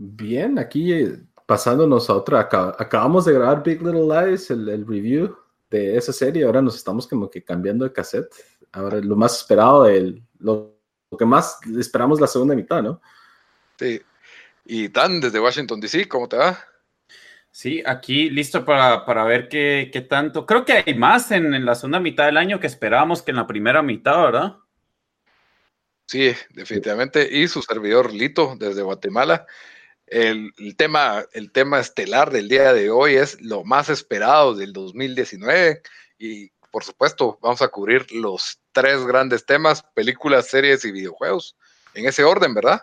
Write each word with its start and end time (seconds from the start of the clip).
Bien, 0.00 0.60
aquí 0.60 0.92
eh, 0.92 1.18
pasándonos 1.44 2.08
a 2.08 2.14
otra. 2.14 2.40
acabamos 2.78 3.24
de 3.24 3.32
grabar 3.32 3.64
Big 3.64 3.82
Little 3.82 4.06
Lies, 4.06 4.48
el, 4.50 4.86
review 4.86 5.36
de 5.68 5.96
esa 5.96 6.12
serie. 6.12 6.44
Ahora 6.44 6.62
nos 6.62 6.76
estamos 6.76 7.08
como 7.08 7.28
que 7.28 7.42
cambiando 7.42 7.84
de 7.84 7.92
cassette. 7.92 8.32
Ahora 8.70 9.00
lo 9.00 9.16
más 9.16 9.38
esperado, 9.38 9.86
el, 9.88 10.22
lo, 10.38 10.78
que 11.18 11.24
más 11.24 11.58
esperamos 11.76 12.20
la 12.20 12.28
segunda 12.28 12.54
mitad, 12.54 12.80
¿no? 12.80 13.02
Sí. 13.76 14.00
Y 14.66 14.86
Dan, 14.88 15.20
desde 15.20 15.40
Washington, 15.40 15.80
D.C., 15.80 16.06
¿cómo 16.06 16.28
te 16.28 16.36
va? 16.36 16.56
Sí, 17.50 17.82
aquí 17.84 18.30
listo 18.30 18.64
para, 18.64 19.04
para 19.04 19.24
ver 19.24 19.48
qué, 19.48 19.90
qué, 19.92 20.02
tanto. 20.02 20.46
Creo 20.46 20.64
que 20.64 20.84
hay 20.86 20.94
más 20.94 21.32
en, 21.32 21.54
en, 21.54 21.64
la 21.64 21.74
segunda 21.74 21.98
mitad 21.98 22.26
del 22.26 22.36
año 22.36 22.60
que 22.60 22.68
esperábamos 22.68 23.22
que 23.22 23.32
en 23.32 23.38
la 23.38 23.48
primera 23.48 23.82
mitad, 23.82 24.22
¿verdad? 24.22 24.56
Sí, 26.06 26.32
definitivamente. 26.50 27.28
Y 27.30 27.48
su 27.48 27.62
servidor 27.62 28.12
Lito 28.12 28.54
desde 28.56 28.82
Guatemala. 28.82 29.44
El, 30.10 30.52
el, 30.58 30.76
tema, 30.76 31.24
el 31.32 31.52
tema 31.52 31.80
estelar 31.80 32.30
del 32.30 32.48
día 32.48 32.72
de 32.72 32.90
hoy 32.90 33.16
es 33.16 33.40
lo 33.40 33.64
más 33.64 33.88
esperado 33.88 34.54
del 34.54 34.72
2019 34.72 35.82
y 36.18 36.50
por 36.70 36.84
supuesto 36.84 37.38
vamos 37.42 37.62
a 37.62 37.68
cubrir 37.68 38.10
los 38.12 38.60
tres 38.72 39.04
grandes 39.04 39.44
temas, 39.46 39.82
películas, 39.94 40.48
series 40.48 40.84
y 40.84 40.92
videojuegos, 40.92 41.56
en 41.94 42.06
ese 42.06 42.24
orden, 42.24 42.54
¿verdad? 42.54 42.82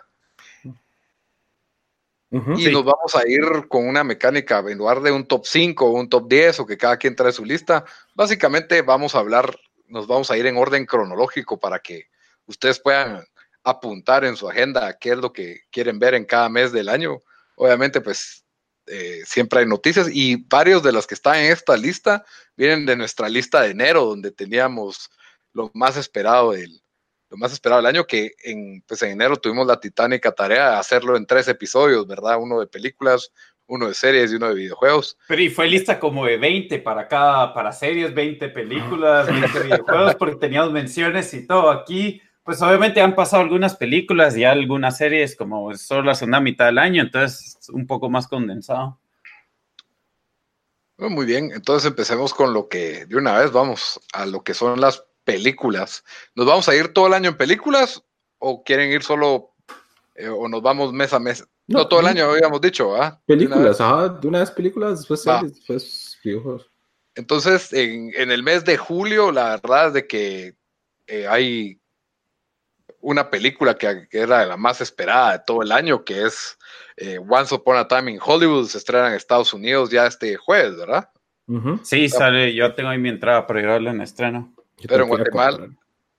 y 2.30 2.68
nos 2.70 2.84
vamos 2.84 3.14
a 3.14 3.26
ir 3.26 3.68
con 3.68 3.88
una 3.88 4.02
mecánica, 4.02 4.58
en 4.58 4.78
lugar 4.78 5.00
de 5.00 5.12
un 5.12 5.26
top 5.26 5.46
5 5.46 5.86
o 5.86 5.90
un 5.92 6.08
top 6.08 6.28
10 6.28 6.60
o 6.60 6.66
que 6.66 6.76
cada 6.76 6.96
quien 6.96 7.14
trae 7.14 7.32
su 7.32 7.44
lista, 7.44 7.84
básicamente 8.14 8.82
vamos 8.82 9.14
a 9.14 9.20
hablar, 9.20 9.58
nos 9.86 10.06
vamos 10.06 10.30
a 10.30 10.36
ir 10.36 10.44
en 10.46 10.56
orden 10.56 10.86
cronológico 10.86 11.58
para 11.58 11.78
que 11.78 12.08
ustedes 12.46 12.80
puedan 12.80 13.24
apuntar 13.66 14.24
en 14.24 14.36
su 14.36 14.48
agenda 14.48 14.96
qué 14.96 15.10
es 15.10 15.18
lo 15.18 15.32
que 15.32 15.62
quieren 15.72 15.98
ver 15.98 16.14
en 16.14 16.24
cada 16.24 16.48
mes 16.48 16.70
del 16.70 16.88
año. 16.88 17.22
Obviamente, 17.56 18.00
pues 18.00 18.44
eh, 18.86 19.22
siempre 19.26 19.60
hay 19.60 19.66
noticias 19.66 20.08
y 20.12 20.36
varios 20.48 20.84
de 20.84 20.92
los 20.92 21.06
que 21.06 21.14
están 21.14 21.36
en 21.36 21.50
esta 21.50 21.76
lista 21.76 22.24
vienen 22.56 22.86
de 22.86 22.94
nuestra 22.94 23.28
lista 23.28 23.62
de 23.62 23.70
enero, 23.70 24.04
donde 24.04 24.30
teníamos 24.30 25.10
lo 25.52 25.72
más 25.74 25.96
esperado 25.96 26.52
del, 26.52 26.80
lo 27.28 27.36
más 27.36 27.52
esperado 27.52 27.82
del 27.82 27.86
año, 27.86 28.06
que 28.06 28.32
en, 28.44 28.82
pues 28.86 29.02
en 29.02 29.10
enero 29.10 29.36
tuvimos 29.36 29.66
la 29.66 29.80
titánica 29.80 30.30
tarea 30.30 30.70
de 30.70 30.76
hacerlo 30.76 31.16
en 31.16 31.26
tres 31.26 31.48
episodios, 31.48 32.06
¿verdad? 32.06 32.38
Uno 32.40 32.60
de 32.60 32.68
películas, 32.68 33.32
uno 33.66 33.88
de 33.88 33.94
series 33.94 34.30
y 34.30 34.36
uno 34.36 34.48
de 34.48 34.54
videojuegos. 34.54 35.18
Pero 35.26 35.42
y 35.42 35.48
fue 35.48 35.66
lista 35.66 35.98
como 35.98 36.24
de 36.24 36.36
20 36.36 36.78
para 36.78 37.08
cada, 37.08 37.52
para 37.52 37.72
series, 37.72 38.14
20 38.14 38.48
películas, 38.50 39.26
20 39.26 39.58
videojuegos, 39.58 40.14
porque 40.14 40.36
teníamos 40.36 40.70
menciones 40.70 41.34
y 41.34 41.48
todo. 41.48 41.70
Aquí, 41.70 42.22
pues 42.46 42.62
obviamente 42.62 43.00
han 43.00 43.16
pasado 43.16 43.42
algunas 43.42 43.74
películas 43.74 44.36
y 44.36 44.44
algunas 44.44 44.96
series 44.96 45.34
como 45.34 45.74
solo 45.74 46.04
la 46.04 46.14
segunda 46.14 46.40
mitad 46.40 46.66
del 46.66 46.78
año, 46.78 47.02
entonces 47.02 47.58
un 47.72 47.88
poco 47.88 48.08
más 48.08 48.28
condensado. 48.28 49.00
Muy 50.96 51.26
bien, 51.26 51.50
entonces 51.52 51.90
empecemos 51.90 52.32
con 52.32 52.54
lo 52.54 52.68
que 52.68 53.04
de 53.04 53.16
una 53.16 53.36
vez 53.36 53.50
vamos 53.50 54.00
a 54.14 54.24
lo 54.24 54.44
que 54.44 54.54
son 54.54 54.80
las 54.80 55.04
películas. 55.24 56.04
¿Nos 56.36 56.46
vamos 56.46 56.68
a 56.68 56.76
ir 56.76 56.94
todo 56.94 57.08
el 57.08 57.14
año 57.14 57.30
en 57.30 57.36
películas 57.36 58.04
o 58.38 58.62
quieren 58.62 58.92
ir 58.92 59.02
solo 59.02 59.50
eh, 60.14 60.28
o 60.28 60.48
nos 60.48 60.62
vamos 60.62 60.92
mes 60.92 61.12
a 61.12 61.18
mes? 61.18 61.44
No, 61.66 61.88
todo 61.88 61.98
el 61.98 62.06
año 62.06 62.30
habíamos 62.30 62.60
dicho, 62.60 62.94
¿ah? 62.94 63.20
Películas, 63.26 63.80
ajá, 63.80 64.08
de 64.08 64.28
una 64.28 64.38
vez 64.38 64.52
películas, 64.52 64.98
después 65.00 65.22
series, 65.22 65.54
después 65.56 66.18
videojuegos. 66.22 66.70
Entonces, 67.16 67.72
en, 67.72 68.12
en, 68.14 68.30
el 68.30 68.44
mes 68.44 68.64
de 68.64 68.76
julio, 68.76 69.32
la 69.32 69.50
verdad 69.50 69.88
es 69.88 69.92
de 69.94 70.06
que 70.06 70.56
eh, 71.08 71.26
hay 71.26 71.80
una 73.06 73.30
película 73.30 73.76
que, 73.76 74.08
que, 74.10 74.18
era 74.18 74.44
la 74.44 74.56
más 74.56 74.80
esperada 74.80 75.32
de 75.32 75.44
todo 75.46 75.62
el 75.62 75.70
año, 75.70 76.04
que 76.04 76.24
es 76.24 76.58
eh, 76.96 77.20
Once 77.20 77.54
Upon 77.54 77.76
a 77.76 77.86
Time 77.86 78.10
in 78.10 78.18
Hollywood, 78.20 78.66
se 78.66 78.78
estrena 78.78 79.08
en 79.08 79.14
Estados 79.14 79.54
Unidos 79.54 79.90
ya 79.90 80.06
este 80.06 80.36
jueves, 80.36 80.76
¿verdad? 80.76 81.08
Sí, 81.84 82.08
sale, 82.08 82.52
yo 82.52 82.74
tengo 82.74 82.88
ahí 82.88 82.98
mi 82.98 83.08
entrada 83.08 83.46
para 83.46 83.60
llegarle 83.60 83.90
en 83.90 84.00
estreno. 84.00 84.52
Pero 84.88 85.04
en 85.04 85.08
Guatemala, 85.08 85.68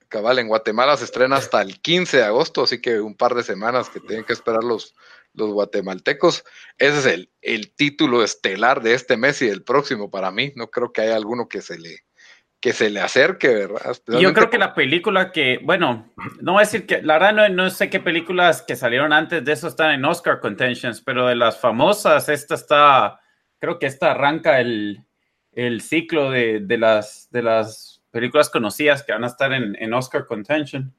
cabal, 0.08 0.40
en 0.40 0.48
Guatemala 0.48 0.96
se 0.96 1.04
estrena 1.04 1.36
hasta 1.36 1.62
el 1.62 1.82
15 1.82 2.18
de 2.18 2.24
agosto, 2.24 2.64
así 2.64 2.80
que 2.80 3.02
un 3.02 3.18
par 3.18 3.36
de 3.36 3.44
semanas 3.44 3.90
que 3.90 4.00
tienen 4.00 4.24
que 4.24 4.32
esperar 4.32 4.64
los, 4.64 4.96
los 5.34 5.50
guatemaltecos. 5.52 6.46
Ese 6.78 7.00
es 7.00 7.06
el, 7.06 7.32
el 7.42 7.76
título 7.76 8.24
estelar 8.24 8.82
de 8.82 8.94
este 8.94 9.18
mes 9.18 9.42
y 9.42 9.48
del 9.48 9.62
próximo 9.62 10.10
para 10.10 10.32
mí. 10.32 10.54
No 10.56 10.70
creo 10.70 10.94
que 10.94 11.02
haya 11.02 11.18
alguno 11.18 11.50
que 11.50 11.62
se 11.62 11.78
le, 11.78 12.06
que 12.60 12.74
se 12.74 12.90
le 12.90 13.00
acerque, 13.00 13.50
¿verdad? 13.50 13.96
Yo 14.20 14.34
creo 14.34 14.50
que 14.50 14.58
la 14.58 14.74
película 14.74 15.32
que, 15.32 15.60
bueno, 15.64 16.12
no 16.42 16.54
voy 16.54 16.62
a 16.62 16.66
decir 16.66 16.86
que, 16.86 17.02
la 17.02 17.14
verdad 17.14 17.34
no, 17.34 17.50
no, 17.50 17.70
sé 17.70 17.90
qué 17.90 18.00
películas 18.00 18.64
que 18.64 18.76
salieron 18.76 19.14
antes 19.14 19.46
de 19.46 19.52
eso 19.52 19.68
están 19.68 19.92
en 19.92 20.06
Oscar 20.06 20.40
contentions, 20.40 21.02
pero 21.02 21.28
de 21.28 21.36
las 21.36 21.60
famosas, 21.60 22.30
esta 22.30 22.56
está, 22.56 23.20
creo 23.60 23.78
que 23.78 23.86
esta 23.86 24.12
arranca 24.12 24.60
el, 24.60 25.06
el 25.52 25.82
ciclo 25.82 26.32
de, 26.32 26.60
de, 26.62 26.78
las, 26.78 27.28
de 27.32 27.44
las 27.44 27.98
películas 28.12 28.50
conocidas 28.50 29.04
que 29.04 29.12
van 29.12 29.24
a 29.24 29.28
estar 29.28 29.52
en, 29.54 29.94
Oscar 29.94 30.26
Contention. 30.26 30.94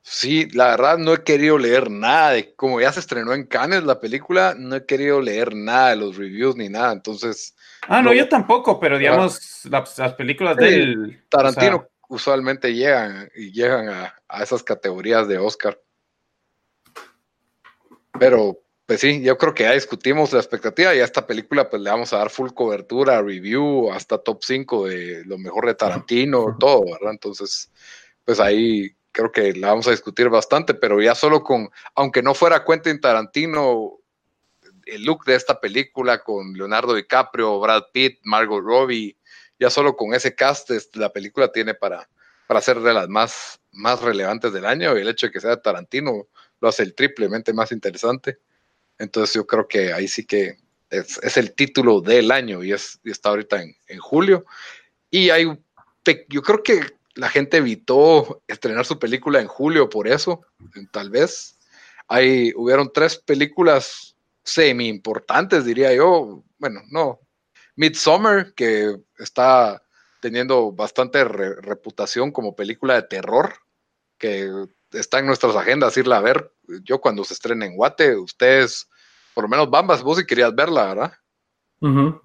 Sí, 0.00 0.48
la 0.52 0.68
verdad 0.68 0.98
no 0.98 1.14
he 1.14 1.22
querido 1.22 1.58
leer 1.58 1.90
nada 1.90 2.32
de 2.32 2.54
como 2.54 2.80
ya 2.80 2.92
se 2.92 3.00
estrenó 3.00 3.32
en 3.32 3.46
Cannes 3.46 3.84
la 3.84 4.00
película, 4.00 4.54
no 4.58 4.76
he 4.76 4.84
querido 4.84 5.20
leer 5.20 5.54
nada 5.54 5.90
de 5.90 5.96
los 5.96 6.16
reviews 6.16 6.56
ni 6.56 6.68
nada, 6.68 6.92
entonces. 6.92 7.54
Ah, 7.88 8.02
no, 8.02 8.12
yo 8.12 8.28
tampoco, 8.28 8.78
pero 8.80 8.98
digamos 8.98 9.64
las, 9.64 10.14
películas 10.14 10.56
del 10.56 11.24
Tarantino 11.28 11.88
usualmente 12.08 12.74
llegan 12.74 13.30
y 13.34 13.52
llegan 13.52 13.88
a, 13.88 14.14
a, 14.28 14.42
esas 14.42 14.62
categorías 14.62 15.26
de 15.28 15.38
Oscar. 15.38 15.80
Pero 18.18 18.64
pues 18.86 19.00
sí, 19.00 19.22
yo 19.22 19.38
creo 19.38 19.54
que 19.54 19.62
ya 19.62 19.72
discutimos 19.72 20.32
la 20.32 20.40
expectativa 20.40 20.94
y 20.94 21.00
a 21.00 21.04
esta 21.04 21.26
película 21.26 21.70
pues 21.70 21.80
le 21.80 21.90
vamos 21.90 22.12
a 22.12 22.18
dar 22.18 22.30
full 22.30 22.50
cobertura, 22.50 23.22
review, 23.22 23.90
hasta 23.90 24.18
top 24.18 24.42
5 24.42 24.86
de 24.86 25.24
lo 25.24 25.38
mejor 25.38 25.66
de 25.66 25.74
Tarantino, 25.74 26.56
todo, 26.60 26.84
¿verdad? 26.84 27.12
Entonces, 27.12 27.72
pues 28.24 28.40
ahí 28.40 28.94
creo 29.10 29.32
que 29.32 29.54
la 29.54 29.68
vamos 29.68 29.86
a 29.86 29.92
discutir 29.92 30.28
bastante, 30.28 30.74
pero 30.74 31.00
ya 31.00 31.14
solo 31.14 31.42
con, 31.42 31.70
aunque 31.94 32.22
no 32.22 32.34
fuera 32.34 32.64
Quentin 32.64 33.00
Tarantino, 33.00 34.00
el 34.86 35.04
look 35.04 35.24
de 35.24 35.34
esta 35.34 35.60
película 35.60 36.22
con 36.22 36.52
Leonardo 36.54 36.94
DiCaprio, 36.94 37.58
Brad 37.60 37.84
Pitt, 37.92 38.20
Margot 38.22 38.62
Robbie, 38.62 39.16
ya 39.58 39.70
solo 39.70 39.96
con 39.96 40.14
ese 40.14 40.34
cast 40.34 40.70
la 40.94 41.12
película 41.12 41.52
tiene 41.52 41.74
para, 41.74 42.08
para 42.46 42.60
ser 42.60 42.80
de 42.80 42.92
las 42.92 43.08
más, 43.08 43.60
más 43.72 44.00
relevantes 44.02 44.52
del 44.52 44.66
año 44.66 44.96
y 44.96 45.00
el 45.00 45.08
hecho 45.08 45.26
de 45.26 45.32
que 45.32 45.40
sea 45.40 45.60
Tarantino 45.60 46.28
lo 46.60 46.68
hace 46.68 46.82
el 46.82 46.94
triplemente 46.94 47.52
más 47.52 47.72
interesante. 47.72 48.38
Entonces 48.98 49.34
yo 49.34 49.46
creo 49.46 49.68
que 49.68 49.92
ahí 49.92 50.08
sí 50.08 50.24
que 50.24 50.56
es, 50.90 51.36
el 51.36 51.52
título 51.54 52.00
del 52.00 52.30
año 52.30 52.62
y, 52.62 52.72
es, 52.72 53.00
está 53.04 53.30
ahorita 53.30 53.62
en, 53.62 53.98
julio. 53.98 54.44
Y 55.10 55.30
hay, 55.30 55.46
yo 56.28 56.42
creo 56.42 56.62
que 56.62 56.82
la 57.14 57.28
gente 57.28 57.58
evitó 57.58 58.42
estrenar 58.48 58.86
su 58.86 58.98
película 58.98 59.40
en 59.40 59.46
julio 59.46 59.88
por 59.88 60.08
eso, 60.08 60.42
tal 60.92 61.10
vez. 61.10 61.58
Hay, 62.08 62.52
hubieron 62.54 62.92
tres 62.92 63.16
películas 63.16 64.13
semi 64.44 64.88
importantes, 64.88 65.64
diría 65.64 65.92
yo. 65.94 66.44
Bueno, 66.58 66.82
no. 66.90 67.20
Midsummer, 67.76 68.54
que 68.54 68.96
está 69.18 69.82
teniendo 70.20 70.72
bastante 70.72 71.24
reputación 71.24 72.30
como 72.30 72.54
película 72.54 72.94
de 72.94 73.02
terror, 73.02 73.54
que 74.18 74.50
está 74.92 75.18
en 75.18 75.26
nuestras 75.26 75.56
agendas 75.56 75.96
irla 75.96 76.18
a 76.18 76.22
ver. 76.22 76.52
Yo 76.82 77.00
cuando 77.00 77.24
se 77.24 77.34
estrene 77.34 77.66
en 77.66 77.76
Guate, 77.76 78.16
ustedes, 78.16 78.88
por 79.34 79.44
lo 79.44 79.48
menos 79.48 79.68
Bambas, 79.68 80.02
vos 80.02 80.18
sí 80.18 80.24
querías 80.24 80.54
verla, 80.54 80.86
¿verdad? 80.86 81.12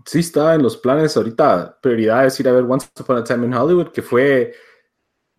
Sí, 0.05 0.19
está 0.19 0.55
en 0.55 0.63
los 0.63 0.77
planes 0.77 1.17
ahorita. 1.17 1.79
Prioridad 1.81 2.25
es 2.25 2.39
ir 2.39 2.47
a 2.47 2.53
ver 2.53 2.63
Once 2.63 2.87
Upon 2.97 3.17
a 3.17 3.23
Time 3.23 3.47
in 3.47 3.53
Hollywood, 3.53 3.91
que 3.91 4.01
fue 4.01 4.53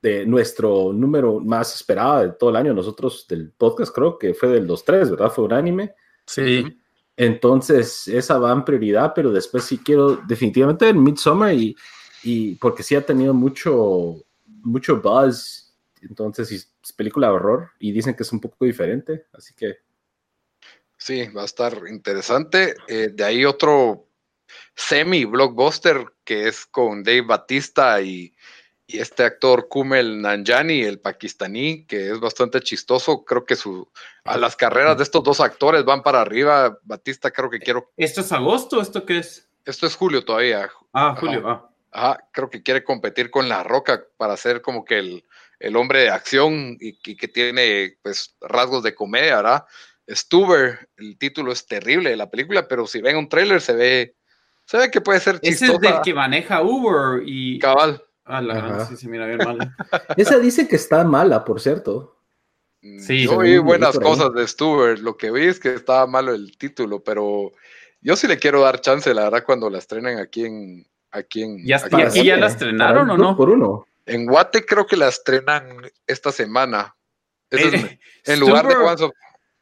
de 0.03 0.27
nuestro 0.27 0.93
número 0.93 1.41
más 1.41 1.75
esperado 1.75 2.21
de 2.21 2.33
todo 2.33 2.51
el 2.51 2.57
año. 2.57 2.75
Nosotros 2.75 3.27
del 3.27 3.53
podcast 3.53 3.95
creo 3.95 4.19
que 4.19 4.35
fue 4.35 4.51
del 4.51 4.69
2-3, 4.69 5.11
¿verdad? 5.11 5.31
Fue 5.31 5.45
unánime. 5.45 5.95
Sí. 6.35 6.81
Entonces, 7.17 8.09
esa 8.09 8.39
va 8.39 8.53
en 8.53 8.65
prioridad, 8.65 9.13
pero 9.15 9.31
después 9.31 9.65
sí 9.65 9.79
quiero 9.79 10.17
definitivamente 10.17 10.89
en 10.89 11.03
Midsommar 11.03 11.53
y, 11.55 11.77
y 12.23 12.55
porque 12.55 12.83
sí 12.83 12.95
ha 12.95 13.05
tenido 13.05 13.35
mucho, 13.35 14.17
mucho 14.63 15.01
buzz 15.01 15.71
entonces, 16.03 16.51
es 16.51 16.93
película 16.93 17.29
de 17.29 17.35
horror 17.35 17.71
y 17.79 17.93
dicen 17.93 18.15
que 18.15 18.23
es 18.23 18.33
un 18.33 18.41
poco 18.41 18.65
diferente, 18.65 19.27
así 19.33 19.55
que. 19.55 19.79
Sí, 20.97 21.29
va 21.29 21.43
a 21.43 21.47
estar 21.47 21.83
interesante. 21.89 22.75
Eh, 22.87 23.11
de 23.13 23.25
ahí 23.25 23.45
otro 23.45 24.07
semi-blockbuster 24.75 26.05
que 26.25 26.49
es 26.49 26.67
con 26.67 27.03
Dave 27.03 27.23
Batista 27.23 28.01
y, 28.03 28.35
este 28.99 29.25
actor 29.25 29.69
Kumel 29.69 30.21
Nanjani, 30.21 30.83
el 30.83 31.01
pakistaní, 31.01 31.85
que 31.87 32.11
es 32.11 32.21
bastante 32.21 32.61
chistoso. 32.61 33.25
Creo 33.25 33.45
que 33.45 33.57
su, 33.57 33.89
a 34.25 34.37
las 34.37 34.57
carreras 34.57 34.97
de 34.97 35.05
estos 35.05 35.23
dos 35.23 35.41
actores 35.41 35.85
van 35.85 36.03
para 36.03 36.21
arriba. 36.21 36.79
Batista 36.83 37.31
creo 37.31 37.51
que 37.51 37.59
quiero... 37.59 37.91
¿Esto 37.97 38.21
es 38.21 38.33
agosto? 38.33 38.81
¿Esto 38.81 39.05
qué 39.05 39.19
es? 39.19 39.49
Esto 39.65 39.87
es 39.87 39.95
julio 39.95 40.25
todavía. 40.25 40.71
Ah, 40.93 41.15
julio. 41.19 41.43
Ah. 41.47 41.71
Ajá, 41.93 42.29
creo 42.33 42.49
que 42.51 42.63
quiere 42.63 42.85
competir 42.85 43.31
con 43.31 43.49
La 43.49 43.63
Roca 43.63 44.05
para 44.17 44.37
ser 44.37 44.63
como 44.63 44.85
que 44.85 44.99
el, 44.99 45.25
el 45.59 45.77
hombre 45.77 46.01
de 46.01 46.11
acción 46.11 46.77
y, 46.81 46.95
que 46.95 47.29
tiene 47.29 47.97
pues 48.03 48.37
rasgos 48.41 48.83
de 48.83 48.95
comedia, 48.95 49.37
¿verdad? 49.37 49.65
Stuber, 50.09 50.89
el 50.97 51.19
título 51.19 51.53
es 51.53 51.67
terrible 51.67 52.11
de 52.11 52.17
la 52.17 52.31
película, 52.31 52.67
pero 52.67 52.87
si 52.87 53.01
ven 53.01 53.17
un 53.17 53.29
tráiler 53.29 53.61
se 53.61 53.75
ve, 53.75 54.17
se 54.65 54.79
ve 54.79 54.91
que 54.91 55.01
puede 55.01 55.21
ser 55.21 55.41
chistosa. 55.41 55.65
Ese 55.65 55.75
es 55.75 55.81
del 55.81 56.01
que 56.03 56.15
maneja 56.15 56.63
Uber 56.63 57.23
y... 57.25 57.59
Cabal. 57.59 58.03
Ah, 58.31 58.41
la 58.41 58.87
sí, 58.87 58.97
se 58.97 59.09
mira 59.09 59.27
bien 59.27 59.39
mal. 59.39 59.59
Esa 60.17 60.39
dice 60.39 60.69
que 60.69 60.77
está 60.77 61.03
mala, 61.05 61.45
por 61.45 61.61
cierto. 61.61 62.17
Mm, 62.83 63.01
sí, 63.01 63.25
yo 63.25 63.39
vi 63.39 63.59
buenas 63.59 63.99
cosas 63.99 64.33
de 64.33 64.47
Stuber, 64.47 65.01
lo 65.01 65.17
que 65.17 65.31
vi 65.31 65.47
es 65.47 65.59
que 65.59 65.75
estaba 65.75 66.07
malo 66.07 66.33
el 66.33 66.57
título, 66.57 67.03
pero 67.03 67.53
yo 68.01 68.17
sí 68.17 68.27
le 68.27 68.39
quiero 68.39 68.63
dar 68.63 68.81
chance, 68.81 69.13
la 69.13 69.25
verdad, 69.25 69.45
cuando 69.45 69.69
la 69.69 69.79
estrenen 69.79 70.19
aquí 70.19 70.45
en... 70.45 70.87
Aquí 71.13 71.43
en 71.43 71.67
¿Ya, 71.67 71.77
aquí, 71.77 72.25
ya 72.25 72.37
la 72.37 72.47
estrenaron 72.47 73.11
o 73.11 73.19
no? 73.19 73.37
Por 73.37 73.51
uno. 73.51 73.85
En 74.07 74.27
Guate 74.27 74.65
creo 74.65 74.87
que 74.87 74.97
la 74.97 75.09
estrenan 75.09 75.83
esta 76.07 76.31
semana. 76.31 76.95
Eh, 77.51 77.99
en 78.27 78.41
lugar 78.41 78.69
de 78.69 78.77
Once 78.77 79.11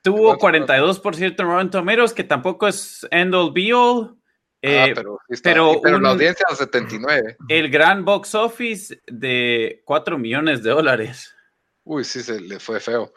Tuvo 0.02 0.36
42% 0.36 1.40
en 1.40 1.46
Rotten 1.46 1.70
Tomatoes, 1.70 2.12
que 2.12 2.24
tampoco 2.24 2.68
es 2.68 3.06
end 3.10 3.34
all 3.34 3.50
be 3.52 3.72
all. 3.72 4.17
Ah, 4.64 4.88
pero, 4.92 5.80
pero, 5.80 6.00
la 6.00 6.10
audiencia 6.10 6.44
es 6.50 6.58
79. 6.58 7.36
El 7.48 7.70
gran 7.70 8.04
box 8.04 8.34
office 8.34 9.00
de 9.06 9.82
4 9.84 10.18
millones 10.18 10.64
de 10.64 10.70
dólares. 10.70 11.32
Uy, 11.84 12.04
sí, 12.04 12.22
se 12.22 12.40
le 12.40 12.58
fue 12.58 12.80
feo. 12.80 13.12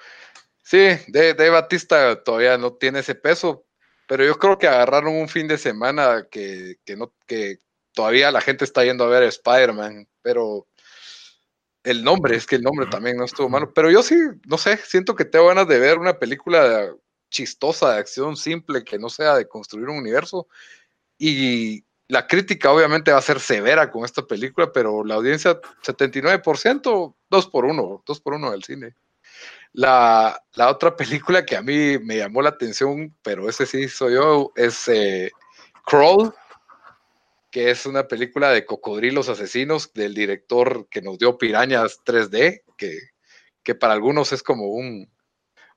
Sí, 0.64 0.90
de, 1.08 1.34
de, 1.34 1.50
Batista 1.50 2.24
todavía 2.24 2.58
no 2.58 2.74
tiene 2.74 3.00
ese 3.00 3.16
peso, 3.16 3.66
pero 4.08 4.24
yo 4.24 4.38
creo 4.38 4.60
que 4.60 4.68
agarraron 4.68 5.16
un 5.16 5.28
fin 5.28 5.48
de 5.48 5.58
semana 5.58 6.28
que, 6.30 6.76
que 6.86 6.96
no, 6.96 7.14
que 7.26 7.58
todavía 7.94 8.32
la 8.32 8.42
gente 8.42 8.64
está 8.64 8.84
yendo 8.84 9.04
a 9.04 9.10
ver 9.10 9.24
Spider-Man, 9.24 10.08
pero 10.22 10.68
el 11.84 12.04
nombre, 12.04 12.36
es 12.36 12.46
que 12.46 12.56
el 12.56 12.62
nombre 12.62 12.86
también 12.86 13.18
no 13.18 13.26
estuvo 13.26 13.50
malo, 13.50 13.74
pero 13.74 13.90
yo 13.90 14.04
sí, 14.04 14.16
no 14.46 14.58
sé, 14.58 14.78
siento 14.78 15.16
que 15.16 15.26
tengo 15.26 15.48
ganas 15.48 15.68
de 15.68 15.80
ver 15.80 15.98
una 15.98 16.20
película 16.20 16.94
chistosa 17.30 17.94
de 17.94 18.00
acción 18.00 18.38
simple 18.38 18.84
que 18.84 19.00
no 19.00 19.10
sea 19.10 19.36
de 19.36 19.48
construir 19.48 19.90
un 19.90 19.98
universo 19.98 20.48
y 21.24 21.86
la 22.08 22.26
crítica 22.26 22.72
obviamente 22.72 23.12
va 23.12 23.20
a 23.20 23.22
ser 23.22 23.40
severa 23.40 23.92
con 23.92 24.04
esta 24.04 24.24
película, 24.24 24.72
pero 24.74 25.04
la 25.04 25.16
audiencia 25.16 25.62
79%, 25.86 27.16
2 27.30 27.48
por 27.48 27.66
1, 27.66 28.04
2 28.04 28.22
por 28.22 28.34
1 28.34 28.52
del 28.52 28.64
cine. 28.64 28.96
La, 29.72 30.42
otra 30.58 30.96
película 30.96 31.46
que 31.46 31.56
a 31.56 31.62
mí 31.62 32.00
me 32.00 32.18
llamó 32.18 32.42
la 32.42 32.50
atención, 32.50 33.16
pero 33.22 33.48
ese 33.48 33.68
sí 33.68 33.88
soy 33.88 34.16
yo, 34.16 34.52
es 34.56 34.88
eh, 34.88 35.32
Crawl, 35.86 36.34
que 37.52 37.70
es 37.70 37.86
una 37.86 38.08
película 38.08 38.50
de 38.50 38.66
cocodrilos 38.66 39.30
asesinos 39.30 39.94
del 39.94 40.16
director 40.16 40.88
que 40.90 41.04
nos 41.04 41.20
dio 41.20 41.38
Pirañas 41.38 42.00
3D, 42.04 42.64
que, 42.78 42.98
que 43.62 43.76
para 43.76 43.94
algunos 43.94 44.34
es 44.34 44.42
como 44.42 44.70
un, 44.70 45.08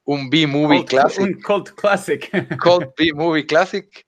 un 0.05 0.31
B-movie 0.31 0.87
classic. 0.87 1.23
Un 1.23 1.40
cult 1.43 1.69
classic. 1.75 2.31
Cult 2.58 2.97
B-movie 2.97 3.47
classic. 3.47 4.04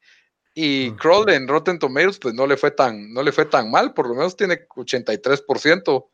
Y 0.58 0.92
Crawl 0.92 1.28
en 1.28 1.46
Rotten 1.46 1.78
Tomatoes, 1.78 2.18
pues 2.18 2.32
no 2.32 2.46
le 2.46 2.56
fue 2.56 2.70
tan, 2.70 3.12
no 3.12 3.22
le 3.22 3.30
fue 3.30 3.44
tan 3.44 3.70
mal, 3.70 3.92
por 3.92 4.08
lo 4.08 4.14
menos 4.14 4.38
tiene 4.38 4.66
83%. 4.66 6.06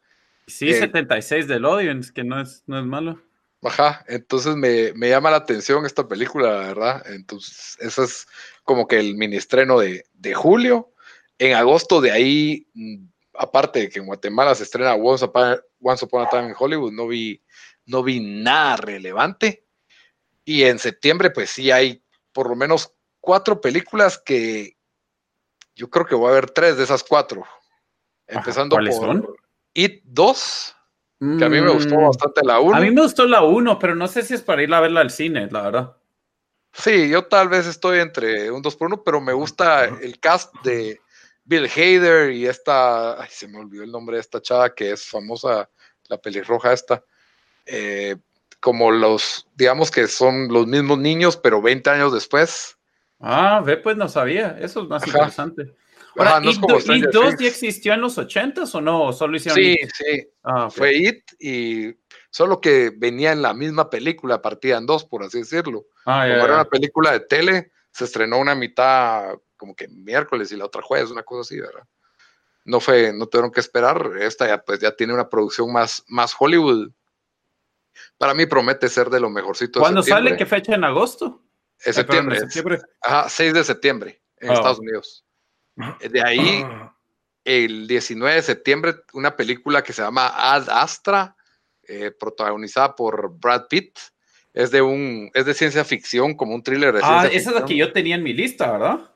Sí, 0.48 0.74
76 0.74 1.44
eh, 1.44 1.46
del 1.46 1.64
audience, 1.64 2.12
que 2.12 2.24
no 2.24 2.40
es, 2.40 2.64
no 2.66 2.76
es 2.80 2.84
malo. 2.84 3.22
Ajá, 3.62 4.04
entonces 4.08 4.56
me, 4.56 4.92
me, 4.94 5.10
llama 5.10 5.30
la 5.30 5.36
atención 5.36 5.86
esta 5.86 6.08
película, 6.08 6.50
verdad. 6.54 7.04
Entonces, 7.06 7.76
ese 7.78 8.02
es 8.02 8.26
como 8.64 8.88
que 8.88 8.98
el 8.98 9.14
mini 9.14 9.36
estreno 9.36 9.78
de, 9.78 10.06
de 10.14 10.34
julio. 10.34 10.92
En 11.38 11.54
agosto 11.54 12.00
de 12.00 12.10
ahí, 12.10 12.66
mm, 12.74 13.04
aparte 13.34 13.78
de 13.78 13.88
que 13.90 14.00
en 14.00 14.06
Guatemala 14.06 14.56
se 14.56 14.64
estrena 14.64 14.96
Once 14.96 15.24
Upon, 15.24 16.22
a 16.22 16.28
Time 16.28 16.48
in 16.48 16.54
Hollywood, 16.58 16.90
no 16.90 17.06
vi, 17.06 17.40
no 17.86 18.02
vi 18.02 18.18
nada 18.18 18.76
relevante. 18.76 19.64
Y 20.44 20.64
en 20.64 20.80
septiembre, 20.80 21.30
pues 21.30 21.50
sí 21.50 21.70
hay 21.70 22.02
por 22.32 22.48
lo 22.48 22.56
menos 22.56 22.92
cuatro 23.22 23.58
películas 23.62 24.18
que 24.18 24.76
yo 25.74 25.88
creo 25.88 26.04
que 26.04 26.14
voy 26.14 26.30
a 26.30 26.34
ver 26.34 26.50
tres 26.50 26.76
de 26.76 26.84
esas 26.84 27.02
cuatro. 27.02 27.44
Empezando 28.26 28.76
por 28.76 28.92
son? 28.92 29.26
It 29.72 30.02
2, 30.04 30.76
que 31.38 31.44
a 31.44 31.48
mí 31.48 31.60
me 31.62 31.70
gustó 31.70 31.98
mm. 31.98 32.06
bastante 32.06 32.40
la 32.44 32.60
1. 32.60 32.76
A 32.76 32.80
mí 32.80 32.90
me 32.90 33.00
gustó 33.00 33.24
la 33.24 33.42
1, 33.42 33.78
pero 33.78 33.94
no 33.94 34.06
sé 34.06 34.22
si 34.22 34.34
es 34.34 34.42
para 34.42 34.62
ir 34.62 34.74
a 34.74 34.80
verla 34.80 35.00
al 35.00 35.10
cine, 35.10 35.48
la 35.50 35.62
verdad. 35.62 35.96
Sí, 36.74 37.08
yo 37.08 37.24
tal 37.24 37.48
vez 37.48 37.66
estoy 37.66 38.00
entre 38.00 38.50
un 38.50 38.60
2 38.60 38.76
por 38.76 38.88
1, 38.88 39.02
pero 39.02 39.20
me 39.22 39.32
gusta 39.32 39.84
el 39.84 40.20
cast 40.20 40.54
de, 40.62 41.00
Bill 41.44 41.68
Hader 41.68 42.32
y 42.32 42.46
esta, 42.46 43.20
ay, 43.20 43.28
se 43.30 43.48
me 43.48 43.58
olvidó 43.58 43.82
el 43.82 43.90
nombre 43.90 44.16
de 44.16 44.20
esta 44.20 44.40
chava 44.40 44.74
que 44.74 44.92
es 44.92 45.04
famosa, 45.04 45.68
la 46.08 46.18
pelirroja 46.18 46.72
esta, 46.72 47.04
eh, 47.66 48.16
como 48.60 48.90
los, 48.90 49.48
digamos 49.56 49.90
que 49.90 50.06
son 50.06 50.48
los 50.48 50.66
mismos 50.66 50.98
niños, 50.98 51.36
pero 51.36 51.60
20 51.60 51.90
años 51.90 52.12
después. 52.12 52.78
Ah, 53.22 53.62
ve, 53.64 53.76
pues 53.76 53.96
no 53.96 54.08
sabía, 54.08 54.58
eso 54.60 54.82
es 54.82 54.88
más 54.88 55.06
interesante. 55.06 55.74
Ahora, 56.16 56.40
no 56.40 56.50
¿It, 56.50 56.58
2 57.10 57.38
ya 57.38 57.48
existió 57.48 57.94
en 57.94 58.00
los 58.00 58.18
80s 58.18 58.74
o 58.74 58.80
no? 58.80 59.04
¿O 59.04 59.12
solo 59.12 59.36
hicieron 59.36 59.56
Sí, 59.56 59.78
sí, 59.94 60.28
ah, 60.42 60.68
fue 60.68 60.94
It 60.94 61.24
y 61.38 61.94
solo 62.30 62.60
que 62.60 62.92
venía 62.94 63.32
en 63.32 63.40
la 63.40 63.54
misma 63.54 63.88
película, 63.88 64.42
partida 64.42 64.76
en 64.76 64.86
dos, 64.86 65.04
por 65.04 65.22
así 65.22 65.38
decirlo. 65.38 65.86
Ah, 66.04 66.26
como 66.28 66.44
era 66.44 66.54
una 66.54 66.64
película 66.64 67.12
de 67.12 67.20
tele, 67.20 67.72
se 67.92 68.04
estrenó 68.04 68.38
una 68.38 68.54
mitad 68.54 69.34
como 69.56 69.76
que 69.76 69.86
miércoles 69.88 70.50
y 70.50 70.56
la 70.56 70.66
otra 70.66 70.82
jueves, 70.82 71.10
una 71.10 71.22
cosa 71.22 71.42
así, 71.42 71.60
¿verdad? 71.60 71.84
No 72.64 72.80
fue, 72.80 73.12
no 73.12 73.26
tuvieron 73.26 73.52
que 73.52 73.60
esperar. 73.60 74.10
Esta 74.20 74.48
ya, 74.48 74.58
pues 74.58 74.80
ya 74.80 74.94
tiene 74.94 75.14
una 75.14 75.28
producción 75.28 75.72
más, 75.72 76.04
más 76.08 76.34
Hollywood. 76.38 76.90
Para 78.18 78.34
mí 78.34 78.46
promete 78.46 78.88
ser 78.88 79.08
de 79.08 79.20
lo 79.20 79.30
mejorcito. 79.30 79.80
¿Cuándo 79.80 80.02
sale? 80.02 80.36
¿Qué 80.36 80.46
fecha 80.46 80.74
en 80.74 80.84
agosto? 80.84 81.42
Septiembre. 81.82 82.38
Ajá, 83.00 83.28
6 83.28 83.54
de 83.54 83.64
septiembre 83.64 84.22
en 84.38 84.50
ah. 84.50 84.54
Estados 84.54 84.78
Unidos. 84.78 85.24
De 86.00 86.22
ahí, 86.22 86.64
el 87.44 87.86
19 87.86 88.36
de 88.36 88.42
septiembre, 88.42 88.94
una 89.14 89.36
película 89.36 89.82
que 89.82 89.92
se 89.92 90.02
llama 90.02 90.28
Ad 90.28 90.68
Astra, 90.68 91.36
eh, 91.88 92.10
protagonizada 92.10 92.94
por 92.94 93.38
Brad 93.38 93.66
Pitt. 93.68 93.98
Es 94.52 94.70
de 94.70 94.82
un, 94.82 95.30
es 95.32 95.46
de 95.46 95.54
ciencia 95.54 95.82
ficción, 95.82 96.34
como 96.34 96.54
un 96.54 96.62
thriller 96.62 96.92
de 96.92 97.00
ah, 97.02 97.26
esa 97.26 97.50
es 97.50 97.56
la 97.56 97.64
que 97.64 97.74
yo 97.74 97.90
tenía 97.90 98.16
en 98.16 98.22
mi 98.22 98.34
lista, 98.34 98.70
¿verdad? 98.70 99.10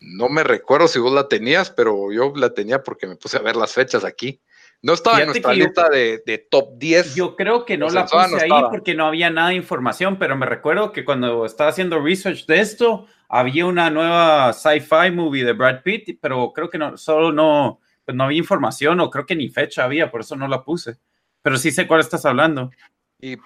No 0.00 0.28
me 0.28 0.44
recuerdo 0.44 0.86
si 0.86 0.98
vos 0.98 1.14
la 1.14 1.28
tenías, 1.28 1.70
pero 1.70 2.12
yo 2.12 2.34
la 2.36 2.52
tenía 2.52 2.82
porque 2.82 3.06
me 3.06 3.16
puse 3.16 3.38
a 3.38 3.42
ver 3.42 3.56
las 3.56 3.72
fechas 3.72 4.04
aquí. 4.04 4.42
No 4.84 4.92
estaba 4.92 5.20
en 5.20 5.28
nuestra 5.28 5.54
lista 5.54 5.88
de, 5.88 6.46
top 6.50 6.76
10. 6.76 7.14
Yo 7.14 7.36
creo 7.36 7.64
que 7.64 7.78
no 7.78 7.88
la 7.88 8.04
puse 8.04 8.42
ahí 8.42 8.50
porque 8.68 8.94
no 8.94 9.06
había 9.06 9.30
nada 9.30 9.48
de 9.48 9.54
información, 9.54 10.18
pero 10.18 10.36
me 10.36 10.44
recuerdo 10.44 10.92
que 10.92 11.06
cuando 11.06 11.46
estaba 11.46 11.70
haciendo 11.70 12.02
research 12.02 12.44
de 12.44 12.60
esto, 12.60 13.06
había 13.26 13.64
una 13.64 13.88
nueva 13.88 14.52
sci-fi 14.52 15.10
movie 15.10 15.42
de 15.42 15.54
Brad 15.54 15.82
Pitt, 15.82 16.18
pero 16.20 16.52
creo 16.52 16.68
que 16.68 16.76
no, 16.76 16.98
solo 16.98 17.32
no, 17.32 17.80
pues 18.04 18.14
no 18.14 18.24
había 18.24 18.36
información 18.36 19.00
o 19.00 19.08
creo 19.08 19.24
que 19.24 19.34
ni 19.34 19.48
fecha 19.48 19.84
había, 19.84 20.10
por 20.10 20.20
eso 20.20 20.36
no 20.36 20.46
la 20.48 20.62
puse. 20.62 20.98
Pero 21.40 21.56
sí 21.56 21.70
sé 21.70 21.86
cuál 21.86 22.00
estás 22.00 22.26
hablando. 22.26 22.70
Y 23.18 23.38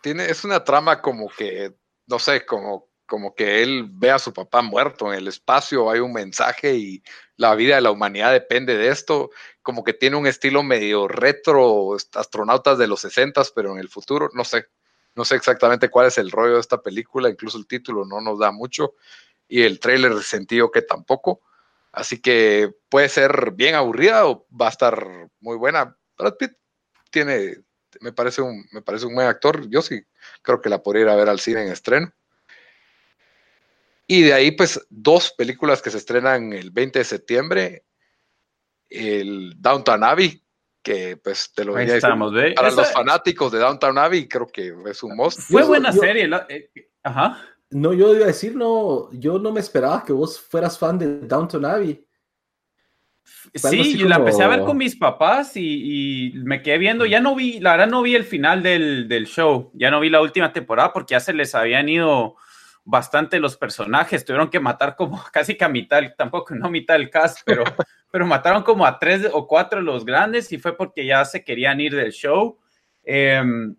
tiene, 0.00 0.24
es 0.30 0.44
una 0.44 0.64
trama 0.64 1.02
como 1.02 1.28
que, 1.28 1.74
no 2.06 2.18
sé, 2.18 2.46
como 2.46 2.88
como 3.06 3.34
que 3.34 3.62
él 3.62 3.88
ve 3.88 4.10
a 4.10 4.18
su 4.18 4.32
papá 4.32 4.62
muerto 4.62 5.12
en 5.12 5.18
el 5.20 5.28
espacio, 5.28 5.90
hay 5.90 6.00
un 6.00 6.12
mensaje 6.12 6.74
y 6.74 7.02
la 7.36 7.54
vida 7.54 7.76
de 7.76 7.80
la 7.80 7.90
humanidad 7.90 8.32
depende 8.32 8.76
de 8.76 8.88
esto, 8.88 9.30
como 9.66 9.82
que 9.82 9.94
tiene 9.94 10.14
un 10.14 10.28
estilo 10.28 10.62
medio 10.62 11.08
retro, 11.08 11.96
astronautas 12.14 12.78
de 12.78 12.86
los 12.86 13.00
60, 13.00 13.42
pero 13.52 13.72
en 13.72 13.80
el 13.80 13.88
futuro, 13.88 14.30
no 14.32 14.44
sé, 14.44 14.66
no 15.16 15.24
sé 15.24 15.34
exactamente 15.34 15.88
cuál 15.88 16.06
es 16.06 16.18
el 16.18 16.30
rollo 16.30 16.54
de 16.54 16.60
esta 16.60 16.80
película, 16.80 17.28
incluso 17.28 17.58
el 17.58 17.66
título 17.66 18.04
no 18.04 18.20
nos 18.20 18.38
da 18.38 18.52
mucho 18.52 18.94
y 19.48 19.62
el 19.62 19.80
trailer 19.80 20.22
sentido 20.22 20.70
que 20.70 20.82
tampoco, 20.82 21.40
así 21.90 22.20
que 22.20 22.76
puede 22.88 23.08
ser 23.08 23.54
bien 23.54 23.74
aburrida 23.74 24.28
o 24.28 24.46
va 24.52 24.66
a 24.66 24.70
estar 24.70 25.04
muy 25.40 25.56
buena. 25.56 25.96
Brad 26.16 26.36
Pitt 26.36 26.52
tiene, 27.10 27.56
me 28.00 28.12
parece 28.12 28.42
un, 28.42 28.64
me 28.70 28.82
parece 28.82 29.06
un 29.06 29.16
buen 29.16 29.26
actor, 29.26 29.68
yo 29.68 29.82
sí 29.82 30.00
creo 30.42 30.62
que 30.62 30.68
la 30.68 30.80
podría 30.80 31.02
ir 31.02 31.08
a 31.08 31.16
ver 31.16 31.28
al 31.28 31.40
cine 31.40 31.62
en 31.62 31.72
estreno. 31.72 32.12
Y 34.06 34.22
de 34.22 34.32
ahí, 34.32 34.52
pues, 34.52 34.80
dos 34.90 35.32
películas 35.36 35.82
que 35.82 35.90
se 35.90 35.98
estrenan 35.98 36.52
el 36.52 36.70
20 36.70 37.00
de 37.00 37.04
septiembre. 37.04 37.85
El 38.88 39.54
Downtown 39.60 40.04
Abbey, 40.04 40.42
que 40.82 41.16
pues 41.16 41.52
te 41.52 41.64
lo 41.64 41.74
diría 41.76 41.98
para 42.00 42.70
los 42.70 42.92
fanáticos 42.92 43.52
de 43.52 43.58
Downtown 43.58 43.98
Abbey, 43.98 44.28
creo 44.28 44.46
que 44.46 44.74
es 44.88 45.02
un 45.02 45.16
monstruo. 45.16 45.46
Fue 45.58 45.66
buena 45.66 45.92
serie. 45.92 46.30
Eh, 46.48 46.70
ajá. 47.02 47.40
No, 47.70 47.92
yo 47.92 48.14
iba 48.14 48.24
a 48.24 48.28
decir, 48.28 48.54
no, 48.54 49.10
yo 49.12 49.38
no 49.38 49.52
me 49.52 49.60
esperaba 49.60 50.04
que 50.04 50.12
vos 50.12 50.40
fueras 50.40 50.78
fan 50.78 50.98
de 50.98 51.18
Downton 51.20 51.64
Abbey. 51.64 52.06
Sí, 53.54 53.96
yo 53.96 54.06
la 54.06 54.16
empecé 54.16 54.42
a 54.42 54.48
ver 54.48 54.62
con 54.62 54.76
mis 54.76 54.96
papás 54.96 55.52
y, 55.56 56.32
me 56.36 56.62
quedé 56.62 56.78
viendo, 56.78 57.06
ya 57.06 57.20
no 57.20 57.34
vi, 57.34 57.58
la 57.58 57.72
verdad 57.72 57.88
no 57.88 58.02
vi 58.02 58.14
el 58.14 58.24
final 58.24 58.62
del, 58.62 59.08
del, 59.08 59.26
show, 59.26 59.70
ya 59.74 59.90
no 59.90 59.98
vi 60.00 60.10
la 60.10 60.20
última 60.20 60.52
temporada 60.52 60.92
porque 60.92 61.12
ya 61.12 61.20
se 61.20 61.32
les 61.32 61.54
habían 61.54 61.88
ido 61.88 62.36
bastante 62.84 63.40
los 63.40 63.56
personajes, 63.56 64.24
tuvieron 64.24 64.48
que 64.48 64.60
matar 64.60 64.94
como 64.94 65.22
casi 65.32 65.56
que 65.56 65.64
a 65.64 65.68
mitad, 65.68 66.02
tampoco 66.16 66.54
no 66.54 66.70
mitad 66.70 66.94
del 66.94 67.10
cast, 67.10 67.40
pero, 67.44 67.64
pero 68.16 68.24
mataron 68.24 68.62
como 68.62 68.86
a 68.86 68.98
tres 68.98 69.28
o 69.30 69.46
cuatro 69.46 69.78
de 69.78 69.84
los 69.84 70.06
grandes 70.06 70.50
y 70.50 70.56
fue 70.56 70.74
porque 70.74 71.04
ya 71.04 71.22
se 71.26 71.44
querían 71.44 71.82
ir 71.82 71.94
del 71.94 72.12
show. 72.12 72.56
Em, 73.04 73.76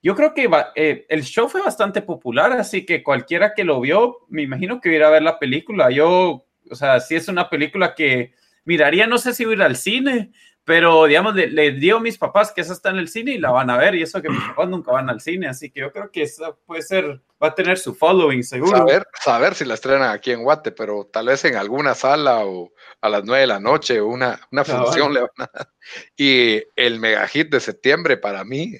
yo 0.00 0.14
creo 0.14 0.32
que 0.32 0.48
eh, 0.76 1.04
el 1.08 1.24
show 1.24 1.48
fue 1.48 1.60
bastante 1.60 2.00
popular, 2.00 2.52
así 2.52 2.86
que 2.86 3.02
cualquiera 3.02 3.52
que 3.52 3.64
lo 3.64 3.80
vio, 3.80 4.18
me 4.28 4.42
imagino 4.42 4.80
que 4.80 4.94
iba 4.94 5.08
a 5.08 5.10
ver 5.10 5.24
la 5.24 5.40
película. 5.40 5.90
Yo, 5.90 6.46
o 6.70 6.74
sea, 6.76 7.00
si 7.00 7.16
es 7.16 7.26
una 7.26 7.50
película 7.50 7.96
que 7.96 8.34
miraría, 8.64 9.06
no 9.06 9.18
sé 9.18 9.34
si 9.34 9.44
ir 9.44 9.62
al 9.62 9.76
cine, 9.76 10.32
pero 10.64 11.04
digamos, 11.04 11.34
le, 11.34 11.48
le, 11.48 11.72
digo 11.72 11.98
a 11.98 12.00
mis 12.00 12.16
papás 12.16 12.50
que 12.50 12.62
esa 12.62 12.72
está 12.72 12.88
en 12.88 12.96
el 12.96 13.08
cine 13.08 13.32
y 13.32 13.38
la 13.38 13.50
van 13.50 13.68
a 13.68 13.76
ver, 13.76 13.94
y 13.94 14.02
eso 14.02 14.22
que 14.22 14.30
mis 14.30 14.42
papás 14.42 14.68
nunca 14.68 14.92
van 14.92 15.10
al 15.10 15.20
cine, 15.20 15.46
así 15.46 15.70
que 15.70 15.80
yo 15.80 15.92
creo 15.92 16.10
que 16.10 16.22
esa 16.22 16.54
puede 16.54 16.80
ser, 16.80 17.20
va 17.42 17.48
a 17.48 17.54
tener 17.54 17.78
su 17.78 17.94
following 17.94 18.42
seguro. 18.42 18.78
Saber, 18.78 19.06
saber 19.20 19.54
si 19.54 19.66
la 19.66 19.74
estrenan 19.74 20.10
aquí 20.10 20.30
en 20.30 20.42
Guate, 20.42 20.72
pero 20.72 21.04
tal 21.12 21.26
vez 21.26 21.44
en 21.44 21.56
alguna 21.56 21.94
sala 21.94 22.46
o 22.46 22.72
a 23.02 23.08
las 23.10 23.24
nueve 23.24 23.42
de 23.42 23.46
la 23.46 23.60
noche, 23.60 24.00
una, 24.00 24.40
una 24.50 24.64
función 24.64 25.12
le 25.12 25.20
van 25.20 25.30
a 25.36 25.50
dar. 25.52 25.68
Y 26.16 26.62
el 26.76 26.98
mega 26.98 27.28
hit 27.28 27.50
de 27.50 27.60
septiembre 27.60 28.16
para 28.16 28.42
mí, 28.42 28.74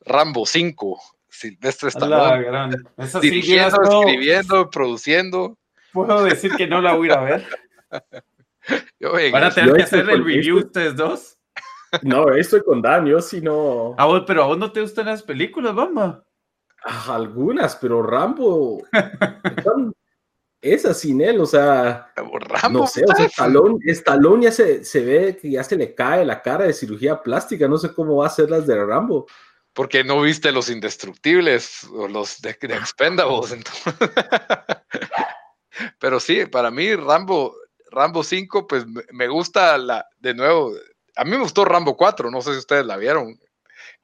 Rambo 0.00 0.44
5, 0.44 1.00
Silvestre 1.28 1.90
Stallone. 1.90 2.76
Dirigiendo, 3.22 3.82
escribiendo, 3.82 4.68
produciendo. 4.68 5.56
Puedo 5.92 6.24
decir 6.24 6.56
que 6.56 6.66
no 6.66 6.80
la 6.80 6.94
voy 6.94 7.10
a 7.10 7.20
ver. 7.20 7.46
¿Van 9.32 9.44
a 9.44 9.50
tener 9.50 9.74
que 9.74 9.82
hacer 9.82 10.10
el 10.10 10.24
review 10.24 10.58
ustedes 10.58 10.96
dos? 10.96 11.36
No, 12.02 12.30
estoy 12.30 12.62
con 12.62 12.80
Dan, 12.80 13.06
yo 13.06 13.20
sí 13.20 13.40
no. 13.40 13.94
Ah, 13.98 14.24
pero 14.26 14.44
a 14.44 14.46
vos 14.46 14.58
no 14.58 14.70
te 14.70 14.80
gustan 14.80 15.06
las 15.06 15.22
películas, 15.22 15.74
mamá. 15.74 16.24
Ah, 16.84 17.16
algunas, 17.16 17.76
pero 17.76 18.02
Rambo. 18.02 18.82
esa 20.62 20.94
sin 20.94 21.20
él, 21.20 21.40
o 21.40 21.46
sea. 21.46 22.12
Rambo, 22.16 22.80
no 22.80 22.86
sé, 22.86 23.04
o 23.04 23.14
sea, 23.14 23.26
Estalón, 23.84 24.40
ya 24.40 24.52
se, 24.52 24.84
se, 24.84 25.04
ve 25.04 25.38
que 25.40 25.50
ya 25.50 25.64
se 25.64 25.76
le 25.76 25.94
cae 25.94 26.24
la 26.24 26.42
cara 26.42 26.66
de 26.66 26.72
cirugía 26.72 27.22
plástica, 27.22 27.66
no 27.66 27.78
sé 27.78 27.92
cómo 27.92 28.16
va 28.16 28.26
a 28.26 28.30
ser 28.30 28.50
las 28.50 28.66
de 28.66 28.84
Rambo. 28.84 29.26
Porque 29.72 30.02
no 30.02 30.22
viste 30.22 30.52
los 30.52 30.68
indestructibles 30.68 31.84
o 31.92 32.08
los 32.08 32.40
de, 32.40 32.56
de 32.60 32.74
Expendables. 32.74 33.56
Pero 35.98 36.20
sí, 36.20 36.44
para 36.46 36.70
mí 36.70 36.94
Rambo, 36.94 37.54
Rambo 37.90 38.22
5, 38.22 38.66
pues 38.66 38.84
me 39.12 39.28
gusta 39.28 39.78
la, 39.78 40.06
de 40.18 40.34
nuevo, 40.34 40.72
a 41.16 41.24
mí 41.24 41.32
me 41.32 41.38
gustó 41.38 41.64
Rambo 41.64 41.96
4, 41.96 42.30
no 42.30 42.40
sé 42.42 42.52
si 42.52 42.58
ustedes 42.58 42.86
la 42.86 42.96
vieron, 42.96 43.38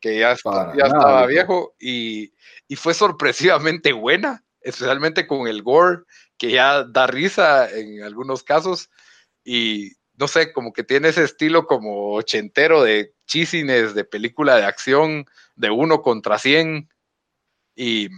que 0.01 0.19
ya, 0.19 0.37
ya 0.77 0.87
estaba 0.87 1.27
viejo 1.27 1.75
y, 1.79 2.33
y, 2.69 2.77
fue 2.77 2.95
sorpresivamente 2.95 3.93
buena, 3.93 4.45
especialmente 4.61 5.27
con 5.27 5.49
el 5.49 5.63
gore, 5.63 6.03
que 6.39 6.51
ya 6.51 6.85
da 6.85 7.07
risa 7.07 7.71
en 7.71 8.03
algunos 8.03 8.43
casos 8.43 8.91
y 9.45 9.93
no 10.19 10.29
sé, 10.29 10.53
como 10.53 10.73
que 10.73 10.83
tiene 10.83 11.09
ese 11.09 11.25
estilo 11.25 11.67
como 11.67 12.15
ochentero 12.15 12.83
de 12.83 13.15
chisines, 13.27 13.95
de 13.95 14.05
película 14.05 14.57
de 14.57 14.65
acción, 14.65 15.27
de 15.57 15.71
uno 15.71 16.03
contra 16.03 16.39
cien 16.39 16.89
y 17.75 18.09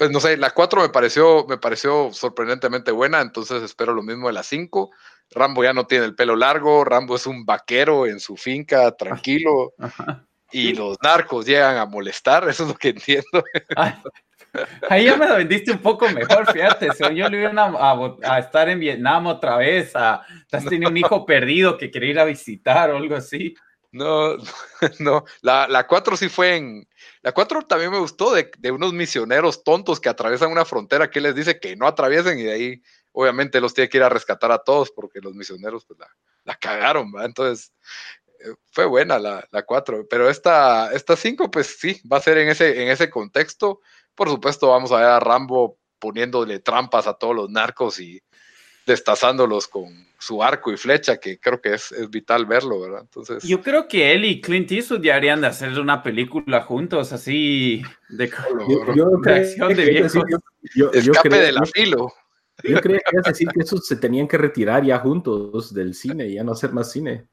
pues 0.00 0.10
no 0.10 0.18
sé, 0.18 0.38
la 0.38 0.52
4 0.52 0.80
me 0.80 0.88
pareció, 0.88 1.44
me 1.46 1.58
pareció 1.58 2.10
sorprendentemente 2.10 2.90
buena, 2.90 3.20
entonces 3.20 3.62
espero 3.62 3.92
lo 3.92 4.02
mismo 4.02 4.28
de 4.28 4.32
la 4.32 4.42
5. 4.42 4.90
Rambo 5.30 5.62
ya 5.62 5.74
no 5.74 5.86
tiene 5.86 6.06
el 6.06 6.14
pelo 6.14 6.36
largo, 6.36 6.84
Rambo 6.84 7.16
es 7.16 7.26
un 7.26 7.44
vaquero 7.44 8.06
en 8.06 8.18
su 8.18 8.38
finca, 8.38 8.96
tranquilo, 8.96 9.74
y 10.52 10.72
los 10.72 10.96
narcos 11.02 11.44
llegan 11.44 11.76
a 11.76 11.84
molestar, 11.84 12.48
eso 12.48 12.62
es 12.62 12.70
lo 12.70 12.76
que 12.76 12.88
entiendo. 12.88 13.44
ahí 14.88 15.04
ya 15.04 15.18
me 15.18 15.28
lo 15.28 15.36
vendiste 15.36 15.70
un 15.70 15.82
poco 15.82 16.08
mejor, 16.08 16.50
fíjate, 16.50 16.92
si 16.94 17.14
yo 17.14 17.28
le 17.28 17.42
iba 17.42 17.50
a, 17.50 18.16
a, 18.22 18.38
estar 18.38 18.70
en 18.70 18.80
Vietnam 18.80 19.26
otra 19.26 19.58
vez, 19.58 19.94
a, 19.94 20.22
has 20.50 20.64
tenido 20.64 20.90
un 20.90 20.96
hijo 20.96 21.26
perdido 21.26 21.76
que 21.76 21.90
quería 21.90 22.10
ir 22.10 22.20
a 22.20 22.24
visitar 22.24 22.90
o 22.90 22.96
algo 22.96 23.16
así. 23.16 23.54
No, 23.92 24.36
no, 25.00 25.24
la, 25.42 25.66
la 25.66 25.86
4 25.86 26.16
sí 26.16 26.28
fue 26.28 26.56
en, 26.56 26.88
la 27.22 27.32
4 27.32 27.62
también 27.62 27.90
me 27.90 27.98
gustó 27.98 28.32
de, 28.32 28.50
unos 28.70 28.92
misioneros 28.92 29.64
tontos 29.64 29.98
que 29.98 30.08
atraviesan 30.08 30.52
una 30.52 30.64
frontera 30.64 31.10
que 31.10 31.20
les 31.20 31.34
dice 31.34 31.58
que 31.58 31.74
no 31.74 31.86
atraviesen 31.86 32.38
y 32.38 32.44
de 32.44 32.52
ahí 32.52 32.82
obviamente 33.12 33.60
los 33.60 33.74
tiene 33.74 33.88
que 33.88 33.96
ir 33.96 34.04
a 34.04 34.08
rescatar 34.08 34.52
a 34.52 34.62
todos 34.62 34.92
porque 34.92 35.20
los 35.20 35.34
misioneros 35.34 35.84
pues 35.84 35.98
la, 36.44 36.54
cagaron, 36.56 37.12
¿va? 37.14 37.24
Entonces 37.24 37.72
eh, 38.40 38.54
fue 38.70 38.86
buena 38.86 39.18
la, 39.18 39.46
la 39.50 39.62
4, 39.64 40.06
pero 40.08 40.30
esta, 40.30 40.92
esta 40.92 41.16
5 41.16 41.50
pues 41.50 41.78
sí, 41.80 42.00
va 42.10 42.18
a 42.18 42.22
ser 42.22 42.38
en 42.38 42.48
ese, 42.48 42.82
en 42.82 42.88
ese 42.90 43.10
contexto. 43.10 43.80
Por 44.14 44.28
supuesto 44.28 44.68
vamos 44.68 44.92
a 44.92 44.96
ver 44.98 45.06
a 45.06 45.20
Rambo 45.20 45.78
poniéndole 45.98 46.60
trampas 46.60 47.06
a 47.08 47.14
todos 47.14 47.34
los 47.34 47.50
narcos 47.50 47.98
y 48.00 48.22
destazándolos 48.90 49.68
con 49.68 50.06
su 50.18 50.42
arco 50.42 50.72
y 50.72 50.76
flecha, 50.76 51.18
que 51.18 51.38
creo 51.38 51.60
que 51.60 51.74
es, 51.74 51.94
vital 52.10 52.44
verlo, 52.44 52.80
¿verdad? 52.80 53.00
Entonces. 53.00 53.42
Yo 53.42 53.62
creo 53.62 53.88
que 53.88 54.12
él 54.12 54.24
y 54.24 54.40
Clint 54.40 54.70
Eastwood 54.70 55.02
ya 55.02 55.16
harían 55.16 55.40
de 55.40 55.46
hacer 55.46 55.78
una 55.78 56.02
película 56.02 56.62
juntos, 56.62 57.12
así 57.12 57.82
de, 58.08 58.30
yo, 58.96 59.10
de 59.68 59.84
viejos. 59.84 60.14
Escape 60.92 61.40
del 61.40 61.58
asilo. 61.58 62.12
Yo 62.62 62.80
creo 62.80 62.98
que 62.98 63.16
es 63.16 63.22
decir 63.24 63.48
que 63.48 63.60
esos 63.62 63.86
se 63.86 63.96
tenían 63.96 64.28
que 64.28 64.36
retirar 64.36 64.84
ya 64.84 64.98
juntos 64.98 65.72
del 65.72 65.94
cine 65.94 66.30
ya 66.30 66.44
no 66.44 66.52
hacer 66.52 66.72
más 66.72 66.92
cine. 66.92 67.26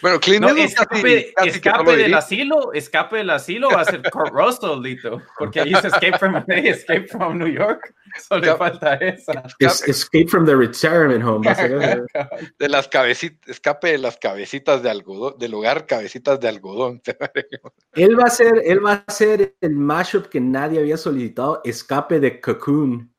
Bueno, 0.00 0.20
Clint 0.20 0.42
no, 0.42 0.50
escape, 0.56 1.34
escape 1.44 1.96
del 1.96 2.14
asilo, 2.14 2.72
escape 2.72 3.16
del 3.16 3.30
asilo 3.30 3.68
va 3.70 3.80
a 3.80 3.84
ser 3.84 4.00
Kurt 4.10 4.32
Russell, 4.32 4.80
Lito, 4.80 5.20
porque 5.36 5.60
ahí 5.60 5.70
dice 5.70 5.88
Escape 5.88 6.18
from 6.18 6.34
LA, 6.46 6.56
Escape 6.56 7.08
from 7.08 7.38
New 7.38 7.48
York, 7.48 7.92
solo 8.28 8.42
le 8.42 8.56
falta 8.56 8.94
esa. 8.94 9.42
escape 9.58 10.28
from 10.28 10.46
the 10.46 10.54
retirement 10.54 11.24
home. 11.24 11.44
de 12.58 12.68
las 12.68 12.86
cabecitas, 12.86 13.48
escape 13.48 13.88
de 13.92 13.98
las 13.98 14.16
cabecitas 14.18 14.82
de 14.82 14.90
algodón, 14.90 15.36
del 15.38 15.50
lugar 15.50 15.86
cabecitas 15.86 16.38
de 16.38 16.48
algodón. 16.48 17.02
él 17.94 18.18
va 18.18 18.24
a 18.24 18.30
ser, 18.30 18.62
él 18.64 18.84
va 18.84 19.04
a 19.06 19.12
ser 19.12 19.56
el 19.60 19.74
mashup 19.74 20.26
que 20.26 20.40
nadie 20.40 20.78
había 20.78 20.96
solicitado, 20.96 21.60
escape 21.64 22.20
de 22.20 22.40
Cocoon. 22.40 23.12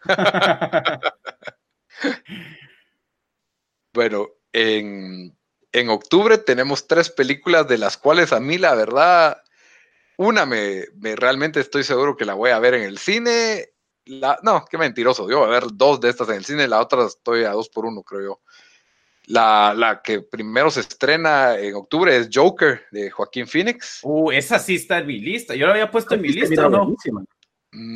bueno, 3.94 4.28
en 4.52 5.34
en 5.74 5.88
octubre 5.90 6.38
tenemos 6.38 6.86
tres 6.86 7.10
películas 7.10 7.66
de 7.66 7.78
las 7.78 7.98
cuales 7.98 8.32
a 8.32 8.38
mí 8.38 8.58
la 8.58 8.76
verdad, 8.76 9.42
una 10.16 10.46
me, 10.46 10.84
realmente 11.16 11.58
estoy 11.58 11.82
seguro 11.82 12.16
que 12.16 12.24
la 12.24 12.34
voy 12.34 12.50
a 12.50 12.60
ver 12.60 12.74
en 12.74 12.84
el 12.84 12.96
cine. 12.98 13.70
La, 14.06 14.38
no, 14.42 14.64
qué 14.70 14.78
mentiroso, 14.78 15.28
yo 15.28 15.40
voy 15.40 15.48
a 15.48 15.60
ver 15.60 15.64
dos 15.72 16.00
de 16.00 16.10
estas 16.10 16.28
en 16.28 16.36
el 16.36 16.44
cine, 16.44 16.68
la 16.68 16.80
otra 16.80 17.06
estoy 17.06 17.42
a 17.42 17.50
dos 17.50 17.68
por 17.68 17.86
uno, 17.86 18.02
creo 18.04 18.22
yo. 18.22 18.40
La, 19.26 20.00
que 20.04 20.20
primero 20.20 20.70
se 20.70 20.80
estrena 20.80 21.58
en 21.58 21.74
octubre 21.74 22.16
es 22.16 22.28
Joker 22.32 22.82
de 22.92 23.10
Joaquín 23.10 23.48
Phoenix. 23.48 24.00
Uh, 24.02 24.30
esa 24.30 24.60
sí 24.60 24.76
está 24.76 24.98
en 24.98 25.06
mi 25.08 25.18
lista. 25.18 25.56
Yo 25.56 25.66
la 25.66 25.72
había 25.72 25.90
puesto 25.90 26.14
en 26.14 26.20
mi 26.20 26.28
lista, 26.28 26.68
¿no? 26.68 26.94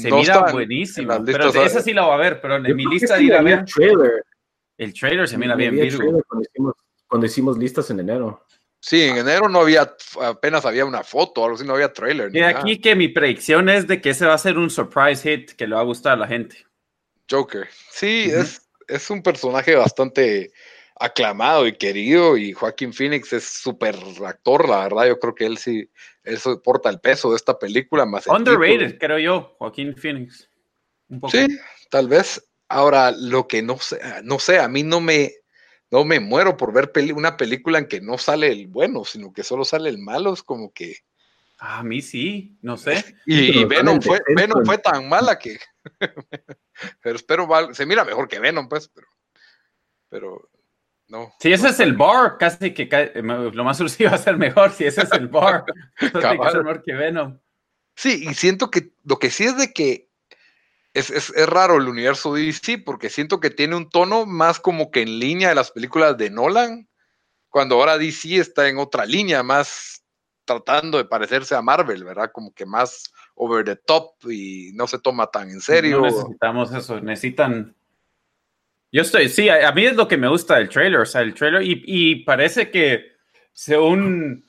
Se 0.01 0.11
mira 0.11 0.51
buenísima. 0.51 1.23
Pero 1.23 1.51
esa 1.63 1.81
sí 1.81 1.93
la 1.93 2.07
voy 2.07 2.15
a 2.15 2.17
ver, 2.17 2.41
pero 2.41 2.57
en 2.57 2.75
mi 2.75 2.87
lista 2.87 3.17
de 3.17 3.23
ir 3.23 3.35
a 3.35 3.43
ver. 3.43 3.65
El 4.79 4.95
trailer 4.95 5.29
se 5.29 5.37
mira 5.37 5.55
bien, 5.55 5.77
Virgo 5.77 6.23
cuando 6.27 6.49
hicimos 6.49 6.75
listas 7.59 7.91
en 7.91 8.01
enero. 8.01 8.45
Sí, 8.81 9.03
en 9.03 9.17
enero 9.17 9.49
no 9.49 9.61
había, 9.61 9.95
apenas 10.23 10.65
había 10.65 10.85
una 10.85 11.03
foto, 11.03 11.45
algo 11.45 11.57
así, 11.57 11.67
no 11.67 11.75
había 11.75 11.93
trailer. 11.93 12.35
Y 12.35 12.41
aquí 12.41 12.81
que 12.81 12.95
mi 12.95 13.09
predicción 13.09 13.69
es 13.69 13.89
de 13.89 14.01
que 14.01 14.11
ese 14.11 14.27
va 14.27 14.35
a 14.35 14.39
ser 14.39 14.57
un 14.57 14.71
surprise 14.71 15.23
hit 15.23 15.51
que 15.53 15.67
le 15.67 15.75
va 15.75 15.81
a 15.81 15.85
gustar 15.85 16.13
a 16.13 16.17
la 16.17 16.29
gente. 16.29 16.65
Joker. 17.29 17.69
Sí, 17.91 18.31
es, 18.33 18.69
es 18.87 19.11
un 19.11 19.23
personaje 19.23 19.75
bastante 19.75 20.53
aclamado 21.01 21.67
y 21.67 21.73
querido 21.73 22.37
y 22.37 22.53
Joaquín 22.53 22.93
Phoenix 22.93 23.33
es 23.33 23.45
súper 23.45 23.97
actor, 24.27 24.69
la 24.69 24.81
verdad, 24.81 25.07
yo 25.07 25.19
creo 25.19 25.35
que 25.35 25.47
él 25.47 25.59
sí, 25.59 25.89
él 26.25 26.39
soporta 26.39 26.89
el 26.89 27.01
peso 27.01 27.31
de 27.31 27.37
esta 27.37 27.59
película. 27.59 28.05
Más 28.05 28.27
Underrated, 28.27 28.99
creo 28.99 29.19
yo, 29.19 29.57
Joaquín 29.59 29.97
Phoenix. 29.97 30.49
Sí, 31.31 31.47
tal 31.91 32.09
vez. 32.09 32.45
Ahora, 32.71 33.13
lo 33.13 33.49
que 33.49 33.63
no 33.63 33.79
sé, 33.79 33.99
no 34.25 34.39
sé, 34.39 34.59
a 34.59 34.69
mí 34.69 34.83
no 34.83 35.01
me, 35.01 35.33
no 35.91 36.05
me 36.05 36.21
muero 36.21 36.57
por 36.57 36.73
ver 36.73 36.93
una 37.15 37.37
película 37.37 37.79
en 37.79 37.87
que 37.87 38.01
no 38.01 38.19
sale 38.19 38.49
el 38.53 38.67
bueno, 38.67 39.05
sino 39.05 39.33
que 39.33 39.43
solo 39.43 39.65
sale 39.65 39.89
el 39.89 39.99
malo, 39.99 40.33
es 40.33 40.43
como 40.43 40.73
que... 40.73 40.97
a 41.59 41.83
mí 41.83 42.03
sí, 42.03 42.59
no 42.63 42.77
sé. 42.77 43.17
Y, 43.27 43.65
Venom, 43.65 44.01
fue, 44.01 44.21
Venom 44.37 44.65
fue 44.65 44.79
tan 44.79 45.09
mala 45.09 45.39
que... 45.39 45.59
pero 47.03 47.17
espero, 47.17 47.49
se 47.73 47.87
mira 47.87 48.05
mejor 48.05 48.29
que 48.29 48.41
Venom, 48.41 48.69
pues, 48.69 48.89
pero... 48.89 49.07
Pero 50.11 50.51
no. 51.09 51.33
Si 51.41 51.53
ese 51.53 51.69
es 51.69 51.81
el 51.81 51.97
bar, 51.97 52.37
casi 52.39 52.73
que 52.75 53.13
lo 53.23 53.65
más 53.65 53.79
sucio 53.79 54.11
va 54.11 54.17
a 54.17 54.19
ser 54.19 54.37
mejor 54.37 54.73
si 54.73 54.85
ese 54.85 55.03
es 55.03 55.13
el 55.13 55.29
bar. 55.29 55.65
mejor 56.01 56.83
que 56.83 56.95
Venom. 56.95 57.39
Sí, 57.95 58.27
y 58.29 58.35
siento 58.35 58.71
que 58.71 58.93
lo 59.05 59.19
que 59.19 59.31
sí 59.31 59.45
es 59.45 59.57
de 59.57 59.73
que 59.73 60.08
es, 60.99 61.11
es, 61.11 61.31
es, 61.31 61.49
raro 61.49 61.77
el 61.77 61.89
universo 61.89 62.35
DC 62.35 62.79
porque 62.79 63.11
siento 63.11 63.41
que 63.41 63.51
tiene 63.51 63.77
un 63.77 63.89
tono 63.89 64.27
más 64.27 64.59
como 64.59 64.91
que 64.91 65.03
en 65.03 65.19
línea 65.19 65.49
de 65.49 65.55
las 65.55 65.71
películas 65.71 66.17
de 66.19 66.31
Nolan, 66.31 66.89
cuando 67.49 67.77
ahora 67.77 67.99
DC 67.99 68.37
está 68.37 68.69
en 68.69 68.79
otra 68.79 69.07
línea, 69.07 69.43
más 69.43 70.05
tratando 70.45 70.99
de 70.99 71.05
parecerse 71.05 71.55
a 71.55 71.63
Marvel, 71.63 72.05
¿verdad? 72.05 72.31
Como 72.33 72.53
que 72.53 72.67
más 72.67 73.13
over 73.35 73.65
the 73.65 73.77
top 73.77 74.13
y 74.31 74.73
no 74.75 74.87
se 74.87 74.99
toma 74.99 75.27
tan 75.29 75.51
en 75.51 75.61
serio. 75.61 76.01
No 76.01 76.07
necesitamos 76.07 76.73
eso, 76.73 77.01
necesitan... 77.01 77.75
Yo 78.91 79.03
estoy, 79.03 79.29
sí, 79.29 79.51
a, 79.51 79.69
a 79.69 79.73
mí 79.73 79.85
es 79.85 79.95
lo 79.95 80.09
que 80.09 80.17
me 80.17 80.29
gusta 80.29 80.57
del 80.57 80.71
trailer, 80.71 81.01
o 81.01 81.07
sea, 81.07 81.21
el 81.21 81.35
trailer, 81.35 81.63
y, 81.63 81.83
y 81.85 82.25
parece 82.25 82.71
que 82.71 83.19
según 83.53 84.49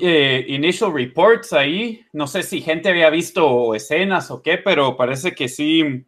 eh, 0.00 0.44
initial 0.48 0.92
reports 0.92 1.52
ahí, 1.52 2.04
no 2.12 2.26
sé 2.26 2.42
si 2.42 2.60
gente 2.60 2.88
había 2.88 3.10
visto 3.10 3.74
escenas 3.74 4.30
o 4.30 4.42
qué, 4.42 4.58
pero 4.58 4.96
parece 4.96 5.34
que 5.34 5.48
sí, 5.48 6.06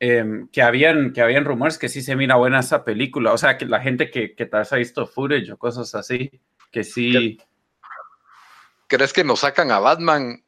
eh, 0.00 0.46
que, 0.50 0.62
habían, 0.62 1.12
que 1.12 1.22
habían 1.22 1.44
rumores 1.44 1.78
que 1.78 1.88
sí 1.88 2.02
se 2.02 2.16
mira 2.16 2.36
buena 2.36 2.60
esa 2.60 2.84
película, 2.84 3.32
o 3.32 3.38
sea, 3.38 3.58
que 3.58 3.66
la 3.66 3.80
gente 3.80 4.10
que, 4.10 4.34
que 4.34 4.46
tal 4.46 4.60
vez 4.60 4.72
ha 4.72 4.76
visto 4.76 5.06
footage 5.06 5.52
o 5.52 5.58
cosas 5.58 5.94
así, 5.94 6.30
que 6.70 6.84
sí... 6.84 7.38
¿Crees 8.86 9.12
que 9.12 9.24
nos 9.24 9.40
sacan 9.40 9.70
a 9.70 9.78
Batman 9.78 10.42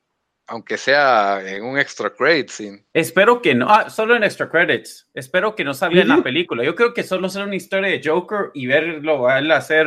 aunque 0.46 0.76
sea 0.76 1.40
en 1.46 1.64
un 1.64 1.78
extra 1.78 2.10
credit 2.10 2.48
scene. 2.48 2.84
Espero 2.92 3.40
que 3.40 3.54
no, 3.54 3.68
ah, 3.68 3.88
solo 3.88 4.14
en 4.14 4.24
extra 4.24 4.48
credits. 4.48 5.08
Espero 5.14 5.54
que 5.54 5.64
no 5.64 5.74
salga 5.74 6.02
en 6.02 6.08
la 6.08 6.22
película. 6.22 6.64
Yo 6.64 6.74
creo 6.74 6.92
que 6.92 7.02
solo 7.02 7.28
será 7.28 7.44
una 7.44 7.56
historia 7.56 7.90
de 7.90 8.02
Joker 8.04 8.50
y 8.52 8.66
verlo 8.66 9.28
a 9.28 9.38
él 9.38 9.50
hacer, 9.50 9.86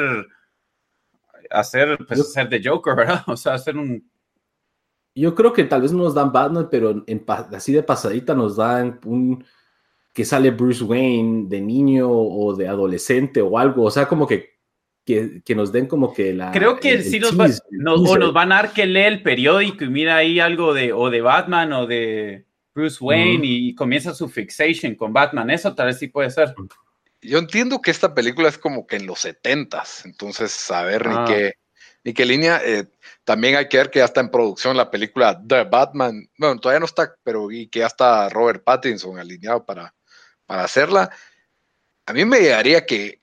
hacer, 1.52 1.98
pues, 2.08 2.20
hacer 2.20 2.50
de 2.50 2.62
Joker, 2.64 2.96
¿verdad? 2.96 3.24
O 3.28 3.38
sea, 3.38 3.54
hacer 3.54 3.78
un. 3.78 4.10
Yo 5.16 5.34
creo 5.34 5.52
que 5.52 5.64
tal 5.64 5.82
vez 5.82 5.92
no 5.92 6.04
nos 6.04 6.14
dan 6.14 6.32
Batman, 6.32 6.68
pero 6.70 7.04
en, 7.08 7.26
así 7.28 7.74
de 7.74 7.82
pasadita 7.82 8.36
nos 8.36 8.56
dan 8.56 9.00
un 9.06 9.44
que 10.14 10.26
sale 10.26 10.52
Bruce 10.52 10.84
Wayne 10.84 11.46
de 11.48 11.62
niño 11.62 12.10
o 12.10 12.56
de 12.56 12.68
adolescente 12.68 13.42
o 13.42 13.58
algo. 13.58 13.84
O 13.84 13.92
sea, 13.92 14.08
como 14.08 14.28
que 14.28 14.58
que, 15.08 15.42
que, 15.42 15.56
nos 15.56 15.72
den 15.72 15.86
como 15.86 16.14
que 16.14 16.34
la. 16.34 16.52
Creo 16.52 16.82
que 16.82 16.92
el, 16.92 17.04
sí 17.04 17.18
nos, 17.18 17.30
cheese, 17.30 17.62
va, 17.62 17.68
nos, 17.72 18.02
o 18.02 18.18
nos 18.18 18.34
van 18.34 18.52
a 18.52 18.56
dar 18.56 18.74
que 18.74 18.86
lee 18.86 19.04
el 19.04 19.24
periódico 19.24 19.86
y 19.86 19.90
mira 19.90 20.18
ahí 20.18 20.42
algo 20.42 20.74
de 20.74 20.92
o 20.92 21.10
de 21.10 21.22
Batman 21.22 21.72
o 21.72 21.88
de 21.88 22.46
Bruce 22.76 22.98
Wayne 23.00 23.38
uh 23.38 23.42
-huh. 23.42 23.70
y, 23.70 23.74
comienza 23.74 24.14
su 24.14 24.28
fixation 24.28 24.96
con 24.96 25.14
Batman. 25.14 25.50
Eso 25.50 25.74
tal 25.74 25.88
vez 25.88 25.98
sí 25.98 26.10
puede 26.10 26.30
ser. 26.30 26.54
Yo 27.22 27.40
entiendo 27.40 27.82
que 27.82 27.92
esta 27.92 28.14
película 28.14 28.50
es 28.50 28.58
como 28.58 28.86
que 28.86 28.98
en 28.98 29.08
los 29.08 29.20
setentas, 29.20 30.06
entonces 30.06 30.52
saber 30.52 31.08
ah. 31.08 31.26
ni 31.26 31.34
qué 31.34 31.54
ni 32.08 32.14
qué 32.14 32.26
línea. 32.26 32.62
Eh, 32.64 32.86
también 33.26 33.58
hay 33.58 33.68
que 33.68 33.76
ver 33.76 33.90
que 33.90 34.00
ya 34.00 34.06
está 34.06 34.22
en 34.22 34.32
producción 34.32 34.78
la 34.78 34.90
película 34.90 35.38
The 35.46 35.66
Batman. 35.66 36.30
Bueno, 36.38 36.58
todavía 36.58 36.80
no 36.80 36.86
está, 36.86 37.14
pero 37.22 37.52
y 37.52 37.68
que 37.68 37.80
ya 37.80 37.88
está 37.88 38.30
Robert 38.30 38.64
Pattinson 38.64 39.20
alineado 39.20 39.66
para, 39.66 39.94
para 40.46 40.64
hacerla. 40.64 41.10
A 42.06 42.14
mí 42.14 42.24
me 42.24 42.40
llegaría 42.40 42.86
que 42.86 43.22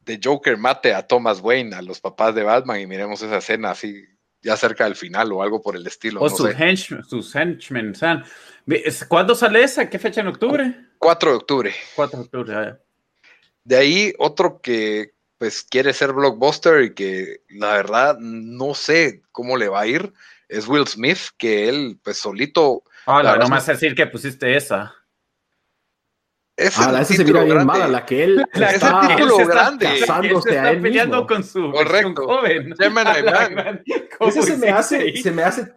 de 0.00 0.20
Joker 0.22 0.58
mate 0.58 0.92
a 0.92 1.06
Thomas 1.06 1.40
Wayne, 1.40 1.74
a 1.74 1.80
los 1.80 2.00
papás 2.02 2.34
de 2.34 2.42
Batman, 2.42 2.80
y 2.80 2.86
miremos 2.86 3.22
esa 3.22 3.38
escena 3.38 3.70
así 3.70 4.04
ya 4.42 4.58
cerca 4.58 4.84
del 4.84 4.94
final 4.94 5.32
o 5.32 5.42
algo 5.42 5.62
por 5.62 5.74
el 5.74 5.86
estilo. 5.86 6.20
O 6.20 6.28
no 6.28 6.36
sus, 6.36 6.50
hench, 6.50 7.02
sus 7.08 7.34
henchmen. 7.34 7.94
¿Cuándo 9.08 9.34
sale 9.34 9.62
esa? 9.62 9.88
¿Qué 9.88 9.98
fecha 9.98 10.20
en 10.20 10.26
octubre? 10.28 10.74
4 10.98 11.30
de 11.30 11.36
octubre. 11.36 11.74
4 11.96 12.18
de 12.18 12.24
octubre, 12.24 12.52
ya. 12.52 12.78
De 13.68 13.76
ahí 13.76 14.14
otro 14.18 14.62
que 14.62 15.12
pues 15.36 15.62
quiere 15.62 15.92
ser 15.92 16.14
blockbuster 16.14 16.84
y 16.84 16.94
que 16.94 17.42
la 17.50 17.74
verdad 17.74 18.16
no 18.18 18.72
sé 18.72 19.20
cómo 19.30 19.58
le 19.58 19.68
va 19.68 19.80
a 19.82 19.86
ir 19.86 20.10
es 20.48 20.66
Will 20.66 20.86
Smith, 20.86 21.18
que 21.36 21.68
él 21.68 22.00
pues 22.02 22.16
solito... 22.16 22.82
Ah, 23.04 23.22
no, 23.22 23.36
no 23.36 23.44
me 23.44 23.56
vas 23.56 23.68
a 23.68 23.72
decir 23.72 23.94
que 23.94 24.06
pusiste 24.06 24.56
esa. 24.56 24.94
Ese 26.56 26.80
ah, 26.82 26.92
la 26.92 27.02
esa 27.02 27.12
se 27.12 27.24
mira 27.24 27.44
bien 27.44 27.66
mala, 27.66 27.88
la 27.88 28.06
que 28.06 28.24
él 28.24 28.36
la 28.54 28.70
está, 28.70 29.00
ese 29.02 29.16
título 29.16 29.46
grande. 29.46 30.00
casándose 30.00 30.48
está 30.48 30.64
a 30.64 30.70
él 30.70 30.80
peleando 30.80 31.16
mismo. 31.18 31.26
con 31.26 31.44
su 31.44 31.70
Correcto. 31.70 32.24
joven. 32.26 32.74
Gemini 32.74 33.22
Man. 33.54 33.82
Ese 34.20 34.42
se 34.44 34.56
me 34.56 34.70
hace, 34.70 35.14
se 35.18 35.30
me 35.30 35.42
hace, 35.42 35.74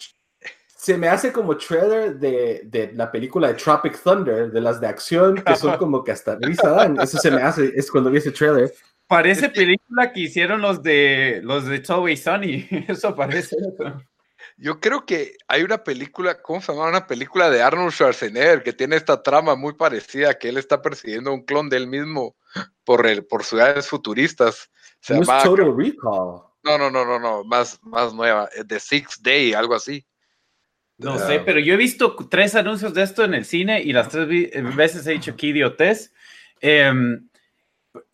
se 0.82 0.98
me 0.98 1.08
hace 1.08 1.32
como 1.32 1.56
trailer 1.58 2.18
de, 2.18 2.62
de, 2.64 2.92
la 2.94 3.12
película 3.12 3.50
de 3.50 3.54
Tropic 3.54 4.02
Thunder, 4.02 4.52
de 4.52 4.62
las 4.62 4.82
de 4.82 4.88
acción, 4.88 5.36
que 5.36 5.56
son 5.56 5.78
como 5.78 6.04
que 6.04 6.12
hasta 6.12 6.36
risa 6.42 6.72
dan. 6.72 7.00
Eso 7.00 7.20
se 7.20 7.30
me 7.30 7.44
hace, 7.44 7.72
es 7.76 7.92
cuando 7.92 8.10
vi 8.10 8.18
ese 8.18 8.32
trailer. 8.32 8.74
Parece 9.06 9.50
película 9.50 10.12
que 10.12 10.22
hicieron 10.22 10.60
los 10.60 10.82
de 10.82 11.40
los 11.44 11.68
de 11.68 11.82
Toby 11.82 12.18
Sunny. 12.18 12.68
Eso 12.88 13.16
parece. 13.16 13.58
Yo 14.58 14.80
creo 14.80 15.06
que 15.06 15.38
hay 15.48 15.62
una 15.62 15.84
película, 15.84 16.42
¿cómo 16.42 16.62
se 16.62 16.74
llama? 16.74 16.88
Una 16.88 17.06
película 17.06 17.52
de 17.52 17.62
Arnold 17.62 17.92
Schwarzenegger 17.92 18.64
que 18.64 18.74
tiene 18.74 18.96
esta 18.96 19.22
trama 19.22 19.56
muy 19.56 19.74
parecida, 19.74 20.34
que 20.34 20.50
él 20.50 20.58
está 20.58 20.82
persiguiendo 20.82 21.32
un 21.32 21.46
clon 21.46 21.70
de 21.70 21.78
él 21.78 21.86
mismo 21.86 22.36
por, 22.84 23.06
el, 23.06 23.24
por 23.24 23.44
ciudades 23.44 23.88
futuristas. 23.88 24.72
Se 25.00 25.14
no 25.14 25.22
llama, 25.22 25.38
es 25.38 25.44
Total 25.44 25.78
Recall. 25.78 26.42
No, 26.64 26.78
no, 26.80 26.90
no, 26.90 27.06
no, 27.06 27.20
no, 27.20 27.44
más, 27.44 27.78
más 27.84 28.16
nueva, 28.16 28.50
The 28.68 28.80
Sixth 28.80 29.22
Day, 29.22 29.54
algo 29.54 29.76
así. 29.76 30.04
No 31.02 31.16
uh, 31.16 31.20
sé, 31.20 31.40
pero 31.40 31.60
yo 31.60 31.74
he 31.74 31.78
visto 31.78 32.16
tres 32.30 32.56
anuncios 32.56 32.94
de 32.94 33.04
esto 33.04 33.24
en 33.24 33.34
el 33.34 33.46
cine 33.46 33.82
y 33.82 33.92
las 33.94 34.10
tres 34.10 34.28
veces 34.76 35.06
he 35.08 35.12
dicho 35.12 35.36
que 35.36 35.48
idiotez. 35.48 36.14
Eh, 36.62 36.92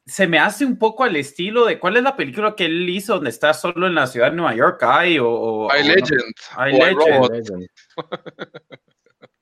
se 0.07 0.25
me 0.25 0.39
hace 0.39 0.65
un 0.65 0.77
poco 0.77 1.03
al 1.03 1.15
estilo 1.17 1.65
de 1.65 1.79
cuál 1.79 1.97
es 1.97 2.03
la 2.03 2.15
película 2.15 2.55
que 2.55 2.65
él 2.65 2.89
hizo 2.89 3.15
donde 3.15 3.29
está 3.29 3.53
solo 3.53 3.87
en 3.87 3.95
la 3.95 4.07
ciudad 4.07 4.31
de 4.31 4.37
Nueva 4.37 4.55
York 4.55 4.81
hay 4.83 5.19
o, 5.19 5.29
o 5.29 5.75
I 5.75 5.83
Legend 5.83 6.33
I 6.57 6.71
Legend. 6.71 7.31
Legend. 7.31 7.67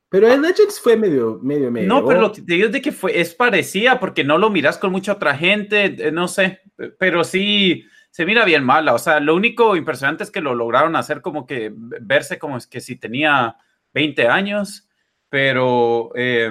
pero 0.10 0.34
I 0.34 0.40
Legends 0.40 0.80
fue 0.80 0.98
medio 0.98 1.40
medio 1.44 1.70
medio 1.70 1.88
no 1.88 2.04
pero 2.04 2.20
lo 2.20 2.32
que 2.32 2.42
te 2.42 2.54
digo 2.54 2.66
es 2.66 2.72
de 2.72 2.82
que 2.82 2.92
fue 2.92 3.20
es 3.20 3.36
parecida 3.36 4.00
porque 4.00 4.24
no 4.24 4.40
lo 4.40 4.50
miras 4.50 4.80
con 4.80 4.92
mucha 4.92 5.14
otra 5.14 5.38
gente 5.38 6.12
no 6.12 6.28
sé 6.28 6.62
pero 6.98 7.24
sí 7.24 7.86
se 8.16 8.26
mira 8.26 8.46
bien 8.46 8.64
mala 8.64 8.94
o 8.94 9.00
sea 9.00 9.20
lo 9.20 9.36
único 9.36 9.76
impresionante 9.76 10.24
es 10.24 10.32
que 10.32 10.40
lo 10.40 10.56
lograron 10.56 10.96
hacer 10.96 11.22
como 11.22 11.46
que 11.46 11.74
verse 11.76 12.40
como 12.40 12.56
es 12.56 12.66
que 12.66 12.80
si 12.80 12.96
tenía 12.96 13.58
20 13.94 14.28
años 14.28 14.88
pero 15.30 16.12
eh, 16.16 16.50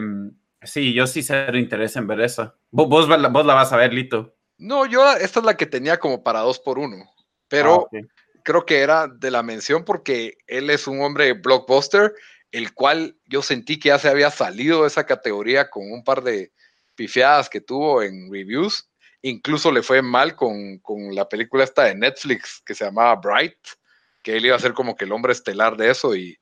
Sí, 0.64 0.94
yo 0.94 1.07
sí 1.07 1.22
cero 1.22 1.59
interés 1.59 1.96
en 1.96 2.07
ver 2.07 2.20
esa. 2.20 2.57
¿Vos, 2.70 2.88
vos, 2.88 3.09
vos, 3.09 3.46
la 3.46 3.55
vas 3.55 3.72
a 3.72 3.77
ver, 3.77 3.92
Lito. 3.92 4.35
No, 4.57 4.87
yo 4.87 5.12
esta 5.12 5.40
es 5.40 5.46
la 5.46 5.57
que 5.57 5.66
tenía 5.66 5.98
como 5.98 6.22
para 6.22 6.40
dos 6.40 6.59
por 6.59 6.79
uno, 6.79 6.96
pero 7.48 7.72
ah, 7.72 7.77
okay. 7.79 8.03
creo 8.42 8.64
que 8.64 8.81
era 8.81 9.09
de 9.09 9.31
la 9.31 9.42
mención 9.42 9.85
porque 9.85 10.38
él 10.46 10.70
es 10.70 10.87
un 10.87 11.03
hombre 11.03 11.33
blockbuster, 11.33 12.14
el 12.53 12.72
cual 12.72 13.16
yo 13.27 13.42
sentí 13.42 13.79
que 13.79 13.88
ya 13.88 13.98
se 13.98 14.09
había 14.09 14.31
salido 14.31 14.83
de 14.83 14.88
esa 14.88 15.05
categoría 15.05 15.70
con 15.70 15.90
un 15.90 16.05
par 16.05 16.22
de 16.22 16.53
pifiadas 16.94 17.50
que 17.50 17.61
tuvo 17.61 18.03
en 18.03 18.33
reviews. 18.33 18.88
Incluso 19.27 19.73
le 19.73 19.83
fue 19.83 20.03
mal 20.03 20.37
con, 20.37 20.79
con 20.81 21.15
la 21.15 21.27
película 21.27 21.65
esta 21.65 21.85
de 21.85 21.95
Netflix 21.95 22.63
que 22.65 22.75
se 22.75 22.85
llamaba 22.85 23.17
Bright, 23.17 23.57
que 24.23 24.37
él 24.37 24.45
iba 24.45 24.57
a 24.57 24.61
ser 24.61 24.75
como 24.75 24.97
que 24.97 25.07
el 25.07 25.13
hombre 25.13 25.33
estelar 25.33 25.79
de 25.79 25.91
eso 25.91 26.15
y 26.15 26.39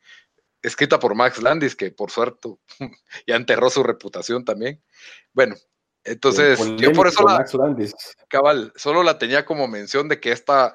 escrita 0.62 0.98
por 0.98 1.14
Max 1.14 1.40
Landis, 1.40 1.76
que 1.76 1.92
por 1.92 2.10
suerte 2.10 2.48
ya 3.26 3.36
enterró 3.36 3.70
su 3.70 3.84
reputación 3.84 4.44
también. 4.44 4.82
Bueno, 5.32 5.54
entonces 6.02 6.58
yo 6.76 6.92
por 6.92 7.06
eso 7.06 7.24
la, 7.24 7.44
cabal, 8.28 8.72
solo 8.74 9.04
la 9.04 9.16
tenía 9.16 9.44
como 9.44 9.68
mención 9.68 10.08
de 10.08 10.18
que 10.18 10.32
esta 10.32 10.74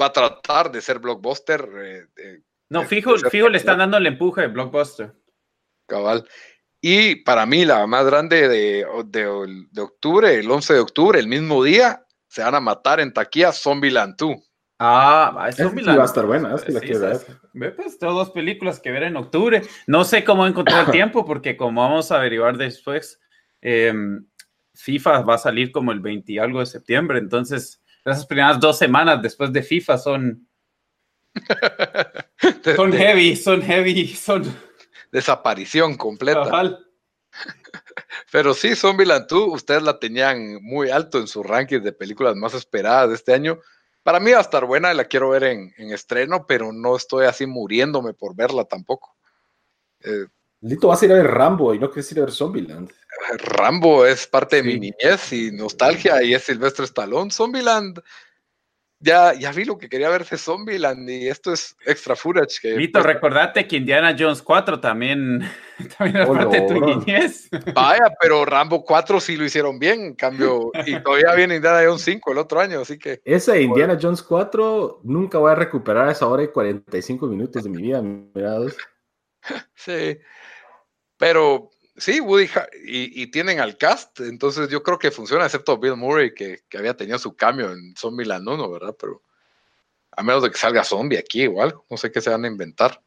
va 0.00 0.06
a 0.06 0.12
tratar 0.12 0.72
de 0.72 0.80
ser 0.80 0.98
blockbuster. 0.98 1.68
Eh, 1.76 2.06
eh, 2.16 2.40
no, 2.70 2.84
fijo, 2.84 3.18
fijo 3.18 3.50
le 3.50 3.58
están 3.58 3.78
dando 3.78 3.98
el 3.98 4.06
empuje 4.06 4.42
de 4.42 4.48
blockbuster. 4.48 5.14
Cabal. 5.86 6.26
Y 6.80 7.16
para 7.16 7.44
mí 7.44 7.64
la 7.64 7.86
más 7.86 8.06
grande 8.06 8.48
de, 8.48 8.86
de, 9.06 9.66
de 9.70 9.80
octubre, 9.80 10.34
el 10.34 10.50
11 10.50 10.74
de 10.74 10.80
octubre, 10.80 11.18
el 11.18 11.26
mismo 11.26 11.62
día, 11.64 12.04
se 12.28 12.42
van 12.42 12.54
a 12.54 12.60
matar 12.60 13.00
en 13.00 13.12
taquilla 13.12 13.52
Zombieland 13.52 14.16
2. 14.16 14.36
Ah, 14.80 15.50
sí 15.50 15.62
va 15.64 16.02
a 16.02 16.04
estar 16.04 16.24
buena. 16.24 16.54
Es 16.54 16.62
que 16.62 16.72
la 16.72 16.80
sí, 16.80 16.86
quiero 16.86 17.00
ver. 17.00 17.20
Ve, 17.52 17.70
pues 17.72 17.98
tengo 17.98 18.12
dos 18.12 18.30
películas 18.30 18.78
que 18.78 18.92
ver 18.92 19.02
en 19.02 19.16
octubre. 19.16 19.62
No 19.88 20.04
sé 20.04 20.22
cómo 20.22 20.46
encontrar 20.46 20.86
el 20.86 20.92
tiempo, 20.92 21.24
porque 21.24 21.56
como 21.56 21.82
vamos 21.82 22.12
a 22.12 22.16
averiguar 22.16 22.56
después, 22.56 23.20
eh, 23.60 23.92
FIFA 24.74 25.22
va 25.22 25.34
a 25.34 25.38
salir 25.38 25.72
como 25.72 25.90
el 25.90 25.98
20 25.98 26.30
y 26.30 26.38
algo 26.38 26.60
de 26.60 26.66
septiembre. 26.66 27.18
Entonces, 27.18 27.82
esas 28.04 28.24
primeras 28.24 28.60
dos 28.60 28.78
semanas 28.78 29.20
después 29.20 29.52
de 29.52 29.64
FIFA 29.64 29.98
son. 29.98 30.48
son 32.76 32.92
heavy, 32.92 33.34
son 33.34 33.62
heavy, 33.62 34.06
son. 34.06 34.44
Desaparición 35.10 35.96
completa. 35.96 36.50
Pero 38.32 38.54
sí, 38.54 38.74
Zombieland 38.74 39.26
2, 39.28 39.54
ustedes 39.54 39.82
la 39.82 39.98
tenían 39.98 40.62
muy 40.62 40.90
alto 40.90 41.18
en 41.18 41.26
su 41.26 41.42
ranking 41.42 41.80
de 41.80 41.92
películas 41.92 42.36
más 42.36 42.54
esperadas 42.54 43.08
de 43.10 43.14
este 43.14 43.34
año. 43.34 43.58
Para 44.02 44.20
mí 44.20 44.30
va 44.30 44.38
a 44.38 44.42
estar 44.42 44.64
buena, 44.64 44.94
la 44.94 45.04
quiero 45.04 45.30
ver 45.30 45.44
en, 45.44 45.72
en 45.76 45.92
estreno, 45.92 46.46
pero 46.46 46.72
no 46.72 46.96
estoy 46.96 47.26
así 47.26 47.46
muriéndome 47.46 48.14
por 48.14 48.34
verla 48.34 48.64
tampoco. 48.64 49.16
Eh, 50.00 50.26
Lito 50.60 50.88
vas 50.88 51.02
a 51.02 51.04
ir 51.04 51.12
a 51.12 51.16
ver 51.16 51.26
Rambo 51.26 51.72
y 51.72 51.78
no 51.78 51.90
quieres 51.90 52.10
ir 52.12 52.18
a 52.18 52.22
ver 52.22 52.32
Zombieland. 52.32 52.90
Rambo 53.38 54.04
es 54.04 54.26
parte 54.26 54.60
sí. 54.60 54.62
de 54.62 54.72
mi 54.72 54.80
niñez 54.80 55.32
y 55.32 55.52
nostalgia 55.52 56.22
y 56.22 56.34
es 56.34 56.44
Silvestre 56.44 56.84
Stallone. 56.84 57.30
Zombieland 57.30 58.00
ya, 59.00 59.32
ya 59.34 59.52
vi 59.52 59.64
lo 59.64 59.78
que 59.78 59.88
quería 59.88 60.08
ver 60.08 60.24
de 60.26 60.36
Zombieland 60.36 61.08
y 61.08 61.28
esto 61.28 61.52
es 61.52 61.76
extra 61.86 62.16
footage. 62.16 62.60
Que, 62.60 62.76
Lito, 62.76 63.02
recordate 63.02 63.66
que 63.66 63.76
Indiana 63.76 64.16
Jones 64.18 64.42
4 64.42 64.80
también, 64.80 65.40
también 65.98 66.16
era 66.16 66.26
Oh, 66.28 66.34
parte 66.34 66.60
de 66.60 66.66
tu 66.66 66.80
niñez. 66.80 67.48
Vaya, 67.74 68.12
pero 68.20 68.44
Rambo 68.44 68.84
4 68.84 69.20
sí 69.20 69.36
lo 69.36 69.44
hicieron 69.44 69.78
bien, 69.78 70.00
en 70.00 70.14
cambio, 70.14 70.70
y 70.86 71.00
todavía 71.00 71.34
viene 71.34 71.56
Indiana 71.56 71.82
Jones 71.86 72.02
5 72.02 72.32
el 72.32 72.38
otro 72.38 72.60
año, 72.60 72.80
así 72.80 72.98
que 72.98 73.20
Esa 73.24 73.52
de 73.52 73.62
Indiana 73.62 73.98
Jones 74.00 74.22
4, 74.22 75.00
nunca 75.04 75.38
voy 75.38 75.52
a 75.52 75.54
recuperar 75.54 76.08
esa 76.08 76.26
hora 76.26 76.42
y 76.42 76.48
45 76.48 77.26
minutos 77.26 77.62
de 77.64 77.70
mi 77.70 77.82
vida. 77.82 78.02
Mira, 78.02 78.58
sí. 79.74 80.18
Pero 81.16 81.70
sí, 81.98 82.20
Woody 82.20 82.48
y, 82.84 83.22
y 83.22 83.26
tienen 83.28 83.60
al 83.60 83.76
cast, 83.76 84.20
entonces 84.20 84.68
yo 84.68 84.82
creo 84.82 84.98
que 84.98 85.10
funciona, 85.10 85.44
excepto 85.44 85.78
Bill 85.78 85.96
Murray, 85.96 86.32
que, 86.34 86.60
que 86.68 86.78
había 86.78 86.96
tenido 86.96 87.18
su 87.18 87.36
cambio 87.36 87.72
en 87.72 87.94
Zombieland 87.96 88.48
1, 88.48 88.70
¿verdad? 88.70 88.96
Pero 88.98 89.22
a 90.12 90.22
menos 90.22 90.42
de 90.42 90.50
que 90.50 90.58
salga 90.58 90.82
zombie 90.84 91.18
aquí 91.18 91.42
igual, 91.42 91.74
no 91.90 91.96
sé 91.96 92.10
qué 92.10 92.20
se 92.20 92.30
van 92.30 92.44
a 92.44 92.48
inventar. 92.48 93.00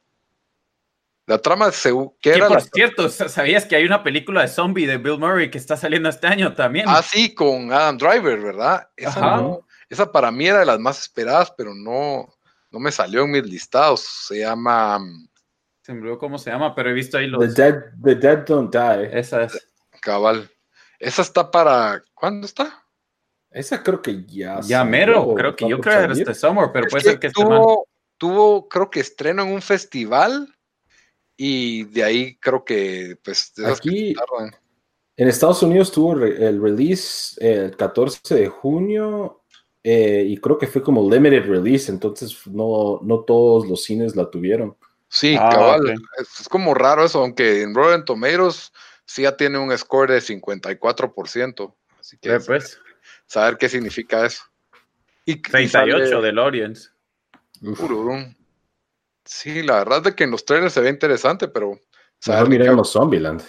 La 1.27 1.37
trama 1.37 1.71
se, 1.71 1.91
que 2.19 2.31
Que 2.31 2.37
era 2.37 2.47
por 2.47 2.57
la- 2.57 2.63
cierto, 2.63 3.09
¿sabías 3.09 3.65
que 3.65 3.75
hay 3.75 3.85
una 3.85 4.03
película 4.03 4.41
de 4.41 4.47
zombie 4.47 4.87
de 4.87 4.97
Bill 4.97 5.19
Murray 5.19 5.49
que 5.51 5.57
está 5.57 5.77
saliendo 5.77 6.09
este 6.09 6.27
año 6.27 6.55
también? 6.55 6.85
Ah, 6.89 7.01
sí, 7.01 7.33
con 7.33 7.71
Adam 7.71 7.97
Driver, 7.97 8.39
¿verdad? 8.39 8.89
Esa, 8.97 9.19
Ajá. 9.19 9.37
no- 9.41 9.65
esa 9.89 10.11
para 10.11 10.31
mí 10.31 10.47
era 10.47 10.59
de 10.59 10.65
las 10.65 10.79
más 10.79 10.99
esperadas, 10.99 11.53
pero 11.55 11.73
no, 11.75 12.27
no 12.71 12.79
me 12.79 12.91
salió 12.91 13.23
en 13.23 13.31
mis 13.31 13.43
listados. 13.43 14.01
Se 14.27 14.39
llama 14.39 14.99
mm, 14.99 15.27
Se 15.91 15.95
me 15.95 16.01
olvidó 16.03 16.17
cómo 16.19 16.37
se 16.37 16.49
llama, 16.49 16.73
pero 16.73 16.89
he 16.89 16.93
visto 16.93 17.17
ahí 17.17 17.25
The 17.25 17.31
los... 17.31 17.53
Dead, 17.53 17.75
the 18.01 18.15
dead 18.15 18.45
Don't 18.47 18.73
Die. 18.73 19.09
Esa 19.19 19.43
es. 19.43 19.67
Cabal. 20.01 20.49
Esa 20.97 21.21
está 21.21 21.51
para. 21.51 22.01
¿Cuándo 22.13 22.45
está? 22.45 22.85
Esa 23.49 23.83
creo 23.83 24.01
que 24.01 24.23
ya. 24.25 24.61
Ya 24.61 24.77
salió, 24.79 24.85
mero, 24.85 25.21
o 25.23 25.35
creo 25.35 25.53
que 25.53 25.67
yo 25.67 25.81
creo 25.81 25.97
que 25.97 26.03
era 26.05 26.13
este 26.13 26.33
summer, 26.33 26.69
pero 26.71 26.85
Es 26.85 26.91
puede 26.91 27.03
que 27.03 27.09
ser 27.09 27.19
que 27.19 27.27
este 27.27 27.43
tuvo, 27.43 27.87
tuvo, 28.17 28.69
creo 28.69 28.89
que 28.89 29.01
estreno 29.01 29.43
en 29.43 29.51
un 29.51 29.61
festival. 29.61 30.55
Y 31.35 31.83
de 31.85 32.03
ahí 32.05 32.35
creo 32.37 32.63
que, 32.63 33.17
pues, 33.21 33.51
de 33.57 33.63
esas 33.63 33.81
que 33.81 33.89
Aquí-. 33.89 34.15
En 35.17 35.27
Estados 35.27 35.61
Unidos 35.61 35.91
tuvo 35.91 36.15
re- 36.15 36.47
el 36.47 36.61
release 36.61 37.35
el 37.41 37.75
14 37.75 38.33
de 38.33 38.47
junio 38.47 39.43
eh, 39.83 40.23
y 40.25 40.37
creo 40.37 40.57
que 40.57 40.67
fue 40.67 40.81
como 40.81 41.09
limited 41.11 41.45
release, 41.49 41.91
entonces 41.91 42.47
no, 42.47 43.01
no 43.03 43.25
todos 43.25 43.67
los 43.67 43.83
cines 43.83 44.15
la 44.15 44.29
tuvieron. 44.29 44.77
Sí, 45.13 45.35
Ah, 45.37 45.49
cabal. 45.51 45.93
Es, 46.19 46.39
es 46.39 46.47
como 46.49 46.73
raro 46.73 47.03
eso, 47.03 47.19
aunque 47.19 47.63
en 47.63 47.75
Rotten 47.75 48.05
Tomatoes 48.05 48.71
sí 49.05 49.23
ya 49.23 49.35
tiene 49.35 49.57
un 49.59 49.77
score 49.77 50.09
de 50.09 50.21
54%. 50.21 51.75
Así 51.99 52.17
que 52.17 52.29
Ve, 52.29 52.39
pues, 52.39 52.79
saber 53.27 53.57
qué 53.57 53.67
significa 53.67 54.25
eso. 54.25 54.43
Y, 55.25 55.33
y 55.33 55.41
38 55.41 56.05
sale- 56.07 56.21
del 56.25 56.39
Audience. 56.39 56.89
Pururum. 57.77 58.33
Sí, 59.25 59.61
la 59.63 59.79
verdad 59.79 60.07
es 60.07 60.15
que 60.15 60.23
en 60.23 60.31
los 60.31 60.45
trailers 60.45 60.73
se 60.73 60.81
ve 60.81 60.89
interesante, 60.89 61.47
pero 61.49 61.79
Mejor 62.25 62.43
de 62.49 62.57
miremos 62.57 62.91
Zombieland. 62.91 63.43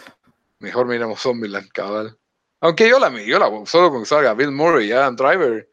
mejor 0.58 0.86
miremos 0.86 1.20
Zombieland, 1.20 1.68
cabal. 1.70 2.18
Aunque 2.60 2.88
yo 2.88 2.98
la 2.98 3.10
yo 3.22 3.38
la 3.38 3.50
solo 3.66 3.90
con 3.90 4.00
que 4.02 4.06
salga 4.06 4.34
Bill 4.34 4.50
Murray 4.50 4.88
y 4.88 4.92
Adam 4.92 5.16
Driver, 5.16 5.68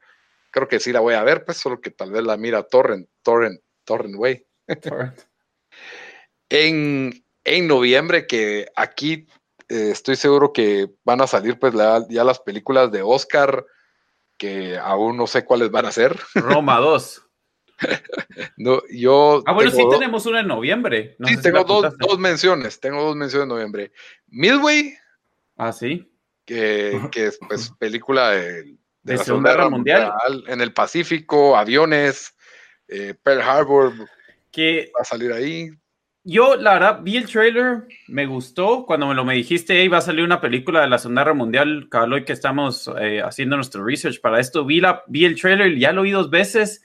creo 0.51 0.67
que 0.67 0.79
sí 0.79 0.91
la 0.91 0.99
voy 1.01 1.15
a 1.15 1.23
ver, 1.23 1.43
pues 1.45 1.57
solo 1.57 1.81
que 1.81 1.91
tal 1.91 2.11
vez 2.11 2.23
la 2.23 2.37
mira 2.37 2.63
Torrent, 2.63 3.09
Torrent, 3.23 3.59
Torrent 3.83 4.15
Way. 4.15 4.45
En, 6.49 7.23
en 7.43 7.67
noviembre, 7.67 8.25
que 8.27 8.67
aquí 8.75 9.27
eh, 9.69 9.91
estoy 9.91 10.15
seguro 10.15 10.51
que 10.51 10.89
van 11.03 11.21
a 11.21 11.27
salir 11.27 11.59
pues 11.59 11.73
la- 11.73 12.05
ya 12.09 12.23
las 12.23 12.39
películas 12.39 12.91
de 12.91 13.01
Oscar, 13.03 13.65
que 14.37 14.77
aún 14.77 15.15
no 15.17 15.27
sé 15.27 15.45
cuáles 15.45 15.69
van 15.69 15.85
a 15.85 15.91
ser. 15.91 16.17
Roma 16.35 16.77
2. 16.79 17.25
No, 18.57 18.81
yo 18.91 19.41
Ah, 19.45 19.53
bueno, 19.53 19.71
sí 19.71 19.83
tenemos 19.89 20.25
una 20.25 20.41
en 20.41 20.47
noviembre. 20.47 21.15
No 21.19 21.27
sí, 21.27 21.35
si 21.37 21.41
tengo 21.41 21.63
dos, 21.63 21.93
dos 21.97 22.19
menciones, 22.19 22.79
tengo 22.79 23.01
dos 23.03 23.15
menciones 23.15 23.43
en 23.43 23.49
noviembre. 23.49 23.91
Midway, 24.27 24.95
Ah, 25.55 25.71
sí. 25.71 26.11
que, 26.45 26.99
que 27.11 27.27
es 27.27 27.39
pues 27.47 27.71
película 27.79 28.31
de, 28.31 28.63
de 28.63 28.77
De 29.03 29.15
la 29.17 29.23
Segunda 29.23 29.51
Guerra 29.51 29.69
Mundial. 29.69 30.11
en 30.47 30.61
el 30.61 30.73
Pacífico, 30.73 31.55
aviones, 31.55 32.35
eh, 32.87 33.13
Pearl 33.23 33.41
Harbor 33.41 33.93
Que 34.51 34.91
va 34.97 35.01
a 35.01 35.05
salir 35.05 35.31
ahí. 35.31 35.69
Yo, 36.29 36.55
la 36.55 36.73
verdad, 36.73 36.99
vi 37.01 37.17
el 37.17 37.27
trailer, 37.27 37.87
me 38.07 38.25
gustó. 38.25 38.85
Cuando 38.85 39.07
me 39.07 39.15
lo 39.15 39.25
me 39.25 39.33
dijiste, 39.33 39.79
hey, 39.79 39.87
va 39.87 39.97
a 39.97 40.01
salir 40.01 40.23
una 40.23 40.41
película 40.41 40.81
de 40.81 40.87
la 40.87 40.99
Segunda 40.99 41.23
Guerra 41.23 41.33
Mundial, 41.33 41.89
hoy 41.91 42.23
que 42.23 42.33
estamos 42.33 42.89
eh, 42.99 43.21
haciendo 43.21 43.55
nuestro 43.55 43.83
research 43.83 44.21
para 44.21 44.39
esto, 44.39 44.65
vi, 44.65 44.79
la, 44.79 45.03
vi 45.07 45.25
el 45.25 45.39
trailer, 45.39 45.77
ya 45.77 45.91
lo 45.91 46.03
vi 46.03 46.11
dos 46.11 46.29
veces 46.29 46.83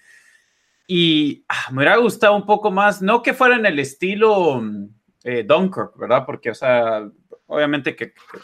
y 0.87 1.45
ah, 1.49 1.71
me 1.71 1.79
hubiera 1.79 1.97
gustado 1.97 2.37
un 2.37 2.47
poco 2.47 2.71
más, 2.71 3.03
no 3.03 3.23
que 3.23 3.35
fuera 3.35 3.57
en 3.57 3.67
el 3.67 3.79
estilo 3.79 4.61
mm, 4.61 4.89
eh, 5.25 5.45
Dunkirk, 5.45 5.97
¿verdad? 5.99 6.25
Porque, 6.27 6.51
o 6.51 6.55
sea, 6.55 7.09
obviamente 7.47 7.95
que, 7.97 8.13
que 8.13 8.39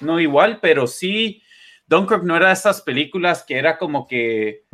no 0.00 0.20
igual, 0.20 0.58
pero 0.60 0.86
sí, 0.86 1.42
Dunkirk 1.86 2.22
no 2.22 2.36
era 2.36 2.48
de 2.48 2.54
esas 2.54 2.82
películas 2.82 3.44
que 3.46 3.56
era 3.56 3.78
como 3.78 4.06
que 4.06 4.64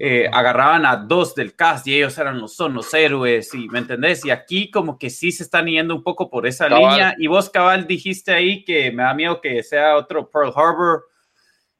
eh, 0.00 0.30
agarraban 0.32 0.86
a 0.86 0.96
dos 0.96 1.34
del 1.34 1.56
cast 1.56 1.84
y 1.88 1.96
ellos 1.96 2.16
eran 2.18 2.40
los, 2.40 2.54
son 2.54 2.72
los 2.72 2.94
héroes, 2.94 3.52
y, 3.52 3.68
¿me 3.68 3.80
entendés? 3.80 4.24
Y 4.24 4.30
aquí 4.30 4.70
como 4.70 4.96
que 4.96 5.10
sí 5.10 5.32
se 5.32 5.42
están 5.42 5.66
yendo 5.66 5.92
un 5.96 6.04
poco 6.04 6.30
por 6.30 6.46
esa 6.46 6.68
Cabal. 6.68 6.90
línea. 6.92 7.14
Y 7.18 7.26
vos, 7.26 7.50
cabal, 7.50 7.86
dijiste 7.88 8.32
ahí 8.32 8.64
que 8.64 8.92
me 8.92 9.02
da 9.02 9.12
miedo 9.12 9.40
que 9.40 9.62
sea 9.64 9.96
otro 9.96 10.30
Pearl 10.30 10.52
Harbor. 10.54 11.04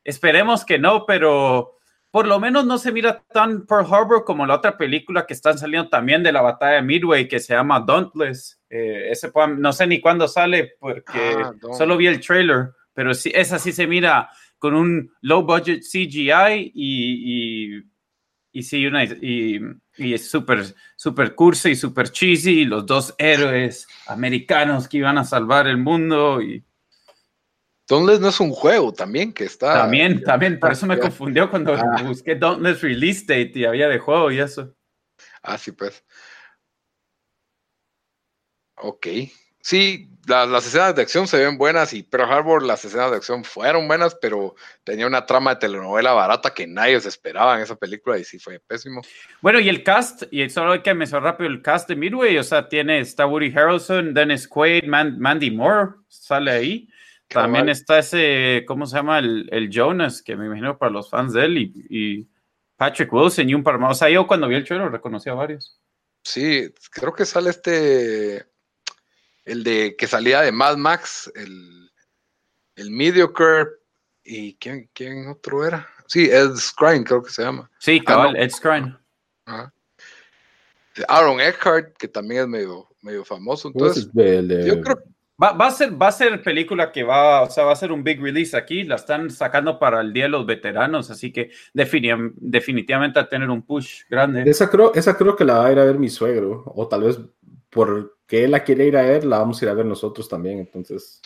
Esperemos 0.02 0.64
que 0.64 0.80
no, 0.80 1.06
pero 1.06 1.76
por 2.10 2.26
lo 2.26 2.40
menos 2.40 2.66
no 2.66 2.78
se 2.78 2.90
mira 2.90 3.22
tan 3.32 3.66
Pearl 3.66 3.86
Harbor 3.88 4.24
como 4.24 4.46
la 4.46 4.56
otra 4.56 4.76
película 4.76 5.24
que 5.24 5.34
están 5.34 5.56
saliendo 5.56 5.88
también 5.88 6.22
de 6.24 6.32
la 6.32 6.40
batalla 6.42 6.76
de 6.76 6.82
Midway 6.82 7.28
que 7.28 7.38
se 7.38 7.54
llama 7.54 7.84
Dauntless. 7.86 8.60
Eh, 8.68 9.10
ese 9.10 9.30
no 9.58 9.72
sé 9.72 9.86
ni 9.86 10.00
cuándo 10.00 10.26
sale 10.26 10.72
porque 10.80 11.36
Ah, 11.36 11.52
solo 11.76 11.96
vi 11.96 12.08
el 12.08 12.20
trailer, 12.20 12.70
pero 12.94 13.14
sí, 13.14 13.30
esa 13.32 13.60
sí 13.60 13.70
se 13.70 13.86
mira 13.86 14.28
con 14.58 14.74
un 14.74 15.12
low 15.20 15.42
budget 15.42 15.82
CGI 15.82 16.72
y, 16.74 17.76
y, 17.76 17.82
y 18.58 18.62
sí, 18.64 18.84
una, 18.86 19.04
y, 19.04 19.60
y 19.96 20.14
es 20.14 20.28
súper, 20.28 20.74
súper 20.96 21.36
cursi 21.36 21.70
y 21.70 21.76
súper 21.76 22.10
cheesy, 22.10 22.62
y 22.62 22.64
los 22.64 22.84
dos 22.86 23.14
héroes 23.16 23.86
americanos 24.08 24.88
que 24.88 24.96
iban 24.96 25.16
a 25.16 25.24
salvar 25.24 25.68
el 25.68 25.76
mundo 25.78 26.42
y 26.42 26.64
Dauntless 27.88 28.20
no 28.20 28.28
es 28.30 28.40
un 28.40 28.50
juego 28.50 28.92
también 28.92 29.32
que 29.32 29.44
está. 29.44 29.74
también, 29.74 30.22
también, 30.24 30.58
por 30.58 30.72
eso 30.72 30.86
me 30.86 30.98
confundió 30.98 31.48
cuando 31.48 31.72
Ah. 31.74 32.02
busqué 32.02 32.34
Dauntless 32.34 32.82
Release 32.82 33.20
Date 33.20 33.52
y 33.54 33.64
había 33.64 33.88
de 33.88 33.98
juego 33.98 34.30
y 34.32 34.40
eso. 34.40 34.74
Ah, 35.42 35.56
sí, 35.56 35.70
pues. 35.72 36.04
Ok. 38.76 39.06
Sí, 39.68 40.08
la- 40.26 40.46
las 40.46 40.66
escenas 40.66 40.94
de 40.94 41.02
acción 41.02 41.28
se 41.28 41.36
ven 41.36 41.58
buenas 41.58 41.92
y 41.92 42.02
Pearl 42.02 42.32
Harbor, 42.32 42.62
las 42.62 42.82
escenas 42.86 43.10
de 43.10 43.18
acción 43.18 43.44
fueron 43.44 43.86
buenas, 43.86 44.14
pero 44.14 44.54
tenía 44.82 45.06
una 45.06 45.26
trama 45.26 45.50
de 45.54 45.60
telenovela 45.60 46.12
barata 46.14 46.54
que 46.54 46.66
nadie 46.66 46.98
se 47.02 47.10
esperaba 47.10 47.54
en 47.54 47.64
esa 47.64 47.76
película 47.76 48.16
y 48.16 48.24
sí 48.24 48.38
fue 48.38 48.60
pésimo. 48.60 49.02
Bueno, 49.42 49.60
y 49.60 49.68
el 49.68 49.82
cast, 49.82 50.22
y 50.30 50.48
solo 50.48 50.72
hay 50.72 50.80
que 50.80 50.94
mencionar 50.94 51.24
rápido 51.32 51.50
el 51.50 51.60
cast 51.60 51.86
de 51.86 51.96
Midway, 51.96 52.38
o 52.38 52.42
sea, 52.44 52.66
tiene, 52.66 53.00
está 53.00 53.26
Woody 53.26 53.52
Harrelson, 53.54 54.14
Dennis 54.14 54.48
Quaid, 54.48 54.84
Man- 54.84 55.18
Mandy 55.18 55.50
Moore, 55.50 55.96
sale 56.08 56.50
ahí. 56.50 56.88
También 57.28 57.68
está 57.68 57.98
ese, 57.98 58.64
¿cómo 58.66 58.86
se 58.86 58.96
llama? 58.96 59.18
El, 59.18 59.50
el 59.52 59.68
Jonas, 59.68 60.22
que 60.22 60.34
me 60.34 60.46
imagino 60.46 60.78
para 60.78 60.90
los 60.92 61.10
fans 61.10 61.34
de 61.34 61.44
él, 61.44 61.58
y, 61.58 61.72
y 61.90 62.28
Patrick 62.74 63.12
Wilson 63.12 63.50
y 63.50 63.54
un 63.54 63.62
par 63.62 63.78
más. 63.78 63.90
O 63.90 63.98
sea, 63.98 64.08
yo 64.08 64.26
cuando 64.26 64.48
vi 64.48 64.54
el 64.54 64.64
trailer 64.64 64.90
reconocí 64.90 65.28
a 65.28 65.34
varios. 65.34 65.78
Sí, 66.22 66.72
creo 66.90 67.12
que 67.12 67.26
sale 67.26 67.50
este, 67.50 68.46
el 69.48 69.64
de 69.64 69.96
que 69.96 70.06
salía 70.06 70.42
de 70.42 70.52
Mad 70.52 70.76
Max, 70.76 71.30
el, 71.34 71.90
el 72.76 72.90
Mediocre, 72.90 73.66
y 74.24 74.54
¿quién, 74.56 74.88
quién 74.92 75.28
otro 75.28 75.64
era? 75.64 75.88
Sí, 76.06 76.28
Ed 76.30 76.54
Skrein 76.56 77.04
creo 77.04 77.22
que 77.22 77.30
se 77.30 77.42
llama. 77.42 77.70
Sí, 77.78 77.98
Ah, 78.02 78.04
cabal. 78.06 78.36
Ed 78.36 78.50
Skrein. 78.50 78.96
Ajá. 79.46 79.72
Aaron 81.06 81.40
Eckhart, 81.40 81.96
que 81.96 82.08
también 82.08 82.42
es 82.42 82.48
medio, 82.48 82.88
medio 83.02 83.24
famoso. 83.24 83.68
Entonces, 83.68 84.10
yo 84.14 84.80
creo 84.80 85.02
Va, 85.40 85.52
va 85.52 85.68
a 85.68 85.70
ser, 85.70 85.90
va 86.02 86.08
a 86.08 86.12
ser 86.12 86.42
película 86.42 86.90
que 86.90 87.04
va, 87.04 87.42
o 87.42 87.48
sea, 87.50 87.62
va 87.62 87.70
a 87.72 87.76
ser 87.76 87.92
un 87.92 88.02
big 88.02 88.20
release 88.20 88.56
aquí. 88.56 88.82
La 88.82 88.96
están 88.96 89.30
sacando 89.30 89.78
para 89.78 90.00
el 90.00 90.12
Día 90.12 90.24
de 90.24 90.30
los 90.30 90.44
Veteranos, 90.44 91.12
así 91.12 91.32
que 91.32 91.52
defini- 91.72 92.32
definitivamente 92.34 93.20
va 93.20 93.26
a 93.26 93.28
tener 93.28 93.48
un 93.48 93.62
push 93.62 94.02
grande. 94.10 94.42
esa, 94.50 94.68
creo, 94.68 94.92
esa 94.94 95.16
creo 95.16 95.36
que 95.36 95.44
la 95.44 95.58
va 95.60 95.66
a 95.66 95.72
ir 95.72 95.78
a 95.78 95.84
ver 95.84 95.96
mi 95.96 96.08
suegro, 96.08 96.64
o 96.66 96.88
tal 96.88 97.04
vez 97.04 97.20
porque 97.70 98.44
él 98.44 98.50
la 98.52 98.64
quiere 98.64 98.86
ir 98.86 98.96
a 98.96 99.02
ver, 99.02 99.24
la 99.24 99.38
vamos 99.38 99.60
a 99.60 99.64
ir 99.64 99.70
a 99.70 99.74
ver 99.74 99.86
nosotros 99.86 100.28
también. 100.28 100.58
Entonces, 100.58 101.20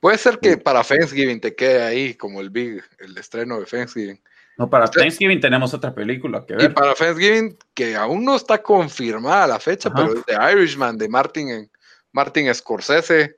Puede 0.00 0.18
ser 0.18 0.38
que 0.38 0.58
para 0.58 0.82
Thanksgiving 0.82 1.40
te 1.40 1.54
quede 1.54 1.82
ahí 1.82 2.12
como 2.14 2.42
el 2.42 2.50
big, 2.50 2.82
el 2.98 3.16
estreno 3.16 3.58
de 3.58 3.64
Thanksgiving. 3.64 4.20
No, 4.58 4.68
para 4.68 4.84
Usted- 4.84 5.00
Thanksgiving 5.00 5.40
tenemos 5.40 5.72
otra 5.72 5.94
película 5.94 6.44
que 6.44 6.52
Y 6.52 6.56
ver. 6.56 6.74
para 6.74 6.92
Thanksgiving, 6.94 7.56
que 7.72 7.96
aún 7.96 8.22
no 8.22 8.36
está 8.36 8.62
confirmada 8.62 9.46
la 9.46 9.58
fecha, 9.58 9.88
Ajá. 9.88 10.04
pero 10.06 10.18
es 10.20 10.26
de 10.26 10.52
Irishman, 10.52 10.98
de 10.98 11.08
Martin, 11.08 11.70
Martin 12.12 12.54
Scorsese, 12.54 13.36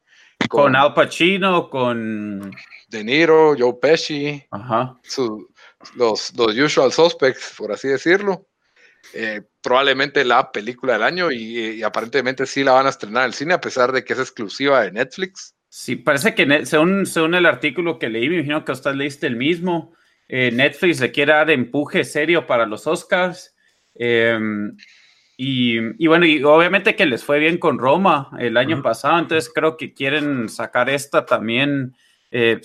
Con 0.49 0.65
con 0.65 0.77
Al 0.77 0.93
Pacino, 0.93 1.71
con. 1.71 2.51
De 2.89 3.03
Niro, 3.05 3.55
Joe 3.59 3.75
Pesci, 3.81 4.45
Ajá. 4.51 4.99
su, 5.05 5.49
los, 5.95 6.35
los 6.37 6.57
usual 6.57 6.93
suspects, 6.93 7.55
por 7.57 7.71
así 7.73 7.89
decirlo. 7.89 8.45
Eh, 9.15 9.43
probablemente 9.63 10.25
la 10.25 10.53
película 10.53 10.95
del 10.95 11.03
año 11.03 11.33
y, 11.33 11.83
aparentemente 11.83 12.47
sí 12.47 12.63
la 12.65 12.73
van 12.73 12.87
a 12.87 12.91
estrenar 12.91 13.23
en 13.23 13.29
el 13.29 13.35
cine 13.35 13.55
a 13.55 13.61
pesar 13.61 13.93
de 13.93 14.05
que 14.05 14.13
es 14.13 14.19
exclusiva 14.19 14.83
de 14.83 14.93
Netflix. 14.93 15.55
Sí, 15.69 15.97
parece 15.97 16.35
que 16.35 16.65
según, 16.67 17.07
según 17.07 17.35
el 17.35 17.47
artículo 17.47 17.99
que 17.99 18.09
leí, 18.09 18.29
me 18.29 18.37
imagino 18.37 18.65
que 18.65 18.73
usted 18.73 18.95
leíste 18.95 19.27
el 19.27 19.37
mismo, 19.37 19.95
eh, 20.29 20.51
Netflix 20.53 21.01
le 21.01 21.13
quiere 21.13 21.33
dar 21.33 21.51
empuje 21.51 22.05
serio 22.05 22.47
para 22.47 22.67
los 22.67 22.87
Oscars. 22.87 23.55
Em, 23.95 24.77
y, 25.37 26.07
bueno, 26.07 26.25
y 26.25 26.43
obviamente 26.43 26.97
que 26.97 27.05
les 27.05 27.23
fue 27.23 27.39
bien 27.39 27.59
con 27.59 27.79
Roma 27.79 28.31
el 28.39 28.57
año 28.57 28.83
pasado, 28.83 29.19
entonces 29.19 29.53
creo 29.55 29.77
que 29.77 29.93
quieren 29.93 30.49
sacar 30.49 30.89
esta 30.89 31.27
también. 31.27 31.95
Eh, 32.39 32.61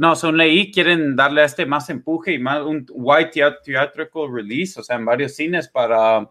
no, 0.00 0.16
son 0.16 0.36
leí, 0.36 0.72
quieren 0.72 1.14
darle 1.14 1.42
a 1.42 1.44
este 1.44 1.64
más 1.64 1.88
empuje 1.90 2.32
y 2.32 2.40
más 2.40 2.60
un 2.62 2.84
white 2.90 3.30
theatrical 3.64 4.28
release, 4.32 4.80
o 4.80 4.82
sea, 4.82 4.96
en 4.96 5.04
varios 5.04 5.36
cines 5.36 5.68
para, 5.68 6.28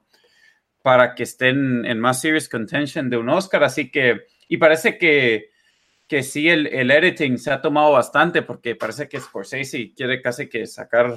para 0.82 1.15
que 1.15 1.23
estén 1.23 1.86
en 1.86 2.01
más 2.01 2.19
serious 2.19 2.49
contention 2.49 3.10
de 3.10 3.15
un 3.15 3.30
Oscar. 3.30 3.63
Así 3.63 3.89
que, 3.89 4.23
y 4.49 4.58
parece 4.58 4.97
que, 4.97 5.51
que 6.06 6.21
sí, 6.21 6.49
el, 6.49 6.67
el 6.67 6.91
editing 6.91 7.38
se 7.38 7.51
ha 7.51 7.62
tomado 7.62 7.93
bastante 7.93 8.41
porque 8.41 8.75
parece 8.75 9.08
que 9.08 9.21
Scorsese 9.21 9.93
quiere 9.95 10.21
casi 10.21 10.49
que 10.49 10.67
sacar 10.67 11.15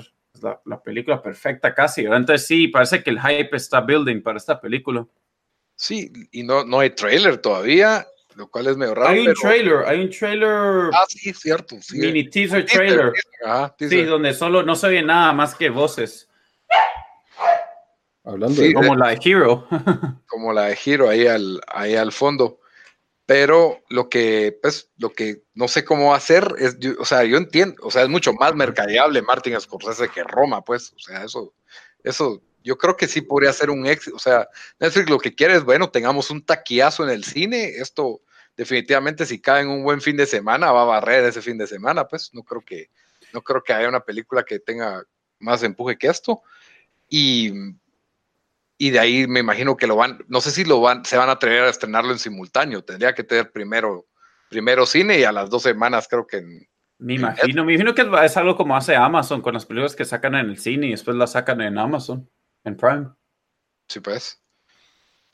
la, 0.65 0.81
película 0.81 1.21
perfecta 1.21 1.75
casi. 1.75 2.03
Entonces 2.03 2.47
sí, 2.47 2.69
parece 2.69 3.03
que 3.03 3.11
el 3.11 3.21
hype 3.21 3.57
está 3.57 3.81
building 3.81 4.23
para 4.23 4.39
esta 4.39 4.61
película. 4.61 5.05
Sí, 5.75 6.13
y 6.31 6.45
no, 6.45 6.65
no 6.65 6.79
hay 6.79 6.91
trailer 6.91 7.39
todavía, 7.39 8.07
lo 8.35 8.49
cual 8.49 8.67
es 8.67 8.77
medio 8.77 8.95
raro. 8.95 9.11
Hay 9.11 9.27
un 9.27 9.35
trailer, 9.35 9.85
hay 9.87 10.01
un 10.01 10.11
trailer. 10.11 10.91
Ah, 10.93 11.05
sí, 11.09 11.33
cierto. 11.33 11.77
Mini 11.93 12.29
teaser 12.29 12.65
trailer. 12.67 13.13
Sí, 13.79 14.03
donde 14.03 14.35
solo 14.35 14.63
no 14.63 14.77
se 14.77 14.89
oye 14.89 15.03
nada 15.03 15.33
más 15.33 15.55
que 15.55 15.71
voces. 15.71 16.29
Hablando 18.25 18.63
de... 18.63 18.73
Como 18.73 18.97
la 18.97 19.09
de 19.09 19.21
Hero. 19.23 19.69
como 20.27 20.53
la 20.53 20.65
de 20.67 20.79
Hero 20.83 21.11
ahí 21.11 21.27
al, 21.27 21.61
ahí 21.69 21.95
al 21.95 22.11
fondo 22.11 22.61
pero 23.27 23.83
lo 23.89 24.09
que, 24.09 24.59
pues, 24.61 24.91
lo 24.99 25.11
que 25.13 25.43
no 25.55 25.69
sé 25.69 25.85
cómo 25.85 26.15
hacer 26.15 26.47
es, 26.59 26.77
o 26.99 27.05
sea, 27.05 27.25
yo 27.25 27.39
entiendo, 27.39 27.77
o 27.83 27.91
sea, 27.91 28.03
es 28.03 28.09
mucho 28.09 28.35
más 28.35 28.55
mercadeable 28.55 29.23
Martin 29.23 29.59
Scorsese 29.59 30.11
que 30.11 30.25
Roma, 30.25 30.63
pues, 30.63 30.93
o 30.93 30.99
sea, 30.99 31.25
eso, 31.25 31.55
eso, 32.03 32.43
yo 32.65 32.77
creo 32.77 32.97
que 32.97 33.07
sí 33.07 33.21
podría 33.21 33.53
ser 33.53 33.71
un 33.71 33.87
éxito, 33.87 34.17
o 34.17 34.19
sea, 34.19 34.49
Netflix 34.81 35.09
lo 35.09 35.19
que 35.19 35.35
quiere 35.35 35.55
es, 35.55 35.65
bueno, 35.65 35.91
tengamos 35.91 36.31
un 36.31 36.45
taquillazo 36.45 37.05
en 37.05 37.11
el 37.11 37.23
cine, 37.23 37.77
esto 37.77 38.23
definitivamente 38.57 39.27
si 39.27 39.41
cae 39.41 39.63
en 39.63 39.69
un 39.69 39.85
buen 39.85 40.01
fin 40.01 40.17
de 40.17 40.27
semana 40.27 40.73
va 40.73 40.83
a 40.83 40.87
barrer 40.87 41.25
ese 41.25 41.43
fin 41.43 41.59
de 41.59 41.67
semana, 41.67 42.09
pues, 42.09 42.31
no 42.33 42.43
creo 42.43 42.63
que, 42.63 42.91
no 43.33 43.43
creo 43.43 43.63
que 43.63 43.73
haya 43.73 43.89
una 43.89 44.01
película 44.01 44.43
que 44.43 44.59
tenga 44.59 45.05
más 45.39 45.63
empuje 45.63 45.97
que 45.97 46.09
esto, 46.09 46.43
y 47.09 47.53
y 48.77 48.91
de 48.91 48.99
ahí 48.99 49.27
me 49.27 49.41
imagino 49.41 49.77
que 49.77 49.87
lo 49.87 49.97
van, 49.97 50.25
no 50.29 50.41
sé 50.41 50.51
si 50.51 50.65
lo 50.65 50.81
van, 50.81 51.05
se 51.05 51.17
van 51.17 51.29
a 51.29 51.33
atrever 51.33 51.65
a 51.65 51.71
estrenarlo 51.71 52.13
en 52.13 52.19
simultáneo, 52.19 52.83
tendría 52.83 53.15
que 53.15 53.25
tener 53.25 53.51
primero, 53.53 54.07
primero 54.49 54.85
cine 54.87 55.19
y 55.19 55.25
a 55.25 55.33
las 55.33 55.49
dos 55.49 55.63
semanas 55.63 56.09
creo 56.09 56.27
que 56.27 56.43
me 56.99 57.15
imagino, 57.15 57.65
me 57.65 57.75
imagino 57.75 57.95
que 57.95 58.07
es 58.25 58.37
algo 58.37 58.57
como 58.57 58.77
hace 58.77 58.97
Amazon 58.97 59.43
con 59.43 59.55
las 59.55 59.67
películas 59.67 59.97
que 59.97 60.05
sacan 60.05 60.35
en 60.35 60.51
el 60.51 60.59
cine 60.59 60.89
y 60.89 60.91
después 60.91 61.17
las 61.17 61.33
sacan 61.33 61.61
en 61.61 61.79
Amazon, 61.79 62.29
en 62.65 62.77
Prime. 62.77 63.11
Sí, 63.89 64.01
pues. 64.01 64.43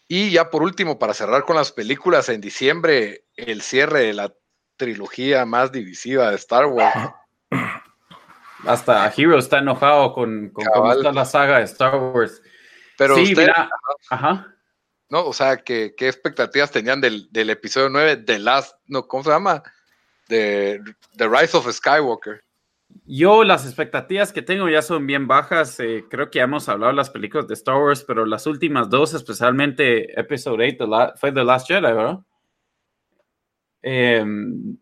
Y 0.08 0.30
ya 0.32 0.50
por 0.50 0.62
último, 0.62 0.98
para 0.98 1.14
cerrar 1.14 1.44
con 1.44 1.56
las 1.56 1.72
películas, 1.72 2.28
en 2.28 2.40
diciembre, 2.40 3.26
el 3.36 3.62
cierre 3.62 4.00
de 4.00 4.12
la 4.12 4.34
trilogía 4.76 5.46
más 5.46 5.70
divisiva 5.72 6.30
de 6.30 6.36
Star 6.36 6.66
Wars. 6.66 7.12
Hasta 8.66 9.12
Hero 9.16 9.38
está 9.38 9.58
enojado 9.58 10.12
con, 10.12 10.50
con 10.50 10.64
cómo 10.66 10.92
está 10.92 11.12
la 11.12 11.24
saga 11.24 11.58
de 11.58 11.64
Star 11.64 11.96
Wars. 11.96 12.42
Pero 12.98 13.16
sí, 13.16 13.34
mira, 13.34 13.70
ajá. 14.10 14.54
¿no? 15.10 15.26
O 15.26 15.32
sea, 15.32 15.58
¿qué, 15.58 15.94
qué 15.96 16.08
expectativas 16.08 16.70
tenían 16.70 17.00
del, 17.00 17.30
del, 17.30 17.50
episodio 17.50 17.88
9 17.88 18.16
de 18.16 18.38
Last, 18.38 18.76
no, 18.86 19.06
¿cómo 19.06 19.24
se 19.24 19.30
llama? 19.30 19.62
De 20.28 20.80
The 21.16 21.28
Rise 21.28 21.56
of 21.56 21.70
Skywalker. 21.70 22.42
Yo 23.12 23.42
las 23.42 23.66
expectativas 23.66 24.32
que 24.32 24.40
tengo 24.40 24.68
ya 24.68 24.82
son 24.82 25.04
bien 25.04 25.26
bajas. 25.26 25.80
Eh, 25.80 26.04
creo 26.08 26.30
que 26.30 26.38
ya 26.38 26.44
hemos 26.44 26.68
hablado 26.68 26.92
de 26.92 26.96
las 26.96 27.10
películas 27.10 27.48
de 27.48 27.54
Star 27.54 27.76
Wars, 27.76 28.04
pero 28.06 28.24
las 28.24 28.46
últimas 28.46 28.88
dos, 28.88 29.14
especialmente 29.14 30.18
Episode 30.18 30.76
8, 30.78 31.14
fue 31.16 31.32
The 31.32 31.42
Last 31.42 31.66
Jedi, 31.66 31.82
¿verdad? 31.82 32.20
Em, 33.82 34.76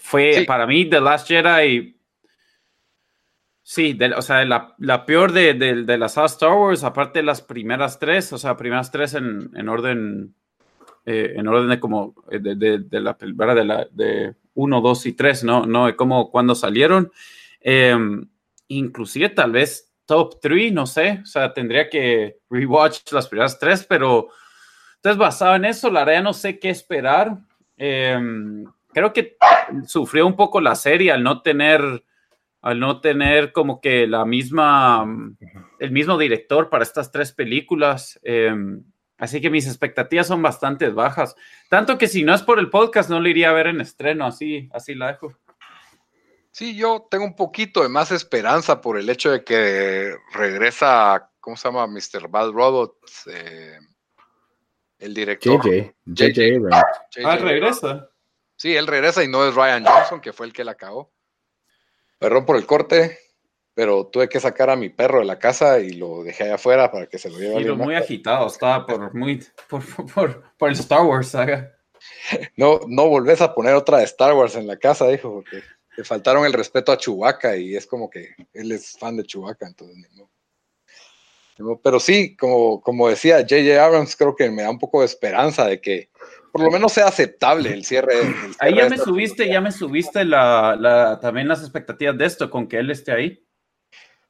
fue 0.00 0.44
para 0.46 0.66
mí 0.66 0.88
The 0.88 1.00
Last 1.00 1.28
Jedi 1.28 1.94
Sí, 3.64 3.96
o 4.16 4.22
sea, 4.22 4.44
la, 4.44 4.74
la 4.78 5.06
peor 5.06 5.32
de, 5.32 5.54
de, 5.54 5.84
de, 5.84 5.98
las 5.98 6.18
Star 6.18 6.52
Wars, 6.52 6.82
aparte 6.82 7.20
de 7.20 7.22
las 7.22 7.42
primeras 7.42 7.98
tres, 7.98 8.32
o 8.32 8.38
sea, 8.38 8.56
primeras 8.56 8.90
tres 8.90 9.14
en, 9.14 9.50
en 9.54 9.68
orden, 9.68 10.34
eh, 11.06 11.34
en 11.36 11.46
orden 11.46 11.68
de 11.68 11.78
como, 11.80 12.14
eh, 12.30 12.40
de, 12.40 12.56
de, 12.56 13.00
la 13.00 13.14
de 13.14 13.64
la, 13.64 13.86
de 13.92 14.34
uno, 14.54 14.80
dos 14.80 15.06
y 15.06 15.12
tres, 15.12 15.44
¿no? 15.44 15.64
No, 15.64 15.86
de 15.86 15.96
como 15.96 16.30
cuando 16.30 16.54
salieron, 16.56 17.12
eh, 17.62 17.96
inclusive 18.68 19.30
tal 19.30 19.52
vez 19.52 19.92
top 20.06 20.40
three, 20.40 20.70
no 20.70 20.86
sé, 20.86 21.20
o 21.22 21.26
sea, 21.26 21.52
tendría 21.52 21.88
que 21.88 22.38
rewatch 22.50 23.12
las 23.12 23.28
primeras 23.28 23.58
tres, 23.58 23.86
pero 23.88 24.28
entonces 24.96 25.18
basado 25.18 25.56
en 25.56 25.64
eso, 25.64 25.90
la 25.90 26.04
verdad 26.04 26.22
no 26.22 26.32
sé 26.32 26.58
qué 26.58 26.70
esperar. 26.70 27.38
creo 27.76 29.12
que 29.12 29.36
sufrió 29.86 30.26
un 30.26 30.36
poco 30.36 30.60
la 30.60 30.74
serie 30.74 31.12
al 31.12 31.22
no 31.22 31.42
tener 31.42 32.04
al 32.62 32.78
no 32.78 33.00
tener 33.00 33.52
como 33.52 33.80
que 33.80 34.06
la 34.06 34.24
misma, 34.24 35.04
el 35.80 35.90
mismo 35.90 36.16
director 36.16 36.70
para 36.70 36.84
estas 36.84 37.10
tres 37.10 37.32
películas. 37.32 38.20
Em, 38.22 38.84
así 39.18 39.40
que 39.40 39.50
mis 39.50 39.66
expectativas 39.66 40.28
son 40.28 40.40
bastante 40.40 40.88
bajas. 40.88 41.34
Tanto 41.68 41.98
que 41.98 42.06
si 42.06 42.22
no 42.22 42.32
es 42.32 42.42
por 42.42 42.60
el 42.60 42.70
podcast, 42.70 43.10
no 43.10 43.18
lo 43.18 43.28
iría 43.28 43.50
a 43.50 43.52
ver 43.52 43.66
en 43.66 43.80
estreno, 43.80 44.26
así, 44.26 44.70
así 44.72 44.94
la 44.94 45.08
dejo. 45.08 45.36
Sí, 46.52 46.76
yo 46.76 47.08
tengo 47.10 47.24
un 47.24 47.34
poquito 47.34 47.82
de 47.82 47.88
más 47.88 48.12
esperanza 48.12 48.82
por 48.82 48.98
el 48.98 49.08
hecho 49.08 49.30
de 49.30 49.42
que 49.42 50.14
regresa, 50.34 51.30
¿cómo 51.40 51.56
se 51.56 51.66
llama? 51.66 51.86
Mr. 51.86 52.28
Bad 52.28 52.50
Robots, 52.50 53.26
eh, 53.26 53.78
el 54.98 55.14
director. 55.14 55.62
JJ. 55.64 55.94
JJ. 56.04 56.60
Ah, 57.24 57.36
regresa. 57.36 58.10
Sí, 58.54 58.76
él 58.76 58.86
regresa 58.86 59.24
y 59.24 59.28
no 59.28 59.48
es 59.48 59.54
Ryan 59.54 59.84
Johnson, 59.86 60.20
que 60.20 60.34
fue 60.34 60.44
el 60.44 60.52
que 60.52 60.62
la 60.62 60.72
acabó. 60.72 61.10
Perdón 62.18 62.44
por 62.44 62.56
el 62.56 62.66
corte, 62.66 63.18
pero 63.72 64.08
tuve 64.08 64.28
que 64.28 64.38
sacar 64.38 64.68
a 64.68 64.76
mi 64.76 64.90
perro 64.90 65.20
de 65.20 65.24
la 65.24 65.38
casa 65.38 65.80
y 65.80 65.92
lo 65.92 66.22
dejé 66.22 66.44
allá 66.44 66.56
afuera 66.56 66.90
para 66.90 67.06
que 67.06 67.18
se 67.18 67.30
lo 67.30 67.38
lleve. 67.38 67.62
Y 67.62 67.64
lo 67.64 67.76
muy 67.76 67.94
agitado, 67.94 68.46
estaba 68.46 68.86
por, 68.86 69.14
muy, 69.14 69.42
por, 69.68 69.82
por, 70.58 70.68
el 70.68 70.74
Star 70.74 71.00
Wars 71.00 71.28
saga. 71.28 71.74
No, 72.56 72.80
no 72.86 73.08
volvés 73.08 73.40
a 73.40 73.54
poner 73.54 73.74
otra 73.74 73.98
de 73.98 74.04
Star 74.04 74.34
Wars 74.34 74.54
en 74.54 74.66
la 74.66 74.76
casa, 74.76 75.08
dijo, 75.08 75.32
porque 75.32 75.62
le 75.96 76.04
faltaron 76.04 76.44
el 76.44 76.52
respeto 76.52 76.92
a 76.92 76.96
Chewbacca 76.96 77.56
y 77.56 77.76
es 77.76 77.86
como 77.86 78.08
que 78.08 78.34
él 78.52 78.72
es 78.72 78.96
fan 78.98 79.16
de 79.16 79.24
Chewbacca, 79.24 79.66
entonces 79.66 79.96
no. 80.14 80.30
Pero 81.82 82.00
sí, 82.00 82.34
como, 82.36 82.80
como 82.80 83.08
decía 83.08 83.40
J.J. 83.40 83.84
Abrams, 83.84 84.16
creo 84.16 84.34
que 84.34 84.50
me 84.50 84.62
da 84.62 84.70
un 84.70 84.78
poco 84.78 85.00
de 85.00 85.06
esperanza 85.06 85.66
de 85.66 85.80
que 85.80 86.08
por 86.50 86.62
lo 86.62 86.70
menos 86.70 86.92
sea 86.92 87.06
aceptable 87.06 87.72
el 87.72 87.84
cierre. 87.84 88.14
ahí 88.58 88.74
ya 88.74 88.88
me 88.88 88.98
subiste, 88.98 89.48
ya 89.48 89.60
me 89.60 89.72
subiste 89.72 90.24
la, 90.24 91.18
también 91.20 91.48
las 91.48 91.60
expectativas 91.60 92.16
de 92.18 92.26
esto, 92.26 92.50
con 92.50 92.66
que 92.66 92.78
él 92.78 92.90
esté 92.90 93.12
ahí. 93.12 93.44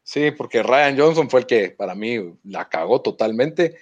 Sí, 0.02 0.30
porque 0.32 0.62
Ryan 0.62 0.98
Johnson 0.98 1.30
fue 1.30 1.40
el 1.40 1.46
que 1.46 1.70
para 1.70 1.94
mí 1.94 2.18
la 2.44 2.68
cagó 2.68 3.00
totalmente 3.00 3.76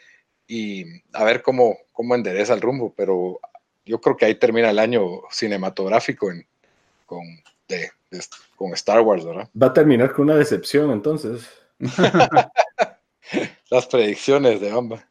y 0.47 0.85
a 1.13 1.25
ver 1.25 1.43
cómo, 1.43 1.79
cómo 1.93 2.15
endereza 2.15 2.55
el 2.55 2.61
rumbo, 2.61 2.95
pero 2.95 3.41
yo 3.85 4.01
creo 4.01 4.17
que 4.17 4.27
ahí 4.27 4.35
termina 4.35 4.71
el 4.71 4.79
año 4.79 5.23
cinematográfico 5.31 6.31
con, 7.07 7.25
con 8.57 8.73
Star 8.75 9.01
Wars, 9.01 9.25
¿verdad? 9.25 9.49
Va 9.61 9.69
a 9.69 9.73
terminar 9.73 10.13
con 10.13 10.27
una 10.27 10.37
decepción 10.37 10.91
entonces. 10.91 11.49
Las 13.71 13.87
predicciones 13.87 14.61
de 14.61 14.71
ambas. 14.71 15.05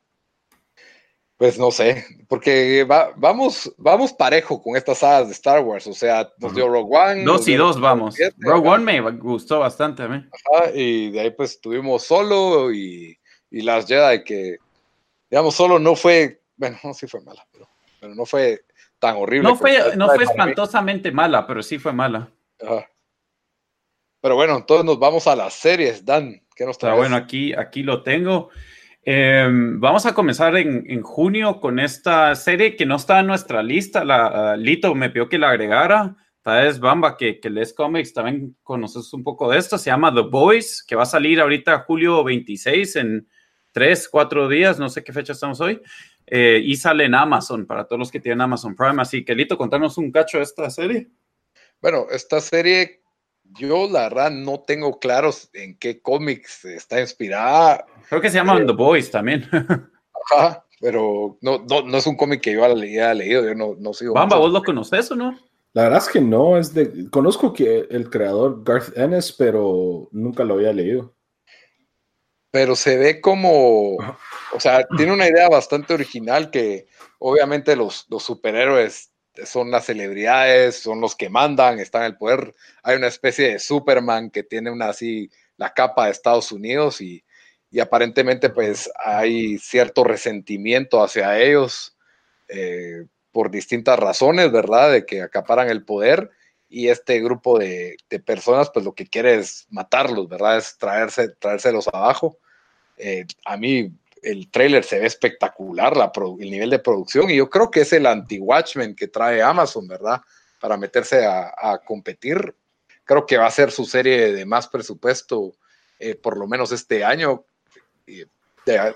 Pues 1.37 1.57
no 1.57 1.71
sé, 1.71 2.05
porque 2.27 2.85
vamos, 3.15 3.73
vamos 3.77 4.11
parejo 4.11 4.61
con 4.61 4.75
estas 4.75 4.97
sagas 4.97 5.27
de 5.27 5.33
Star 5.33 5.63
Wars, 5.63 5.87
o 5.87 5.93
sea, 5.93 6.29
nos 6.37 6.53
dio 6.53 6.67
Rogue 6.67 6.97
One. 6.97 7.23
Dos 7.23 7.47
y 7.47 7.55
dos, 7.55 7.79
vamos. 7.79 8.17
Rogue 8.39 8.67
One 8.67 9.01
me 9.01 9.11
gustó 9.11 9.59
bastante 9.59 10.03
a 10.03 10.09
mí. 10.09 10.17
Ajá, 10.17 10.71
y 10.75 11.11
de 11.11 11.21
ahí 11.21 11.31
pues 11.31 11.61
tuvimos 11.61 12.03
Solo 12.03 12.73
y, 12.73 13.17
y 13.49 13.61
las 13.61 13.87
Jedi 13.87 14.25
que, 14.25 14.57
digamos, 15.29 15.55
Solo 15.55 15.79
no 15.79 15.95
fue, 15.95 16.41
bueno, 16.57 16.77
no 16.83 16.93
sí 16.93 17.07
fue 17.07 17.21
mala, 17.21 17.47
pero, 17.53 17.69
pero 18.01 18.13
no 18.15 18.25
fue 18.25 18.65
tan 18.99 19.15
horrible. 19.15 19.47
No 19.47 19.55
fue, 19.55 19.95
no 19.95 20.09
fue 20.09 20.25
espantosamente 20.25 21.09
mala, 21.13 21.47
pero 21.47 21.63
sí 21.63 21.79
fue 21.79 21.93
mala. 21.93 22.29
Ajá. 22.61 22.87
Pero 24.21 24.35
bueno, 24.35 24.57
entonces 24.57 24.85
nos 24.85 24.99
vamos 24.99 25.27
a 25.27 25.35
las 25.35 25.53
series, 25.53 26.03
Dan. 26.03 26.41
¿Qué 26.55 26.65
nos 26.65 26.77
traes? 26.77 26.97
bueno, 26.97 27.15
aquí, 27.15 27.53
aquí 27.53 27.83
lo 27.83 28.03
tengo. 28.03 28.49
Em, 29.01 29.79
vamos 29.79 30.05
a 30.05 30.13
comenzar 30.13 30.57
en, 30.57 31.01
junio 31.01 31.61
con 31.61 31.79
esta 31.79 32.35
serie 32.35 32.75
que 32.75 32.85
no 32.85 32.97
está 32.97 33.21
en 33.21 33.27
nuestra 33.27 33.63
lista. 33.63 34.03
La, 34.03 34.57
Lito 34.57 34.93
me 34.93 35.09
pidió 35.09 35.29
que 35.29 35.37
la 35.37 35.51
agregara. 35.51 36.17
tal 36.41 36.65
vez 36.65 36.79
Bamba, 36.79 37.15
que, 37.15 37.39
que 37.39 37.49
lees 37.49 37.73
cómics, 37.73 38.13
también 38.13 38.57
conoces 38.61 39.13
un 39.13 39.23
poco 39.23 39.49
de 39.49 39.57
esto, 39.57 39.77
se 39.77 39.89
llama 39.89 40.13
The 40.13 40.21
Boys, 40.21 40.83
que 40.83 40.95
va 40.95 41.03
a 41.03 41.05
salir 41.05 41.39
ahorita 41.39 41.79
julio 41.87 42.23
26 42.23 42.95
en 42.97 43.27
tres, 43.71 44.09
cuatro 44.09 44.49
días, 44.49 44.79
no 44.79 44.89
sé 44.89 45.03
qué 45.03 45.13
fecha 45.13 45.31
estamos 45.31 45.61
hoy, 45.61 45.81
eh, 46.27 46.61
y 46.63 46.75
sale 46.75 47.05
en 47.05 47.15
Amazon 47.15 47.65
para 47.65 47.85
todos 47.85 47.99
los 47.99 48.11
que 48.11 48.19
tienen 48.19 48.41
Amazon 48.41 48.75
Prime. 48.75 49.01
Así 49.01 49.23
que, 49.23 49.33
Lito, 49.33 49.57
contanos 49.57 49.97
un 49.97 50.11
cacho 50.11 50.37
de 50.37 50.43
esta 50.43 50.69
serie. 50.69 51.07
Bueno, 51.81 52.07
esta 52.11 52.41
serie, 52.41 53.01
yo 53.43 53.87
la 53.89 54.03
verdad 54.03 54.31
no 54.31 54.59
tengo 54.61 54.99
claros 54.99 55.49
en 55.53 55.77
qué 55.77 56.01
cómics 56.01 56.65
está 56.65 56.99
inspirada. 56.99 57.85
Creo 58.09 58.21
que 58.21 58.29
se 58.29 58.35
llama 58.35 58.65
The 58.65 58.73
Boys 58.73 59.09
también. 59.09 59.47
Ajá, 60.31 60.65
pero 60.81 61.37
no, 61.41 61.65
no, 61.67 61.97
es 61.97 62.07
un 62.07 62.17
cómic 62.17 62.41
que 62.41 62.53
yo 62.53 62.65
haya 62.65 63.13
leído, 63.13 63.45
yo 63.45 63.55
no, 63.55 63.75
no 63.79 63.93
sigo. 63.93 64.13
Bamba, 64.13 64.37
¿vos 64.37 64.51
lo 64.51 64.63
conoces 64.63 65.09
o 65.11 65.15
no? 65.15 65.39
La 65.73 65.83
verdad 65.83 65.99
es 65.99 66.09
que 66.09 66.19
no, 66.19 66.57
es 66.57 66.73
de, 66.73 67.09
conozco 67.09 67.53
que 67.53 67.87
el 67.89 68.09
creador 68.09 68.63
Garth 68.63 68.97
Ennis, 68.97 69.31
pero 69.31 70.09
nunca 70.11 70.43
lo 70.43 70.55
había 70.55 70.73
leído. 70.73 71.15
Pero 72.51 72.75
se 72.75 72.97
ve 72.97 73.21
como, 73.21 73.95
o 73.95 74.59
sea, 74.59 74.85
tiene 74.97 75.13
una 75.13 75.27
idea 75.27 75.47
bastante 75.47 75.93
original 75.93 76.49
que 76.49 76.87
obviamente 77.19 77.75
los, 77.75 78.07
los 78.09 78.23
superhéroes 78.23 79.08
son 79.45 79.71
las 79.71 79.85
celebridades, 79.85 80.77
son 80.77 81.01
los 81.01 81.15
que 81.15 81.29
mandan, 81.29 81.79
están 81.79 82.03
en 82.03 82.07
el 82.07 82.17
poder. 82.17 82.55
Hay 82.83 82.97
una 82.97 83.07
especie 83.07 83.53
de 83.53 83.59
Superman 83.59 84.29
que 84.29 84.43
tiene 84.43 84.71
una 84.71 84.89
así, 84.89 85.29
la 85.57 85.73
capa 85.73 86.05
de 86.05 86.11
Estados 86.11 86.51
Unidos 86.51 87.01
y, 87.01 87.23
y 87.71 87.79
aparentemente 87.79 88.49
pues 88.49 88.89
hay 89.03 89.57
cierto 89.57 90.03
resentimiento 90.03 91.03
hacia 91.03 91.39
ellos. 91.39 91.95
Eh, 92.47 93.05
por 93.31 93.51
distintas 93.51 93.99
razones, 93.99 94.51
¿verdad? 94.51 94.91
De 94.91 95.05
que 95.05 95.21
acaparan 95.21 95.69
el 95.69 95.85
poder 95.85 96.31
y 96.67 96.89
este 96.89 97.19
grupo 97.21 97.59
de, 97.59 97.97
personas, 98.25 98.69
pues 98.71 98.85
lo 98.85 98.93
que 98.93 99.07
quiere 99.07 99.35
es 99.35 99.67
matarlos, 99.69 100.27
¿verdad? 100.27 100.57
Es 100.57 100.77
traerse, 100.77 101.29
traérselos 101.29 101.87
abajo. 101.87 102.37
Eh, 102.97 103.25
a 103.45 103.57
mí 103.57 103.91
el 104.23 104.49
trailer 104.51 104.83
se 104.83 104.99
ve 104.99 105.05
espectacular, 105.05 105.95
la 105.95 106.11
el 106.39 106.51
nivel 106.51 106.69
de 106.69 106.79
producción, 106.79 107.29
y 107.29 107.37
yo 107.37 107.49
creo 107.49 107.71
que 107.71 107.81
es 107.81 107.93
el 107.93 108.05
anti-Watchmen 108.05 108.95
que 108.95 109.07
trae 109.07 109.41
Amazon, 109.41 109.87
¿verdad? 109.87 110.21
Para 110.59 110.77
meterse 110.77 111.25
a, 111.25 111.79
competir. 111.85 112.55
Creo 113.03 113.25
que 113.25 113.37
va 113.37 113.47
a 113.47 113.51
ser 113.51 113.71
su 113.71 113.85
serie 113.85 114.33
de 114.33 114.45
más 114.45 114.67
presupuesto, 114.67 115.53
eh, 115.99 116.15
por 116.15 116.37
lo 116.37 116.47
menos 116.47 116.71
este 116.71 117.03
año, 117.03 117.45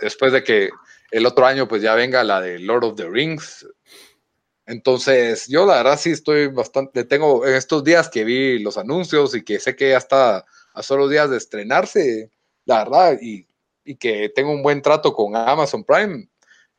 después 0.01 0.31
de 0.33 0.43
que 0.43 0.69
el 1.11 1.25
otro 1.25 1.45
año 1.45 1.67
pues 1.67 1.81
ya 1.81 1.95
venga 1.95 2.23
la 2.23 2.41
de 2.41 2.59
Lord 2.59 2.83
of 2.83 2.95
the 2.95 3.09
Rings, 3.09 3.65
entonces, 4.65 5.47
yo 5.47 5.65
la 5.65 5.77
verdad 5.77 5.99
sí 5.99 6.11
estoy 6.11 6.47
bastante, 6.47 7.03
tengo 7.03 7.45
en 7.45 7.55
estos 7.55 7.83
días 7.83 8.09
que 8.09 8.23
vi 8.23 8.59
los 8.59 8.77
anuncios 8.77 9.35
y 9.35 9.43
que 9.43 9.59
sé 9.59 9.75
que 9.75 9.89
ya 9.89 9.97
está 9.97 10.45
a 10.73 10.83
solo 10.83 11.09
días 11.09 11.29
de 11.29 11.37
estrenarse, 11.37 12.31
la 12.65 12.85
verdad, 12.85 13.17
y, 13.21 13.45
que 13.99 14.31
tengo 14.33 14.51
un 14.51 14.63
buen 14.63 14.81
trato 14.81 15.13
con 15.13 15.35
Amazon 15.35 15.83
Prime, 15.83 16.27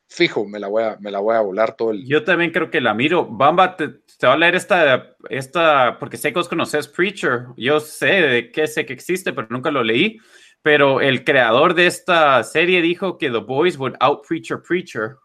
fijo, 0.07 0.45
me 0.45 0.59
la 0.59 0.67
voy 0.67 0.83
a, 0.83 0.97
me 0.99 1.11
la 1.11 1.19
voy 1.19 1.35
a 1.35 1.41
volar 1.41 1.75
todo 1.75 1.91
el... 1.91 2.05
Yo 2.05 2.23
también 2.23 2.51
creo 2.51 2.69
que 2.69 2.81
la 2.81 2.93
miro. 2.93 3.25
Bamba, 3.25 3.75
te, 3.75 3.89
te 4.17 4.27
va 4.27 4.33
a 4.33 4.37
leer 4.37 4.55
esta, 4.55 5.15
esta, 5.29 5.97
porque 5.99 6.17
sé 6.17 6.31
que 6.31 6.39
vos 6.39 6.49
conoces 6.49 6.87
Preacher, 6.87 7.47
yo 7.57 7.79
sé 7.79 8.21
de 8.21 8.51
qué 8.51 8.67
sé 8.67 8.85
que 8.85 8.93
existe, 8.93 9.33
pero 9.33 9.47
nunca 9.49 9.71
lo 9.71 9.83
leí, 9.83 10.19
pero 10.61 11.01
el 11.01 11.23
creador 11.23 11.73
de 11.73 11.87
esta 11.87 12.43
serie 12.43 12.81
dijo 12.81 13.17
que 13.17 13.29
The 13.29 13.39
Boys 13.39 13.77
would 13.77 13.95
out 13.99 14.25
Preacher 14.27 14.61
Preacher 14.61 15.17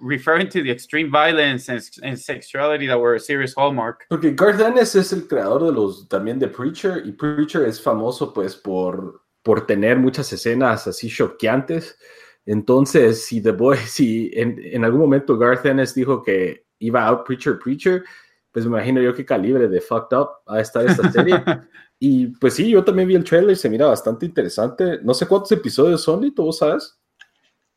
referring 0.00 0.48
to 0.48 0.62
the 0.62 0.70
extreme 0.70 1.10
violence 1.10 1.68
and, 1.68 2.18
sexuality 2.18 2.86
that 2.86 2.98
were 2.98 3.14
a 3.16 3.20
serious 3.20 3.54
hallmark. 3.54 4.06
Porque 4.08 4.34
Garth 4.34 4.60
Ennis 4.60 4.94
es 4.94 5.12
el 5.12 5.26
creador 5.26 5.64
de 5.64 5.72
los 5.72 6.08
también 6.08 6.38
de 6.38 6.48
Preacher 6.48 7.02
y 7.04 7.12
Preacher 7.12 7.66
es 7.66 7.80
famoso 7.80 8.32
pues 8.32 8.54
por 8.56 9.22
por 9.48 9.66
tener 9.66 9.96
muchas 9.96 10.30
escenas 10.30 10.86
así 10.86 11.08
choqueantes. 11.08 11.98
Entonces, 12.44 13.24
si 13.24 13.40
The 13.42 13.52
Boy, 13.52 13.78
si 13.86 14.30
en, 14.34 14.60
en 14.62 14.84
algún 14.84 15.00
momento 15.00 15.38
Garth 15.38 15.64
Ennis 15.64 15.94
dijo 15.94 16.22
que 16.22 16.66
iba 16.80 17.06
out 17.06 17.24
Preacher 17.24 17.58
Preacher, 17.58 18.04
pues 18.52 18.66
me 18.66 18.72
imagino 18.72 19.00
yo 19.00 19.14
qué 19.14 19.24
calibre 19.24 19.66
de 19.66 19.80
fucked 19.80 20.14
up 20.14 20.28
a 20.46 20.60
estar 20.60 20.84
esta 20.84 21.10
serie. 21.10 21.42
y 21.98 22.26
pues 22.26 22.56
sí, 22.56 22.68
yo 22.68 22.84
también 22.84 23.08
vi 23.08 23.14
el 23.14 23.24
trailer 23.24 23.52
y 23.52 23.56
se 23.56 23.70
mira 23.70 23.86
bastante 23.86 24.26
interesante. 24.26 24.98
No 25.02 25.14
sé 25.14 25.26
cuántos 25.26 25.50
episodios 25.52 26.02
son, 26.02 26.22
¿y 26.24 26.30
tú 26.30 26.52
sabes? 26.52 27.00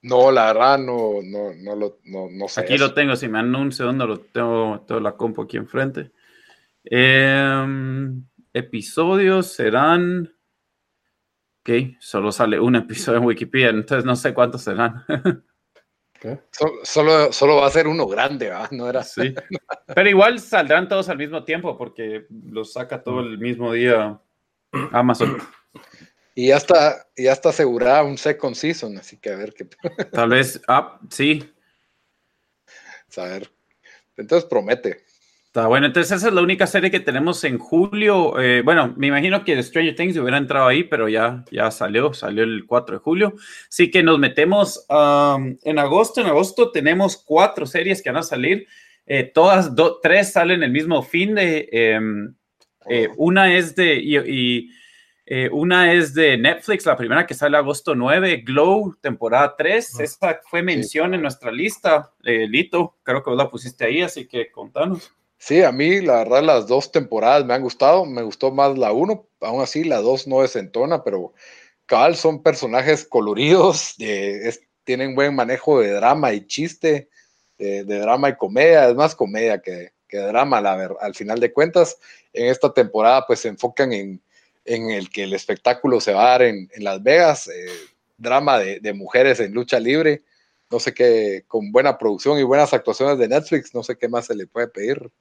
No, 0.02 0.30
la 0.30 0.48
verdad 0.48 0.78
no, 0.78 1.22
no, 1.24 1.54
no, 1.56 1.76
lo, 1.78 2.00
no, 2.04 2.50
sé. 2.50 2.60
Aquí 2.60 2.78
lo 2.78 2.94
tengo, 2.94 3.16
si 3.16 3.30
me 3.30 3.40
anuncio 3.40 3.90
un 3.90 3.98
lo 3.98 4.20
tengo, 4.20 4.84
toda 4.86 5.00
la 5.00 5.14
compu 5.14 5.44
aquí 5.44 5.56
enfrente. 5.56 6.12
Em, 6.84 8.26
episodios 8.52 9.54
serán. 9.54 10.34
Ok, 11.62 11.98
solo 12.00 12.32
sale 12.32 12.60
un 12.60 12.76
episodio 12.76 13.20
en 13.20 13.26
Wikipedia, 13.26 13.70
entonces 13.70 14.04
no 14.04 14.16
sé 14.16 14.34
cuántos 14.34 14.64
serán. 14.64 15.06
Solo, 16.84 17.34
solo, 17.34 17.56
va 17.56 17.68
a 17.68 17.72
ser 17.72 17.88
uno 17.88 18.08
grande, 18.08 18.50
¿verdad? 18.50 18.70
No 18.72 18.88
era. 18.88 19.04
Sí. 19.04 19.34
Pero 19.88 20.10
igual 20.10 20.40
saldrán 20.40 20.88
todos 20.88 21.10
al 21.10 21.18
mismo 21.18 21.44
tiempo 21.44 21.78
porque 21.78 22.28
los 22.30 22.74
saca 22.74 23.02
todo 23.02 23.22
el 23.22 23.40
mismo 23.40 23.74
día 23.74 24.20
Amazon. 24.92 25.38
Y 26.36 26.48
ya 26.48 26.58
está, 26.58 27.08
ya 27.18 27.34
está 27.34 27.50
asegurada 27.50 28.04
un 28.04 28.18
second 28.18 28.56
season, 28.56 28.98
así 28.98 29.18
que 29.18 29.32
a 29.32 29.36
ver 29.36 29.54
qué. 29.54 29.66
Tal 30.12 30.30
vez, 30.30 30.62
ah, 30.68 31.00
sí. 31.10 31.52
A 33.18 33.24
ver. 33.24 33.52
Entonces 34.16 34.48
promete. 34.48 35.04
Está 35.52 35.68
bueno, 35.68 35.88
entonces 35.88 36.14
esa 36.14 36.30
es 36.30 36.34
la 36.34 36.42
única 36.42 36.66
serie 36.66 36.92
que 36.92 37.02
tenemos 37.02 37.44
en 37.44 37.58
julio. 37.58 38.40
Eh, 38.40 38.62
bueno, 38.64 38.94
me 38.96 39.08
imagino 39.08 39.44
que 39.44 39.62
Stranger 39.62 39.96
Things 39.96 40.16
hubiera 40.16 40.38
entrado 40.38 40.66
ahí, 40.66 40.86
pero 40.86 41.10
ya, 41.10 41.44
ya 41.52 41.70
salió, 41.72 42.14
salió 42.14 42.44
el 42.44 42.66
4 42.66 42.96
de 42.96 43.00
julio. 43.02 43.34
Así 43.68 43.92
que 43.92 44.02
nos 44.02 44.18
metemos 44.18 44.86
um, 44.88 45.58
en 45.62 45.78
agosto. 45.78 46.22
En 46.22 46.28
agosto 46.28 46.72
tenemos 46.72 47.18
cuatro 47.18 47.66
series 47.66 48.02
que 48.02 48.10
van 48.10 48.20
a 48.20 48.24
salir. 48.24 48.66
Eh, 49.06 49.26
todas, 49.26 49.72
tres 50.02 50.32
salen 50.32 50.64
el 50.64 50.72
mismo 50.72 51.04
fin 51.04 51.36
de... 51.36 51.68
Em, 51.70 52.34
eh, 52.88 53.10
una 53.18 53.54
es 53.54 53.76
de... 53.76 53.96
y 53.96 54.70
eh, 55.34 55.50
una 55.50 55.94
es 55.94 56.14
de 56.14 56.38
Netflix, 56.38 56.86
la 56.86 56.98
primera 56.98 57.26
que 57.26 57.34
sale 57.34 57.56
agosto 57.56 57.96
9, 57.96 58.44
Glow, 58.46 58.96
temporada 59.00 59.56
3. 59.58 60.00
Ah. 60.00 60.04
Esta 60.04 60.42
fue 60.46 60.62
mención 60.62 61.14
en 61.14 61.22
nuestra 61.22 61.52
lista, 61.52 62.12
eh, 62.24 62.48
Lito. 62.50 62.98
Creo 63.04 63.24
que 63.24 63.30
vos 63.30 63.38
la 63.38 63.50
pusiste 63.50 63.86
ahí, 63.86 64.02
así 64.02 64.28
que 64.28 64.52
contanos. 64.52 65.14
Sí, 65.44 65.64
a 65.64 65.72
mí 65.72 66.02
la 66.02 66.18
verdad 66.18 66.44
las 66.44 66.68
dos 66.68 66.92
temporadas 66.92 67.46
me 67.46 67.56
han 67.56 67.64
gustado. 67.64 68.06
Me 68.06 68.22
gustó 68.22 68.52
más 68.52 68.78
la 68.78 68.92
1, 68.92 69.28
aún 69.42 69.62
así 69.62 69.84
la 69.84 70.00
2 70.02 70.28
no 70.28 70.42
desentona, 70.42 71.04
pero 71.04 71.34
cabal 71.88 72.16
son 72.16 72.44
personajes 72.44 73.06
coloridos, 73.06 73.96
tienen 74.84 75.16
buen 75.16 75.36
manejo 75.36 75.80
de 75.82 75.92
drama 75.92 76.34
y 76.34 76.46
chiste, 76.48 77.10
de, 77.58 77.84
drama 77.84 78.30
y 78.30 78.36
comedia. 78.38 78.88
Es 78.90 78.96
más 78.96 79.16
comedia 79.16 79.62
que, 79.62 79.94
que 80.08 80.18
drama, 80.20 80.62
la 80.62 80.76
ver, 80.76 80.92
al 81.02 81.16
final 81.16 81.40
de 81.40 81.52
cuentas. 81.52 81.98
En 82.34 82.48
esta 82.48 82.74
temporada 82.74 83.26
pues 83.28 83.40
se 83.42 83.50
enfocan 83.50 83.94
en 83.94 84.22
en 84.66 84.92
el 84.92 85.10
que 85.10 85.24
el 85.24 85.34
espectáculo 85.34 86.00
se 86.00 86.14
va 86.14 86.26
a 86.26 86.30
dar 86.32 86.42
en, 86.44 86.70
Las 86.78 87.02
Vegas, 87.02 87.48
eh, 87.48 87.66
drama 88.18 88.60
de, 88.60 88.94
mujeres 88.94 89.40
en 89.40 89.54
lucha 89.54 89.80
libre, 89.80 90.24
no 90.70 90.80
sé 90.80 90.94
qué, 90.94 91.44
con 91.48 91.72
buena 91.72 91.98
producción 91.98 92.40
y 92.40 92.44
buenas 92.44 92.74
actuaciones 92.74 93.18
de 93.18 93.28
Netflix, 93.28 93.74
no 93.74 93.84
sé 93.84 93.98
qué 93.98 94.08
más 94.08 94.26
se 94.28 94.36
le 94.36 94.48
puede 94.48 94.68
pedir. 94.68 95.12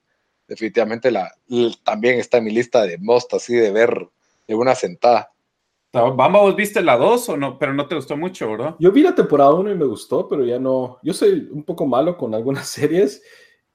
Definitivamente 0.51 1.11
la, 1.11 1.33
también 1.81 2.19
está 2.19 2.39
en 2.39 2.43
mi 2.43 2.51
lista 2.51 2.85
de 2.85 2.97
most, 2.97 3.33
así 3.33 3.55
de 3.55 3.71
ver 3.71 4.09
de 4.45 4.53
una 4.53 4.75
sentada. 4.75 5.31
Bamba, 5.93 6.41
¿vos 6.41 6.57
viste 6.57 6.81
la 6.81 6.97
2 6.97 7.29
o 7.29 7.37
no? 7.37 7.57
Pero 7.57 7.73
no 7.73 7.87
te 7.87 7.95
gustó 7.95 8.17
mucho, 8.17 8.51
¿verdad? 8.51 8.75
Yo 8.77 8.91
vi 8.91 9.01
la 9.01 9.15
temporada 9.15 9.53
1 9.53 9.71
y 9.71 9.75
me 9.75 9.85
gustó, 9.85 10.27
pero 10.27 10.43
ya 10.43 10.59
no. 10.59 10.99
Yo 11.03 11.13
soy 11.13 11.47
un 11.49 11.63
poco 11.63 11.85
malo 11.85 12.17
con 12.17 12.35
algunas 12.35 12.67
series 12.67 13.23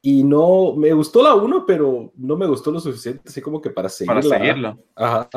y 0.03 0.23
no. 0.23 0.75
Me 0.77 0.93
gustó 0.93 1.23
la 1.23 1.35
1, 1.35 1.65
pero 1.65 2.13
no 2.15 2.37
me 2.37 2.47
gustó 2.47 2.71
lo 2.71 2.79
suficiente, 2.79 3.23
así 3.27 3.41
como 3.41 3.63
que 3.63 3.71
para 3.71 3.89
seguirla. 3.89 4.21
Para 4.21 4.39
seguirla. 4.39 4.79
Ajá. 4.95 5.29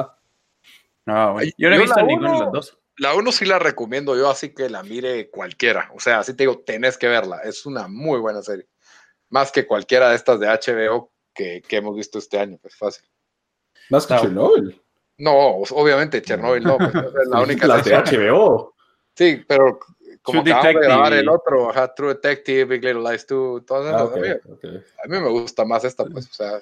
Ah, 1.06 1.38
yo 1.58 1.70
no 1.70 1.76
he 1.78 1.80
visto 1.80 2.02
ninguna 2.02 2.34
de 2.34 2.40
las 2.40 2.52
dos. 2.52 2.80
La 2.98 3.16
uno 3.16 3.32
sí 3.32 3.46
la 3.46 3.60
recomiendo 3.60 4.14
yo, 4.18 4.30
así 4.30 4.54
que 4.54 4.70
la 4.70 4.84
mire 4.84 5.30
cualquiera. 5.30 5.90
O 5.96 6.02
sea, 6.02 6.20
así 6.20 6.34
te 6.34 6.44
digo, 6.44 6.60
tenés 6.66 6.98
que 6.98 7.08
verla. 7.08 7.40
Es 7.46 7.66
una 7.66 7.88
muy 7.88 8.20
buena 8.20 8.42
serie. 8.42 8.68
Más 9.30 9.54
que 9.54 9.66
cualquiera 9.66 10.10
de 10.10 10.18
estas 10.18 10.38
de 10.42 10.48
HBO 10.48 11.14
que, 11.68 11.78
hemos 11.78 11.96
visto 11.96 12.20
este 12.20 12.40
año, 12.40 12.58
pues 12.62 12.76
fácil. 12.76 13.06
¿Más 13.90 14.06
que 14.06 14.16
Chernobyl? 14.16 14.82
No, 15.18 15.34
obviamente 15.34 16.22
Chernobyl 16.22 16.64
no, 16.64 16.78
pues, 16.78 16.90
es 16.90 17.28
la 17.28 17.42
única 17.44 17.68
la 17.68 17.82
de 17.82 17.96
HBO. 17.96 18.76
Sí, 19.16 19.44
pero 19.48 19.80
como 20.22 20.44
True 20.44 20.54
acabamos 20.54 20.82
de 20.82 20.88
grabar 20.88 21.14
el 21.14 21.30
otro, 21.30 21.72
True 21.96 22.14
Detective, 22.16 22.66
Big 22.66 22.84
Little 22.84 23.10
Lies 23.10 23.26
2, 23.28 23.66
todas 23.66 23.88
esas, 23.88 24.02
ah, 24.02 25.04
a, 25.04 25.08
mí, 25.08 25.20
me 25.20 25.30
gusta 25.30 25.66
más 25.66 25.84
esta, 25.84 26.06
pues, 26.06 26.30
o 26.30 26.34
sea, 26.34 26.60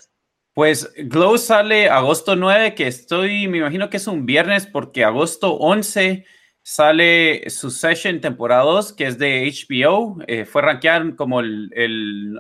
pues 0.58 0.92
Glow 0.98 1.38
sale 1.38 1.88
agosto 1.88 2.36
9, 2.36 2.74
que 2.74 2.88
estoy, 2.88 3.48
me 3.48 3.60
imagino 3.60 3.92
que 3.92 3.98
es 3.98 4.08
un 4.08 4.26
viernes, 4.26 4.66
porque 4.66 5.04
agosto 5.04 5.54
11 5.54 6.26
sale 6.64 7.48
Succession 7.52 8.20
temporada 8.22 8.64
2, 8.64 8.94
que 8.94 9.06
es 9.06 9.20
de 9.20 9.46
HBO. 9.46 10.18
Eh, 10.26 10.46
fue 10.46 10.64
rankeado 10.64 11.16
como 11.16 11.42
el, 11.42 11.72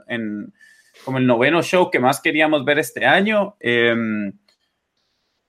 en, 0.08 0.52
como 1.08 1.20
el 1.20 1.26
noveno 1.26 1.64
show 1.64 1.90
que 1.90 2.02
más 2.02 2.20
queríamos 2.20 2.66
ver 2.66 2.80
este 2.80 3.06
año. 3.06 3.56
Em, 3.62 4.34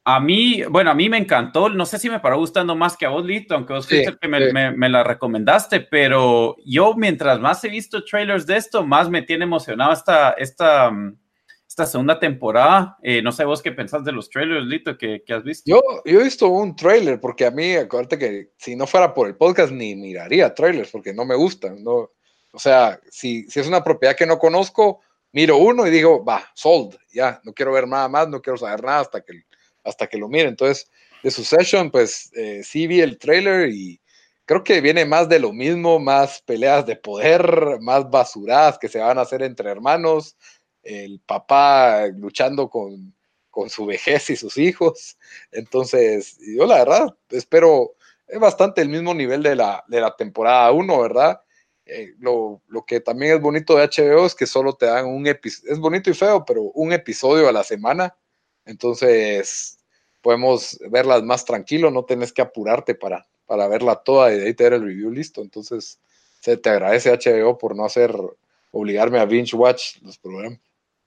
a 0.04 0.20
mí, 0.20 0.62
bueno, 0.70 0.92
a 0.92 0.94
mí 0.94 1.08
me 1.08 1.18
encantó. 1.18 1.68
No 1.68 1.84
sé 1.84 1.98
si 1.98 2.08
me 2.08 2.20
paró 2.20 2.38
gustando 2.38 2.76
más 2.76 2.96
que 2.96 3.06
a 3.06 3.08
vos, 3.08 3.24
Lito, 3.24 3.56
aunque 3.56 3.72
vos 3.72 3.88
fuiste 3.88 4.10
el 4.10 4.18
que 4.20 4.28
me, 4.28 4.70
me, 4.70 4.88
la 4.88 5.02
recomendaste, 5.02 5.80
pero 5.80 6.54
yo 6.64 6.94
mientras 6.94 7.40
más 7.40 7.64
he 7.64 7.70
visto 7.70 8.04
trailers 8.04 8.46
de 8.46 8.56
esto, 8.56 8.86
más 8.86 9.10
me 9.10 9.22
tiene 9.22 9.42
emocionado 9.46 9.92
esta, 9.92 10.30
esta, 10.34 10.92
esta 11.66 11.86
segunda 11.86 12.20
temporada. 12.20 12.96
Eh, 13.02 13.20
no 13.20 13.32
sé 13.32 13.44
vos 13.44 13.60
qué 13.60 13.72
pensás 13.72 14.04
de 14.04 14.12
los 14.12 14.30
trailers, 14.30 14.64
Lito, 14.64 14.96
que, 14.96 15.24
que, 15.26 15.34
has 15.34 15.42
visto. 15.42 15.64
Yo, 15.66 15.82
yo 16.04 16.20
he 16.20 16.22
visto 16.22 16.46
un 16.46 16.76
trailer 16.76 17.20
porque 17.20 17.46
a 17.46 17.50
mí, 17.50 17.74
acuérdate 17.74 18.16
que 18.16 18.52
si 18.58 18.76
no 18.76 18.86
fuera 18.86 19.12
por 19.12 19.26
el 19.26 19.34
podcast 19.34 19.72
ni 19.72 19.96
miraría 19.96 20.54
trailers 20.54 20.92
porque 20.92 21.12
no 21.12 21.24
me 21.24 21.34
gustan. 21.34 21.82
No, 21.82 22.12
o 22.52 22.58
sea, 22.58 23.00
si, 23.10 23.50
si 23.50 23.58
es 23.58 23.66
una 23.66 23.82
propiedad 23.82 24.16
que 24.16 24.26
no 24.26 24.38
conozco, 24.38 25.00
miro 25.32 25.56
uno 25.58 25.86
y 25.86 25.90
digo, 25.90 26.24
va, 26.24 26.50
sold, 26.54 26.96
ya, 27.12 27.40
no 27.44 27.52
quiero 27.52 27.72
ver 27.72 27.86
nada 27.88 28.08
más, 28.08 28.28
no 28.28 28.40
quiero 28.40 28.56
saber 28.56 28.82
nada 28.82 29.00
hasta 29.00 29.20
que 29.22 29.42
hasta 29.88 30.06
que 30.06 30.18
lo 30.18 30.28
mire. 30.28 30.48
Entonces, 30.48 30.90
de 31.22 31.30
Succession, 31.30 31.90
pues 31.90 32.30
eh, 32.34 32.62
sí 32.62 32.86
vi 32.86 33.00
el 33.00 33.18
trailer 33.18 33.70
y 33.70 34.00
creo 34.44 34.62
que 34.62 34.80
viene 34.80 35.04
más 35.04 35.28
de 35.28 35.38
lo 35.40 35.52
mismo, 35.52 35.98
más 35.98 36.42
peleas 36.42 36.86
de 36.86 36.96
poder, 36.96 37.78
más 37.80 38.08
basuradas 38.08 38.78
que 38.78 38.88
se 38.88 38.98
van 38.98 39.18
a 39.18 39.22
hacer 39.22 39.42
entre 39.42 39.70
hermanos, 39.70 40.36
el 40.82 41.20
papá 41.20 42.06
luchando 42.06 42.68
con, 42.70 43.14
con 43.50 43.68
su 43.68 43.86
vejez 43.86 44.30
y 44.30 44.36
sus 44.36 44.56
hijos. 44.58 45.18
Entonces, 45.50 46.38
yo 46.56 46.66
la 46.66 46.76
verdad 46.78 47.16
espero, 47.30 47.94
es 48.26 48.38
bastante 48.38 48.82
el 48.82 48.88
mismo 48.88 49.14
nivel 49.14 49.42
de 49.42 49.56
la, 49.56 49.84
de 49.88 50.00
la 50.00 50.14
temporada 50.16 50.70
1, 50.72 51.00
¿verdad? 51.00 51.40
Eh, 51.88 52.14
lo, 52.18 52.62
lo, 52.68 52.84
que 52.84 53.00
también 53.00 53.34
es 53.34 53.40
bonito 53.40 53.74
de 53.74 53.88
HBO 53.88 54.26
es 54.26 54.34
que 54.34 54.46
solo 54.46 54.74
te 54.74 54.86
dan 54.86 55.06
un 55.06 55.26
episodio, 55.26 55.72
es 55.72 55.78
bonito 55.78 56.10
y 56.10 56.14
feo, 56.14 56.44
pero 56.44 56.62
un 56.62 56.92
episodio 56.92 57.48
a 57.48 57.52
la 57.52 57.64
semana. 57.64 58.14
Entonces, 58.66 59.78
podemos 60.20 60.78
verlas 60.90 61.22
más 61.22 61.44
tranquilo, 61.44 61.90
no 61.90 62.04
tenés 62.04 62.32
que 62.32 62.42
apurarte 62.42 62.94
para, 62.94 63.26
para 63.46 63.66
verla 63.68 63.96
toda 63.96 64.32
y 64.32 64.38
de 64.38 64.46
ahí 64.46 64.54
tener 64.54 64.74
el 64.74 64.84
review 64.84 65.10
listo. 65.10 65.40
Entonces, 65.40 65.98
se 66.40 66.56
te 66.58 66.68
agradece 66.68 67.10
HBO 67.10 67.56
por 67.56 67.74
no 67.74 67.84
hacer, 67.84 68.14
obligarme 68.70 69.18
a 69.18 69.24
binge 69.24 69.56
watch 69.56 69.96
los 70.02 70.18
programas. 70.18 70.60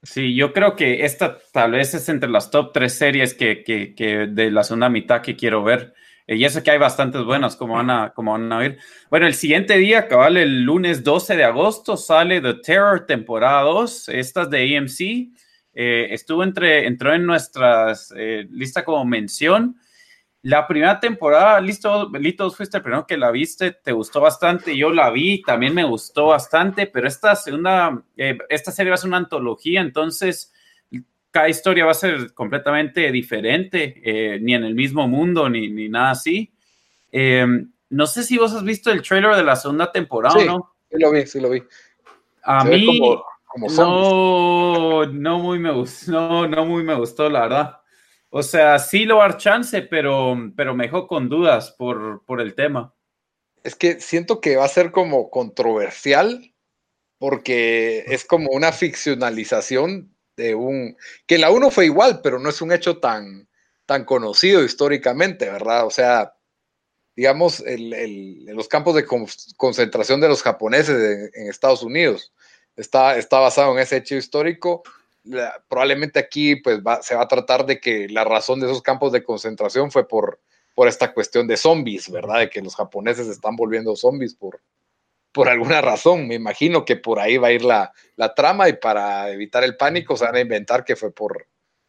Sí, 0.04 0.36
yo 0.36 0.52
creo 0.52 0.76
que 0.76 1.06
esta 1.06 1.38
tal 1.52 1.74
vez 1.74 1.94
es 1.94 2.10
entre 2.10 2.30
las 2.30 2.50
top 2.50 2.74
tres 2.74 2.94
series 2.94 3.36
que, 3.36 3.64
que, 3.64 3.94
que 3.94 4.26
de 4.26 4.50
la 4.50 4.64
segunda 4.64 4.90
mitad 4.90 5.22
que 5.22 5.36
quiero 5.36 5.64
ver. 5.64 5.94
Eh, 6.32 6.38
y 6.38 6.46
eso 6.46 6.64
que 6.64 6.72
hay 6.72 6.78
bastantes 6.78 7.24
buenas, 7.26 7.58
como 7.58 7.74
van, 7.74 7.90
a, 7.90 8.14
como 8.14 8.32
van 8.32 8.52
a 8.54 8.58
ver. 8.58 8.78
Bueno, 9.10 9.28
el 9.28 9.34
siguiente 9.34 9.78
día, 9.78 10.08
cabal, 10.08 10.38
el 10.38 10.64
lunes 10.64 11.04
12 11.04 11.36
de 11.36 11.44
agosto, 11.44 11.98
sale 11.98 12.40
The 12.40 12.54
Terror 12.64 13.06
temporada 13.06 13.64
2, 13.64 14.08
estas 14.10 14.50
de 14.50 14.78
AMC. 14.78 15.36
Eh, 15.74 16.08
estuvo 16.12 16.44
entre, 16.44 16.88
entró 16.88 17.14
en 17.14 17.26
nuestras 17.26 18.14
eh, 18.16 18.48
lista 18.50 18.86
como 18.86 19.04
mención. 19.04 19.76
La 20.42 20.66
primera 20.68 21.02
temporada, 21.02 21.60
listo, 21.60 22.10
Lito, 22.14 22.50
fuiste 22.50 22.78
el 22.78 22.84
primero 22.84 23.06
que 23.06 23.18
la 23.18 23.30
viste, 23.30 23.74
te 23.74 23.92
gustó 23.92 24.22
bastante, 24.22 24.76
yo 24.76 24.90
la 24.90 25.10
vi, 25.10 25.42
también 25.42 25.76
me 25.76 25.84
gustó 25.84 26.28
bastante, 26.28 26.88
pero 26.88 27.10
esta 27.10 27.36
segunda, 27.36 28.04
eh, 28.16 28.38
esta 28.48 28.72
serie 28.72 28.90
va 28.90 28.96
a 28.96 28.98
ser 28.98 29.10
una 29.10 29.18
antología, 29.18 29.82
entonces 29.82 30.54
cada 31.32 31.50
historia 31.50 31.86
va 31.86 31.92
a 31.92 31.96
ser 31.96 32.34
completamente 32.34 33.12
diferente, 33.12 34.40
ni 34.42 34.54
en 34.54 34.64
el 34.64 34.76
mismo 34.76 35.08
mundo, 35.08 35.50
ni, 35.50 35.70
ni 35.70 35.90
nada 35.90 36.12
así. 36.12 36.52
no 37.90 38.08
sé 38.08 38.24
si 38.24 38.38
vos 38.38 38.54
has 38.54 38.64
visto 38.64 38.92
el 38.92 39.02
trailer 39.02 39.36
de 39.36 39.44
la 39.44 39.56
segunda 39.56 39.92
temporada 39.92 40.40
sí, 40.40 40.46
no. 40.46 40.76
Sí, 40.92 41.00
lo 41.00 41.12
vi, 41.12 41.26
sí 41.26 41.40
lo 41.40 41.50
vi. 41.50 41.64
A 42.44 42.64
mí, 42.66 43.00
no, 43.78 45.06
no 45.06 45.40
muy 45.40 45.60
me 45.60 45.72
gustó, 45.72 46.12
no, 46.12 46.48
no 46.48 46.66
muy 46.66 46.84
me 46.84 46.96
gustó, 46.96 47.30
la 47.30 47.42
verdad. 47.42 47.82
O 48.30 48.44
sea, 48.44 48.80
sí 48.80 49.06
lo 49.06 49.18
dar 49.18 49.38
chance, 49.38 49.82
pero, 49.82 50.38
pero 50.56 50.74
me 50.74 50.86
dejó 50.86 51.06
con 51.06 51.28
dudas 51.28 51.72
por, 51.72 52.24
por 52.26 52.40
el 52.40 52.56
tema. 52.56 52.94
Es 53.64 53.76
que 53.76 54.00
siento 54.00 54.40
que 54.40 54.56
va 54.56 54.66
a 54.66 54.70
ser 54.70 54.92
como 54.92 55.30
controversial, 55.30 56.54
porque 57.20 58.06
es 58.08 58.26
como 58.26 58.50
una 58.52 58.72
ficcionalización 58.72 60.11
de 60.36 60.56
un. 60.56 60.98
que 61.28 61.38
la 61.38 61.52
uno 61.52 61.70
fue 61.70 61.86
igual, 61.86 62.22
pero 62.22 62.40
no 62.40 62.50
es 62.50 62.62
un 62.62 62.72
hecho 62.72 63.00
tan, 63.00 63.48
tan 63.86 64.06
conocido 64.06 64.64
históricamente, 64.64 65.50
¿verdad? 65.50 65.86
O 65.86 65.90
sea, 65.92 66.34
digamos, 67.16 67.60
el, 67.62 68.46
los 68.46 68.68
campos 68.68 68.96
de 68.96 69.06
concentración 69.58 70.22
de 70.22 70.30
los 70.30 70.42
japoneses 70.44 71.32
en 71.34 71.50
Estados 71.50 71.84
Unidos 71.84 72.34
está, 72.76 73.18
está 73.18 73.40
basado 73.40 73.74
en 73.74 73.80
ese 73.80 73.98
hecho 73.98 74.16
histórico. 74.16 74.84
probablemente 75.68 76.20
aquí 76.20 76.56
pues 76.56 76.80
se 77.02 77.16
va 77.16 77.24
a 77.24 77.28
tratar 77.28 77.66
de 77.66 77.80
que 77.80 78.08
la 78.10 78.24
razón 78.24 78.60
de 78.60 78.68
esos 78.68 78.82
campos 78.82 79.12
de 79.12 79.24
concentración 79.24 79.92
fue 79.92 80.08
por, 80.08 80.40
por 80.74 80.88
esta 80.88 81.14
cuestión 81.14 81.48
de 81.48 81.58
zombies, 81.58 82.10
¿verdad? 82.10 82.40
De 82.40 82.50
que 82.50 82.62
los 82.62 82.76
japoneses 82.76 83.28
están 83.28 83.56
volviendo 83.56 83.96
zombies 83.96 84.34
por, 84.34 84.62
por 85.32 85.50
alguna 85.50 85.82
razón. 85.82 86.28
Me 86.28 86.36
imagino 86.36 86.86
que 86.86 86.96
por 86.96 87.20
ahí 87.20 87.38
va 87.38 87.50
a 87.50 87.52
ir 87.54 87.64
la, 87.64 87.92
la 88.16 88.34
trama 88.34 88.70
y 88.70 88.74
para 88.74 89.30
evitar 89.32 89.64
el 89.64 89.78
pánico 89.78 90.18
se 90.18 90.26
van 90.26 90.36
a 90.36 90.42
inventar 90.42 90.84
que 90.84 90.96
fue 90.96 91.14
por, 91.14 91.48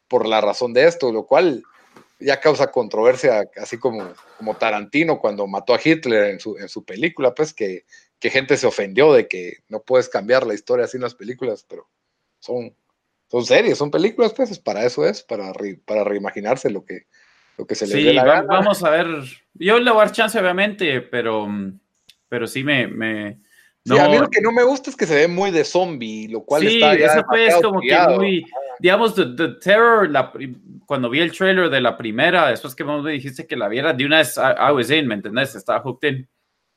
por 0.09 0.27
la 0.27 0.41
razón 0.41 0.73
de 0.73 0.87
esto, 0.87 1.13
lo 1.13 1.27
cual 1.27 1.63
ya 2.21 2.41
causa 2.41 2.71
controversia, 2.71 3.45
así 3.57 3.79
como, 3.79 4.13
como 4.39 4.57
Tarantino 4.57 5.19
cuando 5.19 5.47
mató 5.47 5.75
a 5.75 5.81
Hitler 5.83 6.31
en 6.31 6.41
su, 6.41 6.57
en 6.57 6.69
su 6.69 6.85
película, 6.85 7.35
pues 7.35 7.53
que 7.53 7.85
que 8.23 8.31
gente 8.31 8.57
se 8.57 8.69
ofendió 8.69 9.13
de 9.13 9.27
que 9.27 9.65
no 9.69 9.83
puedes 9.83 10.09
cambiar 10.09 10.47
la 10.47 10.55
historia 10.55 10.85
así 10.85 10.97
en 10.97 11.03
las 11.03 11.17
películas, 11.17 11.67
pero 11.69 11.91
son, 12.39 12.73
son 13.29 13.45
series, 13.45 13.77
son 13.77 13.91
películas, 13.91 14.33
pues 14.33 14.61
para 14.61 14.85
eso 14.85 15.05
es, 15.05 15.25
para, 15.25 15.53
para 15.85 16.05
reimaginarse 16.05 16.71
lo 16.71 16.85
que, 16.85 17.09
lo 17.59 17.67
que 17.67 17.75
se 17.75 17.89
le 17.89 17.95
sí, 17.95 18.17
Vamos 18.17 18.85
a 18.85 18.91
ver, 18.91 19.09
yo 19.55 19.81
le 19.81 19.91
voy 19.91 20.03
a 20.03 20.05
dar 20.05 20.15
chance 20.15 20.39
obviamente, 20.39 21.01
pero, 21.01 21.49
pero 22.33 22.47
sí 22.47 22.65
me... 22.65 22.87
me 22.87 23.39
no. 23.85 24.01
a 24.01 24.09
mí 24.09 24.17
lo 24.17 24.31
que 24.31 24.41
no 24.41 24.53
me 24.53 24.63
gusta 24.63 24.89
es 24.89 24.97
que 24.97 25.05
se 25.05 25.15
ve 25.15 25.29
muy 25.29 25.51
de 25.51 25.65
zombie, 25.65 26.29
lo 26.29 26.45
cual 26.45 26.63
sí, 26.63 26.77
está 26.77 26.95
eso 26.95 27.23
fue 27.29 27.49
como 27.61 27.81
que 27.81 27.99
muy, 28.09 28.47
digamos, 28.79 29.15
The, 29.15 29.49
Terror, 29.61 30.09
la, 30.09 30.33
cuando 30.87 31.11
vi 31.11 31.21
el 31.21 31.33
trailer 31.33 31.69
de 31.69 31.83
la 31.83 31.95
primera, 31.95 32.49
después 32.49 32.75
que 32.75 32.85
me 32.85 33.11
dijiste 33.11 33.47
que 33.47 33.55
la 33.55 33.69
viera, 33.69 33.93
de 33.93 34.07
una 34.07 34.19
vez 34.19 34.39
I, 34.39 34.73
was 34.73 34.91
in, 34.91 35.09
¿me 35.09 35.17
entendés? 35.17 35.55
Estaba 35.55 35.81
hooked 35.81 36.09
in. 36.09 36.29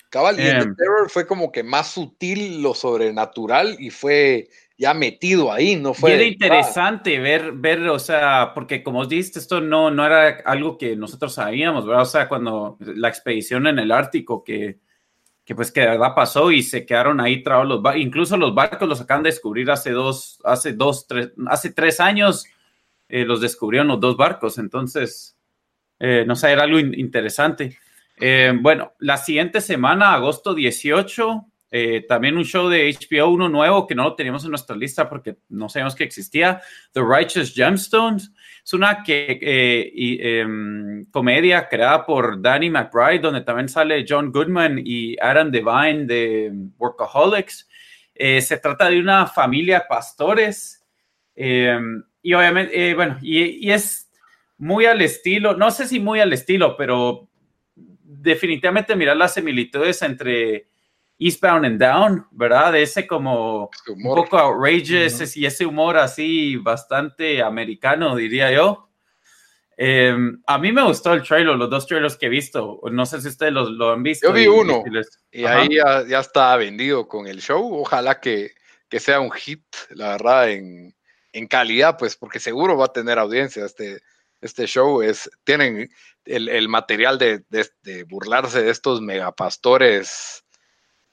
Cabal, 0.10 0.38
y 0.40 0.44
em. 0.46 0.76
Terror 0.76 1.10
fue 1.10 1.26
como 1.26 1.54
que 1.54 1.64
más 1.64 1.94
sutil 1.94 2.62
lo 2.62 2.74
sobrenatural 2.74 3.78
y 3.80 3.92
fue 3.92 4.50
ya 4.78 4.94
metido 4.94 5.54
ahí, 5.54 5.78
no 5.78 5.94
fue. 5.94 6.16
era 6.16 6.24
interesante 6.24 7.18
ver, 7.20 7.54
ver, 7.54 7.88
o 7.88 8.00
sea, 8.00 8.52
porque 8.54 8.84
como 8.84 9.00
os 9.00 9.10
dijiste, 9.10 9.40
esto 9.40 9.62
no, 9.62 9.90
no 9.90 10.06
era 10.06 10.42
algo 10.44 10.78
que 10.78 10.98
nosotros 10.98 11.36
sabíamos, 11.36 11.86
¿verdad? 11.86 12.02
O 12.02 12.08
sea, 12.08 12.28
cuando 12.28 12.78
la 12.82 13.08
expedición 13.08 13.68
en 13.68 13.80
el 13.80 13.92
Ártico 13.92 14.44
que, 14.44 14.80
que 15.46 15.54
pues 15.54 15.72
que 15.72 15.82
de 15.82 15.88
verdad 15.88 16.16
pasó 16.16 16.52
y 16.52 16.64
se 16.64 16.86
quedaron 16.86 17.22
ahí 17.22 17.44
trabados 17.44 17.70
los 17.70 17.82
barcos, 17.82 18.02
incluso 18.02 18.36
los 18.36 18.56
barcos 18.56 18.90
los 18.90 19.00
acaban 19.00 19.24
de 19.24 19.30
descubrir 19.30 19.70
hace 19.70 19.92
dos, 19.92 20.42
hace 20.44 20.74
dos, 20.74 21.06
tres, 21.08 21.32
hace 21.48 21.72
tres 21.72 22.00
años 22.00 22.46
eh, 23.08 23.26
los 23.26 23.42
descubrieron 23.42 23.88
los 23.88 24.00
dos 24.00 24.18
barcos, 24.18 24.58
entonces, 24.58 25.38
eh, 26.00 26.26
no 26.26 26.36
sé, 26.36 26.52
era 26.52 26.64
algo 26.64 26.80
interesante. 26.80 27.78
Eh, 28.18 28.54
bueno, 28.60 28.94
la 29.00 29.18
siguiente 29.18 29.62
semana, 29.62 30.14
agosto 30.14 30.56
18, 30.56 31.46
eh, 31.78 32.06
también 32.08 32.38
un 32.38 32.46
show 32.46 32.70
de 32.70 32.90
HBO, 32.90 33.28
uno 33.28 33.50
nuevo 33.50 33.86
que 33.86 33.96
no 33.96 34.04
lo 34.04 34.16
teníamos 34.16 34.46
en 34.46 34.52
nuestra 34.52 34.78
lista 34.78 35.10
porque 35.10 35.36
no 35.50 35.68
sabíamos 35.68 35.94
que 35.94 36.06
existía, 36.06 36.62
The 36.94 37.02
Righteous 37.02 37.54
Gemstones. 37.54 38.32
Es 38.64 38.72
una 38.72 39.04
que, 39.04 39.38
eh, 39.42 40.40
em, 40.40 41.06
comedia 41.12 41.68
creada 41.68 42.06
por 42.06 42.42
Danny 42.42 42.70
McBride, 42.70 43.20
donde 43.20 43.42
también 43.42 43.68
sale 43.68 44.06
John 44.08 44.32
Goodman 44.32 44.82
y 44.86 45.18
Adam 45.20 45.52
Devine 45.52 46.06
de 46.06 46.54
Workaholics. 46.78 47.68
se 48.16 48.58
trata 48.60 48.90
de 48.90 48.98
una 48.98 49.28
familia 49.28 49.80
de 49.80 49.86
pastores 49.90 50.82
em, 51.36 52.02
y 52.22 52.34
obviamente, 52.34 52.94
bueno, 52.94 53.20
y, 53.22 53.68
y 53.68 53.72
es 53.74 54.10
muy 54.58 54.86
al 54.86 55.02
estilo, 55.02 55.58
no 55.58 55.72
sé 55.72 55.88
si 55.88 56.00
muy 56.00 56.22
al 56.22 56.32
estilo, 56.32 56.78
pero 56.78 57.28
definitivamente 57.76 58.96
mirar 58.96 59.18
las 59.18 59.34
similitudes 59.34 60.02
entre 60.04 60.70
Eastbound 61.18 61.66
and 61.66 61.80
Down, 61.80 62.28
¿verdad? 62.32 62.74
De 62.74 62.84
ese 62.84 63.08
como 63.08 63.70
un 63.88 64.04
poco 64.04 64.38
outrageous 64.38 65.36
y 65.38 65.46
ese 65.46 65.66
humor 65.66 65.98
así 65.98 66.58
bastante 66.58 67.42
americano, 67.42 68.16
diría 68.16 68.52
yo. 68.52 68.90
Em, 69.78 70.42
a 70.48 70.58
mí 70.58 70.72
me 70.72 70.84
gustó 70.84 71.14
el 71.14 71.24
trailer, 71.24 71.56
los 71.56 71.70
dos 71.70 71.86
trailers 71.86 72.16
que 72.16 72.28
he 72.28 72.30
visto. 72.30 72.80
No 72.92 73.06
sé 73.06 73.22
si 73.22 73.28
ustedes 73.28 73.54
lo, 73.54 73.92
han 73.92 74.04
visto. 74.04 74.28
Yo 74.28 74.34
vi 74.34 74.48
uno 74.48 74.84
y, 75.32 75.46
ahí 75.46 75.70
ya, 76.08 76.20
está 76.20 76.56
vendido 76.56 77.08
con 77.08 77.28
el 77.28 77.42
show. 77.42 77.74
Ojalá 77.74 78.20
que, 78.20 78.52
que 78.90 79.00
sea 79.00 79.20
un 79.20 79.32
hit, 79.32 79.64
la 79.90 80.10
verdad, 80.10 80.50
en, 80.50 80.96
en, 81.34 81.48
calidad, 81.48 81.98
pues 81.98 82.16
porque 82.16 82.40
seguro 82.40 82.78
va 82.78 82.86
a 82.86 82.94
tener 82.94 83.20
audiencia. 83.20 83.66
Este, 83.66 84.00
este 84.42 84.66
show 84.68 85.02
es, 85.02 85.30
tienen 85.44 85.90
el, 86.26 86.70
material 86.70 87.18
de, 87.18 87.44
burlarse 88.08 88.64
de 88.64 88.72
estos 88.72 89.02
megapastores 89.02 90.45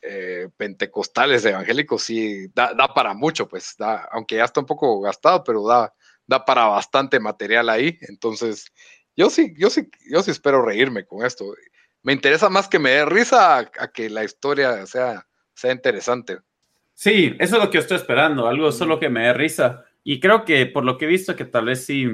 eh, 0.03 0.49
pentecostales 0.57 1.45
evangélicos, 1.45 2.03
sí, 2.03 2.49
da, 2.55 2.75
para 2.93 3.15
mucho, 3.15 3.49
pues, 3.49 3.77
da, 3.79 4.09
aunque 4.11 4.37
ya 4.37 4.45
está 4.45 4.61
un 4.61 4.67
poco 4.67 5.01
gastado, 5.01 5.45
pero 5.45 5.65
da, 5.67 5.95
da 6.27 6.45
para 6.45 6.67
bastante 6.67 7.21
material 7.21 7.69
ahí. 7.69 7.99
Entonces, 8.03 8.73
yo 9.17 9.31
sí, 9.31 9.55
yo 9.57 9.71
sí, 9.71 9.89
yo 10.11 10.23
sí 10.23 10.33
espero 10.33 10.65
reírme 10.65 11.05
con 11.07 11.25
esto. 11.25 11.55
Me 12.03 12.13
interesa 12.13 12.49
más 12.49 12.69
que 12.69 12.79
me 12.79 12.91
dé 12.91 13.05
risa 13.05 13.59
a, 13.59 13.93
que 13.93 14.11
la 14.11 14.25
historia 14.25 14.85
sea, 14.87 15.27
sea 15.55 15.73
interesante. 15.73 16.39
Sí, 16.95 17.37
eso 17.39 17.57
es 17.57 17.63
lo 17.63 17.71
que 17.71 17.79
estoy 17.79 17.97
esperando, 17.97 18.49
algo 18.49 18.73
solo 18.73 18.99
que 18.99 19.09
me 19.09 19.27
dé 19.27 19.33
risa. 19.33 19.85
Y 20.03 20.19
creo 20.19 20.45
que 20.45 20.67
por 20.67 20.85
lo 20.85 20.99
que 20.99 21.05
he 21.05 21.09
visto 21.09 21.37
que 21.37 21.45
tal 21.45 21.67
vez 21.67 21.87
sí, 21.87 22.09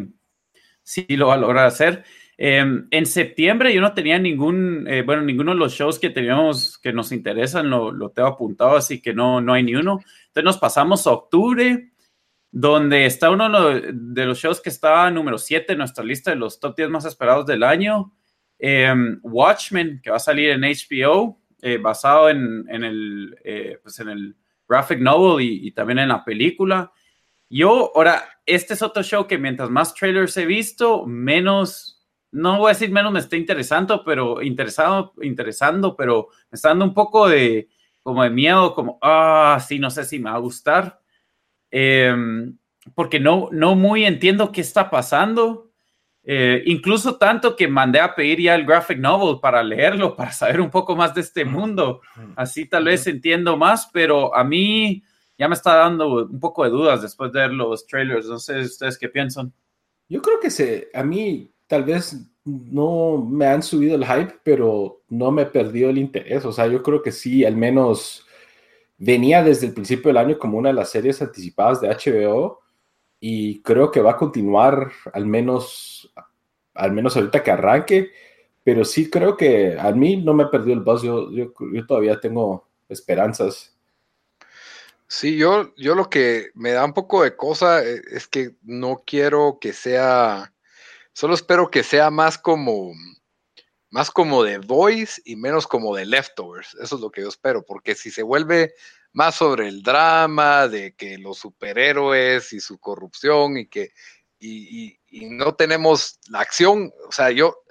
sí 0.82 1.06
lo 1.08 1.28
va 1.28 1.34
a 1.34 1.38
lograr 1.38 1.66
hacer. 1.66 2.04
Em, 2.40 2.86
en 2.92 3.04
septiembre 3.04 3.74
yo 3.74 3.80
no 3.80 3.94
tenía 3.94 4.16
ningún, 4.16 4.86
eh, 4.86 5.02
bueno, 5.02 5.22
ninguno 5.22 5.52
de 5.52 5.58
los 5.58 5.72
shows 5.72 5.98
que 5.98 6.10
teníamos 6.10 6.78
que 6.78 6.92
nos 6.92 7.10
interesan, 7.10 7.68
lo, 7.68 7.90
lo, 7.90 8.10
tengo 8.10 8.28
apuntado, 8.28 8.76
así 8.76 9.02
que 9.02 9.12
no, 9.12 9.40
no 9.40 9.54
hay 9.54 9.64
ni 9.64 9.74
uno. 9.74 9.98
Entonces 10.28 10.44
nos 10.44 10.58
pasamos 10.58 11.04
a 11.08 11.10
octubre, 11.10 11.90
donde 12.52 13.06
está 13.06 13.30
uno 13.30 13.50
de 13.70 14.24
los 14.24 14.38
shows 14.38 14.60
que 14.60 14.70
está 14.70 15.10
número 15.10 15.36
7 15.36 15.72
en 15.72 15.78
nuestra 15.78 16.04
lista 16.04 16.30
de 16.30 16.36
los 16.36 16.60
top 16.60 16.76
10 16.76 16.90
más 16.90 17.04
esperados 17.04 17.44
del 17.44 17.64
año. 17.64 18.12
Em, 18.56 19.18
Watchmen, 19.22 20.00
que 20.00 20.10
va 20.10 20.16
a 20.16 20.20
salir 20.20 20.50
en 20.50 20.62
HBO, 20.62 21.40
eh, 21.60 21.78
basado 21.78 22.30
en, 22.30 22.66
en 22.68 22.84
el, 22.84 23.36
eh, 23.42 23.78
pues 23.82 23.98
en 23.98 24.10
el 24.10 24.36
graphic 24.68 25.00
novel 25.00 25.44
y, 25.44 25.66
y, 25.66 25.72
también 25.72 25.98
en 25.98 26.08
la 26.08 26.24
película. 26.24 26.92
Yo, 27.50 27.90
ahora, 27.96 28.22
este 28.46 28.74
es 28.74 28.82
otro 28.82 29.02
show 29.02 29.26
que 29.26 29.38
mientras 29.38 29.70
más 29.70 29.94
trailers 29.94 30.36
he 30.36 30.46
visto, 30.46 31.04
menos, 31.06 31.97
no 32.30 32.58
voy 32.58 32.66
a 32.66 32.74
decir 32.74 32.90
menos 32.90 33.12
me 33.12 33.20
está 33.20 33.36
interesando, 33.36 34.04
pero 34.04 34.42
interesado, 34.42 35.14
interesando, 35.22 35.96
pero 35.96 36.28
me 36.50 36.56
está 36.56 36.68
dando 36.68 36.84
un 36.84 36.94
poco 36.94 37.28
de, 37.28 37.68
como 38.02 38.22
de 38.22 38.30
miedo, 38.30 38.74
como, 38.74 38.98
ah, 39.02 39.58
sí, 39.66 39.78
no 39.78 39.90
sé 39.90 40.04
si 40.04 40.18
me 40.18 40.30
va 40.30 40.36
a 40.36 40.40
gustar. 40.40 41.00
Em, 41.70 42.56
porque 42.94 43.20
no, 43.20 43.48
no 43.52 43.74
muy 43.74 44.04
entiendo 44.04 44.52
qué 44.52 44.60
está 44.60 44.90
pasando. 44.90 45.70
Eh, 46.30 46.62
incluso 46.66 47.16
tanto 47.16 47.56
que 47.56 47.68
mandé 47.68 48.00
a 48.00 48.14
pedir 48.14 48.40
ya 48.40 48.54
el 48.54 48.66
graphic 48.66 48.98
novel 48.98 49.40
para 49.40 49.62
leerlo, 49.62 50.14
para 50.16 50.32
saber 50.32 50.60
un 50.60 50.70
poco 50.70 50.94
más 50.94 51.14
de 51.14 51.22
este 51.22 51.44
mundo. 51.44 52.02
Así 52.36 52.66
tal 52.66 52.84
vez 52.84 53.06
entiendo 53.06 53.56
más, 53.56 53.88
pero 53.92 54.34
a 54.34 54.44
mí 54.44 55.02
ya 55.38 55.48
me 55.48 55.54
está 55.54 55.74
dando 55.76 56.26
un 56.26 56.40
poco 56.40 56.64
de 56.64 56.70
dudas 56.70 57.00
después 57.00 57.32
de 57.32 57.40
ver 57.40 57.52
los 57.52 57.86
trailers. 57.86 58.26
No 58.26 58.38
sé 58.38 58.60
ustedes 58.60 58.98
qué 58.98 59.08
piensan. 59.08 59.52
Yo 60.08 60.20
creo 60.20 60.40
que 60.40 60.50
se, 60.50 60.88
a 60.92 61.02
mí 61.02 61.50
tal 61.68 61.84
vez 61.84 62.16
no 62.44 63.18
me 63.18 63.46
han 63.46 63.62
subido 63.62 63.94
el 63.94 64.04
hype, 64.04 64.40
pero 64.42 65.02
no 65.08 65.30
me 65.30 65.46
perdió 65.46 65.90
el 65.90 65.98
interés. 65.98 66.44
O 66.44 66.52
sea, 66.52 66.66
yo 66.66 66.82
creo 66.82 67.02
que 67.02 67.12
sí, 67.12 67.44
al 67.44 67.56
menos 67.56 68.26
venía 68.96 69.44
desde 69.44 69.68
el 69.68 69.74
principio 69.74 70.08
del 70.08 70.16
año 70.16 70.38
como 70.38 70.58
una 70.58 70.70
de 70.70 70.74
las 70.74 70.90
series 70.90 71.22
anticipadas 71.22 71.80
de 71.80 71.88
HBO 71.88 72.60
y 73.20 73.62
creo 73.62 73.90
que 73.90 74.00
va 74.00 74.12
a 74.12 74.16
continuar 74.16 74.90
al 75.12 75.26
menos, 75.26 76.12
al 76.74 76.92
menos 76.92 77.16
ahorita 77.16 77.42
que 77.42 77.50
arranque, 77.50 78.10
pero 78.64 78.84
sí 78.84 79.08
creo 79.08 79.36
que 79.36 79.76
a 79.78 79.90
mí 79.92 80.16
no 80.16 80.34
me 80.34 80.46
perdió 80.46 80.74
el 80.74 80.80
buzz, 80.80 81.02
yo, 81.02 81.30
yo, 81.30 81.52
todavía 81.86 82.20
tengo 82.20 82.68
esperanzas. 82.88 83.74
Sí, 85.06 85.36
yo, 85.36 85.74
yo 85.76 85.94
lo 85.94 86.10
que 86.10 86.50
me 86.54 86.72
da 86.72 86.84
un 86.84 86.92
poco 86.92 87.22
de 87.22 87.34
cosa 87.34 87.82
eh, 87.82 88.02
es 88.10 88.28
que 88.28 88.56
no 88.62 89.02
quiero 89.06 89.58
que 89.58 89.72
sea, 89.72 90.52
solo 91.18 91.34
espero 91.34 91.68
que 91.68 91.82
sea 91.82 92.12
más 92.12 92.38
como, 92.38 92.92
más 93.90 94.08
como 94.08 94.44
de 94.44 94.58
Voice 94.58 95.20
y 95.24 95.34
menos 95.34 95.66
como 95.66 95.96
de 95.96 96.06
Leftovers. 96.06 96.74
Eso 96.80 96.94
es 96.94 97.00
lo 97.00 97.10
que 97.10 97.22
yo 97.22 97.28
espero, 97.28 97.64
porque 97.66 97.96
si 97.96 98.12
se 98.12 98.22
vuelve 98.22 98.72
más 99.12 99.34
sobre 99.34 99.66
el 99.66 99.82
drama 99.82 100.68
de 100.68 100.94
que 100.94 101.18
los 101.18 101.38
superhéroes 101.38 102.52
y 102.52 102.60
su 102.60 102.78
corrupción 102.78 103.56
y 103.56 103.66
que 103.66 103.90
y, 104.38 104.96
no 105.10 105.56
tenemos 105.56 106.20
la 106.28 106.38
acción, 106.38 106.92
o 107.08 107.10
sea, 107.10 107.32
yo, 107.32 107.64